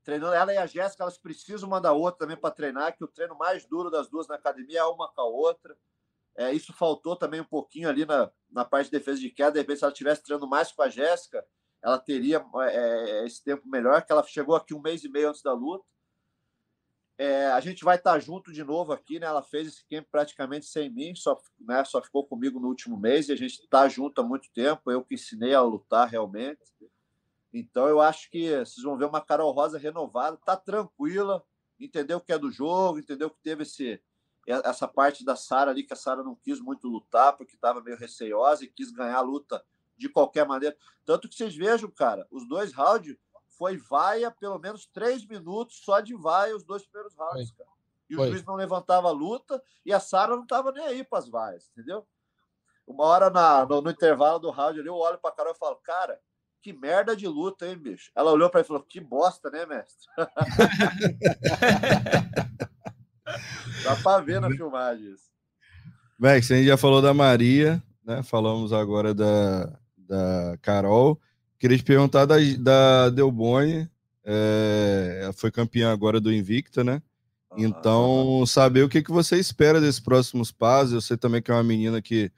treinando 0.09 0.32
ela 0.32 0.54
e 0.54 0.56
a 0.56 0.64
Jéssica, 0.64 1.02
elas 1.02 1.18
precisam 1.18 1.68
uma 1.68 1.82
da 1.82 1.92
outra 1.92 2.20
também 2.20 2.34
para 2.34 2.50
treinar, 2.50 2.96
que 2.96 3.04
o 3.04 3.06
treino 3.06 3.36
mais 3.36 3.66
duro 3.66 3.90
das 3.90 4.09
duas 4.09 4.26
na 4.26 4.36
academia 4.36 4.78
é 4.78 4.84
uma 4.84 5.06
com 5.12 5.20
a 5.20 5.24
outra. 5.26 5.76
É, 6.34 6.50
isso 6.50 6.72
faltou 6.72 7.14
também 7.14 7.42
um 7.42 7.44
pouquinho 7.44 7.90
ali 7.90 8.06
na, 8.06 8.30
na 8.50 8.64
parte 8.64 8.86
de 8.86 8.92
defesa 8.92 9.20
de 9.20 9.28
queda. 9.28 9.52
De 9.52 9.59
repente, 9.59 9.80
se 9.80 9.84
ela 9.84 9.92
estivesse 9.92 10.22
treinando 10.22 10.48
mais 10.48 10.72
com 10.72 10.80
a 10.80 10.88
Jéssica, 10.88 11.44
ela 11.82 11.98
teria 11.98 12.42
é, 12.62 13.20
é, 13.20 13.26
esse 13.26 13.44
tempo 13.44 13.68
melhor, 13.68 14.02
que 14.02 14.11
ela 14.11 14.22
chegou 14.22 14.56
aqui 14.56 14.72
um 14.72 14.80
mês 14.80 15.04
e 15.04 15.11
meio 15.11 15.28
antes 15.28 15.42
da 15.42 15.52
luta. 15.52 15.84
É, 17.18 17.48
a 17.48 17.61
gente 17.61 17.84
vai 17.84 17.96
estar 17.96 18.18
junto 18.18 18.50
de 18.50 18.64
novo 18.64 18.94
aqui, 18.94 19.18
né? 19.18 19.26
Ela 19.26 19.42
fez 19.42 19.68
esse 19.68 19.86
camp 19.90 20.06
praticamente 20.11 20.64
sem 20.64 20.88
mim, 20.88 21.14
só, 21.14 21.38
né, 21.61 21.84
só 21.84 22.00
ficou 22.00 22.26
comigo 22.26 22.59
no 22.59 22.68
último 22.68 22.96
mês 22.96 23.28
e 23.28 23.32
a 23.32 23.36
gente 23.36 23.61
está 23.61 23.86
junto 23.90 24.22
há 24.22 24.24
muito 24.24 24.48
tempo. 24.54 24.90
Eu 24.90 25.04
que 25.04 25.16
ensinei 25.16 25.52
a 25.52 25.61
lutar 25.61 26.09
realmente. 26.09 26.62
Então 27.59 27.88
eu 27.88 28.00
acho 28.00 28.30
que 28.30 28.50
vocês 28.50 28.82
vão 28.82 28.96
ver 28.96 29.06
uma 29.06 29.20
Carol 29.20 29.52
Rosa 29.52 29.78
renovada, 29.78 30.36
tá 30.36 30.56
tranquila, 30.56 31.44
entendeu 31.78 32.18
o 32.18 32.20
que 32.20 32.32
é 32.32 32.38
do 32.38 32.50
jogo, 32.50 32.98
entendeu 32.98 33.30
que 33.30 33.40
teve 33.42 33.62
esse, 33.64 34.00
essa 34.46 34.86
parte 34.86 35.24
da 35.24 35.36
Sara 35.36 35.70
ali, 35.70 35.82
que 35.82 35.92
a 35.92 35.96
Sara 35.96 36.22
não 36.22 36.34
quis 36.34 36.61
muito 36.61 36.88
lutar, 36.88 37.36
porque 37.36 37.54
estava 37.54 37.80
meio 37.80 37.96
receiosa 37.96 38.64
e 38.64 38.68
quis 38.68 38.90
ganhar 38.90 39.18
a 39.18 39.22
luta 39.22 39.64
de 39.96 40.09
qualquer 40.09 40.46
maneira. 40.46 40.76
Tanto 41.04 41.28
que 41.28 41.34
vocês 41.34 41.56
vejam, 41.56 41.90
cara, 41.90 42.26
os 42.30 42.46
dois 42.48 42.72
rounds 42.72 43.16
foi 43.48 43.76
vaia 43.76 44.30
pelo 44.30 44.59
menos 44.59 44.86
três 44.86 45.26
minutos 45.26 45.80
só 45.84 46.00
de 46.00 46.14
vaia 46.14 46.56
os 46.56 46.62
dois 46.62 46.84
primeiros 46.86 47.14
rounds, 47.16 47.50
cara. 47.50 47.68
E 48.09 48.16
o 48.16 48.26
juiz 48.26 48.42
não 48.44 48.54
levantava 48.54 49.09
a 49.09 49.12
luta 49.12 49.62
e 49.84 49.92
a 49.92 50.00
Sara 50.00 50.34
não 50.34 50.44
estava 50.44 50.72
nem 50.72 50.84
aí 50.84 51.04
para 51.04 51.18
as 51.18 51.28
vaias, 51.28 51.68
entendeu? 51.70 52.06
Uma 52.86 53.04
hora 53.04 53.28
na, 53.28 53.66
no, 53.66 53.82
no, 53.82 53.90
intervalo 53.90 54.38
do 54.38 54.50
round 54.50 54.80
ali, 54.80 54.88
eu 54.88 54.94
olho 54.94 55.18
para 55.18 55.28
a 55.28 55.32
Carol 55.34 55.52
e 55.52 55.59
falo, 55.59 55.76
cara, 55.76 56.18
que 56.61 56.72
merda 56.72 57.16
de 57.16 57.26
luta, 57.26 57.66
hein, 57.66 57.76
bicho? 57.76 58.11
Ela 58.14 58.32
olhou 58.32 58.50
para 58.50 58.61
ele 58.61 58.66
e 58.66 58.68
falou, 58.68 58.82
que 58.82 59.00
bosta, 59.00 59.50
né, 59.50 59.66
mestre? 59.66 60.06
Dá 63.84 63.96
para 64.02 64.22
ver 64.22 64.40
na 64.40 64.50
filmagem 64.50 65.12
isso. 65.12 65.28
A 66.20 66.40
gente 66.40 66.66
já 66.66 66.76
falou 66.76 67.00
da 67.00 67.14
Maria, 67.14 67.82
né? 68.04 68.22
Falamos 68.22 68.72
agora 68.72 69.14
da, 69.14 69.78
da 69.96 70.59
Carol. 70.61 71.20
Queria 71.59 71.78
te 71.78 71.84
perguntar 71.84 72.24
da, 72.24 72.36
da 72.59 73.11
Delboni. 73.11 73.88
É, 74.24 75.20
ela 75.22 75.32
foi 75.32 75.50
campeã 75.50 75.92
agora 75.92 76.20
do 76.20 76.32
Invicta, 76.32 76.82
né? 76.82 77.00
Então, 77.56 78.44
saber 78.46 78.82
o 78.82 78.88
que, 78.88 79.02
que 79.02 79.11
você 79.11 79.36
espera 79.36 79.80
desses 79.80 80.00
próximos 80.00 80.52
passos. 80.52 80.92
Eu 80.92 81.00
sei 81.00 81.16
também 81.16 81.40
que 81.40 81.50
é 81.50 81.54
uma 81.54 81.62
menina 81.62 82.02
que 82.02 82.30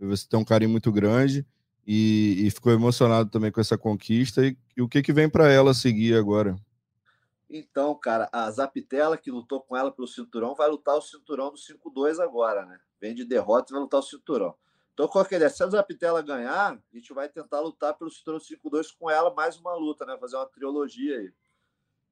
você 0.00 0.26
tem 0.28 0.38
um 0.38 0.44
carinho 0.44 0.70
muito 0.70 0.92
grande 0.92 1.46
e, 1.90 2.46
e 2.46 2.50
ficou 2.50 2.70
emocionado 2.70 3.30
também 3.30 3.50
com 3.50 3.62
essa 3.62 3.78
conquista. 3.78 4.44
E, 4.44 4.54
e 4.76 4.82
o 4.82 4.88
que, 4.88 5.00
que 5.00 5.10
vem 5.10 5.26
para 5.26 5.50
ela 5.50 5.72
seguir 5.72 6.14
agora? 6.14 6.54
Então, 7.48 7.94
cara, 7.94 8.28
a 8.30 8.50
Zapitela, 8.50 9.16
que 9.16 9.30
lutou 9.30 9.62
com 9.62 9.74
ela 9.74 9.90
pelo 9.90 10.06
cinturão, 10.06 10.54
vai 10.54 10.68
lutar 10.68 10.96
o 10.96 11.00
cinturão 11.00 11.50
do 11.50 11.56
5-2 11.56 12.22
agora, 12.22 12.66
né? 12.66 12.78
Vem 13.00 13.14
de 13.14 13.24
derrota 13.24 13.72
e 13.72 13.72
vai 13.72 13.80
lutar 13.80 14.00
o 14.00 14.02
cinturão. 14.02 14.54
Então, 14.92 15.08
qual 15.08 15.24
que 15.24 15.34
é 15.34 15.36
a 15.36 15.38
ideia? 15.38 15.50
Se 15.50 15.62
a 15.62 15.66
Zapitela 15.66 16.20
ganhar, 16.20 16.72
a 16.72 16.96
gente 16.96 17.14
vai 17.14 17.26
tentar 17.26 17.60
lutar 17.60 17.94
pelo 17.94 18.10
cinturão 18.10 18.38
5-2 18.38 18.94
com 18.98 19.08
ela, 19.08 19.32
mais 19.32 19.56
uma 19.56 19.74
luta, 19.74 20.04
né? 20.04 20.18
Fazer 20.20 20.36
uma 20.36 20.44
trilogia 20.44 21.16
aí. 21.16 21.32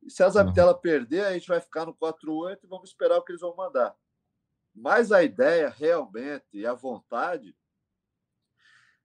E 0.02 0.10
se 0.10 0.22
a 0.22 0.28
Zapitela 0.30 0.72
uhum. 0.72 0.80
perder, 0.80 1.26
a 1.26 1.34
gente 1.34 1.48
vai 1.48 1.60
ficar 1.60 1.84
no 1.84 1.92
4-8 1.92 2.60
e 2.64 2.66
vamos 2.66 2.88
esperar 2.88 3.18
o 3.18 3.22
que 3.22 3.32
eles 3.32 3.42
vão 3.42 3.54
mandar. 3.54 3.94
Mas 4.74 5.12
a 5.12 5.22
ideia, 5.22 5.68
realmente, 5.68 6.46
e 6.54 6.64
a 6.64 6.72
vontade, 6.72 7.54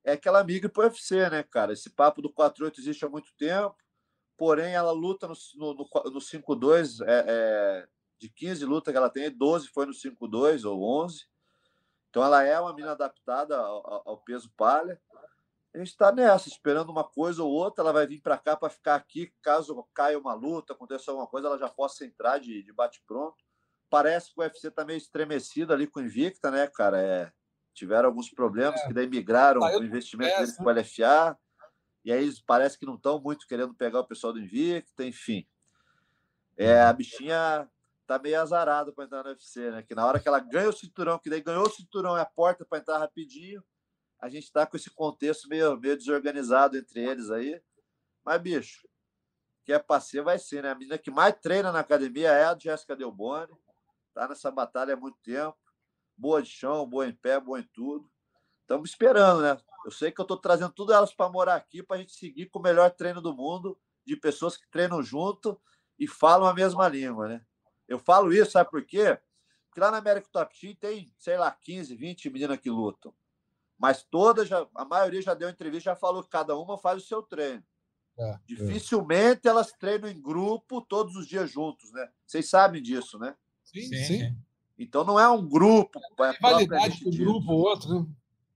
é 0.04 0.18
que 0.18 0.28
ela 0.28 0.44
migra 0.44 0.70
para 0.70 0.82
o 0.82 0.86
UFC, 0.86 1.30
né, 1.30 1.44
cara? 1.44 1.74
Esse 1.74 1.90
papo 1.90 2.22
do 2.22 2.32
4-8 2.34 2.80
existe 2.80 3.06
há 3.06 3.10
muito 3.10 3.34
tempo, 3.38 3.76
porém 4.38 4.74
ela 4.74 4.92
luta 4.92 5.28
no, 5.28 5.34
no, 5.56 5.74
no, 5.74 6.12
no 6.12 6.20
5-2, 6.20 7.06
é, 7.08 7.26
é, 7.28 7.88
de 8.20 8.30
15 8.30 8.66
lutas 8.66 8.92
que 8.92 8.98
ela 8.98 9.10
tem, 9.10 9.30
12 9.30 9.68
foi 9.70 9.86
no 9.86 9.94
5-2 9.94 10.70
ou 10.70 10.84
11. 11.04 11.26
Então 12.10 12.24
ela 12.24 12.44
é 12.44 12.60
uma 12.60 12.74
mina 12.74 12.92
adaptada 12.92 13.58
ao, 13.58 14.10
ao 14.10 14.18
peso 14.18 14.52
palha. 14.58 15.00
A 15.74 15.78
gente 15.78 15.88
está 15.88 16.12
nessa, 16.12 16.50
esperando 16.50 16.90
uma 16.90 17.04
coisa 17.04 17.42
ou 17.44 17.50
outra. 17.50 17.82
Ela 17.82 17.94
vai 17.94 18.06
vir 18.06 18.22
para 18.22 18.38
cá 18.38 18.58
para 18.58 18.70
ficar 18.70 18.96
aqui. 18.96 19.34
Caso 19.42 19.88
caia 19.94 20.20
uma 20.20 20.34
luta, 20.34 20.74
aconteça 20.74 21.10
alguma 21.10 21.28
coisa, 21.28 21.48
ela 21.48 21.58
já 21.58 21.70
possa 21.70 22.06
entrar 22.06 22.40
de, 22.40 22.62
de 22.62 22.74
bate-pronto. 22.74 23.42
Parece 23.90 24.34
que 24.34 24.40
o 24.40 24.44
UFC 24.44 24.68
está 24.68 24.84
meio 24.84 24.98
estremecido 24.98 25.74
ali 25.74 25.88
com 25.88 26.00
o 26.00 26.04
Invicta, 26.04 26.52
né, 26.52 26.68
cara? 26.68 27.02
É, 27.02 27.32
tiveram 27.74 28.10
alguns 28.10 28.30
problemas, 28.30 28.80
é. 28.82 28.88
que 28.88 28.94
daí 28.94 29.08
migraram 29.08 29.62
o 29.62 29.84
investimento 29.84 30.36
deles 30.38 30.56
para 30.56 30.66
o 30.66 30.80
LFA. 30.80 31.38
E 32.04 32.12
aí 32.12 32.32
parece 32.46 32.78
que 32.78 32.86
não 32.86 32.96
estão 32.96 33.22
muito 33.22 33.48
querendo 33.48 33.74
pegar 33.74 34.00
o 34.00 34.08
pessoal 34.08 34.34
do 34.34 34.40
Invicta, 34.40 35.04
enfim. 35.06 35.48
É, 36.58 36.82
a 36.82 36.92
bichinha 36.92 37.70
tá 38.06 38.20
meio 38.20 38.42
azarada 38.42 38.92
para 38.92 39.06
entrar 39.06 39.24
no 39.24 39.30
UFC, 39.30 39.72
né? 39.72 39.84
Que 39.84 39.96
na 39.96 40.06
hora 40.06 40.20
que 40.20 40.28
ela 40.28 40.40
ganha 40.40 40.70
o 40.70 40.74
cinturão, 40.74 41.20
que 41.20 41.30
daí 41.30 41.42
ganhou 41.42 41.66
o 41.66 41.70
cinturão 41.70 42.18
é 42.18 42.22
a 42.22 42.26
porta 42.26 42.66
para 42.66 42.80
entrar 42.80 42.98
rapidinho, 42.98 43.64
a 44.20 44.30
gente 44.30 44.44
está 44.44 44.66
com 44.66 44.78
esse 44.78 44.90
contexto 44.90 45.48
meio, 45.48 45.80
meio 45.80 45.98
desorganizado 45.98 46.78
entre 46.78 47.00
eles 47.00 47.32
aí. 47.32 47.62
Mas, 48.24 48.42
bicho, 48.42 48.88
que 49.64 49.74
é 49.74 49.84
ser, 50.00 50.22
vai 50.22 50.38
ser, 50.38 50.64
né? 50.64 50.72
A 50.72 50.76
menina 50.76 50.98
que 50.98 51.10
mais 51.10 51.36
treina 51.42 51.72
na 51.72 51.80
academia 51.80 52.30
é 52.32 52.46
a 52.46 52.58
Jéssica 52.58 52.96
Delboni. 52.96 53.52
Tá 54.14 54.28
nessa 54.28 54.52
batalha 54.52 54.94
há 54.94 54.98
muito 54.98 55.18
tempo. 55.24 55.58
Boa 56.22 56.40
de 56.40 56.50
chão, 56.50 56.88
boa 56.88 57.08
em 57.08 57.16
pé, 57.16 57.40
boa 57.40 57.60
em 57.60 57.68
tudo. 57.74 58.08
Estamos 58.62 58.92
esperando, 58.92 59.42
né? 59.42 59.58
Eu 59.84 59.90
sei 59.90 60.12
que 60.12 60.22
eu 60.22 60.24
estou 60.24 60.38
trazendo 60.38 60.72
tudo 60.72 60.94
elas 60.94 61.12
para 61.12 61.28
morar 61.28 61.56
aqui 61.56 61.82
para 61.82 61.96
a 61.96 62.00
gente 62.00 62.12
seguir 62.12 62.46
com 62.46 62.60
o 62.60 62.62
melhor 62.62 62.92
treino 62.92 63.20
do 63.20 63.36
mundo, 63.36 63.76
de 64.06 64.16
pessoas 64.16 64.56
que 64.56 64.70
treinam 64.70 65.02
junto 65.02 65.60
e 65.98 66.08
falam 66.08 66.48
a 66.48 66.54
mesma 66.54 66.88
língua, 66.88 67.28
né? 67.28 67.46
Eu 67.88 67.98
falo 67.98 68.32
isso, 68.32 68.52
sabe 68.52 68.70
por 68.70 68.86
quê? 68.86 69.18
Porque 69.66 69.80
lá 69.80 69.90
na 69.90 69.98
América 69.98 70.30
Top 70.32 70.56
Team 70.60 70.76
tem, 70.76 71.12
sei 71.18 71.38
lá, 71.40 71.50
15, 71.50 71.96
20 71.96 72.30
meninas 72.30 72.60
que 72.60 72.70
lutam. 72.70 73.12
Mas 73.76 74.04
todas, 74.04 74.48
já, 74.48 74.68
a 74.76 74.86
maioria 74.86 75.24
já 75.24 75.34
deu 75.34 75.50
entrevista, 75.50 75.90
já 75.90 75.96
falou 75.96 76.22
que 76.22 76.30
cada 76.30 76.56
uma 76.56 76.78
faz 76.78 77.02
o 77.02 77.08
seu 77.08 77.24
treino. 77.24 77.64
É, 78.16 78.30
é. 78.30 78.40
Dificilmente 78.46 79.48
é. 79.48 79.50
elas 79.50 79.72
treinam 79.72 80.08
em 80.08 80.22
grupo 80.22 80.82
todos 80.82 81.16
os 81.16 81.26
dias 81.26 81.50
juntos, 81.50 81.92
né? 81.92 82.12
Vocês 82.28 82.48
sabem 82.48 82.80
disso, 82.80 83.18
né? 83.18 83.36
Sim, 83.64 83.82
sim. 83.82 84.06
sim. 84.06 84.38
Então 84.84 85.04
não 85.04 85.20
é 85.20 85.30
um 85.30 85.48
grupo. 85.48 86.00
É 86.20 86.34
validade 86.40 87.10
de 87.10 87.24
um 87.24 87.26
grupo 87.26 87.52
ou 87.52 87.60
outro, 87.60 88.00
né? 88.00 88.06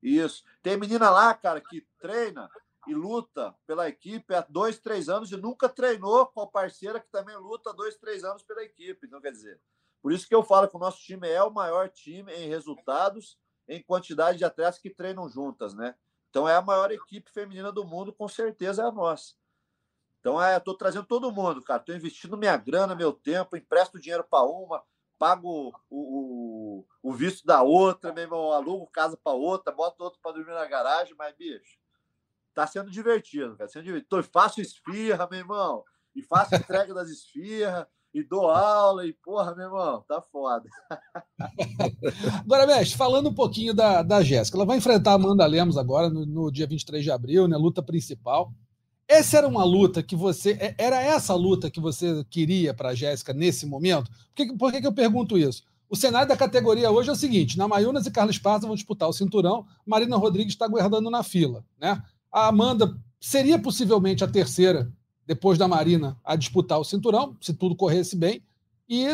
Isso. 0.02 0.44
Tem 0.64 0.76
menina 0.76 1.10
lá, 1.10 1.34
cara, 1.34 1.62
que 1.62 1.86
treina 2.00 2.50
e 2.88 2.94
luta 2.94 3.56
pela 3.66 3.88
equipe 3.88 4.34
há 4.34 4.46
dois, 4.48 4.80
três 4.80 5.08
anos 5.08 5.32
e 5.32 5.38
nunca 5.38 5.70
treinou 5.70 6.26
com 6.28 6.42
a 6.42 6.48
parceira 6.48 7.00
que 7.00 7.10
também 7.12 7.36
luta 7.38 7.70
há 7.70 7.74
dois, 7.74 7.96
três 7.98 8.24
anos 8.24 8.44
pela 8.44 8.64
equipe. 8.64 9.06
Então, 9.06 9.22
quer 9.22 9.32
dizer, 9.32 9.60
por 10.02 10.12
isso 10.12 10.28
que 10.28 10.36
eu 10.36 10.44
falo 10.44 10.68
que 10.68 10.76
o 10.76 10.80
nosso 10.80 11.00
time 11.00 11.28
é 11.28 11.42
o 11.44 11.52
maior 11.52 11.90
time 11.90 12.32
em 12.34 12.50
resultados, 12.50 13.40
em 13.68 13.82
quantidade 13.82 14.38
de 14.38 14.46
atletas 14.46 14.80
que 14.80 14.90
treinam 14.90 15.30
juntas, 15.30 15.74
né? 15.74 15.96
Então, 16.30 16.48
é 16.48 16.56
a 16.56 16.62
maior 16.62 16.92
equipe 16.92 17.32
feminina 17.32 17.72
do 17.72 17.86
mundo, 17.86 18.12
com 18.14 18.28
certeza 18.28 18.84
é 18.84 18.86
a 18.86 18.92
nossa. 18.92 19.34
Então, 20.20 20.42
é, 20.42 20.58
estou 20.58 20.76
trazendo 20.76 21.06
todo 21.06 21.32
mundo, 21.32 21.62
cara. 21.62 21.80
Estou 21.80 21.96
investindo 21.96 22.38
minha 22.38 22.58
grana, 22.58 22.96
meu 22.96 23.14
tempo, 23.14 23.56
empresto 23.56 24.00
dinheiro 24.00 24.24
para 24.24 24.44
uma, 24.44 24.84
pago 25.18 25.74
o, 25.90 26.00
o, 26.00 26.86
o, 27.04 27.14
visto 27.14 27.46
da 27.46 27.62
outra, 27.62 28.14
meu 28.14 28.24
irmão, 28.24 28.52
alugo 28.52 28.88
casa 28.88 29.18
para 29.18 29.34
outra, 29.34 29.74
boto 29.74 30.04
outro 30.04 30.20
para 30.22 30.34
dormir 30.34 30.54
na 30.54 30.66
garagem, 30.66 31.16
mas, 31.18 31.36
bicho, 31.36 31.78
tá 32.54 32.66
sendo 32.66 32.90
divertido, 32.90 33.56
cara. 33.58 33.70
Sendo 33.70 33.84
divertido. 33.84 34.24
Faço 34.24 34.62
esfirra, 34.62 35.28
meu 35.30 35.40
irmão, 35.40 35.84
e 36.16 36.22
faço 36.22 36.56
entrega 36.56 36.94
das 36.94 37.10
esfirras, 37.10 37.86
e 38.14 38.24
dou 38.24 38.50
aula, 38.50 39.06
e 39.06 39.12
porra, 39.12 39.54
meu 39.54 39.66
irmão, 39.66 40.02
tá 40.08 40.22
foda. 40.22 40.70
agora, 42.40 42.66
mestre, 42.66 42.98
falando 42.98 43.30
um 43.30 43.34
pouquinho 43.34 43.74
da, 43.74 44.02
da 44.02 44.24
Jéssica, 44.24 44.58
ela 44.58 44.66
vai 44.66 44.78
enfrentar 44.78 45.12
a 45.12 45.16
Amanda 45.16 45.46
Lemos 45.46 45.78
agora, 45.78 46.10
no, 46.10 46.26
no 46.26 46.50
dia 46.50 46.66
23 46.66 47.04
de 47.04 47.12
abril, 47.12 47.48
né? 47.48 47.58
Luta 47.58 47.84
principal. 47.84 48.54
Essa 49.08 49.38
era 49.38 49.48
uma 49.48 49.64
luta 49.64 50.02
que 50.02 50.16
você. 50.16 50.52
É, 50.54 50.76
era 50.78 51.02
essa 51.02 51.36
luta 51.36 51.70
que 51.70 51.80
você 51.80 52.26
queria 52.30 52.74
para 52.74 52.90
a 52.90 52.96
Jéssica 52.96 53.34
nesse 53.34 53.66
momento? 53.66 54.10
Por, 54.10 54.36
que, 54.36 54.54
por 54.54 54.72
que, 54.72 54.82
que 54.82 54.88
eu 54.88 54.94
pergunto 54.94 55.38
isso? 55.38 55.64
O 55.88 55.96
cenário 55.96 56.28
da 56.28 56.36
categoria 56.36 56.90
hoje 56.92 57.10
é 57.10 57.14
o 57.14 57.16
seguinte: 57.16 57.58
Namayunas 57.58 58.06
e 58.06 58.12
Carlos 58.12 58.36
Esparza 58.36 58.68
vão 58.68 58.76
disputar 58.76 59.08
o 59.08 59.14
cinturão, 59.14 59.66
Marina 59.86 60.18
Rodrigues 60.18 60.54
está 60.54 60.66
aguardando 60.66 61.10
na 61.10 61.24
fila. 61.24 61.64
Né? 61.80 62.02
A 62.32 62.48
Amanda 62.48 62.98
seria 63.20 63.60
possivelmente 63.60 64.24
a 64.24 64.28
terceira, 64.28 64.92
depois 65.26 65.58
da 65.58 65.68
Marina, 65.68 66.18
a 66.24 66.36
disputar 66.36 66.80
o 66.80 66.84
cinturão, 66.84 67.38
se 67.40 67.54
tudo 67.54 67.76
corresse 67.76 68.16
bem, 68.16 68.44
e 68.90 69.08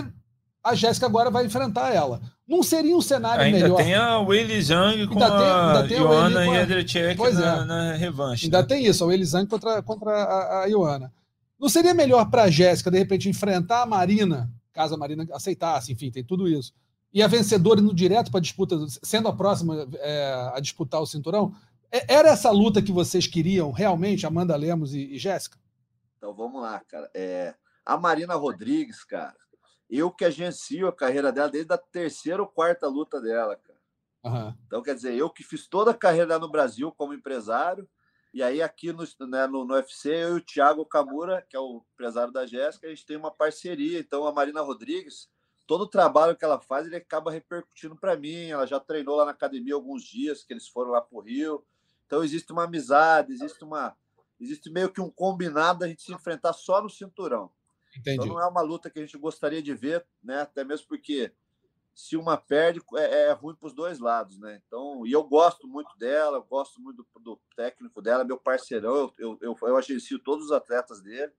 a 0.63 0.75
Jéssica 0.75 1.05
agora 1.05 1.29
vai 1.29 1.45
enfrentar 1.45 1.93
ela. 1.93 2.21
Não 2.51 2.61
seria 2.61 2.97
um 2.97 3.01
cenário 3.01 3.45
ainda 3.45 3.59
melhor. 3.59 3.79
Ainda 3.79 3.83
tem 3.85 3.95
a 3.95 4.19
Weili 4.19 4.61
Zhang 4.61 5.07
com 5.07 5.23
ainda 5.23 5.87
tem, 5.87 5.97
ainda 5.97 6.39
tem 6.39 6.49
a 6.49 6.53
e 6.53 6.57
a 6.57 6.61
Adrechek 6.63 7.17
na, 7.17 7.29
é. 7.29 7.63
na 7.63 7.93
revanche. 7.93 8.47
Ainda 8.47 8.61
né? 8.61 8.67
tem 8.67 8.85
isso, 8.85 9.05
a 9.05 9.07
Weili 9.07 9.23
Zhang 9.23 9.47
contra, 9.47 9.81
contra 9.81 10.11
a, 10.11 10.63
a 10.63 10.65
Ioana. 10.65 11.13
Não 11.57 11.69
seria 11.69 11.93
melhor 11.93 12.29
para 12.29 12.43
a 12.43 12.49
Jéssica, 12.49 12.91
de 12.91 12.97
repente, 12.97 13.29
enfrentar 13.29 13.83
a 13.83 13.85
Marina, 13.85 14.51
caso 14.73 14.95
a 14.95 14.97
Marina 14.97 15.25
aceitasse, 15.31 15.93
enfim, 15.93 16.11
tem 16.11 16.25
tudo 16.25 16.45
isso, 16.45 16.73
e 17.13 17.23
a 17.23 17.27
vencedora 17.27 17.79
indo 17.79 17.95
direto 17.95 18.29
para 18.29 18.39
a 18.39 18.41
disputa, 18.41 18.77
sendo 19.01 19.29
a 19.29 19.33
próxima 19.33 19.87
é, 19.99 20.51
a 20.53 20.59
disputar 20.59 21.01
o 21.01 21.05
cinturão? 21.05 21.55
É, 21.89 22.15
era 22.15 22.29
essa 22.31 22.51
luta 22.51 22.81
que 22.81 22.91
vocês 22.91 23.27
queriam 23.27 23.71
realmente, 23.71 24.27
Amanda 24.27 24.57
Lemos 24.57 24.93
e, 24.93 25.13
e 25.13 25.17
Jéssica? 25.17 25.57
Então 26.17 26.33
vamos 26.33 26.61
lá, 26.61 26.81
cara. 26.85 27.09
É, 27.13 27.53
a 27.85 27.95
Marina 27.97 28.35
Rodrigues, 28.35 29.05
cara, 29.05 29.35
eu 29.97 30.11
que 30.11 30.23
agencio 30.23 30.87
a 30.87 30.93
carreira 30.93 31.31
dela 31.31 31.49
desde 31.49 31.73
a 31.73 31.77
terceira 31.77 32.41
ou 32.41 32.47
quarta 32.47 32.87
luta 32.87 33.19
dela, 33.19 33.55
cara. 33.55 33.79
Uhum. 34.23 34.55
Então, 34.67 34.81
quer 34.81 34.95
dizer, 34.95 35.15
eu 35.15 35.29
que 35.29 35.43
fiz 35.43 35.67
toda 35.67 35.91
a 35.91 35.95
carreira 35.95 36.27
dela 36.27 36.39
no 36.39 36.51
Brasil 36.51 36.91
como 36.91 37.13
empresário, 37.13 37.89
e 38.33 38.41
aí 38.41 38.61
aqui 38.61 38.93
no, 38.93 39.03
né, 39.27 39.45
no, 39.47 39.65
no 39.65 39.73
UFC, 39.73 40.09
eu 40.09 40.37
e 40.37 40.39
o 40.39 40.45
Thiago 40.45 40.85
Kamura, 40.85 41.45
que 41.49 41.57
é 41.57 41.59
o 41.59 41.83
empresário 41.93 42.31
da 42.31 42.45
Jéssica, 42.45 42.87
a 42.87 42.89
gente 42.89 43.05
tem 43.05 43.17
uma 43.17 43.31
parceria. 43.31 43.99
Então, 43.99 44.25
a 44.25 44.31
Marina 44.31 44.61
Rodrigues, 44.61 45.29
todo 45.67 45.81
o 45.81 45.87
trabalho 45.87 46.35
que 46.37 46.45
ela 46.45 46.59
faz, 46.59 46.87
ele 46.87 46.95
acaba 46.95 47.29
repercutindo 47.29 47.95
para 47.95 48.15
mim. 48.15 48.49
Ela 48.49 48.65
já 48.65 48.79
treinou 48.79 49.17
lá 49.17 49.25
na 49.25 49.31
academia 49.31 49.75
alguns 49.75 50.03
dias, 50.03 50.43
que 50.43 50.53
eles 50.53 50.67
foram 50.67 50.91
lá 50.91 51.01
para 51.01 51.17
o 51.17 51.21
Rio. 51.21 51.65
Então, 52.05 52.23
existe 52.23 52.53
uma 52.53 52.63
amizade, 52.63 53.33
existe 53.33 53.63
uma... 53.63 53.95
Existe 54.39 54.71
meio 54.71 54.89
que 54.89 55.01
um 55.01 55.09
combinado 55.09 55.83
a 55.83 55.87
gente 55.87 56.01
se 56.01 56.13
enfrentar 56.13 56.53
só 56.53 56.81
no 56.81 56.89
cinturão. 56.89 57.51
Entendi. 57.95 58.17
Então 58.17 58.27
não 58.27 58.41
é 58.41 58.47
uma 58.47 58.61
luta 58.61 58.89
que 58.89 58.99
a 58.99 59.01
gente 59.01 59.17
gostaria 59.17 59.61
de 59.61 59.73
ver, 59.73 60.05
né? 60.23 60.41
Até 60.41 60.63
mesmo 60.63 60.87
porque 60.87 61.31
se 61.93 62.15
uma 62.15 62.37
perde, 62.37 62.81
é, 62.95 63.27
é 63.27 63.31
ruim 63.31 63.55
para 63.55 63.67
os 63.67 63.73
dois 63.73 63.99
lados, 63.99 64.39
né? 64.39 64.61
Então, 64.65 65.05
e 65.05 65.11
eu 65.11 65.23
gosto 65.23 65.67
muito 65.67 65.97
dela, 65.97 66.37
eu 66.37 66.43
gosto 66.43 66.81
muito 66.81 67.05
do, 67.13 67.19
do 67.19 67.41
técnico 67.55 68.01
dela, 68.01 68.23
meu 68.23 68.37
parceirão, 68.37 68.95
eu, 68.95 69.13
eu, 69.17 69.37
eu, 69.41 69.57
eu 69.61 69.77
agencio 69.77 70.19
todos 70.19 70.45
os 70.45 70.51
atletas 70.51 71.01
dele. 71.01 71.31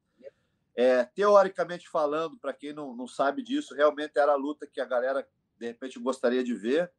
É, 0.75 1.05
teoricamente 1.05 1.87
falando, 1.89 2.39
para 2.39 2.53
quem 2.55 2.73
não, 2.73 2.97
não 2.97 3.07
sabe 3.07 3.43
disso, 3.43 3.75
realmente 3.75 4.19
era 4.19 4.33
a 4.33 4.37
luta 4.37 4.67
que 4.67 4.81
a 4.81 4.87
galera 4.87 5.27
de 5.59 5.67
repente 5.67 5.99
gostaria 5.99 6.43
de 6.43 6.55
ver. 6.55 6.91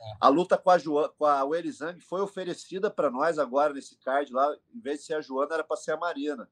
É. 0.00 0.12
A 0.20 0.28
luta 0.28 0.58
com 0.58 0.70
a, 0.70 0.78
Joana, 0.78 1.08
com 1.10 1.24
a 1.24 1.44
Werizang 1.44 2.00
foi 2.00 2.20
oferecida 2.20 2.90
para 2.90 3.10
nós 3.10 3.38
agora 3.38 3.72
nesse 3.72 3.96
card 3.98 4.32
lá, 4.32 4.56
em 4.74 4.80
vez 4.80 5.00
de 5.00 5.06
ser 5.06 5.14
a 5.14 5.20
Joana, 5.20 5.54
era 5.54 5.64
para 5.64 5.76
ser 5.76 5.92
a 5.92 5.96
Marina. 5.96 6.50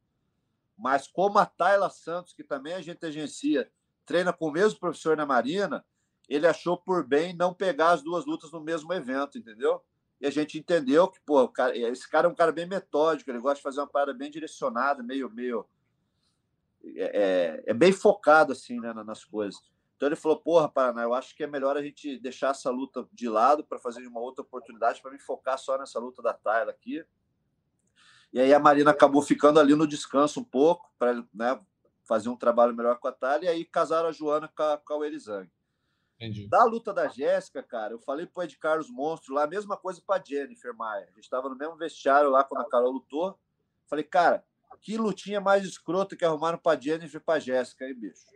Mas 0.79 1.09
como 1.09 1.39
a 1.39 1.47
Tayla 1.47 1.91
Santos, 1.91 2.33
que 2.33 2.45
também 2.45 2.75
a 2.75 2.81
gente 2.81 3.05
agencia, 3.05 3.71
treina 4.07 4.33
com 4.33 4.47
o 4.47 4.53
mesmo 4.53 4.79
professor 4.79 5.17
na 5.17 5.27
Marina, 5.27 5.85
ele 6.29 6.47
achou 6.47 6.77
por 6.77 7.05
bem 7.05 7.35
não 7.35 7.53
pegar 7.53 7.91
as 7.91 8.03
duas 8.03 8.25
lutas 8.25 8.53
no 8.53 8.61
mesmo 8.61 8.93
evento, 8.93 9.37
entendeu? 9.37 9.83
E 10.21 10.27
a 10.27 10.31
gente 10.31 10.59
entendeu 10.59 11.09
que, 11.09 11.21
pô, 11.21 11.53
esse 11.75 12.09
cara 12.09 12.29
é 12.29 12.31
um 12.31 12.35
cara 12.35 12.53
bem 12.53 12.67
metódico, 12.67 13.31
ele 13.31 13.41
gosta 13.41 13.57
de 13.57 13.63
fazer 13.63 13.81
uma 13.81 13.87
parada 13.87 14.13
bem 14.13 14.31
direcionada, 14.31 15.03
meio, 15.03 15.31
meio. 15.31 15.67
É, 16.85 17.63
é, 17.67 17.71
é 17.71 17.75
bem 17.75 17.93
focado, 17.93 18.53
assim, 18.53 18.81
né, 18.81 18.93
nas 18.93 19.25
coisas. 19.25 19.61
Então 19.97 20.09
ele 20.09 20.17
falou: 20.17 20.39
porra, 20.39 20.69
Paraná, 20.69 21.03
eu 21.03 21.15
acho 21.15 21.35
que 21.35 21.43
é 21.43 21.47
melhor 21.47 21.77
a 21.77 21.83
gente 21.83 22.19
deixar 22.19 22.51
essa 22.51 22.71
luta 22.71 23.07
de 23.13 23.29
lado 23.29 23.65
para 23.65 23.79
fazer 23.79 24.07
uma 24.07 24.21
outra 24.21 24.43
oportunidade 24.43 25.03
para 25.03 25.11
me 25.11 25.19
focar 25.19 25.59
só 25.59 25.77
nessa 25.77 25.99
luta 25.99 26.23
da 26.23 26.33
Tayla 26.33 26.71
aqui. 26.71 27.05
E 28.33 28.41
aí 28.41 28.53
a 28.53 28.59
Marina 28.59 28.91
acabou 28.91 29.23
ficando 29.23 29.59
ali 29.59 29.75
no 29.75 29.87
descanso 29.87 30.41
um 30.41 30.45
pouco, 30.45 30.91
para 30.99 31.25
né, 31.33 31.61
fazer 32.05 32.29
um 32.29 32.37
trabalho 32.37 32.75
melhor 32.75 32.99
com 32.99 33.09
a 33.09 33.13
Thalia, 33.13 33.51
e 33.51 33.55
aí 33.55 33.65
casaram 33.65 34.09
a 34.09 34.13
Joana 34.13 34.49
com 34.49 34.63
a, 34.63 34.79
com 34.79 35.03
a 35.03 35.07
Elisang. 35.07 35.51
Da 36.49 36.65
luta 36.65 36.93
da 36.93 37.07
Jéssica, 37.07 37.63
cara, 37.63 37.93
eu 37.93 38.01
falei 38.01 38.27
pro 38.27 38.43
Ed 38.43 38.57
Carlos 38.59 38.91
Monstro 38.91 39.35
lá, 39.35 39.45
a 39.45 39.47
mesma 39.47 39.77
coisa 39.77 40.03
pra 40.05 40.23
Jennifer 40.23 40.75
Maia. 40.75 41.05
A 41.05 41.11
gente 41.11 41.25
estava 41.25 41.49
no 41.49 41.57
mesmo 41.57 41.77
vestiário 41.77 42.29
lá 42.29 42.43
quando 42.43 42.63
a 42.63 42.69
Carol 42.69 42.91
lutou. 42.91 43.39
Falei, 43.87 44.05
cara, 44.05 44.45
que 44.81 44.97
lutinha 44.97 45.41
mais 45.41 45.65
escrota 45.65 46.17
que 46.17 46.25
arrumaram 46.25 46.59
pra 46.59 46.79
Jennifer 46.79 47.21
e 47.21 47.25
pra 47.25 47.39
Jéssica, 47.39 47.85
aí, 47.85 47.95
bicho? 47.95 48.27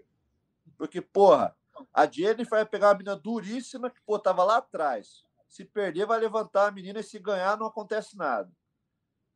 Porque, 0.79 1.01
porra, 1.01 1.57
a 1.93 2.07
Jennifer 2.07 2.51
vai 2.51 2.67
pegar 2.67 2.89
uma 2.89 2.95
menina 2.95 3.17
duríssima 3.17 3.91
que, 3.91 4.01
pô, 4.03 4.19
tava 4.19 4.45
lá 4.45 4.59
atrás 4.59 5.25
Se 5.49 5.65
perder, 5.65 6.07
vai 6.07 6.21
levantar 6.21 6.69
a 6.69 6.71
menina 6.71 7.01
e 7.01 7.03
se 7.03 7.19
ganhar, 7.19 7.59
não 7.59 7.67
acontece 7.67 8.17
nada. 8.17 8.51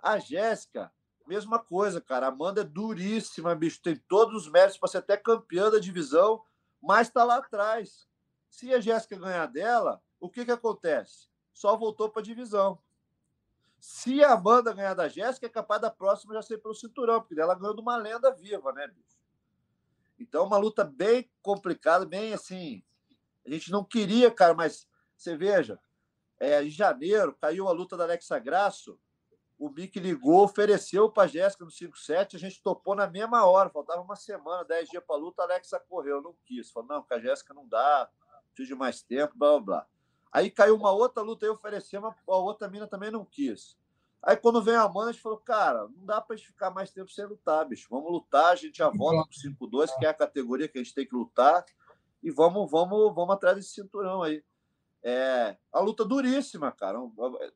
A 0.07 0.21
Jéssica, 0.21 0.93
mesma 1.27 1.59
coisa, 1.59 2.01
cara. 2.01 2.27
A 2.27 2.29
Amanda 2.29 2.61
é 2.61 2.65
duríssima, 2.65 3.57
bicho. 3.57 3.83
Tem 3.83 3.97
todos 3.97 4.45
os 4.45 4.53
méritos 4.53 4.79
para 4.79 4.89
ser 4.89 4.99
até 4.99 5.17
campeã 5.17 5.69
da 5.69 5.81
divisão, 5.81 6.45
mas 6.81 7.09
está 7.09 7.25
lá 7.25 7.39
atrás. 7.39 8.07
Se 8.49 8.73
a 8.73 8.79
Jéssica 8.79 9.19
ganhar 9.19 9.47
dela, 9.47 10.01
o 10.21 10.31
que, 10.31 10.45
que 10.45 10.53
acontece? 10.53 11.27
Só 11.53 11.77
voltou 11.77 12.09
para 12.09 12.23
a 12.23 12.25
divisão. 12.25 12.79
Se 13.81 14.23
a 14.23 14.35
Amanda 14.35 14.73
ganhar 14.73 14.95
da 14.95 15.09
Jéssica, 15.09 15.47
é 15.47 15.51
capaz 15.51 15.83
da 15.83 15.91
próxima 15.91 16.35
já 16.35 16.43
ser 16.43 16.59
pelo 16.59 16.77
cinturão, 16.77 17.21
porque 17.21 17.41
ela 17.41 17.57
ganhou 17.57 17.75
de 17.75 17.83
uma 17.83 17.97
lenda 17.97 18.33
viva, 18.33 18.73
né, 18.73 18.87
bicho? 18.87 19.19
Então, 20.21 20.47
uma 20.47 20.57
luta 20.57 20.85
bem 20.85 21.29
complicada, 21.43 22.07
bem 22.07 22.33
assim. 22.33 22.81
A 23.45 23.51
gente 23.51 23.73
não 23.73 23.83
queria, 23.83 24.31
cara, 24.31 24.55
mas 24.55 24.87
você 25.17 25.37
veja, 25.37 25.81
é, 26.39 26.63
em 26.63 26.71
janeiro 26.71 27.37
caiu 27.41 27.67
a 27.67 27.73
luta 27.73 27.97
da 27.97 28.05
Alexa 28.05 28.39
Grasso. 28.39 28.97
O 29.59 29.71
Mick 29.71 29.99
ligou, 29.99 30.45
ofereceu 30.45 31.11
para 31.11 31.23
a 31.23 31.27
Jéssica 31.27 31.65
no 31.65 31.71
5-7, 31.71 32.35
a 32.35 32.39
gente 32.39 32.63
topou 32.63 32.95
na 32.95 33.07
mesma 33.07 33.47
hora, 33.47 33.71
faltava 33.71 34.03
uma 34.03 34.17
semana, 34.17 34.65
10 34.65 34.91
dias 34.91 35.03
para 35.03 35.17
a 35.17 35.19
luta, 35.19 35.43
a 35.43 35.45
Alexa 35.47 35.81
correu, 35.89 36.21
não 36.21 36.35
quis. 36.45 36.71
Falou, 36.71 36.89
não, 36.91 37.03
com 37.03 37.15
a 37.15 37.19
Jéssica 37.19 37.55
não 37.55 37.67
dá, 37.67 38.09
preciso 38.53 38.75
de 38.75 38.79
mais 38.79 39.03
tempo, 39.03 39.33
blá 39.37 39.53
blá 39.53 39.61
blá. 39.61 39.87
Aí 40.31 40.51
caiu 40.51 40.77
uma 40.77 40.91
outra 40.91 41.23
luta, 41.23 41.47
aí 41.47 41.51
oferecemos, 41.51 42.15
a 42.29 42.37
outra 42.37 42.69
mina 42.69 42.87
também 42.87 43.11
não 43.11 43.25
quis. 43.25 43.79
Aí 44.23 44.37
quando 44.37 44.63
veio 44.63 44.79
a 44.79 44.83
Amanda, 44.83 45.11
a 45.11 45.13
gente 45.13 45.23
falou, 45.23 45.39
cara, 45.39 45.89
não 45.89 46.05
dá 46.05 46.21
para 46.21 46.37
gente 46.37 46.49
ficar 46.49 46.71
mais 46.71 46.91
tempo 46.91 47.11
sem 47.11 47.25
lutar, 47.25 47.65
bicho. 47.65 47.87
Vamos 47.89 48.11
lutar, 48.11 48.53
a 48.53 48.57
gente 48.57 48.79
já 48.79 48.91
volta 48.91 49.27
pro 49.27 49.69
5-2, 49.69 49.97
que 49.99 50.05
é 50.05 50.09
a 50.09 50.15
categoria 50.15 50.69
que 50.69 50.79
a 50.79 50.83
gente 50.83 50.95
tem 50.95 51.07
que 51.07 51.15
lutar, 51.15 51.65
e 52.23 52.31
vamos, 52.31 52.71
vamos, 52.71 53.15
vamos 53.15 53.35
atrás 53.35 53.57
desse 53.57 53.71
cinturão 53.71 54.23
aí. 54.23 54.45
É 55.09 55.57
a 55.73 55.79
luta 55.79 56.05
duríssima, 56.05 56.73
cara. 56.73 56.99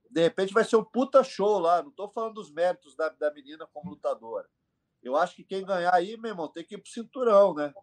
De 0.08 0.20
repente 0.20 0.54
vai 0.54 0.62
ser 0.62 0.76
um 0.76 0.84
puta 0.84 1.24
show 1.24 1.58
lá. 1.58 1.82
Não 1.82 1.90
tô 1.90 2.08
falando 2.08 2.34
dos 2.34 2.48
méritos 2.48 2.94
da, 2.94 3.08
da 3.08 3.34
menina 3.34 3.66
como 3.72 3.90
lutadora. 3.90 4.48
Eu 5.02 5.16
acho 5.16 5.34
que 5.34 5.42
quem 5.42 5.66
ganhar 5.66 5.92
aí, 5.92 6.16
meu 6.16 6.30
irmão, 6.30 6.46
tem 6.46 6.62
que 6.62 6.76
ir 6.76 6.78
pro 6.78 6.88
cinturão, 6.88 7.52
né? 7.52 7.74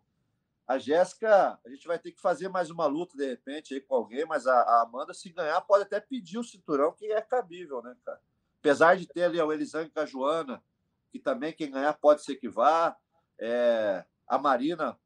A 0.65 0.77
Jéssica, 0.77 1.59
a 1.65 1.69
gente 1.69 1.85
vai 1.85 1.99
ter 1.99 2.13
que 2.13 2.21
fazer 2.21 2.47
mais 2.47 2.69
uma 2.69 2.85
luta 2.85 3.17
de 3.17 3.27
repente 3.27 3.73
aí 3.73 3.81
com 3.81 3.95
alguém, 3.95 4.25
mas 4.25 4.47
a, 4.47 4.53
a 4.53 4.83
Amanda, 4.83 5.13
se 5.13 5.29
ganhar, 5.33 5.59
pode 5.59 5.83
até 5.83 5.99
pedir 5.99 6.37
o 6.37 6.45
cinturão, 6.45 6.93
que 6.93 7.11
é 7.11 7.21
cabível, 7.21 7.81
né, 7.81 7.93
cara? 8.05 8.21
Apesar 8.61 8.95
de 8.95 9.05
ter 9.05 9.23
ali 9.23 9.41
o 9.41 9.51
Elisane 9.51 9.89
com 9.89 9.99
a 9.99 10.05
Joana, 10.05 10.63
que 11.11 11.19
também 11.19 11.51
quem 11.51 11.69
ganhar 11.69 11.91
pode 11.95 12.23
ser 12.23 12.37
que 12.37 12.47
vá. 12.47 12.95
É, 13.37 14.05
a 14.25 14.37
Marina, 14.37 14.97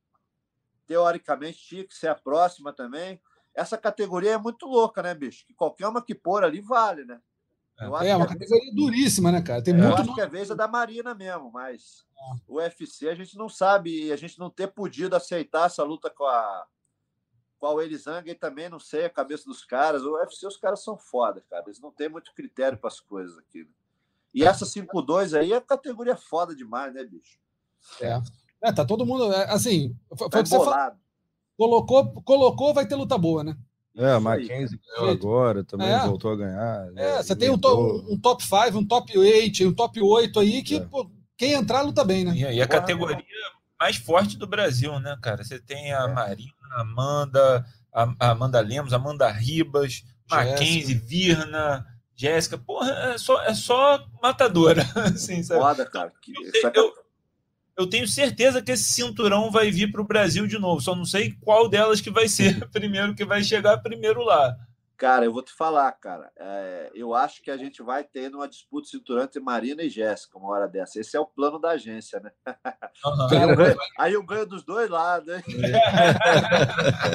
teoricamente, 0.86 1.58
tinha 1.66 1.84
que 1.84 1.96
ser 1.96 2.10
a 2.10 2.16
próxima 2.16 2.72
também 2.72 3.20
essa 3.54 3.78
categoria 3.78 4.32
é 4.32 4.38
muito 4.38 4.66
louca, 4.66 5.02
né, 5.02 5.14
bicho? 5.14 5.46
Que 5.46 5.54
qualquer 5.54 5.88
uma 5.88 6.02
que 6.02 6.16
pôr 6.16 6.44
ali 6.44 6.62
vale, 6.62 7.06
né? 7.06 7.20
É, 7.80 7.86
eu 7.86 7.98
é 7.98 8.16
uma 8.16 8.28
categoria 8.28 8.72
vez... 8.72 8.76
duríssima, 8.76 9.32
né, 9.32 9.42
cara? 9.42 9.64
Tem 9.64 9.74
é, 9.74 9.78
muito. 9.78 9.90
Eu 9.90 9.96
acho 9.96 10.14
que 10.14 10.22
é 10.22 10.26
a 10.26 10.28
vez 10.28 10.50
é 10.50 10.56
da 10.56 10.68
Marina 10.68 11.16
mesmo, 11.16 11.52
mas 11.52 12.06
é. 12.16 12.40
o 12.48 12.56
UFC 12.58 13.10
a 13.10 13.16
gente 13.16 13.38
não 13.38 13.50
sabe, 13.50 14.08
e 14.08 14.12
a 14.12 14.16
gente 14.16 14.38
não 14.38 14.50
ter 14.50 14.68
podido 14.68 15.16
aceitar 15.16 15.66
essa 15.66 15.84
luta 15.84 16.10
com 16.10 16.26
a 16.26 16.68
com 17.62 17.78
a 17.78 17.86
Elisanga 17.86 18.32
e 18.32 18.34
também 18.34 18.68
não 18.68 18.80
sei 18.80 19.06
a 19.06 19.10
cabeça 19.10 19.46
dos 19.46 19.64
caras. 19.64 20.02
O 20.02 20.14
UFC, 20.14 20.48
os 20.48 20.58
caras 20.58 20.84
são 20.84 20.98
foda, 20.98 21.44
cara. 21.48 21.64
Eles 21.68 21.80
não 21.80 21.92
têm 21.92 22.10
muito 22.10 22.34
critério 22.34 22.76
para 22.76 22.88
as 22.88 23.00
coisas 23.00 23.38
aqui. 23.38 23.60
Né? 23.60 23.70
E 24.34 24.44
essa 24.44 24.66
5-2 24.66 25.38
aí 25.38 25.54
é 25.54 25.62
categoria 25.62 26.18
foda 26.18 26.56
demais, 26.56 26.92
né, 26.92 27.04
bicho? 27.04 27.38
É. 28.02 28.20
é 28.64 28.74
tá 28.74 28.84
todo 28.84 29.06
mundo. 29.06 29.32
É, 29.32 29.44
assim, 29.52 29.96
foi, 30.18 30.28
tá 30.28 30.42
que 30.42 30.50
você 30.50 30.58
falou. 30.58 30.98
Colocou, 31.62 32.12
colocou, 32.24 32.74
vai 32.74 32.88
ter 32.88 32.96
luta 32.96 33.16
boa, 33.20 33.44
né? 33.44 33.56
É, 33.96 34.14
a 34.14 34.20
Mackenzie 34.20 34.80
ganhou 34.80 35.12
agora, 35.12 35.64
também 35.64 35.90
é. 35.90 36.00
voltou 36.08 36.32
a 36.32 36.36
ganhar. 36.36 36.88
É, 36.88 36.92
né? 36.92 37.22
você 37.22 37.36
tem 37.36 37.52
um, 37.52 37.58
to, 37.60 38.04
um 38.10 38.20
top 38.20 38.44
5, 38.44 38.76
um 38.80 38.84
top 38.84 39.16
8, 39.16 39.68
um 39.68 39.72
top 39.72 40.02
8 40.02 40.40
aí 40.40 40.64
que 40.64 40.78
é. 40.78 40.80
pô, 40.80 41.08
quem 41.38 41.54
entrar 41.54 41.84
luta 41.84 42.04
bem, 42.04 42.26
né? 42.26 42.36
E, 42.36 42.60
a 42.60 42.68
categoria 42.68 43.24
mais 43.80 43.96
forte 43.96 44.40
do 44.40 44.48
Brasil, 44.48 45.00
né, 45.00 45.16
cara? 45.22 45.44
Você 45.44 45.60
tem 45.60 45.94
a 45.94 46.06
é. 46.06 46.08
Marina, 46.08 46.52
a 46.72 46.82
Amanda, 46.82 47.66
a 47.94 48.32
Amanda 48.32 48.60
Lemos, 48.60 48.92
Amanda 48.92 49.30
Ribas, 49.30 50.04
Mackenzie, 50.32 50.96
Virna, 50.96 51.86
Jéssica. 52.16 52.58
Porra, 52.58 52.90
é 52.90 53.18
só, 53.20 53.40
é 53.44 53.54
só 53.54 54.04
matadora. 54.20 54.84
Assim, 55.14 55.44
sabe? 55.44 55.62
Foda, 55.62 55.86
cara. 55.86 56.12
Que, 56.24 56.34
eu, 56.36 56.72
eu, 56.74 56.94
eu 57.82 57.88
tenho 57.88 58.08
certeza 58.08 58.62
que 58.62 58.72
esse 58.72 58.84
cinturão 58.84 59.52
vai 59.52 59.72
vir 59.72 59.92
para 59.92 60.02
o 60.02 60.08
Brasil 60.08 60.48
de 60.48 60.58
novo. 60.58 60.82
Só 60.82 60.96
não 60.96 61.06
sei 61.06 61.36
qual 61.42 61.68
delas 61.68 62.00
que 62.00 62.12
vai 62.12 62.28
ser 62.28 62.68
primeiro 62.72 63.16
que 63.16 63.26
vai 63.26 63.44
chegar 63.44 63.78
primeiro 63.80 64.24
lá. 64.24 64.56
Cara, 65.02 65.26
eu 65.26 65.34
vou 65.34 65.42
te 65.42 65.52
falar, 65.52 65.92
cara. 65.94 66.32
É, 66.38 66.92
eu 66.94 67.16
acho 67.16 67.42
que 67.42 67.50
a 67.50 67.58
gente 67.58 67.82
vai 67.82 68.04
ter 68.04 68.32
uma 68.36 68.48
disputa 68.48 68.88
cinturão 68.88 69.24
entre 69.24 69.40
Marina 69.40 69.82
e 69.82 69.90
Jéssica 69.90 70.38
uma 70.38 70.50
hora 70.52 70.68
dessa. 70.68 71.00
Esse 71.00 71.18
é 71.18 71.20
o 71.20 71.26
plano 71.26 71.58
da 71.58 71.72
agência, 71.72 72.20
né? 72.20 72.32
Uhum. 73.04 73.28
Aí, 73.32 73.42
eu 73.42 73.56
ganho, 73.56 73.78
aí, 73.98 74.14
eu 74.14 74.24
ganho, 74.24 74.46
dos 74.46 74.64
dois 74.64 74.88
lados, 74.88 75.28
hein? 75.34 75.44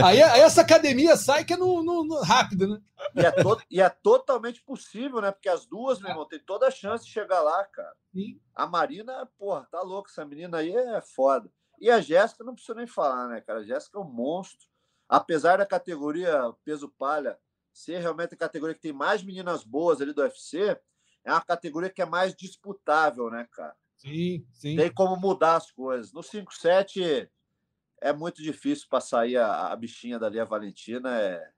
aí, 0.05 0.21
aí, 0.21 0.41
essa 0.41 0.63
academia 0.63 1.17
sai 1.17 1.45
que 1.45 1.53
é 1.53 1.57
no, 1.57 1.81
no, 1.81 2.03
no 2.03 2.23
rápido, 2.23 2.67
né? 2.67 2.81
E 3.15 3.25
é, 3.25 3.31
to, 3.31 3.57
e 3.71 3.81
é, 3.81 3.89
totalmente 3.89 4.61
possível, 4.65 5.21
né? 5.21 5.31
Porque 5.31 5.49
as 5.49 5.65
duas, 5.65 6.01
meu 6.01 6.11
irmão, 6.11 6.27
tem 6.27 6.41
toda 6.41 6.67
a 6.67 6.73
chance 6.73 7.05
de 7.05 7.13
chegar 7.13 7.41
lá, 7.41 7.65
cara. 7.67 7.95
Sim. 8.13 8.41
A 8.53 8.67
Marina, 8.67 9.29
porra, 9.39 9.65
tá 9.71 9.81
louca. 9.83 10.11
Essa 10.11 10.25
menina 10.25 10.59
aí 10.59 10.75
é 10.75 11.01
foda. 11.01 11.49
E 11.81 11.89
a 11.89 12.01
Jéssica, 12.01 12.43
não 12.43 12.55
precisa 12.55 12.75
nem 12.75 12.89
falar, 12.89 13.29
né, 13.29 13.41
cara? 13.43 13.61
A 13.61 13.65
Jéssica 13.65 13.97
é 13.97 14.01
um 14.01 14.11
monstro. 14.11 14.67
Apesar 15.09 15.59
da 15.59 15.67
categoria 15.67 16.53
peso 16.65 16.89
palha 16.89 17.39
ser 17.77 17.99
realmente 17.99 18.33
a 18.33 18.39
categoria 18.39 18.75
que 18.75 18.81
tem 18.81 18.93
mais 18.93 19.23
meninas 19.23 19.63
boas 19.63 20.01
ali 20.01 20.15
do 20.15 20.23
UFC, 20.23 20.81
é 21.23 21.31
uma 21.31 21.43
categoria 21.43 21.91
que 21.91 22.01
é 22.01 22.07
mais 22.07 22.35
disputável, 22.35 23.31
né, 23.31 23.47
cara? 23.53 23.77
Sim, 23.99 24.47
sim. 24.51 24.77
Tem 24.77 24.91
como 24.93 25.15
mudar 25.17 25.57
as 25.57 25.71
coisas. 25.71 26.11
No 26.13 26.21
5-7 26.21 27.29
é 28.01 28.13
muito 28.15 28.43
difícil 28.43 28.87
para 28.89 29.01
sair 29.01 29.37
a, 29.37 29.73
a, 29.73 29.77
bichinha 29.77 30.19
dali, 30.19 30.41
a 30.41 30.45
Valentina. 30.45 31.21
É, 31.21 31.35
é. 31.35 31.53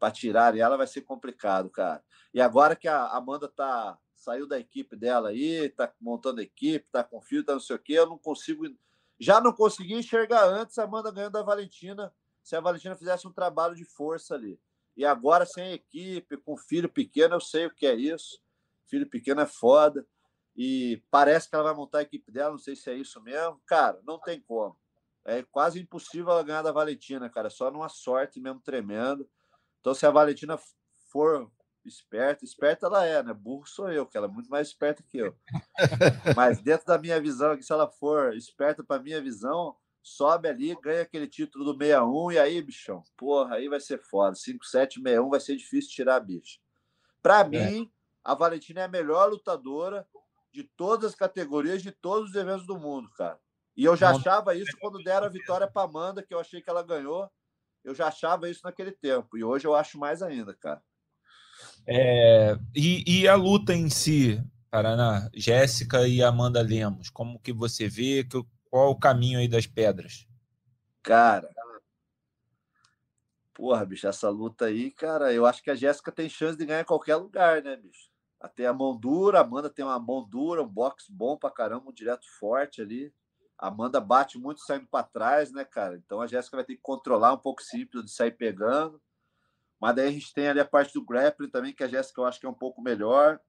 Para 0.00 0.10
tirar 0.10 0.56
ela 0.56 0.76
vai 0.76 0.86
ser 0.86 1.02
complicado, 1.02 1.70
cara. 1.70 2.02
E 2.34 2.40
agora 2.40 2.74
que 2.74 2.88
a 2.88 3.06
Amanda 3.06 3.48
tá 3.48 3.96
saiu 4.16 4.48
da 4.48 4.58
equipe 4.58 4.96
dela 4.96 5.28
aí, 5.28 5.68
tá 5.68 5.92
montando 6.00 6.40
equipe, 6.40 6.88
tá 6.90 7.04
com 7.04 7.20
filho, 7.20 7.44
tá 7.44 7.52
não 7.52 7.60
sei 7.60 7.76
o 7.76 7.78
quê, 7.78 7.92
eu 7.92 8.08
não 8.08 8.18
consigo. 8.18 8.64
Já 9.20 9.40
não 9.40 9.52
consegui 9.52 9.94
enxergar 9.94 10.44
antes 10.44 10.76
a 10.78 10.84
Amanda 10.84 11.12
ganhando 11.12 11.34
da 11.34 11.42
Valentina, 11.42 12.12
se 12.42 12.56
a 12.56 12.60
Valentina 12.60 12.96
fizesse 12.96 13.28
um 13.28 13.32
trabalho 13.32 13.76
de 13.76 13.84
força 13.84 14.34
ali. 14.34 14.58
E 14.96 15.04
agora, 15.04 15.44
sem 15.44 15.72
equipe, 15.72 16.36
com 16.38 16.56
filho 16.56 16.88
pequeno, 16.88 17.34
eu 17.34 17.40
sei 17.40 17.66
o 17.66 17.74
que 17.74 17.86
é 17.86 17.94
isso. 17.94 18.40
Filho 18.88 19.08
pequeno 19.08 19.40
é 19.42 19.46
foda. 19.46 20.06
E 20.56 21.02
parece 21.10 21.48
que 21.48 21.54
ela 21.54 21.64
vai 21.64 21.74
montar 21.74 21.98
a 21.98 22.02
equipe 22.02 22.32
dela, 22.32 22.52
não 22.52 22.58
sei 22.58 22.74
se 22.74 22.90
é 22.90 22.94
isso 22.94 23.20
mesmo. 23.22 23.60
Cara, 23.66 24.00
não 24.04 24.18
tem 24.18 24.40
como. 24.40 24.76
É 25.24 25.42
quase 25.42 25.80
impossível 25.80 26.30
ela 26.30 26.42
ganhar 26.42 26.62
da 26.62 26.72
Valentina, 26.72 27.28
cara. 27.28 27.50
Só 27.50 27.70
numa 27.70 27.88
sorte 27.88 28.40
mesmo 28.40 28.60
tremendo. 28.60 29.28
Então, 29.80 29.92
se 29.92 30.06
a 30.06 30.10
Valentina 30.10 30.58
for 31.10 31.50
esperta, 31.84 32.44
esperta 32.44 32.86
ela 32.86 33.04
é, 33.04 33.22
né? 33.22 33.34
Burro 33.34 33.66
sou 33.66 33.90
eu, 33.90 34.06
que 34.06 34.16
ela 34.16 34.26
é 34.26 34.30
muito 34.30 34.48
mais 34.48 34.68
esperta 34.68 35.02
que 35.02 35.18
eu. 35.18 35.36
Mas 36.36 36.60
dentro 36.60 36.86
da 36.86 36.98
minha 36.98 37.20
visão, 37.20 37.60
se 37.60 37.72
ela 37.72 37.88
for 37.88 38.34
esperta 38.34 38.82
para 38.82 39.02
minha 39.02 39.20
visão, 39.20 39.76
sobe 40.06 40.48
ali, 40.48 40.76
ganha 40.80 41.02
aquele 41.02 41.26
título 41.26 41.64
do 41.64 41.76
61, 41.76 42.32
e 42.32 42.38
aí, 42.38 42.62
bichão, 42.62 43.02
porra, 43.16 43.56
aí 43.56 43.68
vai 43.68 43.80
ser 43.80 43.98
foda. 43.98 44.36
5761 44.36 45.28
vai 45.28 45.40
ser 45.40 45.56
difícil 45.56 45.90
tirar 45.90 46.16
a 46.16 46.20
bicha. 46.20 46.60
Para 47.20 47.40
é. 47.40 47.48
mim, 47.48 47.90
a 48.22 48.32
Valentina 48.32 48.82
é 48.82 48.84
a 48.84 48.88
melhor 48.88 49.28
lutadora 49.28 50.06
de 50.52 50.62
todas 50.62 51.10
as 51.10 51.14
categorias, 51.16 51.82
de 51.82 51.90
todos 51.90 52.30
os 52.30 52.36
eventos 52.36 52.66
do 52.66 52.78
mundo, 52.78 53.10
cara. 53.16 53.38
E 53.76 53.84
eu 53.84 53.96
já 53.96 54.10
achava 54.10 54.54
isso 54.54 54.76
quando 54.80 55.02
deram 55.02 55.26
a 55.26 55.30
vitória 55.30 55.66
para 55.66 55.82
Amanda, 55.82 56.22
que 56.22 56.32
eu 56.32 56.38
achei 56.38 56.62
que 56.62 56.70
ela 56.70 56.84
ganhou. 56.84 57.28
Eu 57.84 57.94
já 57.94 58.06
achava 58.06 58.48
isso 58.48 58.60
naquele 58.64 58.92
tempo. 58.92 59.36
E 59.36 59.42
hoje 59.42 59.66
eu 59.66 59.74
acho 59.74 59.98
mais 59.98 60.22
ainda, 60.22 60.54
cara. 60.54 60.80
É, 61.86 62.56
e, 62.74 63.02
e, 63.06 63.28
a 63.28 63.34
luta 63.34 63.74
em 63.74 63.90
si, 63.90 64.42
Paraná, 64.70 65.28
Jéssica 65.34 66.06
e 66.06 66.22
Amanda 66.22 66.62
Lemos, 66.62 67.10
como 67.10 67.40
que 67.40 67.52
você 67.52 67.88
vê? 67.88 68.24
Que, 68.24 68.40
qual 68.70 68.90
o 68.90 68.98
caminho 68.98 69.38
aí 69.38 69.48
das 69.48 69.66
pedras? 69.66 70.26
Cara, 71.02 71.50
porra, 73.54 73.86
bicho, 73.86 74.06
essa 74.06 74.28
luta 74.28 74.66
aí, 74.66 74.90
cara, 74.90 75.32
eu 75.32 75.46
acho 75.46 75.62
que 75.62 75.70
a 75.70 75.74
Jéssica 75.74 76.12
tem 76.12 76.28
chance 76.28 76.58
de 76.58 76.66
ganhar 76.66 76.82
em 76.82 76.84
qualquer 76.84 77.16
lugar, 77.16 77.62
né, 77.62 77.74
bicho? 77.74 78.10
Até 78.38 78.66
a 78.66 78.72
mão 78.72 78.94
dura, 78.94 79.38
a 79.38 79.42
Amanda 79.42 79.70
tem 79.70 79.82
uma 79.82 79.98
mão 79.98 80.22
dura, 80.28 80.62
um 80.62 80.68
boxe 80.68 81.10
bom 81.10 81.38
pra 81.38 81.50
caramba, 81.50 81.88
um 81.88 81.92
direto 81.92 82.26
forte 82.38 82.82
ali. 82.82 83.14
A 83.58 83.68
Amanda 83.68 83.98
bate 83.98 84.38
muito 84.38 84.60
saindo 84.60 84.86
para 84.86 85.06
trás, 85.06 85.50
né, 85.52 85.64
cara? 85.64 85.96
Então 85.96 86.20
a 86.20 86.26
Jéssica 86.26 86.58
vai 86.58 86.64
ter 86.66 86.74
que 86.74 86.82
controlar 86.82 87.32
um 87.32 87.38
pouco 87.38 87.62
simples 87.62 88.04
de 88.04 88.10
sair 88.10 88.32
pegando. 88.32 89.00
Mas 89.80 89.96
daí 89.96 90.08
a 90.08 90.12
gente 90.12 90.34
tem 90.34 90.48
ali 90.48 90.60
a 90.60 90.64
parte 90.64 90.92
do 90.92 91.04
grappling 91.04 91.48
também, 91.48 91.72
que 91.72 91.82
a 91.82 91.88
Jéssica 91.88 92.20
eu 92.20 92.26
acho 92.26 92.38
que 92.38 92.44
é 92.44 92.48
um 92.48 92.54
pouco 92.54 92.82
melhor. 92.82 93.40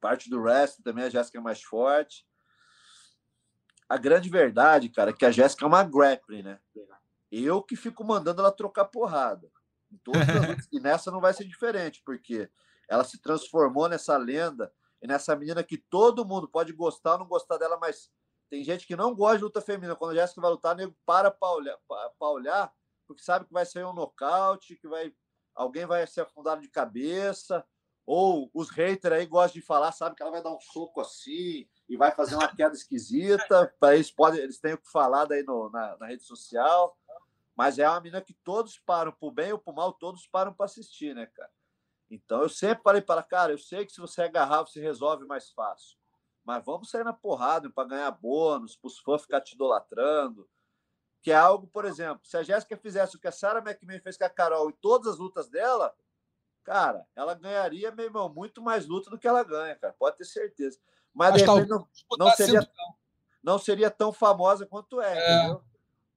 Parte 0.00 0.28
do 0.28 0.40
wrestling 0.40 0.82
também 0.82 1.04
a 1.04 1.08
Jéssica 1.08 1.38
é 1.38 1.40
mais 1.40 1.62
forte 1.62 2.26
a 3.88 3.96
grande 3.96 4.28
verdade, 4.28 4.88
cara, 4.88 5.10
é 5.10 5.12
que 5.12 5.24
a 5.24 5.30
Jéssica 5.30 5.64
é 5.64 5.68
uma 5.68 5.84
grappling, 5.84 6.42
né? 6.42 6.60
Eu 7.30 7.62
que 7.62 7.76
fico 7.76 8.04
mandando 8.04 8.40
ela 8.40 8.52
trocar 8.52 8.86
porrada. 8.86 9.50
e 10.72 10.80
nessa 10.80 11.10
não 11.10 11.20
vai 11.20 11.32
ser 11.32 11.44
diferente, 11.44 12.02
porque 12.04 12.50
ela 12.88 13.04
se 13.04 13.20
transformou 13.20 13.88
nessa 13.88 14.16
lenda 14.16 14.72
e 15.00 15.06
nessa 15.06 15.36
menina 15.36 15.62
que 15.62 15.76
todo 15.76 16.24
mundo 16.24 16.48
pode 16.48 16.72
gostar 16.72 17.12
ou 17.12 17.18
não 17.20 17.26
gostar 17.26 17.58
dela, 17.58 17.78
mas 17.78 18.10
tem 18.50 18.64
gente 18.64 18.86
que 18.86 18.96
não 18.96 19.14
gosta 19.14 19.38
de 19.38 19.44
luta 19.44 19.60
feminina. 19.60 19.96
Quando 19.96 20.12
a 20.12 20.14
Jéssica 20.14 20.40
vai 20.40 20.50
lutar, 20.50 20.76
nego 20.76 20.96
para 21.04 21.30
para 21.30 21.52
olhar, 21.52 21.78
olhar, 22.20 22.72
porque 23.06 23.22
sabe 23.22 23.46
que 23.46 23.52
vai 23.52 23.66
sair 23.66 23.84
um 23.84 23.92
nocaute, 23.92 24.76
que 24.76 24.88
vai 24.88 25.12
alguém 25.54 25.86
vai 25.86 26.06
ser 26.06 26.22
afundado 26.22 26.60
de 26.60 26.68
cabeça, 26.68 27.64
ou 28.06 28.50
os 28.52 28.70
haters 28.70 29.14
aí 29.14 29.26
gostam 29.26 29.60
de 29.60 29.66
falar, 29.66 29.92
sabe 29.92 30.14
que 30.14 30.22
ela 30.22 30.30
vai 30.30 30.42
dar 30.42 30.54
um 30.54 30.60
soco 30.60 31.00
assim 31.00 31.66
e 31.88 31.96
vai 31.96 32.10
fazer 32.10 32.34
uma 32.34 32.54
queda 32.54 32.74
esquisita, 32.74 33.72
para 33.80 33.94
eles 33.94 34.10
podem, 34.10 34.40
eles 34.40 34.60
têm 34.60 34.74
o 34.74 34.78
que 34.78 34.90
falar 34.90 35.24
daí 35.24 35.42
no, 35.42 35.70
na, 35.70 35.96
na, 35.96 36.06
rede 36.06 36.22
social. 36.22 36.96
Mas 37.56 37.78
é 37.78 37.88
uma 37.88 38.00
menina 38.00 38.20
que 38.20 38.34
todos 38.34 38.78
param, 38.78 39.12
por 39.12 39.30
bem 39.30 39.52
ou 39.52 39.58
por 39.58 39.74
mal, 39.74 39.92
todos 39.92 40.26
param 40.26 40.52
para 40.52 40.66
assistir, 40.66 41.14
né, 41.14 41.26
cara? 41.26 41.50
Então 42.10 42.42
eu 42.42 42.48
sempre 42.48 42.82
falei 42.82 43.00
para 43.00 43.22
cara, 43.22 43.52
eu 43.52 43.58
sei 43.58 43.86
que 43.86 43.92
se 43.92 44.00
você 44.00 44.22
agarrar, 44.22 44.62
você 44.62 44.80
resolve 44.80 45.24
mais 45.24 45.50
fácil. 45.50 45.96
Mas 46.44 46.64
vamos 46.64 46.90
sair 46.90 47.04
na 47.04 47.12
porrada 47.12 47.70
para 47.70 47.88
ganhar 47.88 48.10
bônus, 48.10 48.76
para 48.76 48.88
os 48.88 48.98
fãs 48.98 49.22
ficar 49.22 49.40
te 49.40 49.54
idolatrando. 49.54 50.48
Que 51.22 51.30
é 51.30 51.36
algo, 51.36 51.66
por 51.66 51.86
exemplo, 51.86 52.20
se 52.26 52.36
a 52.36 52.42
Jéssica 52.42 52.76
fizesse 52.76 53.16
o 53.16 53.20
que 53.20 53.28
a 53.28 53.32
Sarah 53.32 53.60
McMahon 53.60 54.00
fez 54.00 54.18
com 54.18 54.24
a 54.24 54.28
Carol 54.28 54.68
em 54.68 54.74
todas 54.74 55.14
as 55.14 55.18
lutas 55.18 55.48
dela, 55.48 55.94
cara, 56.64 57.06
ela 57.14 57.34
ganharia, 57.34 57.90
meu 57.92 58.06
irmão, 58.06 58.28
muito 58.28 58.62
mais 58.62 58.86
luta 58.86 59.10
do 59.10 59.18
que 59.18 59.28
ela 59.28 59.44
ganha, 59.44 59.76
cara. 59.76 59.94
Pode 59.98 60.16
ter 60.16 60.24
certeza. 60.24 60.78
Mas, 61.12 61.32
Mas 61.32 61.42
de 61.42 61.48
repente, 61.48 61.68
não, 61.68 61.88
não, 62.18 62.30
seria, 62.30 62.70
não 63.42 63.58
seria 63.58 63.90
tão 63.90 64.12
famosa 64.12 64.66
quanto 64.66 65.00
é, 65.00 65.16
é. 65.16 65.36
entendeu? 65.36 65.62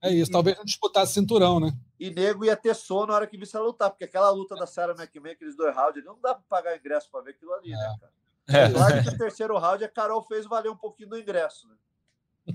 É 0.02 0.11
isso, 0.11 0.32
talvez 0.32 0.56
não 0.57 0.64
disputasse 0.64 1.14
cinturão, 1.14 1.60
né? 1.60 1.72
E 1.99 2.11
nego 2.11 2.45
ia 2.45 2.56
ter 2.56 2.76
sono 2.76 3.07
na 3.07 3.15
hora 3.15 3.28
que 3.28 3.38
visse 3.38 3.56
ela 3.56 3.65
lutar, 3.65 3.90
porque 3.90 4.03
aquela 4.03 4.30
luta 4.30 4.56
da 4.56 4.68
Sarah 4.68 4.94
McMahon, 4.94 5.32
aqueles 5.32 5.56
dois 5.56 5.76
rounds, 5.76 6.06
não 6.06 6.19
dá 6.22 6.36
para 6.36 6.44
pagar 6.48 6.78
ingresso 6.78 7.10
para 7.11 7.22
ver 7.22 7.32
aquilo 7.32 7.53
ali, 7.53 7.72
né, 7.72 7.78
é. 7.78 7.80
né, 7.80 7.98
cara? 7.99 8.18
É. 8.49 8.69
Claro 8.72 9.03
que 9.03 9.10
o 9.10 9.18
terceiro 9.18 9.57
round 9.57 9.84
a 9.84 9.90
Carol 9.90 10.24
fez 10.24 10.45
valer 10.45 10.69
um 10.69 10.78
pouquinho 10.78 11.10
do 11.10 11.18
ingresso, 11.18 11.68
né? 11.68 11.76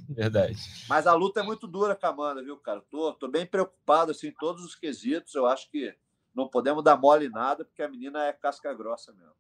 Verdade. 0.09 0.57
Mas 0.89 1.07
a 1.07 1.13
luta 1.13 1.41
é 1.41 1.43
muito 1.43 1.67
dura 1.67 1.95
com 1.95 2.07
a 2.07 2.09
Amanda, 2.09 2.43
viu, 2.43 2.57
cara? 2.57 2.81
Tô, 2.91 3.13
tô 3.13 3.29
bem 3.29 3.45
preocupado, 3.45 4.13
assim, 4.13 4.29
em 4.29 4.35
todos 4.35 4.65
os 4.65 4.75
quesitos. 4.75 5.35
Eu 5.35 5.45
acho 5.45 5.71
que 5.71 5.95
não 6.35 6.49
podemos 6.49 6.83
dar 6.83 6.97
mole 6.97 7.27
em 7.27 7.31
nada, 7.31 7.65
porque 7.65 7.83
a 7.83 7.89
menina 7.89 8.25
é 8.25 8.33
casca 8.33 8.73
grossa 8.75 9.13
mesmo. 9.13 9.35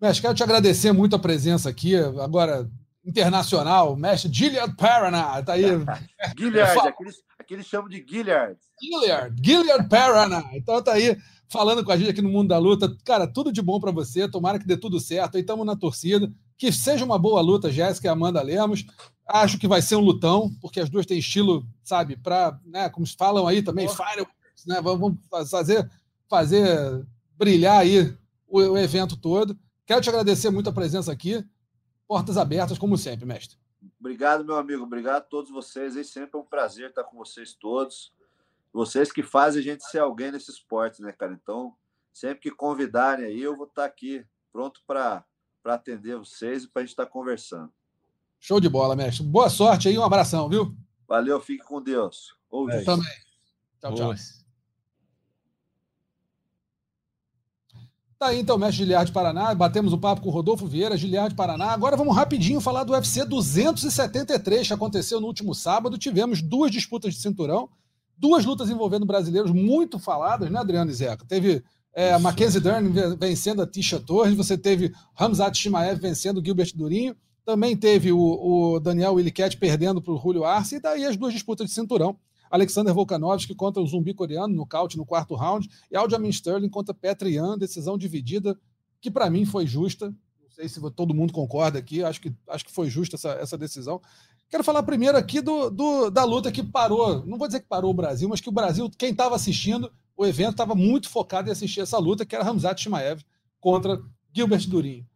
Mestre, 0.00 0.22
quero 0.22 0.34
te 0.34 0.42
agradecer 0.42 0.92
muito 0.92 1.14
a 1.14 1.18
presença 1.18 1.68
aqui. 1.68 1.94
Agora, 1.96 2.68
internacional, 3.04 3.96
mestre 3.96 4.32
Gilliard 4.32 4.74
Parana, 4.76 5.42
tá 5.42 5.54
aí. 5.54 5.64
Gilliard, 6.38 6.88
aqueles, 6.88 7.22
aqueles 7.38 7.66
chamam 7.66 7.88
de 7.88 8.04
Gilliard. 8.08 8.58
Gilliard, 8.80 9.36
Gilliard 9.44 9.88
Parana. 9.88 10.44
Então 10.54 10.82
tá 10.82 10.92
aí 10.92 11.16
falando 11.48 11.84
com 11.84 11.92
a 11.92 11.96
gente 11.96 12.10
aqui 12.10 12.22
no 12.22 12.30
Mundo 12.30 12.48
da 12.48 12.58
Luta. 12.58 12.96
Cara, 13.04 13.26
tudo 13.26 13.52
de 13.52 13.60
bom 13.60 13.78
para 13.78 13.92
você. 13.92 14.28
Tomara 14.28 14.58
que 14.58 14.66
dê 14.66 14.76
tudo 14.76 14.98
certo. 14.98 15.36
Aí 15.36 15.42
estamos 15.42 15.66
na 15.66 15.76
torcida. 15.76 16.32
Que 16.56 16.72
seja 16.72 17.04
uma 17.04 17.18
boa 17.18 17.40
luta, 17.40 17.72
Jéssica 17.72 18.06
e 18.06 18.10
Amanda 18.10 18.40
Lemos. 18.40 18.86
Acho 19.26 19.58
que 19.58 19.68
vai 19.68 19.82
ser 19.82 19.96
um 19.96 20.00
lutão, 20.00 20.50
porque 20.60 20.80
as 20.80 20.88
duas 20.88 21.06
têm 21.06 21.18
estilo, 21.18 21.66
sabe, 21.82 22.16
para, 22.16 22.58
né, 22.64 22.88
como 22.88 23.06
falam 23.06 23.46
aí 23.46 23.62
também, 23.62 23.88
fire, 23.88 24.26
né? 24.66 24.80
Vamos 24.80 25.18
fazer, 25.50 25.90
fazer 26.28 27.06
brilhar 27.36 27.80
aí 27.80 28.16
o, 28.46 28.58
o 28.58 28.78
evento 28.78 29.16
todo. 29.16 29.58
Quero 29.86 30.00
te 30.00 30.08
agradecer 30.08 30.50
muito 30.50 30.68
a 30.68 30.72
presença 30.72 31.12
aqui. 31.12 31.44
Portas 32.06 32.36
abertas, 32.36 32.78
como 32.78 32.96
sempre, 32.98 33.24
mestre. 33.24 33.56
Obrigado, 33.98 34.44
meu 34.44 34.56
amigo. 34.56 34.84
Obrigado 34.84 35.16
a 35.16 35.20
todos 35.20 35.50
vocês. 35.50 35.96
É 35.96 36.02
sempre 36.02 36.38
um 36.38 36.44
prazer 36.44 36.90
estar 36.90 37.04
com 37.04 37.16
vocês 37.16 37.54
todos. 37.54 38.12
Vocês 38.72 39.12
que 39.12 39.22
fazem 39.22 39.60
a 39.60 39.64
gente 39.64 39.84
ser 39.84 39.98
alguém 39.98 40.32
nesse 40.32 40.50
esporte, 40.50 41.02
né, 41.02 41.12
cara? 41.12 41.32
Então, 41.32 41.74
sempre 42.12 42.40
que 42.40 42.50
convidarem 42.50 43.26
aí, 43.26 43.40
eu 43.40 43.56
vou 43.56 43.66
estar 43.66 43.84
aqui 43.84 44.24
pronto 44.52 44.80
para 44.86 45.24
atender 45.64 46.16
vocês 46.16 46.64
e 46.64 46.68
para 46.68 46.80
a 46.80 46.84
gente 46.84 46.92
estar 46.92 47.06
conversando. 47.06 47.72
Show 48.40 48.60
de 48.60 48.68
bola, 48.68 48.96
mestre. 48.96 49.24
Boa 49.24 49.48
sorte 49.48 49.88
aí, 49.88 49.98
um 49.98 50.04
abração, 50.04 50.48
viu? 50.48 50.76
Valeu, 51.06 51.40
fique 51.40 51.64
com 51.64 51.80
Deus. 51.80 52.34
Ouve. 52.50 52.72
É 52.72 52.84
também. 52.84 53.12
Tchau, 53.80 53.94
tchau. 53.94 54.41
Tá 58.22 58.28
aí 58.28 58.38
então, 58.38 58.56
mestre 58.56 58.84
Giliard 58.84 59.06
de 59.06 59.12
Paraná. 59.12 59.52
Batemos 59.52 59.92
o 59.92 59.98
papo 59.98 60.20
com 60.20 60.28
o 60.28 60.32
Rodolfo 60.32 60.64
Vieira, 60.64 60.96
Giliard 60.96 61.30
de 61.30 61.34
Paraná. 61.34 61.72
Agora 61.72 61.96
vamos 61.96 62.14
rapidinho 62.14 62.60
falar 62.60 62.84
do 62.84 62.92
UFC 62.92 63.24
273, 63.24 64.68
que 64.68 64.72
aconteceu 64.72 65.20
no 65.20 65.26
último 65.26 65.52
sábado. 65.56 65.98
Tivemos 65.98 66.40
duas 66.40 66.70
disputas 66.70 67.14
de 67.14 67.20
cinturão, 67.20 67.68
duas 68.16 68.44
lutas 68.44 68.70
envolvendo 68.70 69.04
brasileiros 69.04 69.50
muito 69.50 69.98
faladas, 69.98 70.48
né, 70.48 70.60
Adriano 70.60 70.88
e 70.88 70.94
Zeca? 70.94 71.24
Teve 71.26 71.64
é, 71.92 72.16
Mackenzie 72.16 72.60
Dern 72.60 72.92
vencendo 73.18 73.60
a 73.60 73.66
Tisha 73.66 73.98
Torres, 73.98 74.36
você 74.36 74.56
teve 74.56 74.92
Hamzat 75.18 75.58
Shimaev 75.58 76.00
vencendo 76.00 76.38
o 76.38 76.44
Gilbert 76.44 76.70
Durinho, 76.76 77.16
também 77.44 77.76
teve 77.76 78.12
o, 78.12 78.18
o 78.20 78.78
Daniel 78.78 79.14
Willicat 79.14 79.56
perdendo 79.56 80.00
para 80.00 80.14
o 80.14 80.16
Julio 80.16 80.44
Arce, 80.44 80.76
e 80.76 80.80
daí 80.80 81.04
as 81.04 81.16
duas 81.16 81.32
disputas 81.32 81.66
de 81.66 81.74
cinturão. 81.74 82.16
Alexander 82.52 82.92
Volkanovski 82.92 83.54
contra 83.54 83.82
o 83.82 83.86
zumbi 83.86 84.12
coreano, 84.12 84.54
no 84.54 84.66
caute 84.66 84.98
no 84.98 85.06
quarto 85.06 85.34
round, 85.34 85.66
e 85.90 85.96
Aljamain 85.96 86.28
Sterling 86.28 86.68
contra 86.68 86.92
Petr 86.92 87.28
Yan, 87.28 87.56
decisão 87.56 87.96
dividida, 87.96 88.54
que 89.00 89.10
para 89.10 89.30
mim 89.30 89.46
foi 89.46 89.66
justa. 89.66 90.08
Não 90.08 90.50
sei 90.50 90.68
se 90.68 90.78
todo 90.90 91.14
mundo 91.14 91.32
concorda 91.32 91.78
aqui, 91.78 92.04
acho 92.04 92.20
que, 92.20 92.30
acho 92.46 92.66
que 92.66 92.70
foi 92.70 92.90
justa 92.90 93.16
essa, 93.16 93.30
essa 93.30 93.56
decisão. 93.56 94.02
Quero 94.50 94.62
falar 94.62 94.82
primeiro 94.82 95.16
aqui 95.16 95.40
do, 95.40 95.70
do, 95.70 96.10
da 96.10 96.24
luta 96.24 96.52
que 96.52 96.62
parou, 96.62 97.24
não 97.24 97.38
vou 97.38 97.46
dizer 97.46 97.60
que 97.60 97.66
parou 97.66 97.90
o 97.90 97.94
Brasil, 97.94 98.28
mas 98.28 98.38
que 98.38 98.50
o 98.50 98.52
Brasil, 98.52 98.90
quem 98.98 99.12
estava 99.12 99.34
assistindo, 99.34 99.90
o 100.14 100.26
evento 100.26 100.50
estava 100.50 100.74
muito 100.74 101.08
focado 101.08 101.48
em 101.48 101.52
assistir 101.52 101.80
essa 101.80 101.96
luta, 101.96 102.26
que 102.26 102.34
era 102.34 102.44
Ramzat 102.44 102.82
Shimaev 102.82 103.22
contra 103.58 103.98
Gilbert 104.30 104.68
Durinho. 104.68 105.06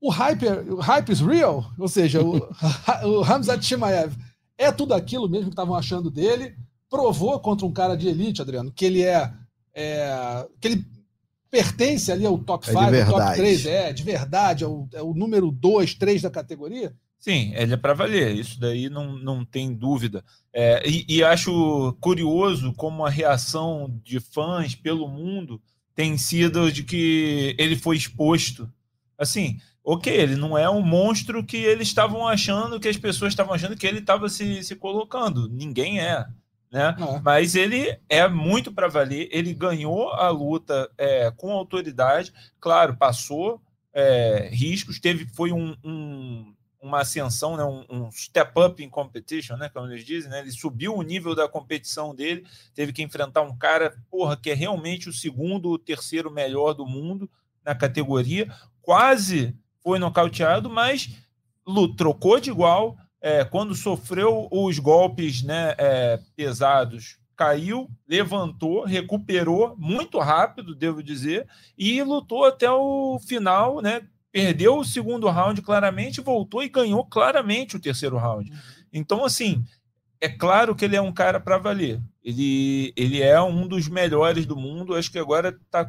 O 0.00 0.10
hype, 0.10 0.46
o 0.70 0.76
hype 0.76 1.10
is 1.10 1.20
real, 1.20 1.72
ou 1.76 1.88
seja, 1.88 2.22
o, 2.22 2.36
o 3.02 3.22
Ramzat 3.22 3.64
Shimaev 3.64 4.14
é 4.58 4.72
tudo 4.72 4.94
aquilo 4.94 5.28
mesmo 5.28 5.46
que 5.46 5.52
estavam 5.52 5.74
achando 5.74 6.10
dele. 6.10 6.56
Provou 6.88 7.38
contra 7.40 7.66
um 7.66 7.72
cara 7.72 7.96
de 7.96 8.08
elite, 8.08 8.40
Adriano, 8.40 8.72
que 8.72 8.84
ele 8.84 9.02
é, 9.02 9.32
é 9.74 10.46
que 10.60 10.68
ele 10.68 10.86
pertence 11.50 12.12
ali 12.12 12.26
ao 12.26 12.38
top 12.38 12.66
5, 12.66 12.78
é 12.78 13.04
top 13.04 13.36
3, 13.36 13.66
é 13.66 13.92
de 13.92 14.02
verdade, 14.02 14.64
é 14.64 14.66
o, 14.66 14.88
é 14.92 15.02
o 15.02 15.14
número 15.14 15.50
2, 15.50 15.94
3 15.94 16.22
da 16.22 16.30
categoria. 16.30 16.94
Sim, 17.18 17.52
ele 17.56 17.74
é 17.74 17.76
para 17.76 17.94
valer, 17.94 18.36
isso 18.36 18.60
daí 18.60 18.88
não, 18.88 19.16
não 19.18 19.44
tem 19.44 19.74
dúvida. 19.74 20.24
É, 20.52 20.88
e, 20.88 21.04
e, 21.08 21.24
acho 21.24 21.96
curioso 22.00 22.72
como 22.74 23.04
a 23.04 23.10
reação 23.10 24.00
de 24.04 24.20
fãs 24.20 24.74
pelo 24.74 25.08
mundo 25.08 25.60
tem 25.94 26.16
sido 26.18 26.70
de 26.70 26.84
que 26.84 27.54
ele 27.58 27.74
foi 27.74 27.96
exposto. 27.96 28.70
Assim, 29.18 29.58
ok, 29.86 30.12
ele 30.12 30.34
não 30.34 30.58
é 30.58 30.68
um 30.68 30.82
monstro 30.82 31.44
que 31.44 31.58
eles 31.58 31.86
estavam 31.86 32.26
achando, 32.26 32.80
que 32.80 32.88
as 32.88 32.96
pessoas 32.96 33.32
estavam 33.32 33.54
achando 33.54 33.76
que 33.76 33.86
ele 33.86 34.00
estava 34.00 34.28
se, 34.28 34.64
se 34.64 34.74
colocando. 34.74 35.48
Ninguém 35.48 36.00
é. 36.00 36.26
Né? 36.72 36.96
É. 36.98 37.20
Mas 37.20 37.54
ele 37.54 37.96
é 38.08 38.26
muito 38.26 38.72
para 38.72 38.88
valer. 38.88 39.28
Ele 39.30 39.54
ganhou 39.54 40.10
a 40.10 40.28
luta 40.28 40.90
é, 40.98 41.30
com 41.36 41.52
autoridade. 41.52 42.32
Claro, 42.58 42.96
passou 42.96 43.62
é, 43.94 44.50
riscos, 44.52 44.98
teve, 44.98 45.24
foi 45.32 45.52
um, 45.52 45.76
um, 45.84 46.52
uma 46.82 47.02
ascensão, 47.02 47.56
né? 47.56 47.62
um, 47.62 47.84
um, 47.88 48.10
step 48.10 48.58
up 48.58 48.82
in 48.82 48.90
competition, 48.90 49.56
né? 49.56 49.68
como 49.68 49.86
eles 49.86 50.04
dizem. 50.04 50.28
Né? 50.28 50.40
Ele 50.40 50.50
subiu 50.50 50.96
o 50.96 51.02
nível 51.02 51.32
da 51.32 51.48
competição 51.48 52.12
dele, 52.12 52.44
teve 52.74 52.92
que 52.92 53.04
enfrentar 53.04 53.42
um 53.42 53.56
cara 53.56 53.96
porra, 54.10 54.36
que 54.36 54.50
é 54.50 54.54
realmente 54.54 55.08
o 55.08 55.12
segundo, 55.12 55.70
o 55.70 55.78
terceiro 55.78 56.28
melhor 56.28 56.74
do 56.74 56.84
mundo 56.84 57.30
na 57.64 57.72
categoria. 57.72 58.52
Quase 58.82 59.56
foi 59.86 60.00
nocauteado, 60.00 60.68
mas 60.68 61.16
trocou 61.96 62.40
de 62.40 62.50
igual. 62.50 62.96
É, 63.20 63.44
quando 63.44 63.72
sofreu 63.72 64.48
os 64.50 64.80
golpes 64.80 65.42
né, 65.42 65.74
é, 65.78 66.18
pesados, 66.34 67.18
caiu, 67.36 67.88
levantou, 68.08 68.84
recuperou 68.84 69.76
muito 69.78 70.18
rápido, 70.18 70.74
devo 70.74 71.04
dizer, 71.04 71.46
e 71.78 72.02
lutou 72.02 72.44
até 72.44 72.68
o 72.68 73.20
final, 73.28 73.80
né? 73.80 74.02
Perdeu 74.32 74.76
o 74.76 74.84
segundo 74.84 75.28
round 75.28 75.62
claramente, 75.62 76.20
voltou 76.20 76.64
e 76.64 76.68
ganhou 76.68 77.04
claramente 77.04 77.76
o 77.76 77.80
terceiro 77.80 78.16
round. 78.16 78.50
Uhum. 78.50 78.58
Então, 78.92 79.24
assim, 79.24 79.64
é 80.20 80.28
claro 80.28 80.74
que 80.74 80.84
ele 80.84 80.96
é 80.96 81.00
um 81.00 81.12
cara 81.12 81.38
para 81.38 81.58
valer. 81.58 82.00
Ele, 82.24 82.92
ele 82.96 83.22
é 83.22 83.40
um 83.40 83.68
dos 83.68 83.88
melhores 83.88 84.46
do 84.46 84.56
mundo. 84.56 84.94
Acho 84.94 85.10
que 85.12 85.18
agora 85.18 85.56
está 85.64 85.84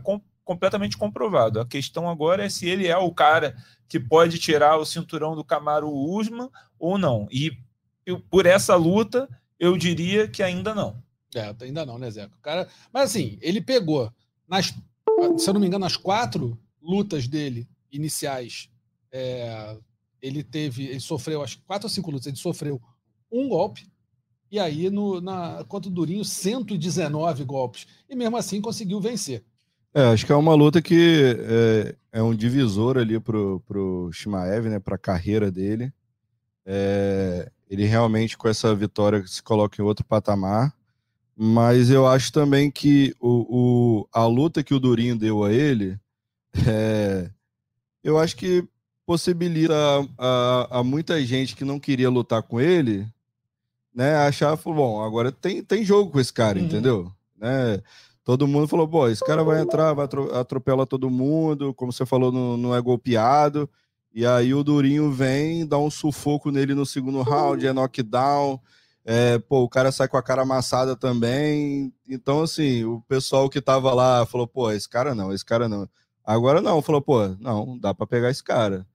completamente 0.48 0.98
comprovado. 0.98 1.60
A 1.60 1.66
questão 1.66 2.10
agora 2.10 2.46
é 2.46 2.50
se 2.50 2.68
ele 2.68 2.88
é 2.88 2.98
o 2.98 3.14
cara 3.14 3.54
que 3.90 4.00
pode 4.00 4.40
tirar 4.40 4.78
o 4.78 4.86
cinturão 4.86 5.36
do 5.36 5.44
Camaro 5.44 5.92
Usman 5.92 6.50
ou 6.80 6.98
não. 6.98 7.28
E 7.30 7.52
eu, 8.06 8.22
por 8.22 8.46
essa 8.46 8.76
luta, 8.76 9.28
eu 9.60 9.78
diria 9.78 10.26
que 10.28 10.42
ainda 10.42 10.74
não. 10.74 11.04
É, 11.36 11.54
ainda 11.62 11.86
não, 11.86 12.00
né, 12.00 12.10
Zeca? 12.10 12.34
O 12.34 12.42
cara... 12.42 12.70
Mas 12.94 13.12
assim, 13.12 13.38
ele 13.42 13.60
pegou, 13.60 14.10
nas, 14.48 14.74
se 15.38 15.50
eu 15.50 15.54
não 15.54 15.60
me 15.60 15.68
engano, 15.68 15.84
nas 15.84 15.98
quatro 15.98 16.58
lutas 16.82 17.28
dele 17.28 17.68
iniciais, 17.92 18.70
é, 19.12 19.78
ele 20.22 20.44
teve, 20.44 20.86
ele 20.86 21.02
sofreu, 21.02 21.44
acho 21.44 21.62
quatro 21.64 21.88
ou 21.88 21.90
cinco 21.90 22.10
lutas, 22.10 22.28
ele 22.28 22.38
sofreu 22.38 22.82
um 23.30 23.50
golpe, 23.50 23.86
E 24.50 24.58
aí, 24.58 24.90
no, 24.90 25.20
na, 25.20 25.66
contra 25.66 25.92
Durinho, 25.92 26.24
119 26.24 27.44
golpes. 27.44 27.86
E 28.10 28.16
mesmo 28.16 28.38
assim 28.38 28.62
conseguiu 28.62 29.02
vencer. 29.02 29.44
É, 29.94 30.04
acho 30.12 30.26
que 30.26 30.32
é 30.32 30.36
uma 30.36 30.54
luta 30.54 30.82
que 30.82 31.36
é, 31.40 31.96
é 32.20 32.22
um 32.22 32.36
divisor 32.36 32.98
ali 32.98 33.20
pro, 33.20 33.62
pro 33.68 34.10
Shimaev, 34.12 34.68
né, 34.70 34.80
pra 34.80 34.98
carreira 34.98 35.52
dele. 35.52 35.92
É, 36.66 37.50
ele 37.70 37.86
realmente, 37.86 38.38
com 38.38 38.48
essa 38.48 38.74
vitória, 38.76 39.26
se 39.26 39.42
coloca 39.42 39.82
em 39.82 39.86
outro 39.86 40.06
patamar. 40.06 40.74
Mas 41.36 41.92
eu 41.92 42.08
acho 42.08 42.32
também 42.34 42.72
que 42.72 43.14
o, 43.20 44.00
o 44.02 44.08
a 44.12 44.26
luta 44.26 44.64
que 44.64 44.74
o 44.74 44.80
Durinho 44.80 45.16
deu 45.16 45.44
a 45.44 45.54
ele, 45.54 46.00
é, 46.68 47.30
eu 48.04 48.18
acho 48.18 48.36
que 48.36 48.68
possibilita 49.06 49.74
a, 49.74 50.08
a, 50.18 50.80
a, 50.80 50.84
muita 50.84 51.24
gente 51.24 51.56
que 51.56 51.64
não 51.64 51.80
queria 51.80 52.10
lutar 52.10 52.42
com 52.42 52.60
ele, 52.60 53.08
né, 53.94 54.16
achar, 54.16 54.56
bom, 54.58 55.02
agora 55.04 55.32
tem, 55.32 55.64
tem 55.64 55.86
jogo 55.86 56.12
com 56.12 56.20
esse 56.20 56.34
cara, 56.34 56.58
uhum. 56.58 56.66
entendeu? 56.66 57.12
Né? 57.38 57.82
Todo 58.28 58.46
mundo 58.46 58.68
falou, 58.68 58.86
pô, 58.86 59.08
esse 59.08 59.24
cara 59.24 59.42
vai 59.42 59.62
entrar, 59.62 59.94
vai 59.94 60.06
atropelar 60.34 60.86
todo 60.86 61.10
mundo, 61.10 61.74
como 61.74 61.94
você 61.94 62.06
falou, 62.06 62.30
não, 62.30 62.58
não 62.58 62.76
é 62.76 62.82
golpeado. 62.82 63.70
E 64.14 64.26
aí 64.26 64.54
o 64.54 64.66
Durinho 64.66 65.10
vem, 65.10 65.66
dá 65.66 65.78
um 65.78 65.90
sufoco 65.90 66.52
nele 66.52 66.76
no 66.76 66.86
segundo 66.86 67.22
round, 67.22 67.66
é 67.66 67.72
knockdown. 67.72 68.60
É, 69.06 69.40
pô, 69.40 69.64
o 69.64 69.70
cara 69.70 69.94
sai 69.94 70.10
com 70.10 70.18
a 70.18 70.22
cara 70.22 70.42
amassada 70.42 70.94
também. 70.94 71.94
Então, 72.06 72.42
assim, 72.42 72.84
o 72.84 73.02
pessoal 73.08 73.50
que 73.50 73.62
tava 73.62 73.94
lá 73.94 74.26
falou, 74.26 74.46
pô, 74.46 74.70
esse 74.72 74.90
cara 74.90 75.16
não, 75.16 75.32
esse 75.32 75.46
cara 75.46 75.70
não. 75.70 75.88
Agora 76.22 76.62
não, 76.62 76.82
falou, 76.82 77.02
pô, 77.02 77.30
não, 77.40 77.80
dá 77.80 77.94
para 77.94 78.06
pegar 78.06 78.30
esse 78.30 78.44
cara. 78.44 78.86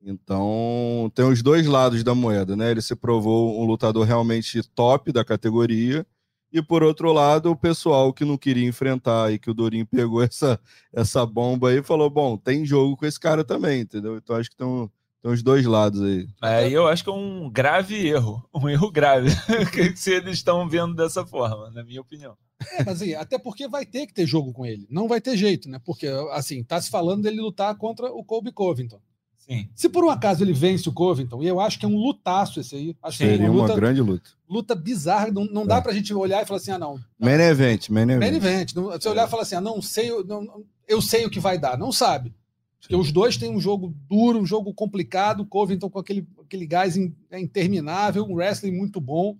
Então, 0.00 1.12
tem 1.14 1.26
os 1.26 1.42
dois 1.42 1.66
lados 1.66 2.02
da 2.02 2.14
moeda, 2.14 2.56
né? 2.56 2.70
Ele 2.70 2.80
se 2.80 2.96
provou 2.96 3.60
um 3.60 3.66
lutador 3.66 4.06
realmente 4.06 4.62
top 4.62 5.12
da 5.12 5.26
categoria. 5.26 6.06
E 6.52 6.62
por 6.62 6.82
outro 6.82 7.12
lado, 7.12 7.50
o 7.50 7.56
pessoal 7.56 8.12
que 8.12 8.24
não 8.24 8.38
queria 8.38 8.66
enfrentar 8.66 9.32
e 9.32 9.38
que 9.38 9.50
o 9.50 9.54
Dorinho 9.54 9.86
pegou 9.86 10.22
essa, 10.24 10.58
essa 10.92 11.24
bomba 11.26 11.70
aí 11.70 11.82
falou: 11.82 12.08
bom, 12.08 12.36
tem 12.36 12.64
jogo 12.64 12.96
com 12.96 13.06
esse 13.06 13.20
cara 13.20 13.44
também, 13.44 13.82
entendeu? 13.82 14.16
Então 14.16 14.36
acho 14.36 14.50
que 14.50 14.56
tem 14.56 14.90
os 15.24 15.42
dois 15.42 15.66
lados 15.66 16.00
aí. 16.02 16.26
Aí 16.40 16.72
eu 16.72 16.86
acho 16.86 17.04
que 17.04 17.10
é 17.10 17.12
um 17.12 17.50
grave 17.50 18.06
erro, 18.06 18.42
um 18.54 18.68
erro 18.68 18.90
grave, 18.90 19.30
se 19.96 20.12
eles 20.12 20.34
estão 20.38 20.68
vendo 20.68 20.94
dessa 20.94 21.26
forma, 21.26 21.70
na 21.70 21.84
minha 21.84 22.00
opinião. 22.00 22.36
É, 22.72 22.84
mas 22.84 23.00
assim, 23.00 23.14
até 23.14 23.38
porque 23.38 23.68
vai 23.68 23.86
ter 23.86 24.06
que 24.06 24.14
ter 24.14 24.26
jogo 24.26 24.52
com 24.52 24.66
ele. 24.66 24.86
Não 24.90 25.06
vai 25.06 25.20
ter 25.20 25.36
jeito, 25.36 25.68
né? 25.68 25.80
Porque, 25.84 26.06
assim, 26.32 26.64
tá 26.64 26.80
se 26.80 26.90
falando 26.90 27.22
dele 27.22 27.40
lutar 27.40 27.74
contra 27.76 28.10
o 28.10 28.24
Colby 28.24 28.52
Covington. 28.52 29.00
Sim. 29.48 29.66
Se 29.74 29.88
por 29.88 30.04
um 30.04 30.10
acaso 30.10 30.44
ele 30.44 30.52
vence 30.52 30.86
o 30.88 30.92
Covington, 30.92 31.42
e 31.42 31.46
eu 31.46 31.58
acho 31.58 31.78
que 31.78 31.86
é 31.86 31.88
um 31.88 31.96
lutaço 31.96 32.60
esse 32.60 32.76
aí. 32.76 32.96
Acho 33.02 33.16
Seria 33.16 33.38
que 33.38 33.44
é 33.44 33.50
uma, 33.50 33.62
luta, 33.62 33.72
uma 33.72 33.80
grande 33.80 34.02
luta. 34.02 34.30
Luta 34.46 34.74
bizarra. 34.74 35.30
Não, 35.32 35.46
não 35.46 35.62
é. 35.62 35.66
dá 35.66 35.80
pra 35.80 35.94
gente 35.94 36.12
olhar 36.12 36.42
e 36.42 36.46
falar 36.46 36.58
assim, 36.58 36.70
ah, 36.70 36.78
não. 36.78 37.00
Main 37.18 37.40
event, 37.40 37.88
main 37.88 38.02
event. 38.02 38.20
Main 38.20 38.36
event. 38.36 38.74
Você 38.74 39.08
olhar 39.08 39.26
e 39.26 39.30
falar 39.30 39.44
assim, 39.44 39.54
ah, 39.54 39.60
não 39.60 39.80
sei, 39.80 40.10
não, 40.24 40.64
eu 40.86 41.00
sei 41.00 41.24
o 41.24 41.30
que 41.30 41.40
vai 41.40 41.58
dar. 41.58 41.78
Não 41.78 41.90
sabe. 41.90 42.34
Porque 42.78 42.94
os 42.94 43.10
dois 43.10 43.38
têm 43.38 43.50
um 43.50 43.58
jogo 43.58 43.94
duro, 44.08 44.38
um 44.38 44.46
jogo 44.46 44.74
complicado. 44.74 45.40
O 45.40 45.46
Covington 45.46 45.88
com 45.88 45.98
aquele, 45.98 46.28
aquele 46.44 46.66
gás 46.66 46.94
in, 46.96 47.14
é 47.30 47.40
interminável, 47.40 48.24
um 48.24 48.34
wrestling 48.34 48.72
muito 48.72 49.00
bom. 49.00 49.34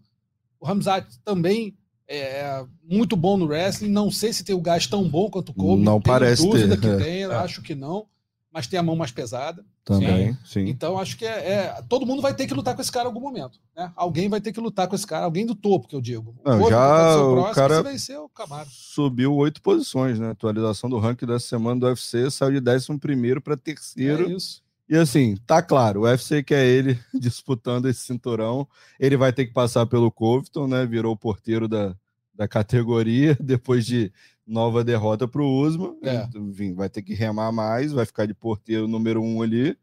O 0.58 0.66
Ramzat 0.66 1.06
também 1.22 1.76
é 2.08 2.64
muito 2.82 3.14
bom 3.14 3.36
no 3.36 3.46
wrestling. 3.46 3.90
Não 3.90 4.10
sei 4.10 4.32
se 4.32 4.42
tem 4.42 4.56
o 4.56 4.60
gás 4.60 4.86
tão 4.86 5.06
bom 5.06 5.28
quanto 5.28 5.50
o 5.50 5.54
Covington. 5.54 5.84
Não 5.84 6.00
parece 6.00 6.50
ter. 6.50 6.80
que 6.80 6.96
tem, 6.96 7.22
é. 7.24 7.26
acho 7.26 7.60
que 7.60 7.74
não 7.74 8.06
mas 8.52 8.66
tem 8.66 8.78
a 8.78 8.82
mão 8.82 8.96
mais 8.96 9.10
pesada. 9.10 9.64
Também, 9.84 10.34
sim. 10.34 10.38
sim. 10.44 10.68
Então 10.68 10.98
acho 10.98 11.16
que 11.16 11.24
é, 11.24 11.52
é, 11.52 11.82
todo 11.88 12.04
mundo 12.04 12.20
vai 12.20 12.34
ter 12.34 12.46
que 12.46 12.52
lutar 12.52 12.74
com 12.74 12.82
esse 12.82 12.92
cara 12.92 13.04
em 13.04 13.08
algum 13.08 13.20
momento. 13.20 13.58
Né? 13.76 13.90
Alguém 13.96 14.28
vai 14.28 14.40
ter 14.40 14.52
que 14.52 14.60
lutar 14.60 14.86
com 14.86 14.94
esse 14.94 15.06
cara, 15.06 15.24
alguém 15.24 15.46
do 15.46 15.54
topo, 15.54 15.88
que 15.88 15.96
eu 15.96 16.00
digo. 16.00 16.34
Não, 16.44 16.68
já 16.68 17.16
o, 17.16 17.34
próximo, 17.34 17.54
cara 17.54 17.82
venceu, 17.82 18.24
o 18.24 18.66
subiu 18.66 19.34
oito 19.34 19.62
posições, 19.62 20.18
né? 20.18 20.30
Atualização 20.30 20.90
do 20.90 20.98
ranking 20.98 21.26
dessa 21.26 21.46
semana 21.46 21.80
do 21.80 21.86
UFC 21.86 22.30
saiu 22.30 22.52
de 22.52 22.60
décimo 22.60 22.98
primeiro 22.98 23.40
para 23.40 23.56
terceiro. 23.56 24.28
É 24.28 24.32
isso. 24.32 24.62
E 24.88 24.96
assim, 24.96 25.36
tá 25.46 25.60
claro, 25.60 26.00
o 26.00 26.04
UFC 26.04 26.42
quer 26.42 26.64
ele 26.64 26.98
disputando 27.12 27.86
esse 27.86 28.00
cinturão. 28.00 28.66
Ele 28.98 29.16
vai 29.16 29.32
ter 29.32 29.46
que 29.46 29.52
passar 29.52 29.86
pelo 29.86 30.10
Covington, 30.10 30.66
né? 30.66 30.86
Virou 30.86 31.12
o 31.12 31.18
porteiro 31.18 31.68
da, 31.68 31.94
da 32.34 32.48
categoria 32.48 33.36
depois 33.40 33.84
de 33.84 34.12
nova 34.48 34.82
derrota 34.82 35.28
para 35.28 35.42
o 35.42 35.60
Usman. 35.60 35.96
É. 36.02 36.26
Enfim, 36.34 36.74
vai 36.74 36.88
ter 36.88 37.02
que 37.02 37.14
remar 37.14 37.52
mais, 37.52 37.92
vai 37.92 38.06
ficar 38.06 38.26
de 38.26 38.34
porteiro 38.34 38.88
número 38.88 39.22
um 39.22 39.42
ali. 39.42 39.76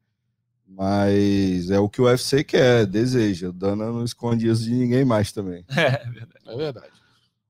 Mas 0.68 1.70
é 1.70 1.80
o 1.80 1.88
que 1.88 2.02
o 2.02 2.06
UFC 2.06 2.44
quer, 2.44 2.88
deseja. 2.88 3.52
Dana 3.52 3.92
não 3.92 4.04
esconde 4.04 4.48
isso 4.48 4.64
de 4.64 4.74
ninguém 4.74 5.06
mais 5.06 5.32
também. 5.32 5.64
É, 5.78 6.02
é 6.02 6.10
verdade. 6.10 6.44
É 6.48 6.56
verdade. 6.58 7.06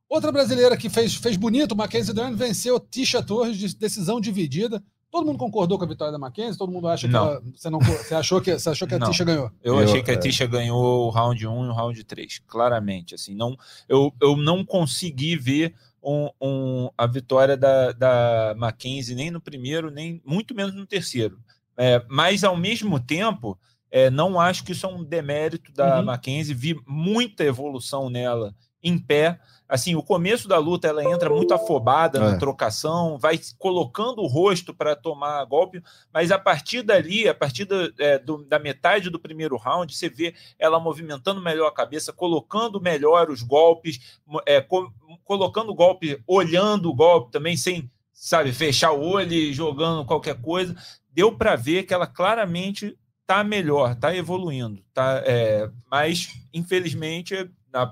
Outra 0.10 0.32
brasileira 0.32 0.78
que 0.78 0.90
fez, 0.90 1.16
fez 1.16 1.36
bonito, 1.36 1.76
Mackenzie 1.76 2.14
Dern 2.14 2.36
venceu 2.36 2.80
Tisha 2.80 3.24
Torres 3.24 3.58
de 3.58 3.76
decisão 3.76 4.20
dividida. 4.20 4.84
Todo 5.10 5.26
mundo 5.26 5.40
concordou 5.40 5.78
com 5.78 5.86
a 5.86 5.88
vitória 5.88 6.12
da 6.12 6.20
Mackenzie? 6.20 6.58
Todo 6.58 6.72
mundo 6.72 6.90
acha 6.90 7.08
que 7.08 7.14
não. 7.14 7.26
ela, 7.26 7.42
você, 7.56 7.70
não, 7.70 7.80
você 7.80 8.16
achou 8.16 8.42
que, 8.42 8.52
você 8.52 8.70
achou 8.70 8.86
que 8.86 8.96
a 8.96 9.00
não. 9.00 9.10
Tisha 9.10 9.24
ganhou? 9.24 9.50
Eu, 9.64 9.76
eu 9.76 9.80
achei 9.80 10.04
que 10.04 10.12
a 10.12 10.16
é. 10.16 10.18
Tisha 10.18 10.46
ganhou 10.46 11.08
o 11.08 11.10
round 11.10 11.48
1 11.48 11.66
e 11.66 11.70
o 11.70 11.74
round 11.74 12.04
3, 12.04 12.42
claramente. 12.46 13.16
Assim, 13.16 13.34
não, 13.34 13.58
eu, 13.88 14.14
eu 14.22 14.36
não 14.36 14.66
consegui 14.66 15.38
ver 15.38 15.74
um, 16.06 16.30
um, 16.40 16.90
a 16.96 17.08
vitória 17.08 17.58
da, 17.58 17.92
da 17.92 18.54
Mackenzie 18.56 19.16
nem 19.16 19.32
no 19.32 19.42
primeiro, 19.42 19.90
nem 19.90 20.22
muito 20.24 20.54
menos 20.54 20.76
no 20.76 20.86
terceiro. 20.86 21.40
É, 21.76 22.06
mas, 22.08 22.44
ao 22.44 22.56
mesmo 22.56 23.00
tempo, 23.00 23.60
é, 23.90 24.10
não 24.10 24.40
acho 24.40 24.64
que 24.64 24.72
isso 24.72 24.86
é 24.86 24.90
um 24.90 25.04
demérito 25.04 25.74
da 25.74 26.00
uhum. 26.00 26.06
Mackenzie. 26.06 26.54
Vi 26.54 26.80
muita 26.86 27.44
evolução 27.44 28.10
nela 28.10 28.56
em 28.84 29.00
pé 29.00 29.40
assim, 29.68 29.96
o 29.96 30.04
começo 30.04 30.48
da 30.48 30.58
luta 30.58 30.88
ela 30.88 31.04
entra 31.04 31.30
muito 31.30 31.54
afobada 31.54 32.20
na 32.20 32.36
é. 32.36 32.38
trocação, 32.38 33.18
vai 33.18 33.40
colocando 33.58 34.22
o 34.22 34.28
rosto 34.28 34.74
para 34.74 34.96
tomar 34.96 35.44
golpe, 35.46 35.82
mas 36.14 36.32
a 36.32 36.38
partir 36.38 36.84
dali, 36.84 37.28
a 37.28 37.34
partir 37.34 37.66
do, 37.66 37.94
é, 37.98 38.20
do, 38.20 38.44
da 38.46 38.60
metade 38.60 39.10
do 39.10 39.20
primeiro 39.20 39.58
round, 39.58 39.96
você 39.96 40.08
vê 40.08 40.36
ela 40.60 40.80
movimentando 40.80 41.42
melhor 41.42 41.68
a 41.68 41.74
cabeça, 41.74 42.14
colocando 42.14 42.80
melhor 42.80 43.30
os 43.30 43.42
golpes, 43.42 44.20
é, 44.46 44.62
co 44.62 44.92
colocando 45.24 45.72
o 45.72 45.76
golpe, 45.76 46.22
olhando 46.28 46.90
o 46.90 46.94
golpe 46.94 47.32
também, 47.32 47.58
sem, 47.58 47.90
sabe, 48.14 48.54
fechar 48.54 48.92
o 48.92 49.02
olho 49.02 49.34
e 49.34 49.52
jogando 49.52 50.06
qualquer 50.06 50.40
coisa. 50.40 50.76
Deu 51.12 51.36
para 51.36 51.56
ver 51.56 51.84
que 51.84 51.94
ela 51.94 52.06
claramente 52.06 52.96
tá 53.26 53.44
melhor, 53.44 53.96
tá 53.96 54.16
evoluindo, 54.16 54.84
tá, 54.94 55.24
é, 55.26 55.68
mas 55.90 56.30
infelizmente 56.54 57.50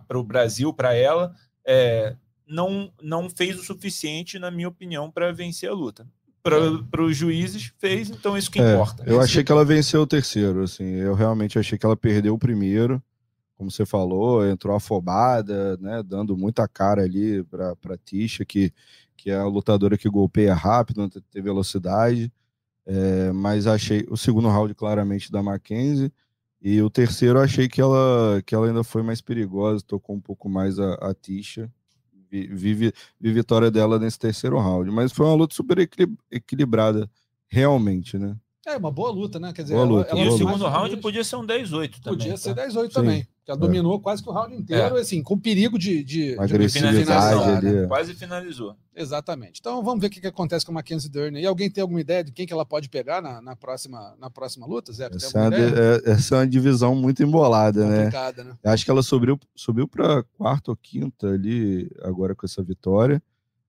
para 0.08 0.18
o 0.18 0.24
Brasil, 0.24 0.72
para 0.72 0.94
ela, 0.94 1.34
é, 1.65 2.15
não, 2.48 2.91
não 3.02 3.30
fez 3.30 3.60
o 3.60 3.64
suficiente, 3.64 4.40
na 4.40 4.52
minha 4.52 4.68
opinião, 4.68 5.10
para 5.10 5.31
vencer 5.31 5.69
a 5.69 5.73
luta. 5.73 6.07
Para 6.41 7.02
os 7.02 7.15
juízes, 7.15 7.72
fez, 7.77 8.10
então 8.10 8.38
isso 8.38 8.52
que 8.52 8.60
é, 8.60 8.73
importa. 8.73 9.03
Eu 9.06 9.22
achei 9.22 9.45
que 9.45 9.52
ela 9.52 9.64
venceu 9.64 10.02
o 10.02 10.07
terceiro, 10.07 10.64
assim, 10.64 10.84
eu 10.84 11.14
realmente 11.14 11.57
achei 11.57 11.77
que 11.77 11.85
ela 11.85 11.95
perdeu 11.95 12.34
o 12.34 12.40
primeiro, 12.40 13.02
como 13.56 13.72
você 13.72 13.85
falou, 13.85 14.45
entrou 14.45 14.76
afobada, 14.76 15.77
né, 15.77 16.03
dando 16.03 16.35
muita 16.35 16.68
cara 16.68 17.02
ali 17.03 17.44
para 17.45 17.98
Tisha, 18.03 18.44
que, 18.44 18.73
que 19.15 19.31
é 19.31 19.35
a 19.35 19.45
lutadora 19.45 19.98
que 19.98 20.10
golpeia 20.10 20.53
rápido, 20.53 21.10
tem 21.31 21.41
velocidade, 21.41 22.30
é, 22.85 23.31
mas 23.31 23.65
achei 23.65 24.06
o 24.10 24.18
segundo 24.18 24.49
round 24.49 24.76
claramente 24.76 25.31
da 25.31 25.41
Mackenzie, 25.41 26.11
e 26.64 26.81
o 26.81 26.90
terceiro 26.90 27.40
eu 27.40 27.44
achei 27.44 27.68
que 27.68 27.81
ela, 27.81 28.41
que 28.45 28.56
ela 28.56 28.68
ainda 28.68 28.85
foi 28.85 29.03
mais 29.03 29.19
perigosa, 29.19 29.84
tocou 29.85 30.15
um 30.15 30.22
pouco 30.22 30.48
mais 30.48 30.80
a, 30.80 30.94
a 30.94 31.14
Tisha. 31.14 31.69
Vi, 32.31 32.48
vi, 32.48 32.73
vi, 32.73 32.94
vitória 33.19 33.69
dela 33.69 33.99
nesse 33.99 34.18
terceiro 34.18 34.57
round. 34.57 34.90
Mas 34.90 35.11
foi 35.11 35.26
uma 35.26 35.35
luta 35.35 35.53
super 35.53 35.77
equilibrada, 36.31 37.11
realmente, 37.48 38.18
né? 38.18 38.38
É, 38.65 38.77
uma 38.77 38.90
boa 38.90 39.11
luta, 39.11 39.40
né? 39.41 39.52
Quer 39.52 39.64
dizer, 39.64 39.73
boa 39.76 39.85
luta, 39.85 40.11
ela, 40.11 40.22
ela 40.22 40.31
e 40.31 40.34
o 40.34 40.38
segundo 40.38 40.65
round 40.65 40.98
podia 40.98 41.23
ser 41.23 41.35
um 41.35 41.45
10-8 41.45 41.99
também. 41.99 42.18
Podia 42.18 42.31
tá? 42.31 42.38
ser 42.38 42.56
10-8 42.56 42.94
também. 42.94 43.27
Ela 43.45 43.57
dominou 43.57 43.99
quase 43.99 44.24
que 44.24 44.30
o 44.30 44.32
round 44.32 44.56
inteiro, 44.56 44.98
é. 44.98 45.02
assim, 45.02 45.22
com 45.22 45.38
perigo 45.38 45.78
de, 45.78 46.02
de, 46.02 46.36
de 46.48 46.53
ali. 47.57 47.88
Quase 47.88 48.14
finalizou. 48.14 48.76
Exatamente. 48.95 49.60
Então 49.60 49.84
vamos 49.84 49.99
ver 49.99 50.07
o 50.07 50.10
que, 50.10 50.22
que 50.22 50.28
acontece 50.28 50.65
com 50.65 50.72
a 50.72 50.76
Mackenzie 50.76 51.10
Dern. 51.10 51.38
E 51.38 51.45
alguém 51.45 51.70
tem 51.70 51.82
alguma 51.82 51.99
ideia 51.99 52.24
de 52.24 52.32
quem 52.32 52.48
que 52.48 52.53
ela 52.53 52.65
pode 52.65 52.88
pegar 52.88 53.22
na, 53.22 53.41
na, 53.41 53.56
próxima, 53.56 54.15
na 54.18 54.30
próxima 54.30 54.65
luta, 54.65 54.94
Zé? 54.94 55.10
Essa 55.14 55.40
é, 55.40 56.10
é, 56.10 56.11
essa 56.11 56.36
é, 56.36 56.38
uma 56.40 56.48
divisão 56.48 56.95
muito 56.95 57.22
embolada, 57.22 57.86
né? 57.86 58.10
né? 58.45 58.57
Acho 58.64 58.86
que 58.86 58.91
ela 58.91 59.03
subiu, 59.03 59.38
subiu 59.53 59.90
para 59.90 60.24
quarta 60.38 60.72
ou 60.72 60.78
quinta 60.78 61.28
ali, 61.28 61.91
agora 62.02 62.34
com 62.34 62.45
essa 62.45 62.64
vitória. 62.64 63.22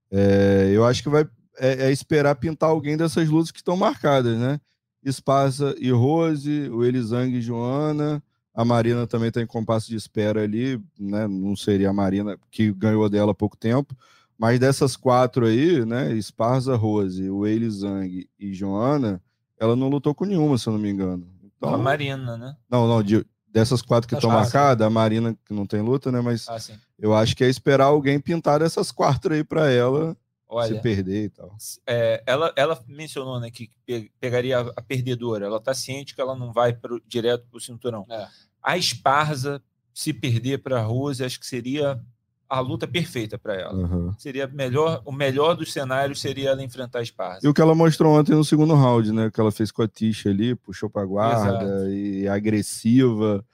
É, 0.09 0.71
eu 0.73 0.85
acho 0.85 1.03
que 1.03 1.09
vai 1.09 1.27
é, 1.59 1.87
é 1.87 1.91
esperar 1.91 2.37
pintar 2.37 2.71
alguém 2.71 2.97
dessas 2.97 3.29
lutas 3.29 3.51
que 3.51 3.59
estão 3.59 3.77
marcadas, 3.77 4.39
né? 4.39 4.61
Esparza 5.05 5.75
e 5.79 5.91
Rose, 5.91 6.69
o 6.71 6.85
Elisang 6.85 7.37
e 7.37 7.41
Joana. 7.41 8.23
A 8.55 8.65
Marina 8.65 9.07
também 9.07 9.29
está 9.29 9.43
em 9.43 9.47
compasso 9.47 9.89
de 9.89 9.97
espera 9.97 10.43
ali, 10.43 10.81
né? 10.99 11.27
Não 11.27 11.57
seria 11.57 11.91
a 11.91 11.93
Marina 11.93 12.39
que 12.51 12.73
ganhou 12.73 13.09
dela 13.09 13.33
há 13.33 13.35
pouco 13.35 13.57
tempo. 13.57 13.97
Mas 14.39 14.59
dessas 14.61 14.97
quatro 14.97 15.47
aí, 15.47 15.85
né? 15.85 16.13
Esparza, 16.15 16.77
Rose, 16.77 17.29
o 17.29 17.47
Elisang 17.47 18.29
e 18.39 18.53
Joana, 18.53 19.21
ela 19.59 19.75
não 19.75 19.89
lutou 19.89 20.15
com 20.15 20.25
nenhuma, 20.25 20.57
se 20.59 20.69
eu 20.69 20.73
não 20.73 20.81
me 20.81 20.91
engano. 20.91 21.27
Então, 21.43 21.75
a 21.75 21.79
Marina, 21.79 22.37
né? 22.37 22.57
Não, 22.71 22.87
não, 22.87 23.03
de, 23.03 23.25
dessas 23.49 23.83
quatro 23.83 24.09
que 24.09 24.15
estão 24.15 24.31
marcadas, 24.31 24.87
a 24.87 24.91
Marina, 24.91 25.37
que 25.45 25.55
não 25.55 25.67
tem 25.67 25.81
luta, 25.81 26.11
né? 26.11 26.21
Mas 26.21 26.49
Ah, 26.49 26.59
eu 26.99 27.15
acho 27.15 27.37
que 27.37 27.45
é 27.45 27.49
esperar 27.49 27.87
alguém 27.87 28.21
pintar 28.21 28.61
dessas 28.61 28.91
quatro 28.93 29.35
aí 29.35 29.43
pra 29.45 29.71
ela 29.71 30.17
Olha, 30.49 30.77
se 30.77 30.81
perder 30.83 31.25
e 31.25 31.29
tal. 31.31 31.57
é, 31.87 32.23
ela, 32.27 32.53
ela 32.57 32.79
mencionou 32.87 33.41
né, 33.41 33.51
que 33.51 33.71
pe- 33.87 34.11
pegaria 34.21 34.61
a, 34.61 34.83
perdedora. 34.83 35.47
Ela 35.47 35.57
está 35.57 35.75
ciente 35.75 36.15
que 36.15 36.21
ela 36.21 36.37
não 36.37 36.53
vai 36.53 36.73
pro, 36.73 37.01
direto 37.07 37.47
para 37.51 37.59
o 37.59 37.61
cinturão. 37.61 38.07
É. 38.11 38.27
A 38.63 38.77
Esparza, 38.79 39.63
se 39.93 40.13
perder 40.13 40.59
para 40.59 40.79
a 40.81 40.83
Rose, 40.83 41.25
acho 41.25 41.41
que 41.41 41.47
seria 41.47 42.01
a 42.49 42.61
luta 42.61 42.87
perfeita 42.87 43.39
para 43.39 43.55
ela. 43.55 43.85
Aham. 43.85 44.15
Seria 44.19 44.47
melhor, 44.47 45.03
o 45.05 45.11
melhor 45.11 45.57
dos 45.57 45.73
cenários 45.73 46.21
seria 46.21 46.51
ela 46.51 46.63
enfrentar 46.63 47.01
a 47.01 47.03
Esparza. 47.03 47.41
E 47.45 47.49
o 47.49 47.55
que 47.55 47.61
ela 47.61 47.75
mostrou 47.75 48.13
ontem 48.15 48.33
no 48.35 48.45
segundo 48.45 48.75
round, 48.75 49.11
né? 49.13 49.27
O 49.27 49.33
que 49.33 49.41
ela 49.41 49.51
fez 49.51 49.73
com 49.73 49.83
a 49.83 49.89
Tisha 49.89 50.29
ali, 50.29 50.55
puxou 50.55 50.89
pra 50.89 51.05
guarda 51.05 51.65
Exato. 51.65 51.89
e 51.91 52.29
agressiva. 52.29 53.45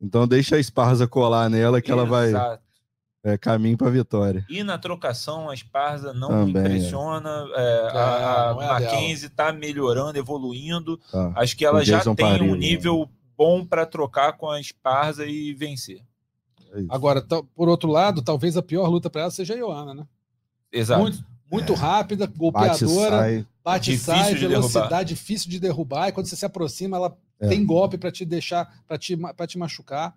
Então 0.00 0.26
deixa 0.26 0.56
a 0.56 0.58
Esparza 0.58 1.06
colar 1.06 1.48
nela 1.48 1.80
que 1.80 1.90
ela 1.92 2.04
vai 2.04 2.28
Exato. 2.28 2.62
É, 3.22 3.36
caminho 3.36 3.76
pra 3.76 3.90
vitória. 3.90 4.44
E 4.48 4.62
na 4.62 4.78
trocação, 4.78 5.50
a 5.50 5.54
Esparza 5.54 6.12
não 6.14 6.28
Também, 6.28 6.56
é. 6.56 6.60
impressiona. 6.60 7.46
é, 7.56 7.90
é 7.94 7.98
a 7.98 8.50
a. 8.50 8.54
Mackenzie 8.54 9.26
está 9.26 9.52
melhorando, 9.52 10.18
evoluindo. 10.18 10.98
Tá. 11.10 11.32
Acho 11.36 11.56
que 11.56 11.64
ela 11.64 11.80
O 11.80 11.84
já 11.84 11.98
Jason 11.98 12.14
tem 12.14 12.42
um 12.42 12.52
né? 12.52 12.58
nível 12.58 13.08
bom 13.36 13.64
para 13.64 13.84
trocar 13.86 14.34
com 14.34 14.48
a 14.50 14.60
Esparza 14.60 15.26
e 15.26 15.52
vencer. 15.54 16.00
É. 16.72 16.84
Agora, 16.88 17.20
por 17.54 17.68
outro 17.68 17.90
lado, 17.90 18.22
talvez 18.22 18.56
a 18.56 18.62
pior 18.62 18.88
luta 18.88 19.10
para 19.10 19.22
ela 19.22 19.30
seja 19.30 19.54
a 19.54 19.56
Ioana, 19.56 19.92
né? 19.94 20.06
Exato. 20.72 21.00
Muito, 21.02 21.24
muito 21.50 21.74
rápida, 21.74 22.26
Bate, 22.26 22.38
golpeadora, 22.38 23.18
sai. 23.18 23.46
bate, 23.64 23.90
Difícil 23.90 24.14
sai, 24.14 24.34
de 24.34 24.46
velocidade 24.46 25.08
difícil 25.14 25.50
de 25.50 25.58
derrubar. 25.58 26.08
E 26.08 26.12
quando 26.12 26.26
você 26.26 26.36
se 26.36 26.46
aproxima, 26.46 26.96
ela 26.96 27.16
É. 27.40 27.48
tem 27.48 27.66
golpe 27.66 27.98
para 27.98 28.12
te 28.12 28.24
deixar, 28.24 28.82
para 28.86 28.96
te, 28.96 29.16
pra 29.16 29.46
te 29.46 29.58
machucar. 29.58 30.14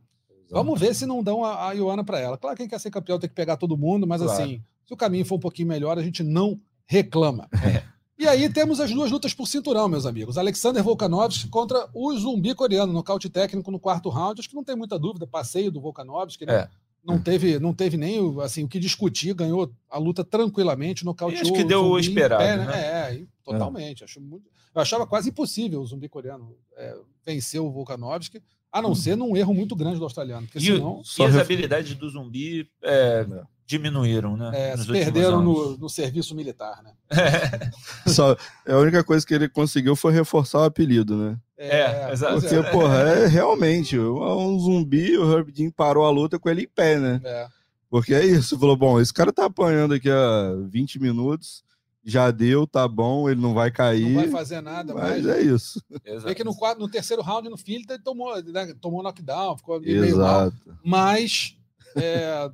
Vamos 0.53 0.80
ver 0.80 0.93
se 0.95 1.05
não 1.05 1.23
dão 1.23 1.43
a, 1.43 1.69
a 1.69 1.71
Ioana 1.73 2.03
para 2.03 2.19
ela. 2.19 2.38
Claro, 2.38 2.55
quem 2.55 2.67
quer 2.67 2.80
ser 2.80 2.91
campeão 2.91 3.19
tem 3.19 3.30
que 3.30 3.35
pegar 3.35 3.57
todo 3.57 3.75
mundo, 3.77 4.05
mas 4.07 4.21
Claro. 4.21 4.41
assim, 4.43 4.63
se 4.85 4.93
o 4.93 4.97
caminho 4.97 5.25
for 5.25 5.35
um 5.35 5.39
pouquinho 5.39 5.67
melhor, 5.67 5.97
a 5.97 6.01
gente 6.03 6.21
não 6.23 6.59
reclama. 6.85 7.47
É. 7.65 7.84
E 8.17 8.27
aí 8.27 8.47
temos 8.47 8.80
as 8.80 8.91
duas 8.91 9.09
lutas 9.11 9.34
por 9.34 9.47
cinturão, 9.47 9.89
meus 9.89 10.05
amigos. 10.05 10.38
Alexander 10.38 10.84
Volkanovski 10.84 11.49
contra 11.49 11.89
o 11.93 12.13
zumbi 12.17 12.53
coreano, 12.53 12.93
nocaute 12.93 13.27
técnico 13.30 13.71
no 13.71 13.80
quarto 13.80 14.07
round. 14.09 14.39
Acho 14.39 14.47
que 14.49 14.55
não 14.55 14.63
tem 14.63 14.75
muita 14.75 14.97
dúvida, 14.99 15.25
passeio 15.27 15.71
do 15.71 15.81
Volkanovski, 15.81 16.45
né? 16.45 16.53
É. 16.55 16.69
Não 17.03 17.19
teve, 17.19 17.59
não 17.59 17.73
teve 17.73 17.97
nem 17.97 18.21
o- 18.21 18.39
assim, 18.39 18.63
o 18.63 18.67
que 18.67 18.80
discutir, 18.80 19.34
ganhou 19.34 19.69
a 19.89 19.97
luta 19.97 20.23
tranquilamente, 20.23 21.03
nocauteou. 21.03 21.41
acho 21.41 21.51
que 21.51 21.63
deu 21.65 21.84
o 21.84 21.99
esperado, 21.99 22.41
pé, 22.43 22.55
né? 22.57 23.09
É, 23.09 23.15
e 23.15 23.27
totalmente. 23.43 24.03
Acho 24.05 24.21
muito- 24.21 24.45
eu 24.73 24.81
achava 24.81 25.05
quase 25.05 25.30
impossível 25.30 25.81
o 25.81 25.85
zumbi 25.85 26.07
coreano 26.07 26.55
é, 26.77 26.95
vencer 27.25 27.59
o 27.59 27.69
Volkanovski, 27.71 28.41
a 28.73 28.81
não 28.81 28.95
ser 28.95 29.15
num 29.15 29.37
erro 29.37 29.53
muito 29.53 29.75
grande 29.75 29.99
do 29.99 30.03
australiano, 30.03 30.47
porque. 30.47 30.57
E, 30.57 30.75
senão 30.75 31.01
e 31.03 31.07
só 31.07 31.27
as 31.27 31.35
habilidades 31.35 31.93
do 31.93 32.09
zumbi 32.09 32.67
é, 32.81 33.23
diminuíram, 33.67 34.35
né? 34.35 34.51
é, 34.53 34.75
perderam 34.85 35.43
no, 35.43 35.77
no 35.77 35.87
serviço 35.87 36.35
militar, 36.35 36.81
né? 36.83 36.91
Só, 38.07 38.35
a 38.67 38.77
única 38.77 39.03
coisa 39.03 39.25
que 39.25 39.33
ele 39.33 39.47
conseguiu 39.47 39.95
foi 39.95 40.11
reforçar 40.11 40.59
o 40.59 40.63
apelido, 40.63 41.15
né? 41.15 41.37
É, 41.57 42.11
exato. 42.11 42.33
pois 42.33 42.51
Porque, 42.51 42.67
é. 42.67 42.71
porra, 42.71 42.97
é 42.97 43.27
realmente 43.27 43.97
um 43.97 44.59
zumbi, 44.59 45.17
o 45.17 45.31
Herb 45.31 45.51
Dean 45.51 45.69
parou 45.69 46.05
a 46.05 46.09
luta 46.09 46.39
com 46.39 46.49
ele 46.49 46.63
em 46.63 46.67
pé, 46.67 46.97
né? 46.99 47.21
É. 47.23 47.47
Porque 47.89 48.13
é 48.13 48.25
isso, 48.25 48.59
falou, 48.59 48.75
bom, 48.75 48.99
esse 48.99 49.13
cara 49.13 49.31
tá 49.31 49.45
apanhando 49.45 49.93
aqui 49.93 50.09
há 50.09 50.55
20 50.67 50.99
minutos, 50.99 51.63
já 52.03 52.30
deu, 52.31 52.67
tá 52.67 52.88
bom, 52.88 53.30
ele 53.30 53.39
não 53.39 53.53
vai 53.53 53.71
cair, 53.71 54.09
Não 54.09 54.21
vai 54.21 54.30
fazer 54.30 54.61
nada, 54.61 54.93
mas 54.93 55.23
mas 55.23 55.27
é 55.27 55.41
isso. 55.41 55.81
Exato. 56.05 56.27
Vê 56.27 56.35
que 56.35 56.43
no, 56.43 56.55
quarto, 56.55 56.80
no 56.80 56.89
terceiro 56.89 57.21
round, 57.21 57.49
no 57.49 57.57
fim, 57.57 57.75
ele 57.75 57.85
tomou, 58.03 58.41
né, 58.43 58.73
tomou 58.81 59.01
knockdown, 59.01 59.57
ficou 59.57 59.80
meio 59.80 60.17
mal. 60.17 60.47
Exato. 60.47 60.77
Mas 60.84 61.55
é, 61.95 62.49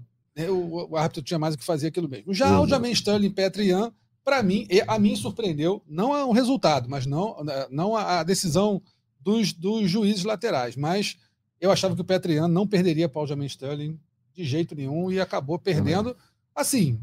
o, 0.49 0.91
o 0.91 0.97
árbitro 0.97 1.23
tinha 1.23 1.39
mais 1.39 1.55
o 1.55 1.57
que 1.57 1.65
fazer 1.65 1.87
aquilo 1.87 2.07
mesmo. 2.07 2.33
Já 2.33 2.45
o 2.47 2.49
Exato. 2.49 2.69
Jamin 2.69 2.91
Sterling 2.91 3.31
Petrian, 3.31 3.91
para 4.23 4.43
mim, 4.43 4.67
e- 4.69 4.83
a 4.87 4.99
mim 4.99 5.15
surpreendeu, 5.15 5.81
não 5.87 6.15
é 6.15 6.23
um 6.23 6.31
resultado, 6.31 6.87
mas 6.87 7.05
não, 7.05 7.37
não 7.71 7.95
a 7.95 8.19
a 8.19 8.23
decisão 8.23 8.81
dos, 9.19 9.51
dos 9.53 9.89
juízes 9.89 10.23
laterais. 10.23 10.75
Mas 10.75 11.17
eu 11.59 11.71
achava 11.71 11.95
que 11.95 12.01
o 12.01 12.05
Petrian 12.05 12.47
não 12.47 12.67
perderia 12.67 13.09
para 13.09 13.21
o 13.21 13.27
Jamin 13.27 13.47
Sterling 13.47 13.99
de 14.33 14.43
jeito 14.43 14.75
nenhum 14.75 15.11
e 15.11 15.19
acabou 15.19 15.57
perdendo. 15.57 16.15
Assim, 16.55 17.01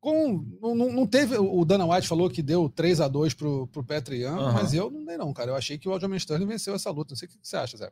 com, 0.00 0.44
não, 0.62 0.74
não 0.92 1.06
teve. 1.06 1.36
O 1.36 1.64
Dana 1.64 1.84
White 1.86 2.06
falou 2.08 2.30
que 2.30 2.42
deu 2.42 2.68
3 2.68 3.00
a 3.00 3.08
2 3.08 3.34
pro, 3.34 3.66
pro 3.66 3.82
Petrian, 3.84 4.32
Aham. 4.36 4.52
mas 4.52 4.72
eu 4.72 4.90
não 4.90 5.04
dei, 5.04 5.16
não, 5.16 5.32
cara. 5.32 5.50
Eu 5.50 5.56
achei 5.56 5.76
que 5.76 5.88
o 5.88 5.92
Aljamain 5.92 6.16
Sterling 6.18 6.46
venceu 6.46 6.74
essa 6.74 6.90
luta. 6.90 7.12
Não 7.12 7.16
sei 7.16 7.26
o 7.26 7.30
que 7.30 7.38
você 7.42 7.56
acha, 7.56 7.76
Zé. 7.76 7.90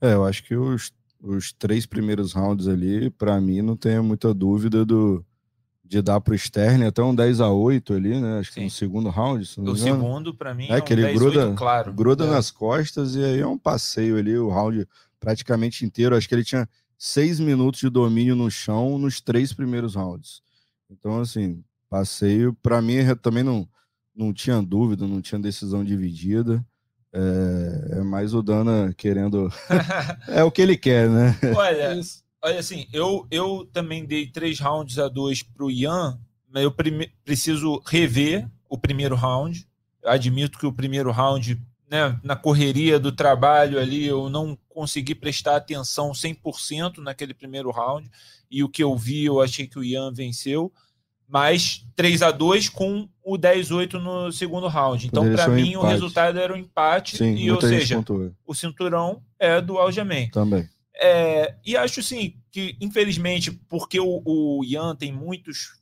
É, 0.00 0.12
eu 0.14 0.24
acho 0.24 0.44
que 0.44 0.54
os, 0.54 0.92
os 1.20 1.52
três 1.52 1.84
primeiros 1.86 2.32
rounds 2.32 2.68
ali, 2.68 3.10
pra 3.10 3.40
mim, 3.40 3.60
não 3.62 3.76
tem 3.76 4.00
muita 4.00 4.32
dúvida 4.32 4.84
do, 4.84 5.24
de 5.84 6.00
dar 6.00 6.20
pro 6.20 6.34
Sterling 6.34 6.84
até 6.84 7.02
um 7.02 7.14
10 7.14 7.40
a 7.40 7.50
8 7.50 7.92
ali, 7.94 8.20
né? 8.20 8.38
Acho 8.38 8.50
que 8.50 8.54
Sim. 8.60 8.64
no 8.64 8.70
segundo 8.70 9.08
round, 9.08 9.44
se 9.46 9.58
não 9.60 9.72
O 9.72 9.76
engano. 9.76 9.96
segundo, 10.00 10.34
para 10.34 10.54
mim, 10.54 10.66
É 10.68 10.74
é, 10.74 10.78
um 10.78 10.80
que 10.80 10.92
ele 10.92 11.02
10-8 11.02 11.14
gruda- 11.18 11.54
claro. 11.54 11.92
gruda 11.92 12.24
É. 12.24 12.30
nas 12.30 12.50
costas 12.50 13.14
e 13.16 13.24
aí 13.24 13.40
é 13.40 13.46
um 13.46 13.58
passeio 13.58 14.16
ali, 14.16 14.36
o 14.38 14.48
round 14.48 14.86
praticamente 15.18 15.84
inteiro. 15.84 16.14
Acho 16.16 16.28
que 16.28 16.34
ele 16.34 16.44
tinha 16.44 16.68
seis 16.96 17.40
minutos 17.40 17.80
de 17.80 17.88
domínio 17.90 18.36
no 18.36 18.50
chão 18.50 18.96
nos 18.98 19.20
três 19.20 19.52
primeiros 19.52 19.94
rounds. 19.96 20.40
Então, 20.92 21.20
assim, 21.20 21.64
passeio, 21.88 22.54
para 22.62 22.80
mim 22.82 22.96
é- 22.96 23.14
também 23.14 23.42
não, 23.42 23.66
não 24.14 24.32
tinha 24.32 24.60
dúvida, 24.62 25.06
não 25.06 25.20
tinha 25.22 25.40
decisão 25.40 25.82
dividida. 25.82 26.64
É, 27.14 27.98
é 27.98 28.02
mais 28.02 28.34
o 28.34 28.42
Dana 28.42 28.92
querendo. 28.96 29.50
é 30.28 30.44
o 30.44 30.50
que 30.50 30.62
ele 30.62 30.76
quer, 30.76 31.08
né? 31.08 31.38
Olha, 31.54 31.94
Isso. 31.94 32.22
olha 32.42 32.58
assim, 32.58 32.86
eu, 32.92 33.26
eu 33.30 33.68
também 33.72 34.04
dei 34.04 34.26
três 34.26 34.58
rounds 34.60 34.98
a 34.98 35.08
dois 35.08 35.42
pro 35.42 35.70
Ian, 35.70 36.18
mas 36.48 36.62
eu 36.62 36.74
preciso 37.24 37.82
rever 37.86 38.48
o 38.68 38.78
primeiro 38.78 39.14
round. 39.14 39.66
Eu 40.02 40.10
admito 40.10 40.58
que 40.58 40.66
o 40.66 40.72
primeiro 40.72 41.10
round, 41.10 41.60
né, 41.92 42.18
na 42.24 42.34
correria 42.34 42.98
do 42.98 43.12
trabalho 43.12 43.78
ali, 43.78 44.06
eu 44.06 44.30
não 44.30 44.56
consegui 44.70 45.14
prestar 45.14 45.56
atenção 45.56 46.12
100% 46.12 46.96
naquele 47.02 47.34
primeiro 47.34 47.70
round. 47.70 48.10
E 48.50 48.64
o 48.64 48.68
que 48.68 48.82
eu 48.82 48.96
vi, 48.96 49.26
eu 49.26 49.42
achei 49.42 49.66
que 49.66 49.78
o 49.78 49.84
Ian 49.84 50.10
venceu. 50.10 50.72
Mas 51.28 51.86
3 51.94 52.22
a 52.22 52.30
2 52.30 52.70
com 52.70 53.06
o 53.22 53.36
10-8 53.36 53.92
no 53.94 54.32
segundo 54.32 54.68
round. 54.68 55.06
Então, 55.06 55.30
para 55.34 55.50
um 55.50 55.54
mim, 55.54 55.76
o 55.76 55.82
resultado 55.82 56.38
era 56.38 56.54
um 56.54 56.56
empate. 56.56 57.18
Sim, 57.18 57.34
e, 57.34 57.50
ou 57.50 57.60
seja, 57.60 58.02
o 58.46 58.54
cinturão 58.54 59.22
é 59.38 59.60
do 59.60 59.76
Aljamain. 59.78 60.30
também. 60.30 60.66
É, 60.94 61.56
e 61.64 61.76
acho 61.76 62.00
assim 62.00 62.36
que, 62.50 62.74
infelizmente, 62.80 63.50
porque 63.68 64.00
o, 64.00 64.22
o 64.24 64.64
Ian 64.64 64.96
tem 64.96 65.12
muitos 65.12 65.81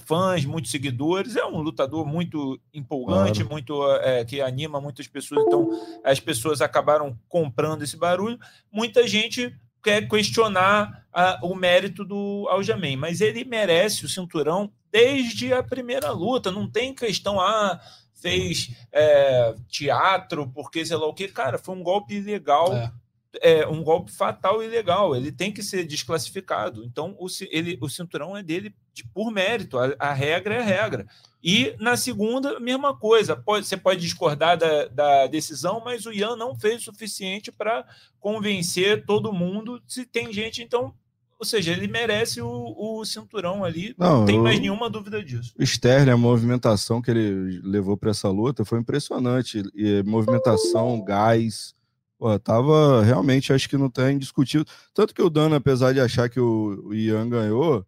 fãs, 0.00 0.44
muitos 0.44 0.70
seguidores, 0.70 1.36
é 1.36 1.44
um 1.44 1.60
lutador 1.60 2.06
muito 2.06 2.58
empolgante, 2.72 3.40
Claro. 3.40 3.50
muito 3.50 3.92
é, 3.96 4.24
que 4.24 4.40
anima 4.40 4.80
muitas 4.80 5.06
pessoas, 5.06 5.44
então 5.46 5.68
as 6.02 6.18
pessoas 6.18 6.60
acabaram 6.62 7.18
comprando 7.28 7.82
esse 7.82 7.96
barulho. 7.96 8.38
Muita 8.72 9.06
gente 9.06 9.54
quer 9.82 10.08
questionar 10.08 11.04
a- 11.12 11.38
o 11.42 11.54
mérito 11.54 12.04
do 12.04 12.46
Aljamain, 12.48 12.96
mas 12.96 13.20
ele 13.20 13.44
merece 13.44 14.04
o 14.04 14.08
cinturão 14.08 14.72
desde 14.90 15.52
a 15.52 15.62
primeira 15.62 16.10
luta, 16.10 16.50
não 16.50 16.70
tem 16.70 16.94
questão, 16.94 17.40
ah, 17.40 17.80
fez 18.14 18.70
é, 18.92 19.54
teatro, 19.68 20.48
porque 20.54 20.86
sei 20.86 20.96
lá 20.96 21.06
o 21.06 21.12
que, 21.14 21.26
cara, 21.28 21.58
foi 21.58 21.74
um 21.74 21.82
golpe 21.82 22.14
ilegal 22.14 22.72
É. 22.72 22.92
é 23.40 23.66
um 23.66 23.82
golpe 23.82 24.12
fatal 24.12 24.62
e 24.62 24.66
ilegal. 24.66 25.16
Ele 25.16 25.32
tem 25.32 25.50
que 25.52 25.62
ser 25.62 25.84
desclassificado. 25.84 26.84
Então, 26.84 27.16
o, 27.18 27.26
ele, 27.50 27.78
o 27.80 27.88
cinturão 27.88 28.36
é 28.36 28.42
dele 28.42 28.74
de- 28.92 29.04
por 29.14 29.30
mérito. 29.32 29.78
A, 29.78 29.94
a 29.98 30.12
regra 30.12 30.54
é 30.54 30.58
a 30.58 30.62
regra. 30.62 31.06
E 31.42 31.74
na 31.80 31.96
segunda, 31.96 32.60
mesma 32.60 32.94
coisa. 32.96 33.34
Pode, 33.34 33.66
você 33.66 33.76
pode 33.76 34.00
discordar 34.00 34.56
da, 34.56 34.86
da 34.86 35.26
decisão, 35.26 35.80
mas 35.84 36.06
o 36.06 36.12
Ian 36.12 36.36
não 36.36 36.54
fez 36.58 36.82
o 36.82 36.84
suficiente 36.84 37.50
para 37.50 37.84
convencer 38.20 39.04
todo 39.04 39.32
mundo. 39.32 39.80
Se 39.86 40.04
tem 40.04 40.32
gente, 40.32 40.62
então. 40.62 40.94
Ou 41.38 41.44
seja, 41.44 41.72
ele 41.72 41.88
merece 41.88 42.40
o, 42.40 42.48
o 42.78 43.04
cinturão 43.04 43.64
ali. 43.64 43.96
Não, 43.98 44.20
Não, 44.20 44.24
tem 44.26 44.36
eu- 44.36 44.42
mais 44.44 44.60
nenhuma 44.60 44.88
dúvida 44.88 45.24
disso. 45.24 45.52
O 45.58 45.62
Sterling, 45.64 46.10
a 46.12 46.16
movimentação 46.16 47.02
que 47.02 47.10
ele 47.10 47.60
levou 47.64 47.96
para 47.96 48.10
essa 48.12 48.28
luta 48.28 48.64
foi 48.64 48.78
impressionante. 48.78 49.60
E 49.74 50.04
movimentação, 50.04 51.02
gás. 51.04 51.74
Pô, 52.22 52.38
tava 52.38 53.02
realmente, 53.02 53.52
acho 53.52 53.68
que 53.68 53.76
não 53.76 53.90
tem 53.90 54.14
indiscutível. 54.14 54.64
Tanto 54.94 55.12
que 55.12 55.20
o 55.20 55.28
Dano, 55.28 55.56
apesar 55.56 55.92
de 55.92 55.98
achar 55.98 56.28
que 56.28 56.38
o, 56.38 56.94
Ian 56.94 57.28
ganhou, 57.28 57.84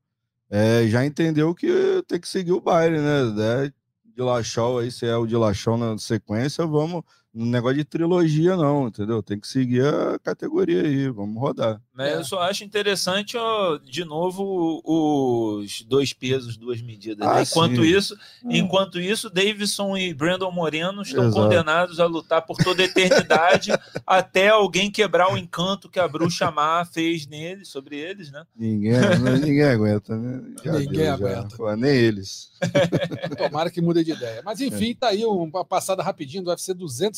é, 0.50 0.88
já 0.88 1.06
entendeu 1.06 1.54
que 1.54 2.02
tem 2.08 2.18
que 2.18 2.26
seguir 2.26 2.50
o 2.50 2.60
baile, 2.60 2.98
né? 2.98 3.22
né? 3.32 3.72
De 4.04 4.20
Lachol 4.20 4.80
aí, 4.80 4.90
se 4.90 5.06
é 5.06 5.16
o 5.16 5.24
de 5.24 5.36
Lachol 5.36 5.78
na 5.78 5.96
sequência, 5.98 6.66
vamos 6.66 7.04
um 7.34 7.46
negócio 7.46 7.78
de 7.78 7.84
trilogia, 7.84 8.56
não, 8.56 8.86
entendeu? 8.86 9.22
Tem 9.22 9.40
que 9.40 9.48
seguir 9.48 9.84
a 9.84 10.18
categoria 10.20 10.82
aí, 10.82 11.08
vamos 11.08 11.40
rodar. 11.40 11.80
Mas 11.92 12.08
é. 12.08 12.14
eu 12.16 12.24
só 12.24 12.40
acho 12.40 12.62
interessante, 12.62 13.36
ó, 13.36 13.76
de 13.78 14.04
novo, 14.04 14.80
os 14.84 15.82
dois 15.82 16.12
pesos, 16.12 16.56
duas 16.56 16.80
medidas. 16.80 17.26
Ah, 17.26 17.42
enquanto 17.42 17.82
sim. 17.82 17.96
isso, 17.96 18.14
hum. 18.44 18.50
enquanto 18.52 19.00
isso, 19.00 19.28
Davidson 19.28 19.96
e 19.96 20.14
Brandon 20.14 20.50
Moreno 20.52 21.02
estão 21.02 21.24
Exato. 21.24 21.42
condenados 21.42 21.98
a 21.98 22.06
lutar 22.06 22.42
por 22.42 22.56
toda 22.56 22.82
a 22.82 22.86
eternidade 22.86 23.72
até 24.06 24.48
alguém 24.48 24.90
quebrar 24.90 25.32
o 25.32 25.36
encanto 25.36 25.88
que 25.88 25.98
a 25.98 26.06
bruxa 26.06 26.50
má 26.52 26.84
fez 26.84 27.26
neles, 27.26 27.68
sobre 27.68 27.96
eles, 27.96 28.30
né? 28.30 28.44
Ninguém, 28.54 28.92
ninguém 29.40 29.64
aguenta, 29.64 30.16
né? 30.16 30.54
Já 30.64 30.72
ninguém 30.72 31.02
deu, 31.02 31.14
aguenta. 31.14 31.56
Pô, 31.56 31.74
nem 31.74 31.90
eles. 31.90 32.52
Tomara 33.36 33.70
que 33.70 33.80
mude 33.80 34.04
de 34.04 34.12
ideia. 34.12 34.40
Mas 34.44 34.60
enfim, 34.60 34.92
é. 34.92 34.94
tá 34.94 35.08
aí 35.08 35.24
uma 35.24 35.64
passada 35.64 36.02
rapidinho 36.02 36.44
do 36.44 36.50
UFC 36.50 36.72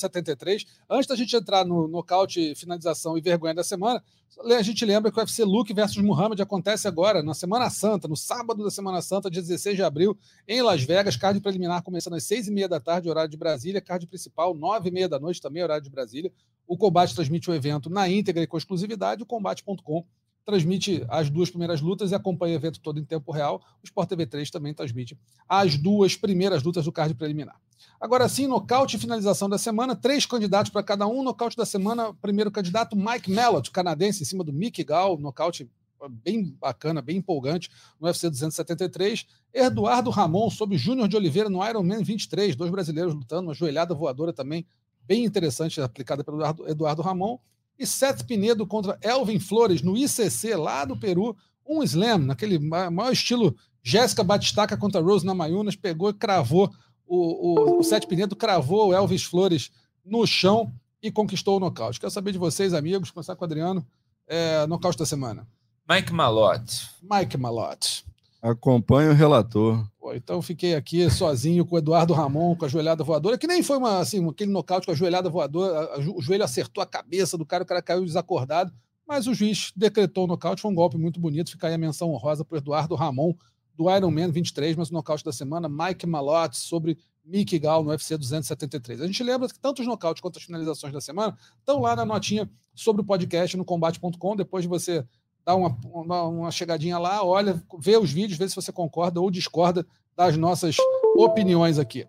273. 0.09 0.65
Antes 0.89 1.07
da 1.07 1.16
gente 1.16 1.35
entrar 1.37 1.65
no 1.65 1.89
nocaute, 1.89 2.55
finalização 2.55 3.16
e 3.16 3.20
vergonha 3.20 3.55
da 3.55 3.65
semana, 3.65 4.03
a 4.39 4.62
gente 4.62 4.85
lembra 4.85 5.11
que 5.11 5.19
o 5.19 5.20
UFC 5.20 5.45
Luke 5.45 5.73
versus 5.73 6.03
Muhammad 6.03 6.39
acontece 6.41 6.87
agora, 6.87 7.23
na 7.23 7.33
Semana 7.33 7.70
Santa, 7.70 8.07
no 8.07 8.16
sábado 8.16 8.62
da 8.62 8.70
Semana 8.70 9.01
Santa, 9.01 9.31
dia 9.31 9.41
16 9.41 9.77
de 9.77 9.83
abril, 9.83 10.16
em 10.47 10.61
Las 10.61 10.83
Vegas. 10.83 11.16
Card 11.16 11.41
preliminar 11.41 11.83
começando 11.83 12.15
às 12.15 12.24
6h30 12.24 12.69
da 12.69 12.78
tarde, 12.78 13.09
horário 13.09 13.31
de 13.31 13.37
Brasília. 13.37 13.81
Card 13.81 14.07
principal, 14.07 14.55
9h30 14.55 15.09
da 15.09 15.19
noite, 15.19 15.41
também 15.41 15.62
horário 15.62 15.83
de 15.83 15.91
Brasília. 15.91 16.31
O 16.66 16.77
Combate 16.77 17.15
transmite 17.15 17.51
o 17.51 17.55
evento 17.55 17.89
na 17.89 18.09
íntegra 18.09 18.43
e 18.43 18.47
com 18.47 18.59
exclusividade. 18.59 19.23
O 19.23 19.27
Combate.com 19.27 20.05
transmite 20.47 21.05
as 21.09 21.28
duas 21.28 21.51
primeiras 21.51 21.81
lutas 21.81 22.12
e 22.12 22.14
acompanha 22.14 22.55
o 22.55 22.56
evento 22.56 22.81
todo 22.81 23.01
em 23.01 23.05
tempo 23.05 23.32
real. 23.32 23.60
O 23.82 23.85
Sport 23.85 24.09
TV 24.09 24.27
3 24.27 24.48
também 24.48 24.73
transmite 24.73 25.18
as 25.48 25.77
duas 25.77 26.16
primeiras 26.16 26.62
lutas 26.62 26.85
do 26.85 26.93
card 26.93 27.12
preliminar. 27.14 27.60
Agora 28.01 28.28
sim, 28.28 28.47
nocaute 28.47 28.97
e 28.97 28.98
finalização 28.98 29.48
da 29.48 29.59
semana. 29.59 29.97
Três 29.97 30.24
candidatos 30.24 30.70
para 30.70 30.85
cada 30.85 31.06
um. 31.06 31.23
Nocaute 31.24 31.56
da 31.56 31.66
semana, 31.66 32.14
primeiro 32.14 32.51
candidato, 32.51 32.97
Mike 32.97 33.31
Mellott, 33.31 33.70
canadense, 33.73 34.23
em 34.23 34.27
cima 34.27 34.44
do 34.44 34.52
Mick 34.52 34.85
Gall. 34.85 35.18
Nocaute 35.18 35.68
bem 36.09 36.55
bacana, 36.60 37.02
bem 37.02 37.16
empolgante 37.16 37.68
no 37.98 38.06
UFC 38.06 38.31
273. 38.31 39.27
Eduardo 39.52 40.10
Ramon 40.10 40.48
sobre 40.48 40.78
Júnior 40.78 41.09
de 41.09 41.16
Oliveira 41.16 41.51
no 41.51 41.66
Ironman 41.66 42.05
23. 42.05 42.55
Dois 42.55 42.70
brasileiros 42.70 43.14
lutando, 43.14 43.48
uma 43.48 43.55
joelhada 43.55 43.94
voadora 43.94 44.32
também 44.32 44.64
bem 45.02 45.24
interessante, 45.24 45.81
aplicada 45.81 46.23
pelo 46.23 46.39
Eduardo 46.68 47.02
Ramon 47.02 47.39
e 47.78 47.86
Seth 47.86 48.24
Pinedo 48.24 48.66
contra 48.66 48.98
Elvin 49.03 49.39
Flores 49.39 49.82
no 49.82 49.97
ICC, 49.97 50.55
lá 50.57 50.85
do 50.85 50.97
Peru. 50.97 51.36
Um 51.66 51.82
slam, 51.82 52.19
naquele 52.19 52.59
maior 52.59 53.12
estilo 53.12 53.57
Jéssica 53.82 54.24
Batistaca 54.24 54.77
contra 54.77 55.01
Rose 55.01 55.27
Namayunas, 55.27 55.77
pegou 55.77 56.11
e 56.11 56.15
cravou, 56.15 56.73
o, 57.07 57.77
o, 57.77 57.78
o 57.78 57.85
Seth 57.85 58.07
Pinedo 58.07 58.35
cravou 58.35 58.89
o 58.89 58.94
Elvis 58.94 59.24
Flores 59.24 59.70
no 60.05 60.27
chão 60.27 60.73
e 61.03 61.11
conquistou 61.11 61.57
o 61.57 61.61
nocaute. 61.61 62.01
Quero 62.01 62.11
saber 62.11 62.32
de 62.32 62.39
vocês, 62.39 62.73
amigos, 62.73 63.11
começar 63.11 63.36
com 63.36 63.44
o 63.44 63.47
Adriano, 63.47 63.86
é, 64.27 64.66
nocaute 64.66 64.98
da 64.98 65.07
semana. 65.07 65.47
Mike 65.89 66.12
Malotte. 66.12 66.89
Mike 67.03 67.36
Malotte. 67.36 68.06
Acompanha 68.47 69.10
o 69.10 69.14
relator. 69.14 69.85
Pô, 69.98 70.14
então 70.14 70.40
fiquei 70.40 70.77
aqui 70.77 71.10
sozinho 71.10 71.66
com 71.66 71.74
o 71.74 71.78
Eduardo 71.78 72.14
Ramon, 72.14 72.55
com 72.55 72.64
a 72.64 72.68
joelhada 72.68 73.02
voadora, 73.02 73.36
que 73.36 73.47
nem 73.47 73.60
foi 73.60 73.77
uma, 73.77 73.98
assim, 73.98 74.24
aquele 74.28 74.52
nocaute 74.52 74.86
com 74.86 74.93
a 74.93 74.94
joelhada 74.94 75.28
voadora, 75.28 75.94
a, 75.94 75.98
o 75.98 76.23
joelho 76.23 76.44
acertou 76.44 76.81
a 76.81 76.86
cabeça 76.86 77.36
do 77.36 77.44
cara, 77.44 77.64
o 77.64 77.66
cara 77.66 77.82
caiu 77.82 78.05
desacordado, 78.05 78.73
mas 79.05 79.27
o 79.27 79.35
juiz 79.35 79.73
decretou 79.74 80.24
o 80.24 80.27
nocaute, 80.28 80.62
foi 80.62 80.70
um 80.70 80.74
golpe 80.77 80.97
muito 80.97 81.18
bonito, 81.18 81.51
fica 81.51 81.66
aí 81.66 81.74
a 81.74 81.78
menção 81.78 82.12
honrosa 82.12 82.44
para 82.44 82.55
o 82.55 82.59
Eduardo 82.59 82.94
Ramon, 82.94 83.35
do 83.74 83.90
Ironman 83.90 84.31
23, 84.31 84.77
mas 84.77 84.90
o 84.90 84.93
nocaute 84.93 85.24
da 85.24 85.32
semana, 85.32 85.68
Mike 85.68 86.06
Malotte 86.06 86.56
sobre 86.56 86.97
Mickey 87.24 87.59
Gall 87.59 87.82
no 87.82 87.90
UFC 87.90 88.16
273. 88.16 89.01
A 89.01 89.06
gente 89.09 89.24
lembra 89.24 89.48
que 89.48 89.59
tanto 89.59 89.82
os 89.82 89.89
nocautes 89.89 90.23
quanto 90.23 90.39
as 90.39 90.44
finalizações 90.44 90.93
da 90.93 91.01
semana 91.01 91.36
estão 91.59 91.81
lá 91.81 91.97
na 91.97 92.05
notinha 92.05 92.48
sobre 92.77 93.02
o 93.02 93.05
podcast 93.05 93.56
no 93.56 93.64
combate.com, 93.64 94.36
depois 94.36 94.62
de 94.62 94.68
você 94.68 95.05
dá 95.47 95.55
uma, 95.55 95.78
uma, 95.85 96.23
uma, 96.24 96.51
chegadinha 96.51 96.98
lá, 96.98 97.24
olha, 97.24 97.62
vê 97.78 97.97
os 97.97 98.10
vídeos, 98.10 98.36
vê 98.36 98.48
se 98.48 98.56
você 98.56 98.73
concorda 98.73 99.20
ou 99.20 99.31
discorda 99.31 99.86
das 100.16 100.36
nossas 100.36 100.77
opiniões 101.16 101.78
aqui. 101.78 102.05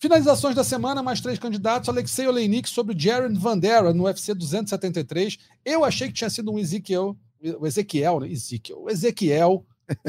Finalizações 0.00 0.56
da 0.56 0.64
semana, 0.64 1.02
mais 1.02 1.20
três 1.20 1.38
candidatos. 1.38 1.88
Alexei 1.88 2.26
Oleinik 2.26 2.68
sobre 2.68 2.98
Jared 2.98 3.38
Vandera 3.38 3.94
no 3.94 4.04
UFC 4.04 4.34
273. 4.34 5.38
Eu 5.64 5.84
achei 5.84 6.08
que 6.08 6.14
tinha 6.14 6.30
sido 6.30 6.50
um 6.50 6.58
Ezequiel, 6.58 7.16
o 7.60 7.66
Ezequiel, 7.66 8.20
né? 8.20 8.28
Ezequiel, 8.28 8.82
o 8.82 8.90
Ezequiel, 8.90 9.66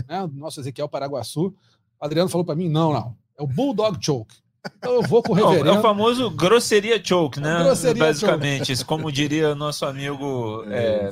né? 0.07 0.27
nosso 0.33 0.61
Ezequiel 0.61 0.89
Paraguaçu. 0.89 1.53
O 1.99 2.05
Adriano 2.05 2.29
falou 2.29 2.45
para 2.45 2.55
mim: 2.55 2.69
não, 2.69 2.93
não, 2.93 3.15
é 3.37 3.43
o 3.43 3.47
Bulldog 3.47 4.03
Choke. 4.03 4.37
Então 4.77 4.93
eu 4.93 5.01
vou 5.01 5.23
com 5.23 5.33
o 5.33 5.35
reverendo. 5.35 5.69
É 5.69 5.79
o 5.79 5.81
famoso 5.81 6.29
grosseria 6.29 7.03
choke, 7.03 7.39
né? 7.39 7.63
Grosseria 7.63 8.05
Basicamente, 8.05 8.75
choke. 8.75 8.87
como 8.87 9.11
diria 9.11 9.55
nosso 9.55 9.85
amigo 9.85 10.63
é, 10.67 11.11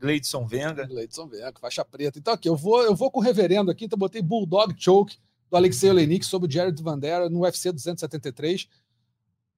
Gleidson 0.00 0.46
Venga. 0.46 0.86
Gleidson 0.86 1.28
Venga, 1.28 1.52
faixa 1.60 1.84
preta. 1.84 2.18
Então 2.18 2.34
aqui, 2.34 2.48
eu 2.48 2.56
vou, 2.56 2.82
eu 2.82 2.94
vou 2.94 3.10
com 3.10 3.20
o 3.20 3.22
reverendo 3.22 3.70
aqui, 3.70 3.84
então 3.84 3.98
botei 3.98 4.20
Bulldog 4.20 4.74
Choke 4.76 5.16
do 5.50 5.56
Alexei 5.56 5.90
Olenik 5.90 6.24
sobre 6.26 6.48
o 6.48 6.50
Jared 6.50 6.80
Vandera 6.82 7.28
no 7.28 7.40
UFC 7.40 7.70
273. 7.70 8.68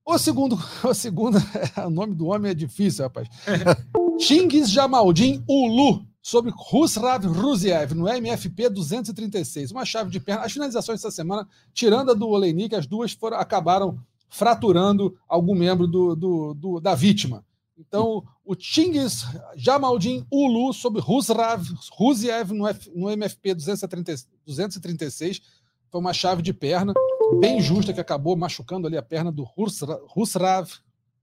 O 0.05 0.19
segundo, 0.19 0.59
o 0.85 0.95
segundo, 0.95 1.39
o 1.87 1.91
nome 1.91 2.15
do 2.15 2.27
homem 2.27 2.51
é 2.51 2.55
difícil, 2.55 3.05
rapaz. 3.05 3.29
Chingiz 4.21 4.71
Jamaldin 4.71 5.43
Ulu 5.49 6.05
sobre 6.23 6.53
Rusrav 6.55 7.27
Ruziev 7.27 7.95
no 7.95 8.09
MFP 8.09 8.71
236. 8.71 9.73
Uma 9.73 9.85
chave 9.85 10.11
de 10.11 10.21
perna. 10.21 10.45
As 10.45 10.53
finalizações 10.53 11.03
dessa 11.03 11.15
semana, 11.15 11.49
tirando 11.75 12.13
a 12.13 12.15
do 12.15 12.29
Oleinik, 12.29 12.77
as 12.77 12.87
duas 12.87 13.13
foram, 13.13 13.37
acabaram 13.37 13.99
fraturando 14.29 15.19
algum 15.29 15.55
membro 15.55 15.89
do, 15.89 16.15
do, 16.15 16.55
do 16.55 16.81
da 16.81 16.95
vítima. 16.95 17.45
Então, 17.77 18.23
o 18.45 18.55
Chingiz 18.57 19.25
Jamaldin 19.57 20.25
Ulu 20.31 20.73
sobre 20.73 21.01
Rusrav 21.01 21.67
Ruziev 21.91 22.53
no, 22.53 22.69
F, 22.69 22.91
no 22.95 23.11
MFP 23.11 23.55
230, 23.55 24.15
236 24.47 25.43
foi 25.91 26.01
uma 26.01 26.13
chave 26.15 26.41
de 26.41 26.55
perna 26.55 26.95
bem 27.41 27.61
justa 27.61 27.93
que 27.93 28.01
acabou 28.01 28.37
machucando 28.37 28.87
ali 28.87 28.97
a 28.97 29.03
perna 29.03 29.33
do 29.33 29.43
Rusrav 29.43 30.71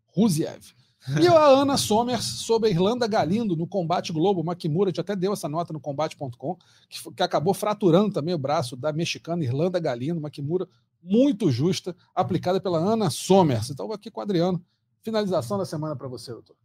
Ruziev. 0.08 0.74
E 1.20 1.28
a 1.28 1.46
Ana 1.46 1.78
Somers 1.78 2.26
sobre 2.26 2.70
a 2.70 2.72
Irlanda 2.72 3.08
Galindo 3.08 3.56
no 3.56 3.66
Combate 3.66 4.12
Globo. 4.12 4.44
Makimura, 4.44 4.90
a 4.90 4.92
gente 4.92 5.00
até 5.00 5.16
deu 5.16 5.34
essa 5.34 5.48
nota 5.48 5.72
no 5.72 5.80
combate.com, 5.80 6.58
que, 6.90 7.14
que, 7.14 7.24
acabou 7.24 7.54
fraturando 7.54 8.12
também 8.12 8.34
o 8.34 8.40
braço 8.40 8.76
da 8.76 8.92
mexicana 8.92 9.44
Irlanda 9.44 9.80
Galindo. 9.80 10.20
Makimura 10.20 10.68
muito 11.02 11.50
justa, 11.52 11.96
aplicada 12.14 12.60
pela 12.60 12.78
Ana 12.78 13.10
Somers. 13.10 13.70
Então, 13.70 13.92
aqui 13.92 14.12
com 14.12 14.20
o 14.20 14.24
Adriano. 14.24 14.62
Finalização 15.02 15.58
da 15.58 15.66
semana 15.66 15.96
para 15.96 16.10
você, 16.10 16.32
doutor. 16.32 16.56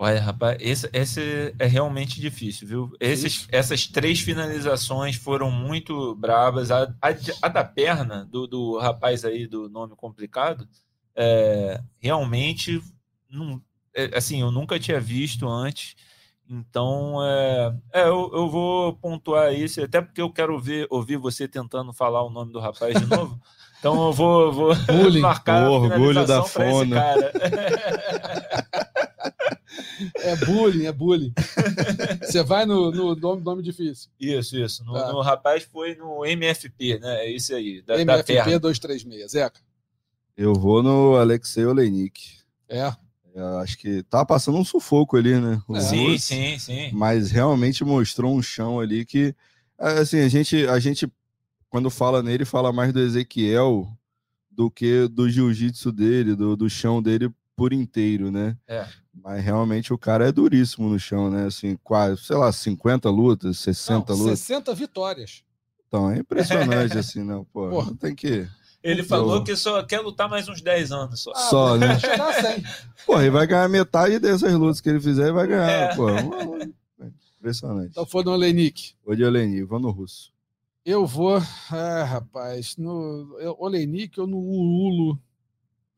Olha, 0.00 0.20
rapaz, 0.20 0.56
esse, 0.60 0.88
esse 0.92 1.54
é 1.58 1.66
realmente 1.66 2.20
difícil, 2.20 2.68
viu? 2.68 2.92
Esses, 3.00 3.48
essas 3.50 3.86
três 3.86 4.20
finalizações 4.20 5.16
foram 5.16 5.50
muito 5.50 6.14
brabas. 6.14 6.70
A, 6.70 6.84
a, 7.02 7.08
a 7.42 7.48
da 7.48 7.64
perna 7.64 8.24
do, 8.24 8.46
do 8.46 8.78
rapaz 8.78 9.24
aí 9.24 9.46
do 9.46 9.68
nome 9.68 9.96
complicado, 9.96 10.68
é, 11.16 11.82
realmente 11.98 12.80
não, 13.30 13.60
é, 13.94 14.16
assim, 14.16 14.40
eu 14.40 14.50
nunca 14.50 14.78
tinha 14.78 15.00
visto 15.00 15.48
antes. 15.48 15.96
Então, 16.50 17.18
é, 17.22 17.74
é 17.92 18.02
eu, 18.04 18.30
eu, 18.32 18.48
vou 18.48 18.94
pontuar 18.94 19.52
isso, 19.52 19.82
até 19.82 20.00
porque 20.00 20.20
eu 20.20 20.32
quero 20.32 20.58
ver, 20.58 20.86
ouvir 20.88 21.18
você 21.18 21.46
tentando 21.46 21.92
falar 21.92 22.22
o 22.22 22.30
nome 22.30 22.52
do 22.52 22.58
rapaz 22.58 22.98
de 22.98 23.06
novo. 23.06 23.38
Então, 23.78 24.06
eu 24.06 24.12
vou, 24.12 24.52
vou 24.52 24.74
bullying, 24.86 25.20
marcar 25.20 25.68
o 25.68 25.72
orgulho 25.72 26.26
da 26.26 26.42
fona. 26.42 27.00
É 30.20 30.36
bullying, 30.36 30.86
é 30.86 30.92
bullying. 30.92 31.32
Você 32.22 32.42
vai 32.42 32.64
no, 32.64 32.90
no 32.90 33.16
nome, 33.16 33.42
nome 33.42 33.62
difícil. 33.62 34.10
Isso, 34.18 34.56
isso. 34.56 34.84
No, 34.84 34.92
tá. 34.92 35.12
no, 35.12 35.20
rapaz 35.20 35.64
foi 35.64 35.94
no 35.96 36.24
MFP, 36.24 36.98
né? 37.00 37.26
É 37.26 37.30
isso 37.30 37.54
aí. 37.54 37.82
Da, 37.82 38.00
MFP 38.00 38.34
da 38.34 38.58
236, 38.58 39.30
Zeca. 39.30 39.60
Eu 40.36 40.54
vou 40.54 40.82
no 40.82 41.16
Alexei 41.16 41.66
Oleinik. 41.66 42.38
É. 42.68 42.92
Eu 43.38 43.58
acho 43.58 43.78
que 43.78 44.02
tá 44.04 44.24
passando 44.24 44.58
um 44.58 44.64
sufoco 44.64 45.16
ali, 45.16 45.38
né? 45.40 45.62
É. 45.70 45.80
Sim, 45.80 46.18
sim, 46.18 46.58
sim. 46.58 46.90
Mas 46.92 47.30
realmente 47.30 47.84
mostrou 47.84 48.34
um 48.34 48.42
chão 48.42 48.80
ali 48.80 49.04
que, 49.04 49.34
assim, 49.78 50.18
a 50.20 50.28
gente, 50.28 50.66
a 50.66 50.78
gente 50.78 51.10
quando 51.70 51.90
fala 51.90 52.22
nele, 52.22 52.44
fala 52.44 52.72
mais 52.72 52.92
do 52.92 53.00
Ezequiel 53.00 53.88
do 54.50 54.70
que 54.70 55.06
do 55.06 55.28
jiu-jitsu 55.28 55.92
dele, 55.92 56.34
do, 56.34 56.56
do 56.56 56.68
chão 56.68 57.00
dele 57.00 57.30
por 57.54 57.72
inteiro, 57.72 58.30
né? 58.30 58.56
É. 58.66 58.86
Mas 59.12 59.44
realmente 59.44 59.92
o 59.92 59.98
cara 59.98 60.28
é 60.28 60.32
duríssimo 60.32 60.88
no 60.88 60.98
chão, 60.98 61.30
né? 61.30 61.46
Assim, 61.46 61.76
quase, 61.82 62.24
sei 62.24 62.36
lá, 62.36 62.50
50 62.50 63.10
lutas, 63.10 63.58
60 63.58 64.12
não, 64.12 64.18
lutas. 64.20 64.40
60 64.40 64.74
vitórias. 64.74 65.42
Então, 65.86 66.10
é 66.10 66.18
impressionante, 66.18 66.96
assim, 66.98 67.22
não, 67.22 67.44
pô, 67.44 67.68
Porra. 67.68 67.86
não 67.86 67.96
tem 67.96 68.14
que. 68.14 68.48
Ele 68.82 69.02
falou 69.02 69.42
que 69.42 69.56
só 69.56 69.82
quer 69.82 70.00
lutar 70.00 70.28
mais 70.28 70.48
uns 70.48 70.62
10 70.62 70.92
anos 70.92 71.20
só. 71.20 71.32
Ah, 71.34 71.48
só, 71.50 71.76
né? 71.76 71.98
Pô, 73.04 73.20
ele 73.20 73.30
vai 73.30 73.46
ganhar 73.46 73.68
metade 73.68 74.18
dessas 74.18 74.52
lutas 74.54 74.80
que 74.80 74.88
ele 74.88 75.00
fizer 75.00 75.28
e 75.28 75.32
vai 75.32 75.46
ganhar, 75.46 75.68
é. 75.68 75.96
pô. 75.96 76.06
Impressionante. 77.38 77.90
Então 77.90 78.06
foi 78.06 78.24
no 78.24 78.32
Olenik. 78.32 78.94
Vou 79.04 79.16
de 79.16 79.24
Olenik, 79.24 79.62
vou 79.64 79.80
no 79.80 79.90
russo. 79.90 80.32
Eu 80.84 81.06
vou, 81.06 81.36
é, 81.36 82.02
rapaz, 82.02 82.76
no 82.76 83.36
Olenik 83.58 84.18
ou 84.20 84.26
no 84.26 84.38
Ululo. 84.38 85.18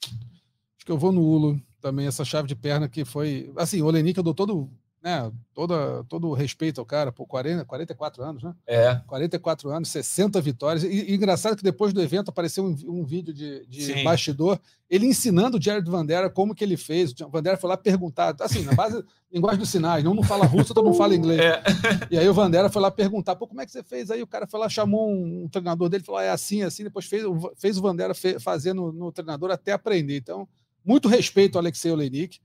Acho 0.03 0.87
que 0.87 0.93
eu 0.93 0.99
vou 0.99 1.13
no 1.13 1.23
Ulo 1.23 1.61
também, 1.81 2.07
essa 2.07 2.25
chave 2.25 2.49
de 2.49 2.57
perna 2.57 2.89
que 2.89 3.05
foi. 3.05 3.53
Assim, 3.57 3.83
o 3.83 3.87
Olenik 3.87 4.17
eu 4.17 4.25
dou 4.25 4.35
todo 4.35 4.71
né, 5.03 5.33
toda, 5.55 6.05
todo 6.05 6.29
o 6.29 6.35
respeito 6.35 6.79
ao 6.79 6.85
cara, 6.85 7.11
por 7.11 7.27
40, 7.27 7.65
44 7.65 8.23
anos, 8.23 8.43
né? 8.43 8.55
É. 8.67 9.01
44 9.07 9.71
anos, 9.71 9.89
60 9.89 10.41
vitórias. 10.43 10.85
E, 10.85 10.89
e 10.89 11.15
engraçado 11.15 11.57
que 11.57 11.63
depois 11.63 11.93
do 11.93 12.03
evento 12.03 12.29
apareceu 12.29 12.65
um, 12.65 12.77
um 12.87 13.05
vídeo 13.05 13.33
de, 13.33 13.67
de 13.67 14.05
bastidor, 14.05 14.61
ele 14.91 15.07
ensinando 15.07 15.57
o 15.57 15.63
Jared 15.63 15.89
Vandera 15.91 16.29
como 16.29 16.55
que 16.55 16.63
ele 16.63 16.77
fez. 16.77 17.13
O 17.23 17.31
Vandera 17.31 17.57
foi 17.57 17.71
lá 17.71 17.79
perguntar, 17.79 18.37
assim, 18.41 18.63
na 18.63 18.75
base, 18.75 19.03
linguagem 19.33 19.59
dos 19.59 19.71
sinais, 19.71 20.05
um 20.05 20.13
não 20.13 20.23
fala 20.23 20.45
russo, 20.45 20.75
todo 20.75 20.85
mundo 20.85 20.99
fala 20.99 21.15
inglês. 21.15 21.41
É. 21.41 21.63
E 22.11 22.19
aí 22.19 22.29
o 22.29 22.35
Vandera 22.35 22.69
foi 22.69 22.83
lá 22.83 22.91
perguntar, 22.91 23.37
pô, 23.37 23.47
como 23.47 23.63
é 23.63 23.67
que 23.67 23.73
você 23.73 23.83
fez? 23.83 24.11
Aí 24.11 24.23
o 24.23 24.27
cara 24.27 24.47
foi 24.47 24.61
lá, 24.61 24.69
chamou 24.69 25.11
um, 25.11 25.45
um 25.45 25.49
treinador 25.49 25.89
dele, 25.89 26.05
falou, 26.05 26.21
ah, 26.21 26.25
é 26.25 26.31
assim, 26.31 26.61
é 26.61 26.67
assim, 26.67 26.85
depois 26.85 27.07
fez, 27.07 27.25
fez 27.57 27.79
o 27.79 27.83
Vandera 27.83 28.15
fe, 28.15 28.39
fazer 28.39 28.75
no, 28.75 28.93
no 28.93 29.11
treinador 29.11 29.51
até 29.51 29.73
aprender. 29.73 30.19
Então, 30.19 30.47
muito 30.85 31.09
respeito 31.09 31.57
ao 31.57 31.63
Alexei 31.63 31.91
Olenik 31.91 32.39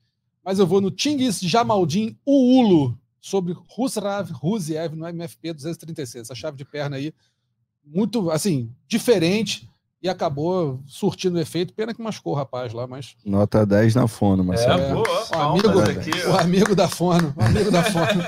mas 0.45 0.59
eu 0.59 0.67
vou 0.67 0.79
no 0.79 0.91
Tingis 0.91 1.39
Jamaldin 1.39 2.15
Uulu 2.25 2.95
sobre 3.19 3.57
Husrav 3.75 4.31
Ruziev 4.31 4.95
no 4.95 5.07
MFP 5.07 5.53
236. 5.53 6.25
Essa 6.25 6.35
chave 6.35 6.55
de 6.55 6.63
perna 6.63 6.97
aí, 6.97 7.11
muito, 7.83 8.29
assim, 8.29 8.71
diferente 8.87 9.67
e 10.03 10.07
acabou 10.07 10.79
surtindo 10.85 11.39
efeito. 11.39 11.73
Pena 11.73 11.91
que 11.91 12.01
machucou 12.01 12.33
o 12.33 12.35
rapaz 12.35 12.71
lá, 12.71 12.85
mas. 12.85 13.15
Nota 13.25 13.65
10 13.65 13.95
na 13.95 14.07
fono, 14.07 14.43
mas. 14.43 14.61
É, 14.61 14.69
é 14.69 14.93
boa, 14.93 15.07
o, 15.31 15.41
amigo, 15.41 15.79
aqui, 15.79 16.27
o 16.27 16.37
amigo 16.37 16.75
da 16.75 16.87
fono. 16.87 17.33
O 17.35 17.43
amigo 17.43 17.71
da 17.71 17.81
fono. 17.81 18.21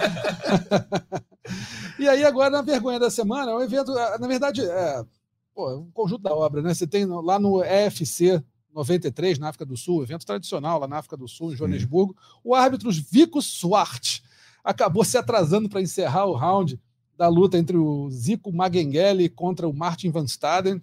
e 1.99 2.09
aí, 2.09 2.25
agora, 2.25 2.49
na 2.49 2.63
vergonha 2.63 2.99
da 2.99 3.11
semana, 3.11 3.51
é 3.51 3.55
um 3.55 3.61
evento. 3.61 3.93
Na 3.93 4.27
verdade, 4.27 4.65
é 4.65 5.05
pô, 5.53 5.75
um 5.75 5.91
conjunto 5.91 6.23
da 6.23 6.33
obra, 6.33 6.63
né? 6.63 6.73
Você 6.73 6.87
tem 6.87 7.05
lá 7.05 7.37
no 7.37 7.63
EFC 7.63 8.43
93, 8.77 9.39
na 9.39 9.49
África 9.49 9.65
do 9.65 9.75
Sul, 9.75 10.03
evento 10.03 10.25
tradicional 10.25 10.79
lá 10.79 10.87
na 10.87 10.97
África 10.97 11.17
do 11.17 11.27
Sul, 11.27 11.51
em 11.51 11.55
Joanesburgo, 11.55 12.15
o 12.43 12.53
árbitro 12.53 12.91
Vico 12.91 13.41
Swart 13.41 14.19
acabou 14.63 15.03
se 15.03 15.17
atrasando 15.17 15.67
para 15.67 15.81
encerrar 15.81 16.25
o 16.25 16.35
round 16.35 16.79
da 17.17 17.27
luta 17.27 17.57
entre 17.57 17.75
o 17.75 18.09
Zico 18.11 18.53
Magengeli 18.53 19.29
contra 19.29 19.67
o 19.67 19.73
Martin 19.73 20.11
Van 20.11 20.25
Staden. 20.25 20.81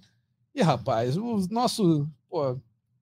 E, 0.53 0.63
rapaz, 0.63 1.17
o 1.17 1.47
nosso, 1.49 2.09
pô, 2.29 2.57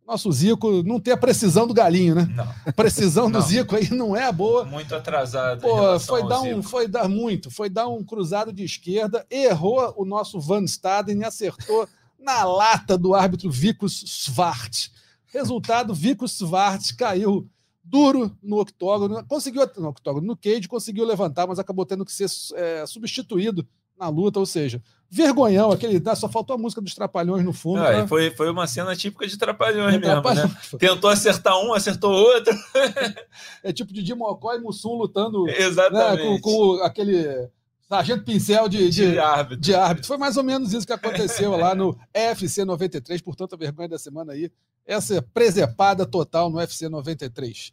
nosso 0.06 0.30
Zico 0.30 0.82
não 0.82 1.00
tem 1.00 1.14
a 1.14 1.16
precisão 1.16 1.66
do 1.66 1.72
galinho, 1.72 2.14
né? 2.14 2.28
Não. 2.34 2.46
A 2.66 2.72
precisão 2.72 3.30
do 3.30 3.40
Zico 3.40 3.74
aí 3.74 3.88
não 3.90 4.14
é 4.14 4.30
boa. 4.30 4.66
Muito 4.66 4.94
atrasado. 4.94 5.62
Pô, 5.62 5.98
foi 6.00 6.28
dar 6.28 6.42
um, 6.42 6.62
foi 6.62 6.86
dar 6.86 7.08
muito, 7.08 7.50
foi 7.50 7.70
dar 7.70 7.88
um 7.88 8.04
cruzado 8.04 8.52
de 8.52 8.62
esquerda, 8.62 9.24
errou 9.30 9.94
o 9.96 10.04
nosso 10.04 10.38
Van 10.38 10.64
Staden 10.64 11.20
e 11.20 11.24
acertou 11.24 11.88
na 12.22 12.44
lata 12.44 12.96
do 12.96 13.14
árbitro 13.14 13.50
Vicos 13.50 14.02
Svart. 14.06 14.88
Resultado: 15.26 15.94
Vicos 15.94 16.32
Svart 16.32 16.94
caiu 16.96 17.48
duro 17.82 18.36
no 18.42 18.60
octógono, 18.60 19.24
conseguiu 19.26 19.68
no 19.76 19.88
octógono, 19.88 20.26
no 20.26 20.36
cage, 20.36 20.68
conseguiu 20.68 21.04
levantar, 21.04 21.46
mas 21.46 21.58
acabou 21.58 21.84
tendo 21.84 22.04
que 22.04 22.12
ser 22.12 22.28
é, 22.54 22.86
substituído 22.86 23.66
na 23.98 24.08
luta, 24.08 24.40
ou 24.40 24.46
seja, 24.46 24.82
vergonhão, 25.08 25.70
aquele, 25.70 26.00
né, 26.00 26.14
só 26.14 26.28
faltou 26.28 26.54
a 26.54 26.58
música 26.58 26.80
dos 26.80 26.94
Trapalhões 26.94 27.44
no 27.44 27.52
fundo. 27.52 27.80
Ah, 27.80 28.06
foi, 28.06 28.30
foi 28.30 28.50
uma 28.50 28.66
cena 28.66 28.96
típica 28.96 29.26
de 29.26 29.36
Trapalhões 29.36 29.92
mesmo, 29.92 30.06
Trapalhões. 30.06 30.50
né? 30.50 30.78
Tentou 30.78 31.10
acertar 31.10 31.58
um, 31.58 31.72
acertou 31.72 32.10
outro. 32.10 32.54
é 33.62 33.72
tipo 33.72 33.92
de 33.92 34.02
Dimocó 34.02 34.54
e 34.54 34.60
Mussum 34.60 34.94
lutando 34.94 35.48
Exatamente. 35.48 36.24
Né, 36.24 36.40
com, 36.40 36.40
com 36.40 36.82
aquele 36.82 37.48
sargento 37.92 38.24
pincel 38.24 38.68
de, 38.70 38.88
de, 38.88 39.12
de, 39.12 39.18
árbitro. 39.18 39.60
de 39.60 39.74
árbitro. 39.74 40.08
Foi 40.08 40.16
mais 40.16 40.38
ou 40.38 40.42
menos 40.42 40.72
isso 40.72 40.86
que 40.86 40.92
aconteceu 40.94 41.54
lá 41.56 41.74
no 41.74 41.98
FC 42.14 42.64
93, 42.64 43.20
portanto, 43.20 43.54
a 43.54 43.58
vergonha 43.58 43.88
da 43.88 43.98
semana 43.98 44.32
aí, 44.32 44.50
essa 44.86 45.20
presepada 45.20 46.06
total 46.06 46.48
no 46.48 46.56
UFC 46.56 46.88
93. 46.88 47.72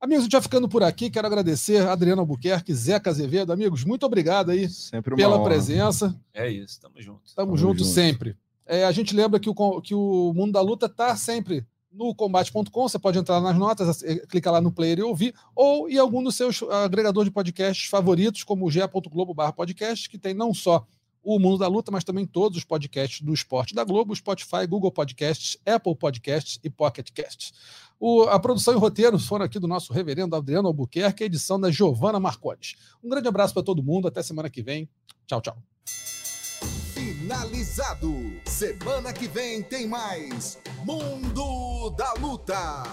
Amigos, 0.00 0.20
a 0.20 0.24
gente 0.24 0.32
vai 0.32 0.42
ficando 0.42 0.68
por 0.68 0.84
aqui. 0.84 1.10
Quero 1.10 1.26
agradecer 1.26 1.84
a 1.84 1.92
Adriano 1.92 2.20
Albuquerque, 2.20 2.72
Zeca 2.72 3.10
Azevedo. 3.10 3.52
Amigos, 3.52 3.84
muito 3.84 4.06
obrigado 4.06 4.52
aí 4.52 4.68
pela 5.16 5.36
honra. 5.36 5.44
presença. 5.44 6.16
É 6.32 6.48
isso, 6.48 6.80
tamo 6.80 6.94
junto. 7.00 7.34
Tamo, 7.34 7.48
tamo 7.48 7.56
junto, 7.56 7.78
junto, 7.78 7.90
sempre. 7.90 8.36
É, 8.64 8.84
a 8.84 8.92
gente 8.92 9.12
lembra 9.12 9.40
que 9.40 9.50
o, 9.50 9.80
que 9.80 9.94
o 9.94 10.32
mundo 10.34 10.52
da 10.52 10.60
luta 10.60 10.86
está 10.86 11.16
sempre 11.16 11.66
no 11.90 12.14
combate.com, 12.14 12.88
você 12.88 12.98
pode 12.98 13.18
entrar 13.18 13.40
nas 13.40 13.56
notas, 13.56 14.02
clicar 14.28 14.52
lá 14.52 14.60
no 14.60 14.70
player 14.70 14.98
e 14.98 15.02
ouvir, 15.02 15.34
ou 15.54 15.88
em 15.88 15.98
algum 15.98 16.22
dos 16.22 16.36
seus 16.36 16.62
agregadores 16.62 17.28
de 17.28 17.34
podcasts 17.34 17.88
favoritos, 17.88 18.44
como 18.44 18.66
o 18.66 18.70
ge.globo 18.70 19.34
podcast, 19.52 20.08
que 20.08 20.18
tem 20.18 20.34
não 20.34 20.52
só 20.52 20.86
o 21.22 21.38
Mundo 21.38 21.58
da 21.58 21.66
Luta, 21.66 21.90
mas 21.90 22.04
também 22.04 22.26
todos 22.26 22.58
os 22.58 22.64
podcasts 22.64 23.20
do 23.20 23.34
esporte 23.34 23.74
da 23.74 23.84
Globo, 23.84 24.14
Spotify, 24.14 24.66
Google 24.66 24.90
Podcasts, 24.90 25.58
Apple 25.66 25.94
Podcasts 25.94 26.58
e 26.62 26.70
Pocket 26.70 27.10
Casts. 27.12 27.52
O, 28.00 28.22
a 28.22 28.38
produção 28.38 28.74
e 28.74 28.78
roteiro 28.78 29.18
foram 29.18 29.44
aqui 29.44 29.58
do 29.58 29.66
nosso 29.66 29.92
reverendo 29.92 30.36
Adriano 30.36 30.68
Albuquerque, 30.68 31.24
edição 31.24 31.60
da 31.60 31.70
Giovana 31.70 32.20
Marcones. 32.20 32.76
Um 33.02 33.08
grande 33.08 33.28
abraço 33.28 33.52
para 33.52 33.62
todo 33.62 33.82
mundo, 33.82 34.08
até 34.08 34.22
semana 34.22 34.48
que 34.48 34.62
vem. 34.62 34.88
Tchau, 35.26 35.40
tchau 35.40 36.17
finalizado. 37.28 38.40
Semana 38.46 39.12
que 39.12 39.28
vem 39.28 39.62
tem 39.62 39.86
mais 39.86 40.58
Mundo 40.82 41.90
da 41.90 42.14
Luta. 42.14 42.84